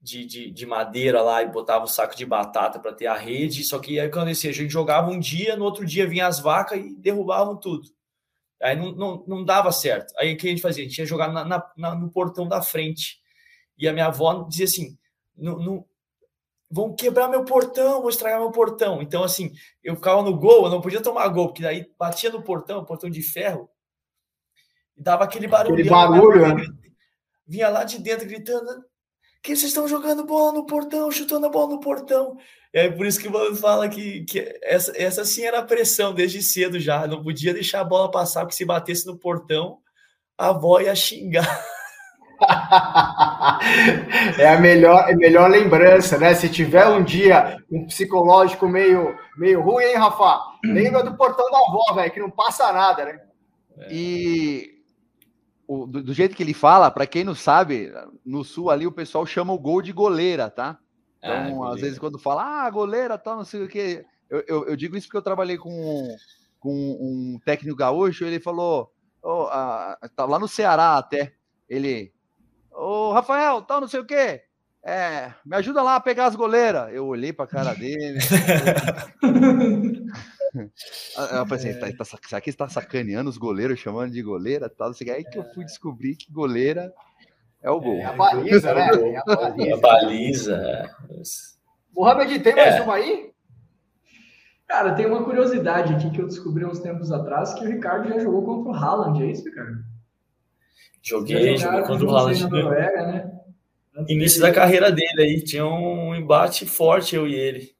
de, 0.01 0.25
de, 0.25 0.51
de, 0.51 0.65
madeira 0.65 1.21
lá 1.21 1.43
e 1.43 1.51
botava 1.51 1.83
o 1.83 1.87
saco 1.87 2.15
de 2.15 2.25
batata 2.25 2.79
para 2.79 2.93
ter 2.93 3.07
a 3.07 3.15
rede. 3.15 3.63
Só 3.63 3.79
que 3.79 3.99
aí 3.99 4.09
quando 4.09 4.29
a 4.29 4.33
gente 4.33 4.69
jogava 4.69 5.09
um 5.11 5.19
dia, 5.19 5.57
no 5.57 5.65
outro 5.65 5.85
dia 5.85 6.07
vinha 6.07 6.27
as 6.27 6.39
vacas 6.39 6.79
e 6.79 6.95
derrubavam 6.95 7.57
tudo. 7.57 7.89
Aí 8.61 8.75
não, 8.75 8.91
não, 8.91 9.23
não 9.27 9.45
dava 9.45 9.71
certo. 9.71 10.13
Aí 10.17 10.33
o 10.33 10.37
que 10.37 10.47
a 10.47 10.49
gente 10.49 10.61
fazia? 10.61 10.83
A 10.83 10.87
gente 10.87 10.97
ia 10.97 11.05
jogar 11.05 11.31
na, 11.31 11.45
na, 11.45 11.71
na, 11.77 11.95
no 11.95 12.09
portão 12.09 12.47
da 12.47 12.61
frente. 12.61 13.19
E 13.77 13.87
a 13.87 13.93
minha 13.93 14.07
avó 14.07 14.43
dizia 14.43 14.65
assim: 14.65 14.97
não, 15.35 15.85
vão 16.69 16.93
quebrar 16.93 17.29
meu 17.29 17.45
portão, 17.45 18.01
vão 18.01 18.09
estragar 18.09 18.39
meu 18.39 18.51
portão. 18.51 19.01
Então, 19.01 19.23
assim, 19.23 19.51
eu 19.83 19.95
ficava 19.95 20.21
no 20.21 20.37
gol, 20.37 20.65
eu 20.65 20.71
não 20.71 20.81
podia 20.81 21.01
tomar 21.01 21.27
gol, 21.29 21.47
porque 21.47 21.61
daí 21.61 21.91
batia 21.97 22.29
no 22.29 22.41
portão, 22.41 22.83
portão 22.83 23.09
de 23.09 23.21
ferro, 23.21 23.69
e 24.95 25.01
dava 25.01 25.23
aquele 25.23 25.47
barulho. 25.47 25.75
Aquele 25.75 25.89
barulho, 25.89 26.55
né? 26.55 26.65
Vinha 27.45 27.69
lá 27.69 27.83
de 27.83 27.99
dentro 27.99 28.27
gritando: 28.27 28.83
que 29.41 29.55
vocês 29.55 29.69
estão 29.69 29.87
jogando 29.87 30.25
bola 30.25 30.51
no 30.51 30.65
portão, 30.65 31.11
chutando 31.11 31.45
a 31.45 31.49
bola 31.49 31.75
no 31.75 31.79
portão. 31.79 32.37
É 32.73 32.89
por 32.89 33.05
isso 33.05 33.19
que 33.19 33.27
o 33.27 33.31
Mano 33.31 33.55
fala 33.55 33.87
que, 33.87 34.23
que 34.25 34.59
essa, 34.61 34.91
essa 34.95 35.25
sim 35.25 35.43
era 35.43 35.59
a 35.59 35.65
pressão 35.65 36.13
desde 36.13 36.41
cedo 36.41 36.79
já. 36.79 37.07
Não 37.07 37.23
podia 37.23 37.53
deixar 37.53 37.81
a 37.81 37.85
bola 37.85 38.11
passar, 38.11 38.41
porque 38.41 38.55
se 38.55 38.65
batesse 38.65 39.05
no 39.07 39.17
portão, 39.17 39.79
a 40.37 40.49
avó 40.49 40.79
ia 40.79 40.93
xingar. 40.93 41.65
é 44.37 44.47
a 44.49 44.59
melhor, 44.59 45.09
a 45.09 45.15
melhor 45.15 45.49
lembrança, 45.49 46.17
né? 46.17 46.35
Se 46.35 46.49
tiver 46.49 46.85
um 46.87 47.03
dia 47.03 47.57
um 47.71 47.87
psicológico 47.87 48.67
meio, 48.67 49.17
meio 49.37 49.61
ruim, 49.61 49.85
hein, 49.85 49.95
Rafa? 49.95 50.39
Lembra 50.63 51.03
do 51.03 51.15
portão 51.17 51.49
da 51.49 51.57
avó, 51.57 51.93
velho, 51.95 52.11
que 52.11 52.19
não 52.19 52.29
passa 52.29 52.71
nada, 52.71 53.05
né? 53.05 53.19
E 53.89 54.76
o, 55.67 55.85
do, 55.85 56.01
do, 56.01 56.13
jeito 56.13 56.35
que 56.35 56.41
ele 56.41 56.53
fala, 56.53 56.89
para 56.89 57.05
quem 57.05 57.23
não 57.23 57.35
sabe, 57.35 57.91
no 58.25 58.43
sul 58.43 58.69
ali 58.69 58.87
o 58.87 58.91
pessoal 58.91 59.25
chama 59.25 59.53
o 59.53 59.59
gol 59.59 59.81
de 59.81 59.91
goleira, 59.91 60.49
tá? 60.49 60.79
Ah, 61.21 61.49
então, 61.49 61.63
ah, 61.63 61.73
às 61.73 61.81
vezes, 61.81 61.99
quando 61.99 62.17
fala, 62.17 62.65
ah, 62.65 62.69
goleira, 62.69 63.17
tal, 63.17 63.37
não 63.37 63.43
sei 63.43 63.63
o 63.63 63.67
quê. 63.67 64.05
Eu, 64.29 64.43
eu, 64.47 64.67
eu, 64.69 64.75
digo 64.75 64.95
isso 64.95 65.07
porque 65.07 65.17
eu 65.17 65.21
trabalhei 65.21 65.57
com, 65.57 66.07
com 66.59 66.71
um 66.71 67.39
técnico 67.45 67.77
gaúcho, 67.77 68.23
ele 68.23 68.39
falou, 68.39 68.91
oh, 69.21 69.47
ah, 69.51 69.97
tá 70.15 70.25
lá 70.25 70.39
no 70.39 70.47
Ceará 70.47 70.97
até, 70.97 71.33
ele, 71.67 72.13
ô, 72.71 73.09
oh, 73.09 73.13
Rafael, 73.13 73.61
tal, 73.61 73.81
não 73.81 73.87
sei 73.87 73.99
o 73.99 74.05
quê. 74.05 74.43
É, 74.85 75.33
me 75.45 75.57
ajuda 75.57 75.81
lá 75.81 75.97
a 75.97 75.99
pegar 75.99 76.27
as 76.27 76.35
goleiras. 76.35 76.93
Eu 76.93 77.07
olhei 77.07 77.33
pra 77.33 77.45
cara 77.45 77.73
dele. 77.73 78.19
Eu 80.53 81.47
pensei, 81.47 81.73
tá, 81.79 81.87
tá, 81.91 82.05
será 82.05 82.41
que 82.41 82.49
está 82.49 82.67
sacaneando 82.67 83.29
os 83.29 83.37
goleiros, 83.37 83.79
chamando 83.79 84.11
de 84.11 84.21
goleira? 84.21 84.69
Tal, 84.69 84.89
assim, 84.89 85.09
aí 85.09 85.23
que 85.23 85.37
eu 85.37 85.43
fui 85.53 85.65
descobrir 85.65 86.15
que 86.15 86.31
goleira 86.31 86.93
é 87.61 87.69
o 87.69 87.79
gol. 87.79 87.97
É 87.97 88.05
a 88.05 88.13
baliza, 88.13 88.73
né? 88.73 88.89
É 88.95 89.17
a 89.17 89.23
baliza. 89.25 89.75
A 89.75 89.77
baliza. 89.77 90.95
Mohamed, 91.93 92.39
tem 92.39 92.55
mais 92.55 92.75
é. 92.75 92.81
uma 92.81 92.95
aí? 92.95 93.31
Cara, 94.67 94.93
tem 94.93 95.05
uma 95.05 95.23
curiosidade 95.23 95.93
aqui 95.93 96.11
que 96.11 96.21
eu 96.21 96.27
descobri 96.27 96.65
uns 96.65 96.79
tempos 96.79 97.11
atrás, 97.11 97.53
que 97.53 97.63
o 97.63 97.67
Ricardo 97.67 98.09
já 98.09 98.19
jogou 98.19 98.43
contra 98.43 98.71
o 98.71 98.75
Haaland, 98.75 99.23
é 99.23 99.31
isso, 99.31 99.45
Ricardo? 99.45 99.83
Joguei, 101.01 101.57
joguei 101.57 101.81
contra 101.83 102.05
o 102.05 102.15
Haaland. 102.15 102.49
Noruega, 102.49 103.07
né? 103.07 103.31
Início 104.07 104.41
da 104.41 104.51
carreira 104.51 104.91
dele 104.91 105.21
aí, 105.21 105.41
tinha 105.41 105.65
um 105.65 106.13
embate 106.13 106.65
forte 106.65 107.15
eu 107.15 107.27
e 107.27 107.33
ele. 107.33 107.76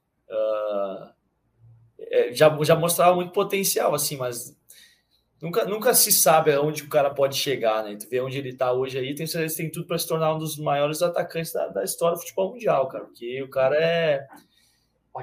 É, 2.10 2.32
já, 2.32 2.56
já 2.62 2.74
mostrava 2.74 3.14
muito 3.14 3.32
potencial, 3.32 3.94
assim, 3.94 4.16
mas 4.16 4.56
nunca, 5.40 5.64
nunca 5.64 5.94
se 5.94 6.10
sabe 6.10 6.52
aonde 6.52 6.82
o 6.82 6.88
cara 6.88 7.10
pode 7.10 7.36
chegar, 7.36 7.84
né? 7.84 7.96
Tu 7.96 8.08
vê 8.08 8.20
onde 8.20 8.38
ele 8.38 8.54
tá 8.54 8.72
hoje 8.72 8.98
aí, 8.98 9.14
tem 9.14 9.26
certeza 9.26 9.56
tem 9.56 9.70
tudo 9.70 9.86
para 9.86 9.98
se 9.98 10.06
tornar 10.06 10.34
um 10.34 10.38
dos 10.38 10.56
maiores 10.58 11.02
atacantes 11.02 11.52
da, 11.52 11.68
da 11.68 11.84
história 11.84 12.16
do 12.16 12.20
futebol 12.20 12.52
mundial, 12.52 12.88
cara, 12.88 13.04
porque 13.04 13.42
o 13.42 13.50
cara 13.50 13.76
é. 13.76 14.26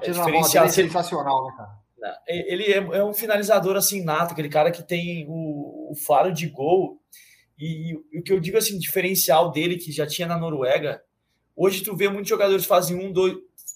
é 0.02 0.10
diferencial. 0.10 0.66
É 0.66 0.70
sensacional, 0.70 1.48
né, 1.48 1.54
cara? 1.58 1.86
Ele 2.28 2.66
é, 2.66 2.78
é, 2.78 3.04
um 3.04 3.14
finalizador 3.14 3.76
assim 3.76 4.04
nato, 4.04 4.34
aquele 4.34 4.50
cara 4.50 4.72
que 4.72 4.84
tem 4.84 5.26
o, 5.28 5.92
o 5.92 5.96
faro 5.96 6.32
de 6.32 6.48
gol. 6.48 7.00
E, 7.58 7.94
e, 8.12 8.20
o 8.20 8.24
que 8.24 8.32
eu 8.32 8.40
digo 8.40 8.58
assim, 8.58 8.78
diferencial 8.78 9.52
dele, 9.52 9.78
que 9.78 9.92
já 9.92 10.06
tinha 10.06 10.28
na 10.28 10.38
Noruega, 10.38 11.02
hoje 11.56 11.84
tu 11.84 11.96
vê 11.96 12.08
muitos 12.10 12.30
jogadores 12.30 12.66
fazem 12.66 12.98
um, 12.98 13.12
dois, 13.12 13.36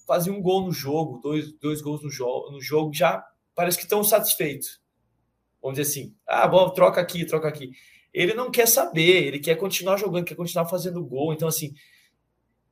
fazem 0.10 0.34
um 0.34 0.42
gol 0.42 0.66
no 0.66 0.72
jogo, 0.72 1.20
dois, 1.22 1.54
dois 1.60 1.84
gols 1.84 2.02
no, 2.02 2.10
jo 2.10 2.50
no 2.52 2.60
jogo, 2.60 2.92
já 2.92 3.24
parece 3.54 3.78
que 3.78 3.84
estão 3.84 4.04
satisfeitos. 4.04 4.82
Vamos 5.62 5.78
dizer 5.78 5.88
assim, 5.88 6.16
ah, 6.28 6.48
bom, 6.48 6.68
troca 6.72 7.00
aqui, 7.00 7.24
troca 7.26 7.48
aqui. 7.48 7.74
Ele 8.12 8.34
não 8.34 8.50
quer 8.50 8.68
saber, 8.68 9.28
ele 9.28 9.38
quer 9.38 9.56
continuar 9.56 9.98
jogando, 9.98 10.26
quer 10.26 10.34
continuar 10.34 10.66
fazendo 10.66 11.06
gol. 11.06 11.32
Então, 11.32 11.48
assim, 11.48 11.76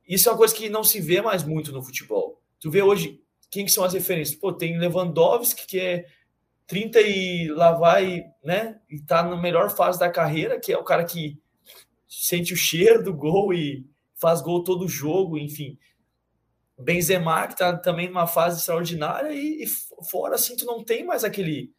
isso 0.04 0.28
é 0.28 0.32
uma 0.32 0.38
coisa 0.38 0.52
que 0.52 0.68
não 0.68 0.82
se 0.82 1.00
vê 1.00 1.22
mais 1.22 1.44
muito 1.44 1.70
no 1.70 1.80
futebol. 1.80 2.42
Tu 2.58 2.68
vê 2.72 2.82
hoje 2.82 3.22
quem 3.48 3.64
que 3.64 3.70
são 3.70 3.84
as 3.84 3.92
referências? 3.92 4.36
Pô, 4.36 4.52
tem 4.52 4.76
Lewandowski, 4.76 5.64
que 5.64 5.78
é 5.78 6.06
30 6.66 7.00
e 7.02 7.48
lá 7.52 7.70
vai, 7.70 8.24
né? 8.42 8.80
E 8.90 8.98
tá 9.00 9.22
na 9.22 9.36
melhor 9.36 9.70
fase 9.70 9.96
da 9.96 10.10
carreira, 10.10 10.58
que 10.58 10.72
é 10.72 10.76
o 10.76 10.82
cara 10.82 11.04
que 11.04 11.38
sente 12.08 12.52
o 12.52 12.56
cheiro 12.56 13.04
do 13.04 13.14
gol 13.14 13.54
e 13.54 13.86
faz 14.16 14.42
gol 14.42 14.64
todo 14.64 14.88
jogo, 14.88 15.38
enfim. 15.38 15.78
Benzema, 16.78 17.48
que 17.48 17.56
tá 17.56 17.76
também 17.76 18.08
numa 18.08 18.26
fase 18.26 18.60
extraordinária, 18.60 19.32
e, 19.32 19.64
e 19.64 19.66
fora 20.10 20.36
assim, 20.36 20.56
tu 20.56 20.64
não 20.64 20.84
tem 20.84 21.04
mais 21.04 21.24
aquele 21.24 21.72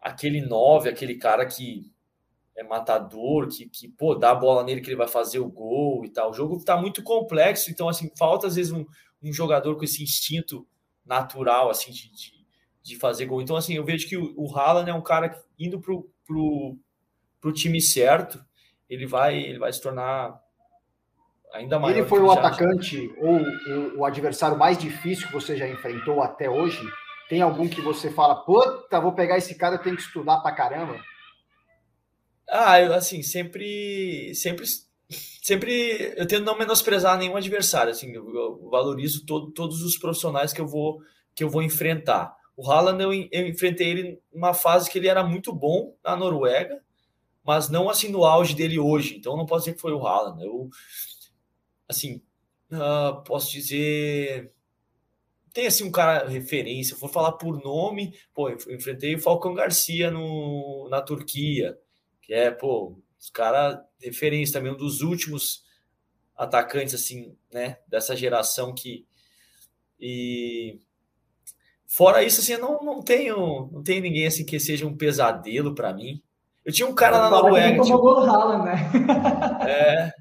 aquele 0.00 0.40
9, 0.40 0.88
aquele 0.88 1.16
cara 1.16 1.44
que 1.44 1.92
é 2.56 2.62
matador, 2.62 3.48
que, 3.48 3.68
que 3.68 3.88
pô, 3.88 4.14
dá 4.14 4.30
a 4.30 4.34
bola 4.34 4.62
nele 4.64 4.80
que 4.80 4.88
ele 4.88 4.96
vai 4.96 5.08
fazer 5.08 5.38
o 5.38 5.50
gol 5.50 6.04
e 6.04 6.10
tal. 6.10 6.30
O 6.30 6.34
jogo 6.34 6.62
tá 6.64 6.76
muito 6.76 7.02
complexo, 7.02 7.70
então 7.70 7.88
assim, 7.88 8.10
falta 8.16 8.46
às 8.46 8.56
vezes 8.56 8.72
um, 8.72 8.84
um 9.22 9.32
jogador 9.32 9.76
com 9.76 9.84
esse 9.84 10.02
instinto 10.02 10.66
natural 11.04 11.70
assim 11.70 11.90
de, 11.90 12.10
de, 12.12 12.46
de, 12.82 12.96
fazer 12.96 13.26
gol. 13.26 13.42
Então 13.42 13.56
assim, 13.56 13.74
eu 13.74 13.84
vejo 13.84 14.08
que 14.08 14.16
o, 14.16 14.34
o 14.36 14.56
Haaland 14.56 14.90
é 14.90 14.94
um 14.94 15.02
cara 15.02 15.28
que, 15.28 15.40
indo 15.58 15.80
pro, 15.80 16.10
pro, 16.26 16.78
pro 17.40 17.52
time 17.52 17.80
certo, 17.80 18.42
ele 18.88 19.06
vai 19.06 19.38
ele 19.38 19.58
vai 19.58 19.72
se 19.72 19.80
tornar 19.80 20.40
ainda 21.52 21.78
mais. 21.78 21.96
Ele 21.96 22.06
foi 22.06 22.20
o 22.20 22.30
atacante 22.30 23.12
ou 23.18 23.40
o, 23.40 23.98
o, 23.98 24.04
adversário 24.04 24.58
mais 24.58 24.78
difícil 24.78 25.26
que 25.26 25.32
você 25.32 25.56
já 25.56 25.68
enfrentou 25.68 26.22
até 26.22 26.48
hoje? 26.48 26.80
Tem 27.28 27.40
algum 27.40 27.68
que 27.68 27.80
você 27.80 28.10
fala, 28.10 28.34
puta, 28.34 29.00
vou 29.00 29.12
pegar 29.12 29.38
esse 29.38 29.54
cara, 29.54 29.76
eu 29.76 29.82
tenho 29.82 29.96
que 29.96 30.02
estudar 30.02 30.40
pra 30.40 30.52
caramba? 30.52 31.00
Ah, 32.48 32.80
eu, 32.80 32.92
assim, 32.92 33.22
sempre, 33.22 34.34
sempre, 34.34 34.66
sempre, 35.40 36.12
eu 36.16 36.26
tento 36.26 36.44
não 36.44 36.58
menosprezar 36.58 37.16
nenhum 37.16 37.36
adversário, 37.36 37.92
assim, 37.92 38.10
eu, 38.12 38.28
eu 38.34 38.68
valorizo 38.68 39.24
todo, 39.24 39.52
todos 39.52 39.82
os 39.82 39.96
profissionais 39.96 40.52
que 40.52 40.60
eu 40.60 40.66
vou, 40.66 41.00
que 41.34 41.44
eu 41.44 41.48
vou 41.48 41.62
enfrentar. 41.62 42.34
O 42.56 42.68
Haaland, 42.68 43.00
eu, 43.00 43.12
eu 43.12 43.46
enfrentei 43.46 43.88
ele 43.88 44.20
numa 44.34 44.52
fase 44.52 44.90
que 44.90 44.98
ele 44.98 45.08
era 45.08 45.22
muito 45.22 45.52
bom 45.52 45.94
na 46.04 46.16
Noruega, 46.16 46.82
mas 47.44 47.70
não 47.70 47.88
assim 47.88 48.08
no 48.08 48.24
auge 48.24 48.54
dele 48.54 48.78
hoje, 48.78 49.16
então 49.16 49.36
não 49.36 49.46
posso 49.46 49.64
dizer 49.64 49.76
que 49.76 49.80
foi 49.80 49.92
o 49.92 50.06
Haaland. 50.06 50.44
Eu, 50.44 50.68
assim, 51.90 52.22
uh, 52.72 53.22
posso 53.24 53.50
dizer. 53.52 54.52
Tem 55.52 55.66
assim 55.66 55.84
um 55.84 55.90
cara 55.90 56.28
referência, 56.28 56.96
vou 56.96 57.08
falar 57.08 57.32
por 57.32 57.60
nome, 57.62 58.14
pô, 58.32 58.48
eu 58.48 58.56
enfrentei 58.70 59.16
o 59.16 59.20
Falcão 59.20 59.52
Garcia 59.52 60.08
no, 60.08 60.88
na 60.88 61.02
Turquia, 61.02 61.76
que 62.22 62.32
é, 62.32 62.52
pô, 62.52 62.96
os 63.18 63.30
caras 63.30 63.80
referência 64.00 64.54
também, 64.54 64.72
um 64.72 64.76
dos 64.76 65.02
últimos 65.02 65.64
atacantes, 66.36 66.94
assim, 66.94 67.36
né, 67.52 67.78
dessa 67.86 68.16
geração 68.16 68.72
que. 68.72 69.04
E. 69.98 70.78
Fora 71.86 72.22
isso, 72.22 72.40
assim, 72.40 72.52
eu 72.52 72.60
não, 72.60 72.80
não 72.82 73.02
tenho 73.02 73.68
não 73.72 73.82
tenho 73.82 74.00
ninguém 74.00 74.24
assim 74.24 74.46
que 74.46 74.60
seja 74.60 74.86
um 74.86 74.96
pesadelo 74.96 75.74
para 75.74 75.92
mim. 75.92 76.22
Eu 76.64 76.72
tinha 76.72 76.88
um 76.88 76.94
cara 76.94 77.18
na 77.18 77.30
Noruega. 77.30 77.82
Tipo, 77.82 77.98
do 77.98 78.18
Haaland, 78.18 78.64
né? 78.64 78.90
é, 79.68 80.12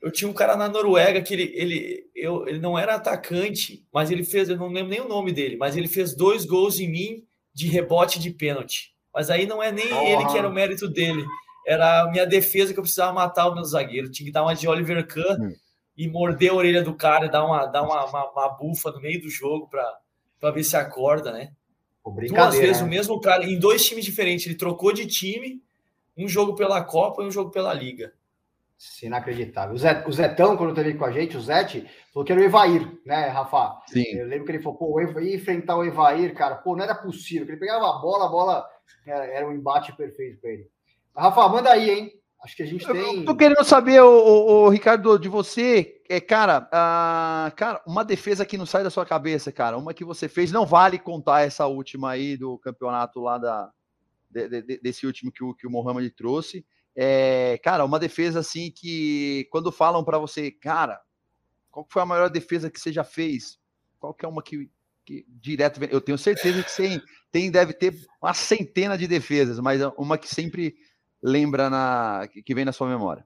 eu 0.00 0.12
tinha 0.12 0.30
um 0.30 0.34
cara 0.34 0.56
na 0.56 0.68
Noruega 0.68 1.20
que 1.20 1.34
ele, 1.34 1.52
ele, 1.54 2.10
eu, 2.14 2.46
ele 2.46 2.58
não 2.58 2.78
era 2.78 2.94
atacante, 2.94 3.84
mas 3.92 4.10
ele 4.10 4.24
fez, 4.24 4.48
eu 4.48 4.56
não 4.56 4.68
lembro 4.68 4.90
nem 4.90 5.00
o 5.00 5.08
nome 5.08 5.32
dele, 5.32 5.56
mas 5.56 5.76
ele 5.76 5.88
fez 5.88 6.14
dois 6.14 6.44
gols 6.44 6.78
em 6.78 6.88
mim 6.88 7.24
de 7.52 7.66
rebote 7.66 8.18
de 8.18 8.30
pênalti. 8.30 8.94
Mas 9.12 9.30
aí 9.30 9.46
não 9.46 9.62
é 9.62 9.72
nem 9.72 9.92
oh. 9.92 10.02
ele 10.02 10.26
que 10.26 10.38
era 10.38 10.48
o 10.48 10.52
mérito 10.52 10.88
dele, 10.88 11.24
era 11.66 12.02
a 12.02 12.10
minha 12.10 12.24
defesa 12.24 12.72
que 12.72 12.78
eu 12.78 12.82
precisava 12.82 13.12
matar 13.12 13.48
o 13.48 13.54
meu 13.54 13.64
zagueiro. 13.64 14.10
Tinha 14.10 14.26
que 14.26 14.32
dar 14.32 14.42
uma 14.42 14.54
de 14.54 14.68
Oliver 14.68 15.04
Kahn 15.06 15.36
hum. 15.40 15.52
e 15.96 16.08
morder 16.08 16.52
a 16.52 16.54
orelha 16.54 16.82
do 16.82 16.94
cara 16.94 17.26
e 17.26 17.30
dar 17.30 17.44
uma, 17.44 17.66
dar 17.66 17.82
uma, 17.82 18.04
uma, 18.04 18.30
uma 18.30 18.48
bufa 18.50 18.92
no 18.92 19.00
meio 19.00 19.20
do 19.20 19.28
jogo 19.28 19.68
para 19.68 20.50
ver 20.50 20.62
se 20.62 20.76
acorda, 20.76 21.32
né? 21.32 21.50
Duas 22.28 22.56
vezes 22.56 22.80
né? 22.80 22.86
o 22.86 22.88
mesmo 22.88 23.20
cara, 23.20 23.44
em 23.44 23.58
dois 23.58 23.84
times 23.84 24.04
diferentes. 24.04 24.46
Ele 24.46 24.54
trocou 24.54 24.92
de 24.92 25.06
time, 25.06 25.60
um 26.16 26.28
jogo 26.28 26.54
pela 26.54 26.82
Copa 26.82 27.22
e 27.22 27.26
um 27.26 27.30
jogo 27.30 27.50
pela 27.50 27.74
Liga. 27.74 28.14
Inacreditável. 29.02 29.74
O, 29.74 29.78
Zé, 29.78 30.04
o 30.06 30.12
Zetão, 30.12 30.56
quando 30.56 30.74
teve 30.74 30.94
com 30.94 31.04
a 31.04 31.10
gente, 31.10 31.36
o 31.36 31.40
Zete, 31.40 31.84
falou 32.12 32.24
que 32.24 32.32
era 32.32 32.40
o 32.40 32.44
Evair, 32.44 32.88
né, 33.04 33.26
Rafa? 33.28 33.80
Sim. 33.88 34.04
Eu 34.14 34.26
lembro 34.26 34.44
que 34.44 34.52
ele 34.52 34.62
falou, 34.62 34.78
pô, 34.78 35.00
ia 35.00 35.34
enfrentar 35.34 35.76
o 35.76 35.84
Evair, 35.84 36.32
cara, 36.34 36.54
pô, 36.56 36.76
não 36.76 36.84
era 36.84 36.94
possível. 36.94 37.46
Ele 37.48 37.56
pegava 37.56 37.88
a 37.88 37.98
bola, 37.98 38.26
a 38.26 38.28
bola 38.28 38.68
era, 39.04 39.26
era 39.26 39.48
um 39.48 39.52
embate 39.52 39.96
perfeito 39.96 40.40
para 40.40 40.50
ele. 40.50 40.70
Rafa, 41.16 41.48
manda 41.48 41.70
aí, 41.70 41.90
hein? 41.90 42.12
Acho 42.40 42.56
que 42.56 42.62
a 42.62 42.66
gente 42.66 42.86
tem. 42.86 43.18
Eu 43.18 43.24
tô 43.24 43.34
querendo 43.34 43.64
saber, 43.64 44.00
o, 44.00 44.06
o, 44.08 44.66
o 44.66 44.68
Ricardo, 44.68 45.18
de 45.18 45.28
você, 45.28 46.00
é, 46.08 46.20
cara, 46.20 46.68
uh, 46.68 47.54
cara, 47.56 47.82
uma 47.84 48.04
defesa 48.04 48.46
que 48.46 48.56
não 48.56 48.64
sai 48.64 48.84
da 48.84 48.90
sua 48.90 49.04
cabeça, 49.04 49.50
cara, 49.50 49.76
uma 49.76 49.92
que 49.92 50.04
você 50.04 50.28
fez, 50.28 50.52
não 50.52 50.64
vale 50.64 51.00
contar 51.00 51.40
essa 51.40 51.66
última 51.66 52.12
aí 52.12 52.36
do 52.36 52.56
campeonato 52.58 53.18
lá 53.18 53.38
da, 53.38 53.72
de, 54.30 54.62
de, 54.62 54.80
desse 54.80 55.04
último 55.04 55.32
que 55.32 55.42
o, 55.42 55.52
que 55.52 55.66
o 55.66 55.70
Mohamed 55.70 56.10
trouxe. 56.10 56.64
É, 57.00 57.56
cara, 57.58 57.84
uma 57.84 58.00
defesa 58.00 58.40
assim 58.40 58.72
que 58.72 59.46
quando 59.52 59.70
falam 59.70 60.02
para 60.02 60.18
você, 60.18 60.50
cara, 60.50 61.00
qual 61.70 61.86
foi 61.88 62.02
a 62.02 62.06
maior 62.06 62.28
defesa 62.28 62.68
que 62.68 62.80
você 62.80 62.92
já 62.92 63.04
fez? 63.04 63.56
Qual 64.00 64.12
que 64.12 64.24
é 64.24 64.28
uma 64.28 64.42
que, 64.42 64.68
que 65.06 65.24
direto 65.28 65.80
eu 65.84 66.00
tenho 66.00 66.18
certeza 66.18 66.60
que 66.60 66.72
você 66.72 67.00
tem 67.30 67.52
deve 67.52 67.72
ter 67.72 67.94
uma 68.20 68.34
centena 68.34 68.98
de 68.98 69.06
defesas, 69.06 69.60
mas 69.60 69.80
uma 69.96 70.18
que 70.18 70.26
sempre 70.26 70.74
lembra 71.22 71.70
na 71.70 72.28
que 72.44 72.52
vem 72.52 72.64
na 72.64 72.72
sua 72.72 72.88
memória? 72.88 73.24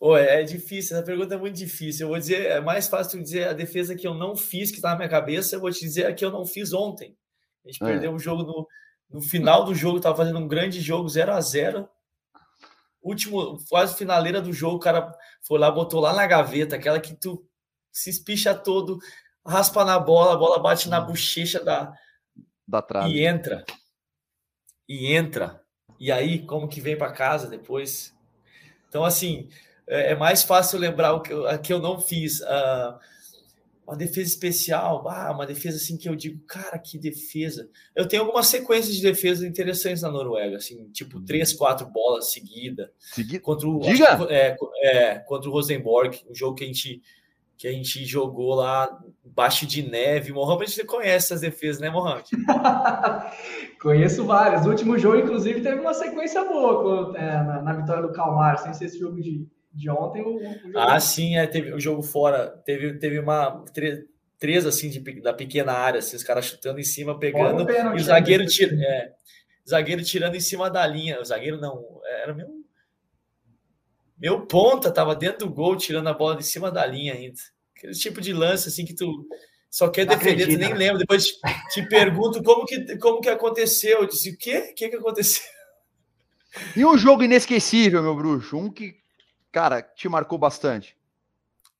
Oh, 0.00 0.16
é 0.16 0.42
difícil, 0.42 0.96
essa 0.96 1.06
pergunta 1.06 1.36
é 1.36 1.38
muito 1.38 1.54
difícil. 1.54 2.06
Eu 2.06 2.08
vou 2.08 2.18
dizer, 2.18 2.46
é 2.46 2.60
mais 2.60 2.88
fácil 2.88 3.22
dizer 3.22 3.46
a 3.46 3.52
defesa 3.52 3.94
que 3.94 4.08
eu 4.08 4.14
não 4.14 4.34
fiz, 4.34 4.70
que 4.70 4.78
está 4.78 4.90
na 4.90 4.96
minha 4.96 5.08
cabeça, 5.08 5.54
eu 5.54 5.60
vou 5.60 5.70
te 5.70 5.78
dizer 5.78 6.06
a 6.06 6.12
que 6.12 6.24
eu 6.24 6.32
não 6.32 6.44
fiz 6.44 6.72
ontem. 6.72 7.16
A 7.64 7.70
gente 7.70 7.84
é. 7.84 7.86
perdeu 7.86 8.12
o 8.12 8.18
jogo 8.18 8.42
no, 8.42 8.66
no 9.08 9.22
final 9.22 9.64
do 9.64 9.72
jogo, 9.72 9.98
estava 9.98 10.16
fazendo 10.16 10.40
um 10.40 10.48
grande 10.48 10.80
jogo, 10.80 11.08
0 11.08 11.32
a 11.32 11.40
0 11.40 11.88
Último, 13.02 13.58
quase 13.68 13.96
finaleira 13.96 14.40
do 14.40 14.52
jogo, 14.52 14.76
o 14.76 14.80
cara 14.80 15.10
foi 15.42 15.58
lá, 15.58 15.70
botou 15.70 16.00
lá 16.00 16.12
na 16.12 16.26
gaveta, 16.26 16.76
aquela 16.76 17.00
que 17.00 17.14
tu 17.14 17.46
se 17.90 18.10
espicha 18.10 18.54
todo, 18.54 18.98
raspa 19.46 19.84
na 19.84 19.98
bola, 19.98 20.34
a 20.34 20.36
bola 20.36 20.58
bate 20.58 20.88
na 20.88 21.00
bochecha 21.00 21.64
da, 21.64 21.92
da 22.66 22.82
trave. 22.82 23.10
E 23.10 23.26
entra. 23.26 23.64
E 24.88 25.12
entra. 25.12 25.62
E 25.98 26.10
aí, 26.12 26.44
como 26.46 26.68
que 26.68 26.80
vem 26.80 26.96
para 26.96 27.12
casa 27.12 27.46
depois? 27.46 28.14
Então, 28.88 29.04
assim, 29.04 29.48
é, 29.86 30.12
é, 30.12 30.14
mais 30.14 30.42
fácil 30.42 30.78
lembrar 30.78 31.14
o 31.14 31.20
que 31.20 31.32
eu, 31.32 31.58
que 31.60 31.72
eu 31.72 31.78
não 31.78 32.00
fiz. 32.00 32.40
Uh, 32.40 32.98
uma 33.90 33.96
defesa 33.96 34.28
especial, 34.28 35.04
ah, 35.08 35.32
uma 35.32 35.44
defesa 35.44 35.76
assim 35.76 35.98
que 35.98 36.08
eu 36.08 36.14
digo, 36.14 36.40
cara, 36.46 36.78
que 36.78 36.96
defesa. 36.96 37.68
Eu 37.94 38.06
tenho 38.06 38.22
algumas 38.22 38.46
sequências 38.46 38.94
de 38.94 39.02
defesas 39.02 39.42
interessantes 39.42 40.02
na 40.02 40.10
Noruega, 40.12 40.56
assim, 40.56 40.88
tipo 40.92 41.18
uhum. 41.18 41.24
três, 41.24 41.52
quatro 41.52 41.88
bolas 41.88 42.30
seguidas. 42.30 42.88
Segui... 43.00 43.40
Contra 43.40 43.68
o, 43.68 43.80
Diga! 43.80 44.28
É, 44.30 44.56
é, 44.84 45.18
contra 45.18 45.50
o 45.50 45.52
Rosenborg, 45.52 46.20
um 46.30 46.34
jogo 46.34 46.54
que 46.54 46.62
a 46.62 46.66
gente 46.68 47.02
que 47.58 47.68
a 47.68 47.72
gente 47.72 48.06
jogou 48.06 48.54
lá 48.54 48.88
baixo 49.22 49.66
de 49.66 49.82
neve. 49.82 50.32
Mohamed, 50.32 50.70
você 50.70 50.82
conhece 50.82 51.26
essas 51.26 51.42
defesas, 51.42 51.78
né, 51.78 51.90
Mohamed? 51.90 52.24
Conheço 53.82 54.24
várias. 54.24 54.64
O 54.64 54.70
último 54.70 54.96
jogo, 54.96 55.18
inclusive, 55.18 55.60
teve 55.60 55.78
uma 55.78 55.92
sequência 55.92 56.42
boa 56.42 57.14
é, 57.18 57.42
na, 57.42 57.60
na, 57.60 57.72
vitória 57.74 58.02
do 58.02 58.14
Calmar, 58.14 58.56
sem 58.56 58.72
ser 58.72 58.86
esse 58.86 58.98
jogo 58.98 59.20
de, 59.20 59.46
de 59.72 59.90
ontem. 59.90 60.22
O, 60.22 60.36
o 60.36 60.78
ah, 60.78 60.98
sim, 61.00 61.36
é, 61.36 61.46
teve 61.46 61.72
o 61.72 61.80
jogo 61.80 62.02
fora. 62.02 62.48
Teve, 62.64 62.98
teve 62.98 63.18
uma 63.18 63.64
três, 63.72 64.00
três 64.38 64.66
assim 64.66 64.90
de, 64.90 65.00
da 65.20 65.32
pequena 65.32 65.72
área, 65.72 65.98
assim, 65.98 66.16
os 66.16 66.22
caras 66.22 66.46
chutando 66.46 66.80
em 66.80 66.84
cima, 66.84 67.18
pegando, 67.18 67.66
pênalti, 67.66 67.98
e 67.98 68.00
o 68.00 68.04
zagueiro, 68.04 68.44
né? 68.44 68.48
tira, 68.48 68.74
é, 68.74 69.12
zagueiro 69.68 70.02
tirando 70.02 70.34
em 70.34 70.40
cima 70.40 70.70
da 70.70 70.86
linha. 70.86 71.20
O 71.20 71.24
zagueiro 71.24 71.60
não, 71.60 72.00
era 72.22 72.34
meu 72.34 72.60
meu 74.20 74.46
ponta 74.46 74.92
tava 74.92 75.16
dentro 75.16 75.46
do 75.46 75.52
gol, 75.52 75.76
tirando 75.76 76.08
a 76.08 76.12
bola 76.12 76.36
de 76.36 76.44
cima 76.44 76.70
da 76.70 76.84
linha 76.84 77.14
ainda. 77.14 77.40
Aquele 77.74 77.94
tipo 77.94 78.20
de 78.20 78.34
lance 78.34 78.68
assim 78.68 78.84
que 78.84 78.94
tu 78.94 79.26
só 79.70 79.88
quer 79.88 80.04
não 80.04 80.14
defender, 80.14 80.42
acredita. 80.42 80.58
tu 80.58 80.68
nem 80.68 80.74
lembra. 80.74 80.98
Depois 80.98 81.24
te, 81.24 81.40
te, 81.72 81.88
pergunto 81.88 82.42
como 82.42 82.66
que, 82.66 82.98
como 82.98 83.20
que 83.20 83.30
aconteceu. 83.30 84.00
Eu 84.00 84.06
disse, 84.06 84.30
o 84.30 84.36
quê? 84.36 84.70
O 84.72 84.74
que, 84.74 84.90
que 84.90 84.96
aconteceu? 84.96 85.42
E 86.76 86.84
um 86.84 86.98
jogo 86.98 87.22
inesquecível, 87.22 88.02
meu 88.02 88.14
bruxo? 88.14 88.58
Um 88.58 88.70
que, 88.70 88.96
cara, 89.52 89.82
te 89.82 90.08
marcou 90.08 90.38
bastante. 90.38 90.96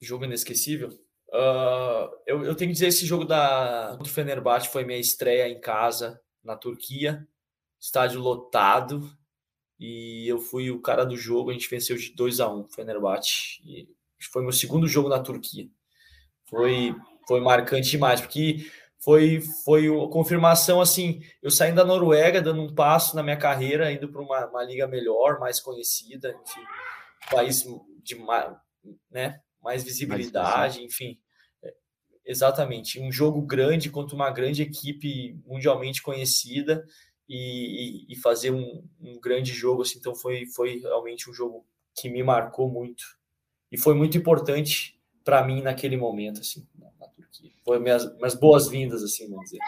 Jogo 0.00 0.24
inesquecível? 0.24 0.88
Uh, 1.28 2.10
eu, 2.26 2.44
eu, 2.44 2.54
tenho 2.54 2.70
que 2.70 2.74
dizer, 2.74 2.88
esse 2.88 3.06
jogo 3.06 3.24
da, 3.24 3.94
do 3.96 4.08
Fenerbahçe 4.08 4.68
foi 4.68 4.84
minha 4.84 4.98
estreia 4.98 5.48
em 5.48 5.60
casa, 5.60 6.20
na 6.42 6.56
Turquia. 6.56 7.26
Estádio 7.78 8.20
lotado 8.20 9.10
e 9.80 10.28
eu 10.28 10.38
fui 10.38 10.70
o 10.70 10.82
cara 10.82 11.06
do 11.06 11.16
jogo, 11.16 11.48
a 11.48 11.54
gente 11.54 11.68
venceu 11.70 11.96
de 11.96 12.12
2 12.12 12.38
a 12.40 12.52
1 12.52 12.58
um, 12.58 12.68
Fenerbahçe. 12.68 13.62
E 13.64 13.88
foi 14.30 14.42
meu 14.42 14.52
segundo 14.52 14.86
jogo 14.86 15.08
na 15.08 15.18
Turquia. 15.18 15.66
Foi 16.44 16.94
foi 17.26 17.40
marcante 17.40 17.90
demais, 17.90 18.20
porque 18.20 18.70
foi 18.98 19.40
foi 19.64 19.88
uma 19.88 20.10
confirmação 20.10 20.80
assim, 20.80 21.22
eu 21.42 21.50
saindo 21.50 21.76
da 21.76 21.84
Noruega, 21.84 22.42
dando 22.42 22.60
um 22.60 22.74
passo 22.74 23.16
na 23.16 23.22
minha 23.22 23.38
carreira, 23.38 23.90
indo 23.90 24.08
para 24.08 24.20
uma, 24.20 24.46
uma, 24.46 24.62
liga 24.64 24.86
melhor, 24.86 25.38
mais 25.38 25.60
conhecida, 25.60 26.36
enfim, 26.42 26.60
país 27.28 27.64
de 28.02 28.14
mais, 28.14 28.56
né, 29.10 29.40
mais 29.62 29.84
visibilidade, 29.84 30.78
mais 30.78 30.92
enfim. 30.92 31.18
É, 31.62 31.74
exatamente, 32.24 33.00
um 33.00 33.10
jogo 33.10 33.42
grande 33.42 33.90
contra 33.90 34.14
uma 34.14 34.30
grande 34.30 34.62
equipe 34.62 35.38
mundialmente 35.46 36.02
conhecida 36.02 36.84
e, 37.28 38.06
e, 38.08 38.16
fazer 38.16 38.50
um, 38.50 38.84
um, 39.00 39.20
grande 39.20 39.52
jogo 39.52 39.82
assim. 39.82 39.98
Então 39.98 40.14
foi, 40.14 40.46
foi 40.46 40.78
realmente 40.78 41.30
um 41.30 41.32
jogo 41.32 41.64
que 41.94 42.08
me 42.08 42.22
marcou 42.22 42.68
muito 42.68 43.04
e 43.70 43.78
foi 43.78 43.94
muito 43.94 44.18
importante 44.18 44.98
para 45.24 45.44
mim 45.44 45.62
naquele 45.62 45.96
momento 45.96 46.40
assim 46.40 46.66
na, 46.76 47.06
Turquia. 47.08 47.52
Foi 47.64 47.78
minhas, 47.78 48.12
minhas 48.16 48.34
boas-vindas 48.34 49.02
assim, 49.02 49.28
vamos 49.28 49.44
dizer. 49.44 49.58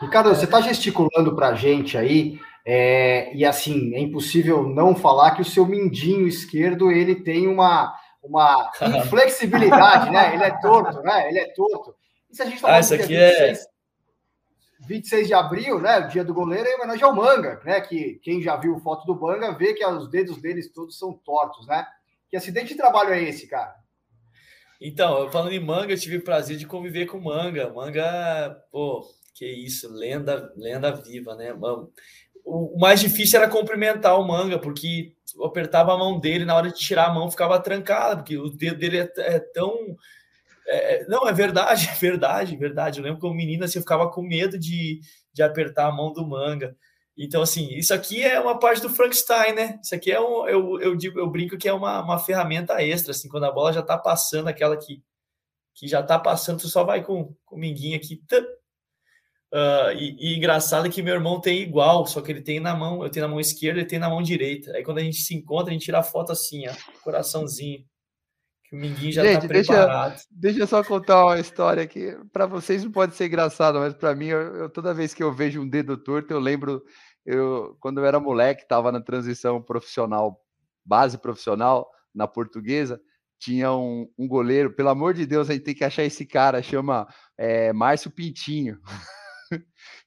Ricardo, 0.00 0.28
você 0.28 0.44
está 0.44 0.60
gesticulando 0.60 1.34
para 1.34 1.48
a 1.48 1.54
gente 1.54 1.96
aí 1.96 2.38
é, 2.66 3.34
e 3.34 3.44
assim 3.44 3.94
é 3.94 4.00
impossível 4.00 4.62
não 4.62 4.94
falar 4.94 5.32
que 5.32 5.42
o 5.42 5.44
seu 5.44 5.66
mindinho 5.66 6.26
esquerdo 6.26 6.90
ele 6.90 7.16
tem 7.16 7.46
uma 7.46 7.94
uma 8.22 8.70
inflexibilidade, 9.04 10.10
né? 10.10 10.34
Ele 10.34 10.44
é 10.44 10.58
torto, 10.58 11.02
né? 11.02 11.28
Ele 11.28 11.38
é 11.38 11.52
torto. 11.52 11.94
E 12.30 12.34
se 12.34 12.42
a 12.42 12.46
gente 12.46 12.58
falar 12.58 12.76
ah, 12.76 12.80
isso 12.80 12.94
aqui 12.94 13.14
é 13.14 13.52
26 14.86 15.26
de 15.26 15.34
abril, 15.34 15.78
né? 15.78 15.98
O 16.00 16.08
dia 16.08 16.24
do 16.24 16.34
goleiro 16.34 16.66
é 16.66 16.74
homenagem 16.74 17.04
ao 17.04 17.14
Manga, 17.14 17.60
né? 17.64 17.80
Que 17.80 18.18
quem 18.22 18.42
já 18.42 18.56
viu 18.56 18.78
foto 18.80 19.06
do 19.06 19.18
Manga 19.18 19.52
vê 19.52 19.74
que 19.74 19.84
os 19.84 20.08
dedos 20.10 20.40
deles 20.40 20.72
todos 20.72 20.98
são 20.98 21.12
tortos, 21.12 21.66
né? 21.66 21.86
Que 22.28 22.36
acidente 22.36 22.68
de 22.68 22.76
trabalho 22.76 23.12
é 23.12 23.22
esse, 23.22 23.46
cara? 23.46 23.74
Então, 24.80 25.30
falando 25.30 25.52
em 25.52 25.64
Manga, 25.64 25.92
eu 25.92 25.98
tive 25.98 26.16
o 26.16 26.24
prazer 26.24 26.56
de 26.56 26.66
conviver 26.66 27.06
com 27.06 27.20
Manga. 27.20 27.72
Manga, 27.72 28.56
pô, 28.70 29.06
que 29.34 29.46
isso, 29.46 29.90
lenda, 29.92 30.52
lenda 30.56 30.92
viva, 30.92 31.34
né? 31.34 31.54
O 32.44 32.78
mais 32.78 33.00
difícil 33.00 33.40
era 33.40 33.50
cumprimentar 33.50 34.18
o 34.18 34.26
Manga, 34.26 34.58
porque 34.58 35.14
apertava 35.42 35.94
a 35.94 35.98
mão 35.98 36.20
dele, 36.20 36.44
na 36.44 36.54
hora 36.54 36.68
de 36.68 36.78
tirar 36.78 37.06
a 37.06 37.12
mão 37.12 37.30
ficava 37.30 37.58
trancada, 37.58 38.16
porque 38.16 38.36
o 38.36 38.50
dedo 38.50 38.78
dele 38.78 38.98
é, 38.98 39.12
é 39.16 39.40
tão 39.40 39.96
é, 40.66 41.02
é, 41.02 41.06
não, 41.06 41.28
é 41.28 41.32
verdade, 41.32 41.88
é 41.90 41.94
verdade, 41.94 42.56
verdade. 42.56 42.98
Eu 42.98 43.04
lembro 43.04 43.20
que 43.20 43.26
o 43.26 43.34
menino 43.34 43.64
assim, 43.64 43.78
eu 43.78 43.82
ficava 43.82 44.10
com 44.10 44.22
medo 44.22 44.58
de, 44.58 45.00
de 45.32 45.42
apertar 45.42 45.86
a 45.86 45.92
mão 45.92 46.12
do 46.12 46.26
manga. 46.26 46.76
Então, 47.16 47.42
assim, 47.42 47.68
isso 47.74 47.94
aqui 47.94 48.22
é 48.22 48.40
uma 48.40 48.58
parte 48.58 48.82
do 48.82 48.90
Frankenstein, 48.90 49.52
né? 49.52 49.78
Isso 49.82 49.94
aqui 49.94 50.10
é 50.10 50.20
um. 50.20 50.48
Eu, 50.48 50.80
eu, 50.80 50.96
digo, 50.96 51.18
eu 51.20 51.30
brinco 51.30 51.56
que 51.56 51.68
é 51.68 51.72
uma, 51.72 52.02
uma 52.02 52.18
ferramenta 52.18 52.82
extra, 52.82 53.12
assim, 53.12 53.28
quando 53.28 53.44
a 53.44 53.52
bola 53.52 53.72
já 53.72 53.82
tá 53.82 53.96
passando, 53.96 54.48
aquela 54.48 54.76
que, 54.76 55.02
que 55.74 55.86
já 55.86 56.02
tá 56.02 56.18
passando, 56.18 56.60
tu 56.60 56.68
só 56.68 56.82
vai 56.84 57.04
com, 57.04 57.34
com 57.44 57.56
o 57.56 57.58
minguinho 57.58 57.96
aqui. 57.96 58.20
Uh, 59.54 59.94
e, 59.96 60.16
e, 60.18 60.36
engraçado 60.36 60.90
que 60.90 61.00
meu 61.00 61.14
irmão 61.14 61.40
tem 61.40 61.62
igual, 61.62 62.04
só 62.06 62.20
que 62.20 62.32
ele 62.32 62.42
tem 62.42 62.58
na 62.58 62.74
mão, 62.74 63.04
eu 63.04 63.08
tenho 63.08 63.24
na 63.24 63.30
mão 63.30 63.38
esquerda, 63.38 63.78
ele 63.78 63.88
tem 63.88 64.00
na 64.00 64.10
mão 64.10 64.20
direita. 64.20 64.72
Aí 64.72 64.82
quando 64.82 64.98
a 64.98 65.02
gente 65.02 65.18
se 65.18 65.32
encontra, 65.32 65.70
a 65.70 65.72
gente 65.72 65.84
tira 65.84 66.00
a 66.00 66.02
foto 66.02 66.32
assim, 66.32 66.66
ó, 66.66 66.72
coraçãozinho. 67.04 67.84
Que 68.64 68.74
o 68.74 68.78
Minguinho 68.80 69.12
já 69.12 69.22
Gente, 69.22 69.42
tá 69.42 69.46
preparado. 69.46 70.10
Deixa, 70.10 70.26
deixa 70.32 70.58
eu 70.58 70.66
só 70.66 70.82
contar 70.82 71.24
uma 71.24 71.38
história 71.38 71.84
aqui. 71.84 72.16
Para 72.32 72.46
vocês 72.46 72.82
não 72.82 72.90
pode 72.90 73.14
ser 73.14 73.26
engraçado, 73.26 73.78
mas 73.78 73.94
para 73.94 74.12
mim, 74.16 74.26
eu, 74.26 74.40
eu, 74.56 74.68
toda 74.68 74.92
vez 74.92 75.14
que 75.14 75.22
eu 75.22 75.32
vejo 75.32 75.60
um 75.60 75.68
dedo 75.68 75.96
torto, 75.96 76.32
eu 76.32 76.40
lembro 76.40 76.82
eu 77.24 77.76
quando 77.78 77.98
eu 77.98 78.06
era 78.06 78.18
moleque, 78.18 78.62
estava 78.62 78.90
na 78.90 79.00
transição 79.00 79.62
profissional, 79.62 80.36
base 80.84 81.16
profissional 81.16 81.88
na 82.12 82.26
portuguesa, 82.26 83.00
tinha 83.38 83.72
um, 83.72 84.10
um, 84.18 84.26
goleiro, 84.26 84.74
pelo 84.74 84.88
amor 84.88 85.14
de 85.14 85.26
Deus, 85.26 85.48
a 85.48 85.52
gente 85.52 85.64
tem 85.64 85.74
que 85.74 85.84
achar 85.84 86.02
esse 86.02 86.26
cara, 86.26 86.60
chama 86.60 87.06
é, 87.38 87.72
Márcio 87.72 88.10
Pintinho. 88.10 88.80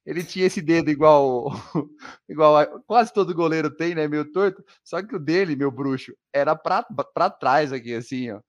Ele 0.06 0.24
tinha 0.24 0.46
esse 0.46 0.62
dedo 0.62 0.90
igual, 0.90 1.52
igual 2.30 2.58
a, 2.58 2.66
quase 2.82 3.14
todo 3.14 3.36
goleiro 3.36 3.70
tem, 3.70 3.94
né? 3.96 4.08
Meio 4.08 4.32
torto. 4.32 4.64
Só 4.84 5.02
que 5.02 5.16
o 5.16 5.20
dele, 5.20 5.56
meu 5.56 5.72
bruxo, 5.72 6.14
era 6.34 6.56
para 6.56 7.30
trás 7.30 7.74
aqui, 7.74 7.94
assim, 7.94 8.32
ó. 8.32 8.40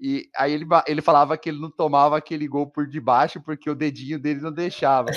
E 0.00 0.28
aí 0.36 0.52
ele, 0.52 0.66
ele 0.86 1.02
falava 1.02 1.36
que 1.36 1.48
ele 1.48 1.60
não 1.60 1.70
tomava 1.70 2.16
aquele 2.16 2.46
gol 2.46 2.66
por 2.70 2.86
debaixo 2.86 3.40
porque 3.42 3.68
o 3.68 3.74
dedinho 3.74 4.18
dele 4.18 4.40
não 4.40 4.52
deixava. 4.52 5.10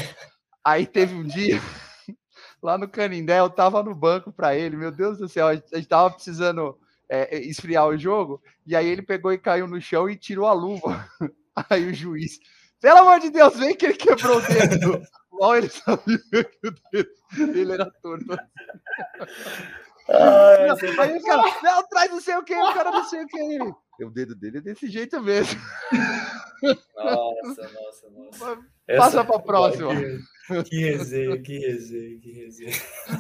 Aí 0.64 0.86
teve 0.88 1.14
um 1.16 1.24
dia 1.24 1.60
lá 2.62 2.78
no 2.78 2.88
Canindé, 2.88 3.40
eu 3.40 3.50
tava 3.50 3.84
no 3.84 3.94
banco 3.94 4.32
para 4.32 4.56
ele, 4.56 4.76
meu 4.76 4.92
Deus 4.92 5.18
do 5.18 5.30
céu, 5.30 5.48
a 5.48 5.56
gente 5.56 5.86
tava 5.88 6.12
precisando 6.12 6.78
é, 7.10 7.38
esfriar 7.40 7.88
o 7.88 7.98
jogo, 7.98 8.42
e 8.66 8.76
aí 8.76 8.88
ele 8.88 9.02
pegou 9.02 9.32
e 9.32 9.38
caiu 9.38 9.68
no 9.68 9.80
chão 9.80 10.10
e 10.10 10.18
tirou 10.18 10.48
a 10.48 10.54
luva. 10.54 11.08
Aí 11.70 11.86
o 11.86 11.94
juiz, 11.94 12.40
pelo 12.82 12.98
amor 12.98 13.20
de 13.20 13.30
Deus, 13.30 13.56
vem 13.56 13.76
que 13.76 13.86
ele 13.86 13.94
quebrou 13.94 14.40
o 14.40 14.42
dedo. 14.42 15.00
Mal 15.40 15.58
ele 15.58 15.70
sabia 15.70 16.20
que 16.44 16.68
o 16.68 16.72
dedo 16.92 17.54
dele 17.54 17.72
era 17.74 17.92
torto. 18.02 18.38
Ai, 20.10 20.70
aí 21.00 21.18
o 21.18 21.24
cara, 21.24 21.44
não, 21.64 21.88
traz 21.88 22.12
não 22.12 22.20
sei 22.20 22.36
o 22.36 22.44
que, 22.44 22.54
o 22.56 22.74
cara 22.74 22.92
não 22.92 23.06
sei 23.06 23.24
o 23.24 23.28
que. 23.28 24.04
O 24.04 24.10
dedo 24.10 24.36
dele 24.36 24.58
é 24.58 24.62
desse 24.62 24.90
jeito 24.90 25.22
mesmo. 25.22 25.60
Nossa, 26.96 27.70
nossa, 27.74 28.10
nossa. 28.10 28.60
Passa 28.98 29.24
para 29.24 29.36
a 29.36 29.40
próxima. 29.40 29.96
Que, 29.96 30.64
que 30.64 30.80
resenha, 30.80 31.42
que 31.42 31.60
resenha, 31.60 32.20
que 32.20 32.32
resenha. 32.32 32.72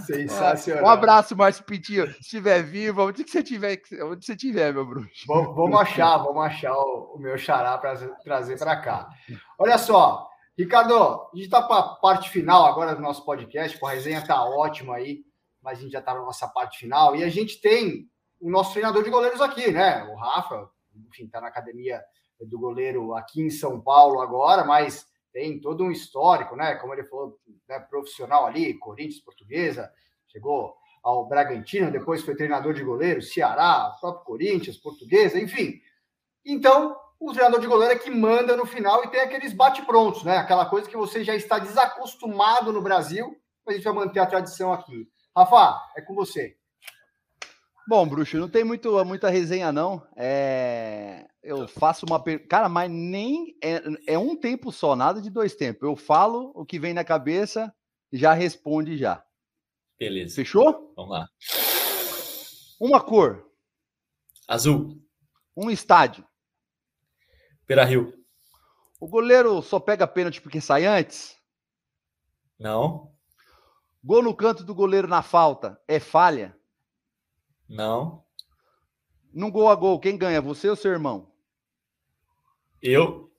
Sensacional. 0.05 0.83
Um 0.83 0.89
abraço, 0.89 1.35
Márcio 1.37 1.63
Pintinho. 1.63 2.07
Se 2.13 2.19
estiver 2.19 2.63
vivo, 2.63 3.07
onde 3.07 3.23
que 3.23 3.31
você 3.31 3.41
tiver, 3.41 3.81
onde 4.01 4.25
você 4.25 4.35
tiver, 4.35 4.73
meu 4.73 4.85
bruxo. 4.85 5.25
Vamos 5.27 5.79
achar, 5.79 6.17
vamos 6.17 6.43
achar 6.43 6.73
o, 6.73 7.15
o 7.15 7.19
meu 7.19 7.37
xará 7.37 7.77
para 7.77 7.95
trazer 8.23 8.57
para 8.57 8.75
cá. 8.81 9.07
Olha 9.57 9.77
só, 9.77 10.29
Ricardo, 10.57 10.95
a 10.95 11.29
gente 11.33 11.45
está 11.45 11.63
para 11.63 11.79
a 11.79 11.95
parte 11.95 12.29
final 12.29 12.65
agora 12.65 12.95
do 12.95 13.01
nosso 13.01 13.25
podcast, 13.25 13.79
a 13.83 13.89
resenha 13.89 14.19
está 14.19 14.43
ótima 14.43 14.95
aí, 14.95 15.23
mas 15.59 15.79
a 15.79 15.81
gente 15.81 15.91
já 15.91 15.99
está 15.99 16.13
na 16.13 16.21
nossa 16.21 16.47
parte 16.47 16.77
final 16.77 17.15
e 17.15 17.23
a 17.23 17.29
gente 17.29 17.59
tem 17.59 18.07
o 18.39 18.51
nosso 18.51 18.71
treinador 18.73 19.03
de 19.03 19.09
goleiros 19.09 19.41
aqui, 19.41 19.71
né? 19.71 20.03
O 20.03 20.15
Rafa, 20.15 20.69
enfim, 21.07 21.25
está 21.25 21.41
na 21.41 21.47
academia 21.47 22.03
do 22.39 22.59
goleiro 22.59 23.15
aqui 23.15 23.41
em 23.41 23.49
São 23.49 23.81
Paulo 23.81 24.21
agora, 24.21 24.63
mas 24.63 25.07
tem 25.31 25.59
todo 25.59 25.85
um 25.85 25.91
histórico, 25.91 26.55
né? 26.55 26.75
Como 26.75 26.93
ele 26.93 27.05
falou, 27.05 27.39
né, 27.67 27.79
profissional 27.79 28.45
ali, 28.45 28.77
Corinthians, 28.77 29.23
Portuguesa, 29.23 29.91
chegou 30.27 30.75
ao 31.01 31.25
Bragantino, 31.27 31.91
depois 31.91 32.21
foi 32.21 32.35
treinador 32.35 32.73
de 32.73 32.83
goleiro, 32.83 33.23
Ceará, 33.23 33.95
próprio 33.99 34.23
Corinthians, 34.23 34.77
Portuguesa, 34.77 35.39
enfim. 35.39 35.81
Então, 36.45 36.95
o 37.23 37.31
treinador 37.31 37.61
de 37.61 37.67
goleiro 37.67 37.93
é 37.93 37.97
que 37.97 38.11
manda 38.11 38.57
no 38.57 38.65
final 38.65 39.03
e 39.03 39.07
tem 39.09 39.21
aqueles 39.21 39.53
bate-prontos, 39.53 40.23
né? 40.23 40.37
Aquela 40.37 40.65
coisa 40.65 40.89
que 40.89 40.97
você 40.97 41.23
já 41.23 41.33
está 41.33 41.57
desacostumado 41.57 42.73
no 42.73 42.81
Brasil, 42.81 43.35
mas 43.65 43.75
a 43.75 43.77
gente 43.77 43.85
vai 43.85 43.93
manter 43.93 44.19
a 44.19 44.25
tradição 44.25 44.73
aqui. 44.73 45.07
Rafa, 45.35 45.81
é 45.95 46.01
com 46.01 46.13
você. 46.13 46.57
Bom, 47.87 48.07
Bruxo, 48.07 48.37
não 48.37 48.49
tem 48.49 48.63
muito, 48.63 49.03
muita 49.05 49.29
resenha, 49.29 49.71
não. 49.71 50.05
É... 50.15 51.25
Eu 51.41 51.67
faço 51.67 52.05
uma 52.05 52.21
pergunta. 52.21 52.47
Cara, 52.47 52.69
mas 52.69 52.89
nem. 52.89 53.57
É, 53.61 54.13
é, 54.13 54.17
um 54.17 54.35
tempo 54.35 54.71
só, 54.71 54.95
nada 54.95 55.21
de 55.21 55.29
dois 55.29 55.55
tempos. 55.55 55.83
Eu 55.83 55.95
falo 55.95 56.53
o 56.55 56.65
que 56.65 56.79
vem 56.79 56.93
na 56.93 57.03
cabeça 57.03 57.73
e 58.11 58.17
já 58.17 58.33
responde 58.33 58.97
já. 58.97 59.21
Beleza. 59.99 60.35
Fechou? 60.35 60.93
Vamos 60.95 61.11
lá. 61.11 61.27
Uma 62.79 63.01
cor. 63.01 63.45
Azul. 64.47 65.01
Um 65.55 65.69
estádio. 65.69 66.25
Pera 67.65 67.85
Rio. 67.85 68.13
O 68.99 69.07
goleiro 69.07 69.61
só 69.61 69.79
pega 69.79 70.07
pênalti 70.07 70.41
porque 70.41 70.61
sai 70.61 70.85
antes? 70.85 71.37
Não. 72.59 73.11
Gol 74.03 74.21
no 74.21 74.35
canto 74.35 74.63
do 74.63 74.75
goleiro 74.75 75.07
na 75.07 75.21
falta 75.21 75.81
é 75.87 75.99
falha? 75.99 76.57
Não. 77.67 78.23
Num 79.33 79.49
gol 79.49 79.69
a 79.69 79.75
gol, 79.75 79.99
quem 79.99 80.17
ganha? 80.17 80.41
Você 80.41 80.69
ou 80.69 80.75
seu 80.75 80.91
irmão? 80.91 81.31
Eu. 82.81 83.31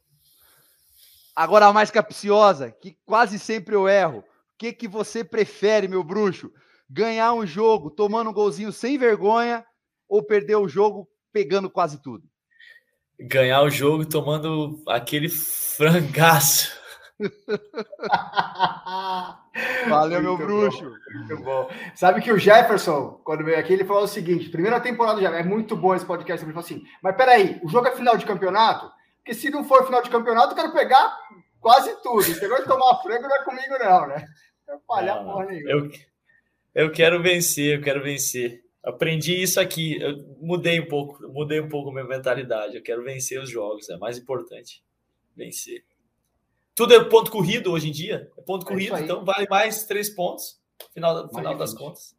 Agora 1.36 1.66
a 1.66 1.72
mais 1.72 1.90
capciosa, 1.90 2.70
que 2.70 2.98
quase 3.04 3.38
sempre 3.38 3.74
eu 3.74 3.88
erro. 3.88 4.20
O 4.20 4.24
que, 4.56 4.72
que 4.72 4.88
você 4.88 5.22
prefere, 5.22 5.86
meu 5.86 6.02
bruxo? 6.02 6.50
Ganhar 6.88 7.32
um 7.34 7.46
jogo 7.46 7.90
tomando 7.90 8.30
um 8.30 8.32
golzinho 8.32 8.72
sem 8.72 8.96
vergonha 8.96 9.64
ou 10.08 10.22
perder 10.22 10.56
o 10.56 10.68
jogo 10.68 11.08
pegando 11.32 11.68
quase 11.68 12.00
tudo? 12.00 12.28
Ganhar 13.20 13.62
o 13.62 13.70
jogo 13.70 14.04
tomando 14.04 14.82
aquele 14.86 15.28
frangaço. 15.28 16.72
Valeu, 19.88 20.20
meu 20.20 20.36
bruxo. 20.36 20.92
muito 21.14 21.36
bom. 21.42 21.70
Sabe 21.94 22.20
que 22.20 22.32
o 22.32 22.38
Jefferson, 22.38 23.20
quando 23.24 23.44
veio 23.44 23.58
aqui, 23.58 23.72
ele 23.72 23.84
falou 23.84 24.02
o 24.02 24.08
seguinte: 24.08 24.50
primeira 24.50 24.80
temporada 24.80 25.20
já 25.20 25.30
é 25.30 25.44
muito 25.44 25.76
bom 25.76 25.94
esse 25.94 26.04
podcast. 26.04 26.44
Ele 26.44 26.52
falou 26.52 26.64
assim: 26.64 26.82
mas 27.00 27.16
peraí, 27.16 27.60
o 27.62 27.68
jogo 27.68 27.86
é 27.86 27.94
final 27.94 28.16
de 28.16 28.26
campeonato? 28.26 28.90
Porque 29.18 29.34
se 29.34 29.48
não 29.48 29.64
for 29.64 29.86
final 29.86 30.02
de 30.02 30.10
campeonato, 30.10 30.52
eu 30.52 30.56
quero 30.56 30.72
pegar 30.72 31.16
quase 31.60 31.94
tudo. 32.02 32.20
Esse 32.20 32.42
negócio 32.42 32.64
de 32.64 32.70
tomar 32.70 33.00
frango 33.02 33.22
não 33.22 33.36
é 33.36 33.44
comigo, 33.44 33.78
não, 33.80 34.08
né? 34.08 34.26
Eu 34.68 34.80
falhar 34.86 35.24
não, 35.24 35.32
porra. 35.32 35.46
Eu, 35.52 35.90
eu 36.74 36.90
quero 36.90 37.22
vencer, 37.22 37.78
eu 37.78 37.82
quero 37.82 38.02
vencer. 38.02 38.63
Aprendi 38.84 39.40
isso 39.40 39.58
aqui, 39.58 39.98
eu 40.00 40.18
mudei 40.40 40.78
um 40.78 40.86
pouco, 40.86 41.26
mudei 41.28 41.58
um 41.58 41.68
pouco 41.68 41.90
minha 41.90 42.04
mentalidade. 42.04 42.76
Eu 42.76 42.82
quero 42.82 43.02
vencer 43.02 43.40
os 43.40 43.48
jogos, 43.48 43.88
é 43.88 43.96
mais 43.96 44.18
importante. 44.18 44.84
Vencer. 45.34 45.84
Tudo 46.74 46.92
é 46.92 47.02
ponto 47.04 47.30
corrido 47.30 47.72
hoje 47.72 47.88
em 47.88 47.92
dia. 47.92 48.30
É 48.36 48.42
ponto 48.42 48.66
é 48.66 48.68
corrido, 48.68 48.96
então 48.98 49.24
vale 49.24 49.46
mais 49.48 49.84
três 49.84 50.10
pontos, 50.10 50.60
final, 50.92 51.28
final 51.30 51.56
das 51.56 51.72
contas. 51.72 52.14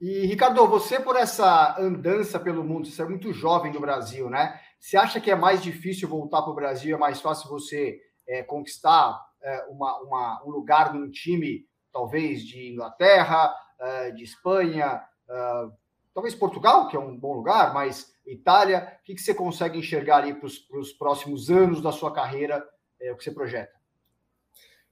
E, 0.00 0.24
Ricardo, 0.24 0.66
você 0.66 0.98
por 0.98 1.14
essa 1.14 1.78
andança 1.78 2.40
pelo 2.40 2.64
mundo, 2.64 2.86
você 2.86 3.02
é 3.02 3.04
muito 3.04 3.30
jovem 3.34 3.70
no 3.70 3.80
Brasil, 3.80 4.30
né? 4.30 4.58
Você 4.78 4.96
acha 4.96 5.20
que 5.20 5.30
é 5.30 5.36
mais 5.36 5.62
difícil 5.62 6.08
voltar 6.08 6.40
para 6.40 6.52
o 6.52 6.54
Brasil? 6.54 6.96
É 6.96 6.98
mais 6.98 7.20
fácil 7.20 7.50
você 7.50 8.00
é, 8.26 8.42
conquistar 8.42 9.20
é, 9.42 9.66
uma, 9.68 9.98
uma, 10.00 10.42
um 10.46 10.50
lugar 10.50 10.94
num 10.94 11.10
time, 11.10 11.66
talvez 11.92 12.42
de 12.46 12.72
Inglaterra, 12.72 13.54
é, 13.78 14.10
de 14.12 14.24
Espanha, 14.24 15.02
é, 15.30 15.68
talvez 16.12 16.34
Portugal, 16.34 16.88
que 16.88 16.96
é 16.96 17.00
um 17.00 17.16
bom 17.16 17.34
lugar, 17.34 17.72
mas 17.72 18.14
Itália? 18.26 18.98
O 19.00 19.04
que, 19.04 19.14
que 19.14 19.22
você 19.22 19.34
consegue 19.34 19.78
enxergar 19.78 20.18
ali 20.18 20.34
para 20.34 20.46
os 20.46 20.92
próximos 20.92 21.50
anos 21.50 21.80
da 21.80 21.92
sua 21.92 22.12
carreira 22.12 22.62
é, 23.00 23.12
o 23.12 23.16
que 23.16 23.24
você 23.24 23.30
projeta? 23.30 23.80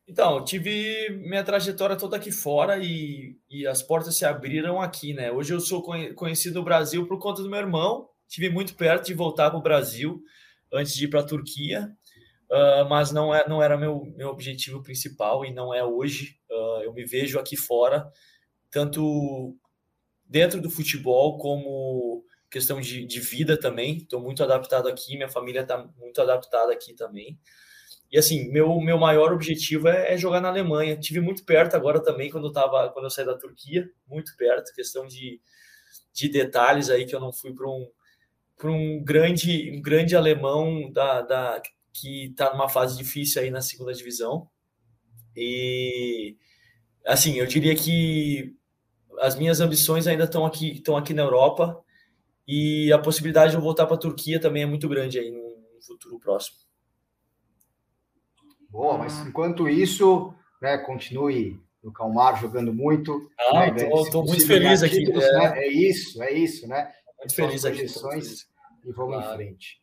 Então, 0.08 0.42
tive 0.42 1.10
minha 1.10 1.44
trajetória 1.44 1.94
toda 1.94 2.16
aqui 2.16 2.32
fora 2.32 2.78
e, 2.82 3.36
e 3.50 3.66
as 3.66 3.82
portas 3.82 4.16
se 4.16 4.24
abriram 4.24 4.80
aqui, 4.80 5.12
né? 5.12 5.30
Hoje 5.30 5.52
eu 5.52 5.60
sou 5.60 5.82
conhecido 6.14 6.60
no 6.60 6.64
Brasil 6.64 7.06
por 7.06 7.18
conta 7.18 7.42
do 7.42 7.50
meu 7.50 7.58
irmão. 7.58 8.08
Tive 8.26 8.48
muito 8.48 8.74
perto 8.74 9.06
de 9.06 9.14
voltar 9.14 9.50
para 9.50 9.58
o 9.58 9.62
Brasil 9.62 10.22
antes 10.72 10.94
de 10.94 11.04
ir 11.04 11.08
para 11.08 11.20
a 11.20 11.26
Turquia, 11.26 11.94
uh, 12.50 12.88
mas 12.88 13.12
não, 13.12 13.34
é, 13.34 13.46
não 13.46 13.62
era 13.62 13.76
meu, 13.76 14.02
meu 14.16 14.28
objetivo 14.30 14.82
principal 14.82 15.44
e 15.44 15.52
não 15.52 15.74
é 15.74 15.84
hoje. 15.84 16.38
Uh, 16.50 16.82
eu 16.84 16.94
me 16.94 17.04
vejo 17.04 17.38
aqui 17.38 17.56
fora, 17.56 18.10
tanto 18.70 19.54
dentro 20.28 20.60
do 20.60 20.70
futebol 20.70 21.38
como 21.38 22.24
questão 22.50 22.80
de, 22.80 23.06
de 23.06 23.20
vida 23.20 23.58
também. 23.58 23.98
Estou 23.98 24.20
muito 24.20 24.42
adaptado 24.42 24.88
aqui, 24.88 25.16
minha 25.16 25.28
família 25.28 25.62
está 25.62 25.78
muito 25.96 26.20
adaptada 26.20 26.72
aqui 26.72 26.94
também. 26.94 27.38
E 28.10 28.18
assim, 28.18 28.50
meu, 28.50 28.80
meu 28.80 28.98
maior 28.98 29.32
objetivo 29.32 29.88
é, 29.88 30.14
é, 30.14 30.16
jogar 30.16 30.40
na 30.40 30.48
Alemanha. 30.48 30.96
Tive 30.96 31.20
muito 31.20 31.44
perto 31.44 31.74
agora 31.76 32.02
também 32.02 32.30
quando 32.30 32.46
eu 32.46 32.52
tava, 32.52 32.90
quando 32.90 33.04
eu 33.04 33.10
saí 33.10 33.26
da 33.26 33.36
Turquia, 33.36 33.88
muito 34.06 34.34
perto, 34.36 34.72
questão 34.74 35.06
de, 35.06 35.40
de 36.12 36.28
detalhes 36.28 36.88
aí 36.88 37.04
que 37.04 37.14
eu 37.14 37.20
não 37.20 37.32
fui 37.32 37.54
para 37.54 37.68
um 37.68 37.86
para 38.56 38.72
um 38.72 39.04
grande 39.04 39.70
um 39.70 39.80
grande 39.80 40.16
alemão 40.16 40.90
da, 40.90 41.22
da 41.22 41.62
que 41.92 42.26
está 42.26 42.52
numa 42.52 42.68
fase 42.68 42.96
difícil 42.96 43.42
aí 43.42 43.50
na 43.50 43.60
segunda 43.60 43.92
divisão. 43.92 44.48
E 45.36 46.36
assim, 47.06 47.38
eu 47.38 47.46
diria 47.46 47.74
que 47.74 48.56
as 49.20 49.36
minhas 49.36 49.60
ambições 49.60 50.06
ainda 50.06 50.24
estão 50.24 50.44
aqui, 50.44 50.72
estão 50.72 50.96
aqui 50.96 51.14
na 51.14 51.22
Europa 51.22 51.82
e 52.46 52.92
a 52.92 52.98
possibilidade 52.98 53.50
de 53.50 53.56
eu 53.56 53.62
voltar 53.62 53.86
para 53.86 53.96
a 53.96 54.00
Turquia 54.00 54.40
também 54.40 54.62
é 54.62 54.66
muito 54.66 54.88
grande 54.88 55.18
aí 55.18 55.30
no 55.30 55.82
futuro 55.82 56.18
próximo. 56.18 56.56
Boa, 58.70 58.98
mas 58.98 59.18
enquanto 59.26 59.68
isso, 59.68 60.32
né, 60.60 60.78
continue 60.78 61.60
no 61.82 61.92
Calmar 61.92 62.40
jogando 62.40 62.72
muito. 62.72 63.28
Ah, 63.38 63.70
né, 63.70 63.88
tô, 64.10 64.22
muito 64.22 64.46
feliz 64.46 64.82
aqui. 64.82 65.04
Títulos, 65.04 65.24
é... 65.24 65.32
Né? 65.32 65.58
é... 65.58 65.68
isso, 65.68 66.22
é 66.22 66.32
isso, 66.32 66.68
né? 66.68 66.92
Muito 67.18 67.34
feliz 67.34 67.64
aqui. 67.64 67.84
E 67.84 68.92
vamos 68.92 69.16
claro. 69.16 69.32
em 69.32 69.36
frente. 69.36 69.82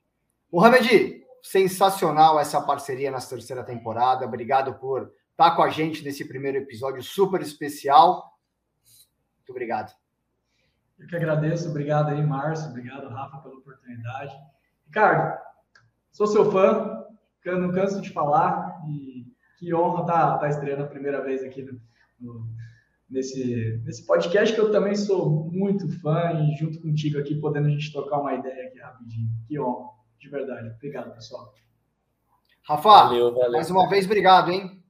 Mohamed, 0.51 1.23
sensacional 1.41 2.39
essa 2.39 2.61
parceria 2.61 3.11
nessa 3.11 3.29
terceira 3.29 3.63
temporada. 3.63 4.25
Obrigado 4.25 4.75
por 4.79 5.11
estar 5.31 5.55
com 5.55 5.63
a 5.63 5.69
gente 5.69 6.03
nesse 6.03 6.25
primeiro 6.25 6.57
episódio 6.57 7.03
super 7.03 7.41
especial. 7.41 8.34
Muito 9.45 9.51
obrigado. 9.51 9.95
Eu 10.97 11.07
que 11.07 11.15
agradeço. 11.15 11.69
Obrigado 11.69 12.09
aí, 12.09 12.25
Márcio. 12.25 12.69
Obrigado, 12.69 13.07
Rafa, 13.09 13.37
pela 13.37 13.55
oportunidade. 13.55 14.35
Ricardo, 14.87 15.39
sou 16.11 16.25
seu 16.25 16.51
fã, 16.51 17.05
eu 17.43 17.59
não 17.59 17.71
canso 17.71 18.01
de 18.01 18.09
falar 18.09 18.81
e 18.87 19.31
que 19.59 19.73
honra 19.73 20.01
estar 20.01 20.31
tá, 20.31 20.37
tá 20.39 20.49
estreando 20.49 20.83
a 20.83 20.87
primeira 20.87 21.21
vez 21.23 21.43
aqui 21.43 21.61
no, 21.61 21.79
no, 22.19 22.47
nesse, 23.07 23.81
nesse 23.85 24.03
podcast 24.05 24.55
que 24.55 24.59
eu 24.59 24.71
também 24.71 24.95
sou 24.95 25.47
muito 25.51 25.87
fã 26.01 26.31
e 26.33 26.55
junto 26.57 26.81
contigo 26.81 27.19
aqui 27.19 27.35
podendo 27.35 27.67
a 27.67 27.71
gente 27.71 27.91
trocar 27.91 28.21
uma 28.21 28.33
ideia 28.33 28.67
aqui 28.67 28.79
rapidinho. 28.79 29.29
Que 29.47 29.59
honra, 29.59 29.91
de 30.19 30.27
verdade. 30.27 30.69
Obrigado, 30.69 31.13
pessoal. 31.13 31.53
Rafa, 32.63 32.89
valeu, 32.89 33.31
valeu. 33.31 33.51
mais 33.51 33.69
uma 33.69 33.87
vez, 33.87 34.05
obrigado, 34.05 34.51
hein? 34.51 34.83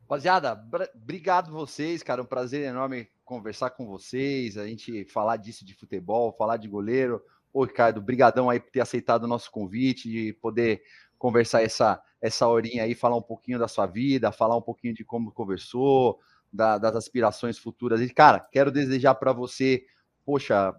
Rapaziada, 0.00 0.64
obrigado 0.94 1.50
vocês, 1.50 2.02
cara. 2.02 2.22
Um 2.22 2.26
prazer 2.26 2.62
enorme 2.62 3.08
conversar 3.24 3.70
com 3.70 3.86
vocês, 3.86 4.56
a 4.56 4.66
gente 4.66 5.04
falar 5.06 5.36
disso 5.36 5.64
de 5.64 5.74
futebol, 5.74 6.34
falar 6.36 6.56
de 6.56 6.68
goleiro. 6.68 7.22
Ô, 7.52 7.64
Ricardo, 7.64 8.02
brigadão 8.02 8.50
aí 8.50 8.60
por 8.60 8.70
ter 8.70 8.80
aceitado 8.80 9.24
o 9.24 9.28
nosso 9.28 9.50
convite, 9.50 10.08
de 10.08 10.32
poder 10.34 10.82
conversar 11.18 11.62
essa, 11.62 12.02
essa 12.20 12.46
horinha 12.46 12.82
aí, 12.82 12.94
falar 12.94 13.16
um 13.16 13.22
pouquinho 13.22 13.58
da 13.58 13.68
sua 13.68 13.86
vida, 13.86 14.32
falar 14.32 14.56
um 14.56 14.62
pouquinho 14.62 14.92
de 14.92 15.04
como 15.04 15.32
conversou, 15.32 16.18
da, 16.52 16.78
das 16.78 16.94
aspirações 16.94 17.58
futuras. 17.58 18.00
E, 18.00 18.08
cara, 18.12 18.40
quero 18.52 18.70
desejar 18.70 19.14
para 19.14 19.32
você, 19.32 19.84
poxa, 20.24 20.74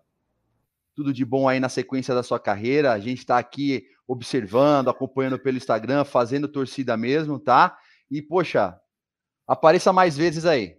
tudo 0.94 1.12
de 1.14 1.26
bom 1.26 1.50
aí 1.50 1.60
na 1.60 1.70
sequência 1.70 2.14
da 2.14 2.24
sua 2.24 2.40
carreira. 2.40 2.94
A 2.94 3.00
gente 3.00 3.20
está 3.20 3.38
aqui 3.38 3.88
observando, 4.08 4.90
acompanhando 4.90 5.40
pelo 5.40 5.58
Instagram, 5.58 6.06
fazendo 6.06 6.48
torcida 6.48 6.96
mesmo, 6.96 7.40
tá? 7.40 7.78
E, 8.10 8.22
poxa, 8.22 8.80
apareça 9.48 9.92
mais 9.92 10.16
vezes 10.16 10.46
aí. 10.46 10.78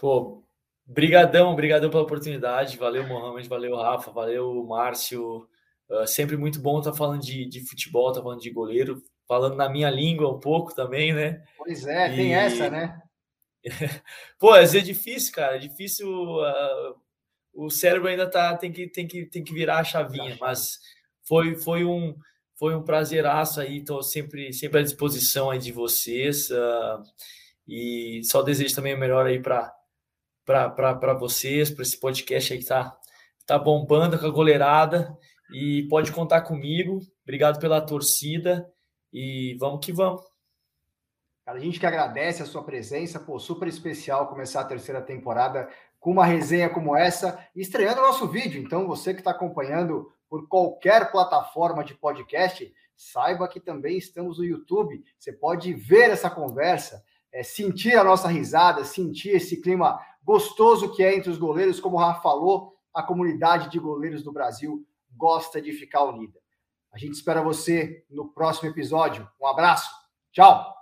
Pô, 0.00 0.42
brigadão, 0.86 1.54
brigadão 1.54 1.90
pela 1.90 2.02
oportunidade. 2.02 2.78
Valeu, 2.78 3.06
Mohamed, 3.06 3.46
valeu, 3.46 3.76
Rafa, 3.76 4.10
valeu, 4.10 4.64
Márcio. 4.64 5.46
Uh, 5.90 6.06
sempre 6.06 6.38
muito 6.38 6.58
bom 6.58 6.78
estar 6.78 6.92
tá 6.92 6.96
falando 6.96 7.20
de, 7.20 7.44
de 7.46 7.60
futebol, 7.68 8.08
estar 8.08 8.20
tá 8.20 8.24
falando 8.24 8.40
de 8.40 8.50
goleiro, 8.50 9.02
falando 9.28 9.56
na 9.56 9.68
minha 9.68 9.90
língua 9.90 10.34
um 10.34 10.40
pouco 10.40 10.74
também, 10.74 11.12
né? 11.12 11.44
Pois 11.58 11.86
é, 11.86 12.10
e... 12.10 12.16
tem 12.16 12.34
essa, 12.34 12.70
né? 12.70 12.98
Pô, 14.38 14.52
às 14.52 14.72
vezes 14.72 14.88
é 14.88 14.92
difícil, 14.92 15.34
cara. 15.34 15.56
É 15.56 15.58
difícil. 15.58 16.08
Uh, 16.08 16.94
o 17.52 17.68
cérebro 17.68 18.08
ainda 18.08 18.30
tá, 18.30 18.56
tem, 18.56 18.72
que, 18.72 18.88
tem, 18.88 19.06
que, 19.06 19.26
tem 19.26 19.44
que 19.44 19.52
virar 19.52 19.80
a 19.80 19.84
chavinha, 19.84 20.34
mas 20.40 20.78
foi, 21.28 21.56
foi 21.56 21.84
um 21.84 22.16
foi 22.54 22.74
um 22.74 22.82
prazeraço 22.82 23.58
aí, 23.58 23.78
estou 23.78 24.02
sempre, 24.02 24.52
sempre 24.52 24.80
à 24.80 24.82
disposição 24.82 25.50
aí 25.50 25.58
de 25.58 25.72
vocês 25.72 26.50
uh, 26.50 27.02
e 27.66 28.20
só 28.24 28.42
desejo 28.42 28.74
também 28.74 28.94
o 28.94 28.98
melhor 28.98 29.24
aí 29.24 29.40
para 29.40 29.72
para 30.50 31.14
vocês, 31.14 31.70
para 31.70 31.82
esse 31.82 31.98
podcast 31.98 32.52
aí 32.52 32.58
que 32.58 32.66
tá, 32.66 32.96
tá 33.46 33.58
bombando 33.58 34.18
com 34.18 34.26
a 34.26 34.30
goleirada 34.30 35.16
e 35.52 35.86
pode 35.88 36.12
contar 36.12 36.42
comigo. 36.42 37.00
Obrigado 37.22 37.60
pela 37.60 37.80
torcida 37.80 38.68
e 39.12 39.56
vamos 39.60 39.84
que 39.84 39.92
vamos. 39.92 40.22
a 41.46 41.58
gente 41.58 41.78
que 41.78 41.86
agradece 41.86 42.42
a 42.42 42.46
sua 42.46 42.64
presença, 42.64 43.20
pô, 43.20 43.38
super 43.38 43.68
especial 43.68 44.28
começar 44.28 44.62
a 44.62 44.64
terceira 44.64 45.00
temporada 45.00 45.68
com 46.00 46.10
uma 46.10 46.24
resenha 46.24 46.70
como 46.70 46.96
essa, 46.96 47.38
estreando 47.54 48.00
o 48.00 48.06
nosso 48.06 48.26
vídeo. 48.26 48.60
Então, 48.60 48.86
você 48.86 49.12
que 49.12 49.20
está 49.20 49.30
acompanhando 49.32 50.10
por 50.28 50.48
qualquer 50.48 51.12
plataforma 51.12 51.84
de 51.84 51.94
podcast, 51.94 52.72
saiba 52.96 53.48
que 53.48 53.60
também 53.60 53.98
estamos 53.98 54.38
no 54.38 54.44
YouTube. 54.44 55.02
Você 55.18 55.32
pode 55.32 55.72
ver 55.74 56.10
essa 56.10 56.30
conversa, 56.30 57.04
é, 57.32 57.42
sentir 57.42 57.96
a 57.96 58.04
nossa 58.04 58.28
risada, 58.28 58.84
sentir 58.84 59.30
esse 59.30 59.60
clima 59.60 60.00
gostoso 60.30 60.92
que 60.94 61.02
é 61.02 61.16
entre 61.16 61.28
os 61.28 61.38
goleiros. 61.38 61.80
Como 61.80 61.96
o 61.96 61.98
Rafa 61.98 62.20
falou, 62.20 62.76
a 62.94 63.02
comunidade 63.02 63.68
de 63.68 63.80
goleiros 63.80 64.22
do 64.22 64.30
Brasil 64.30 64.86
gosta 65.16 65.60
de 65.60 65.72
ficar 65.72 66.04
unida. 66.04 66.38
A 66.92 66.98
gente 66.98 67.14
espera 67.14 67.42
você 67.42 68.04
no 68.08 68.28
próximo 68.28 68.68
episódio. 68.68 69.28
Um 69.40 69.46
abraço. 69.48 69.90
Tchau. 70.30 70.79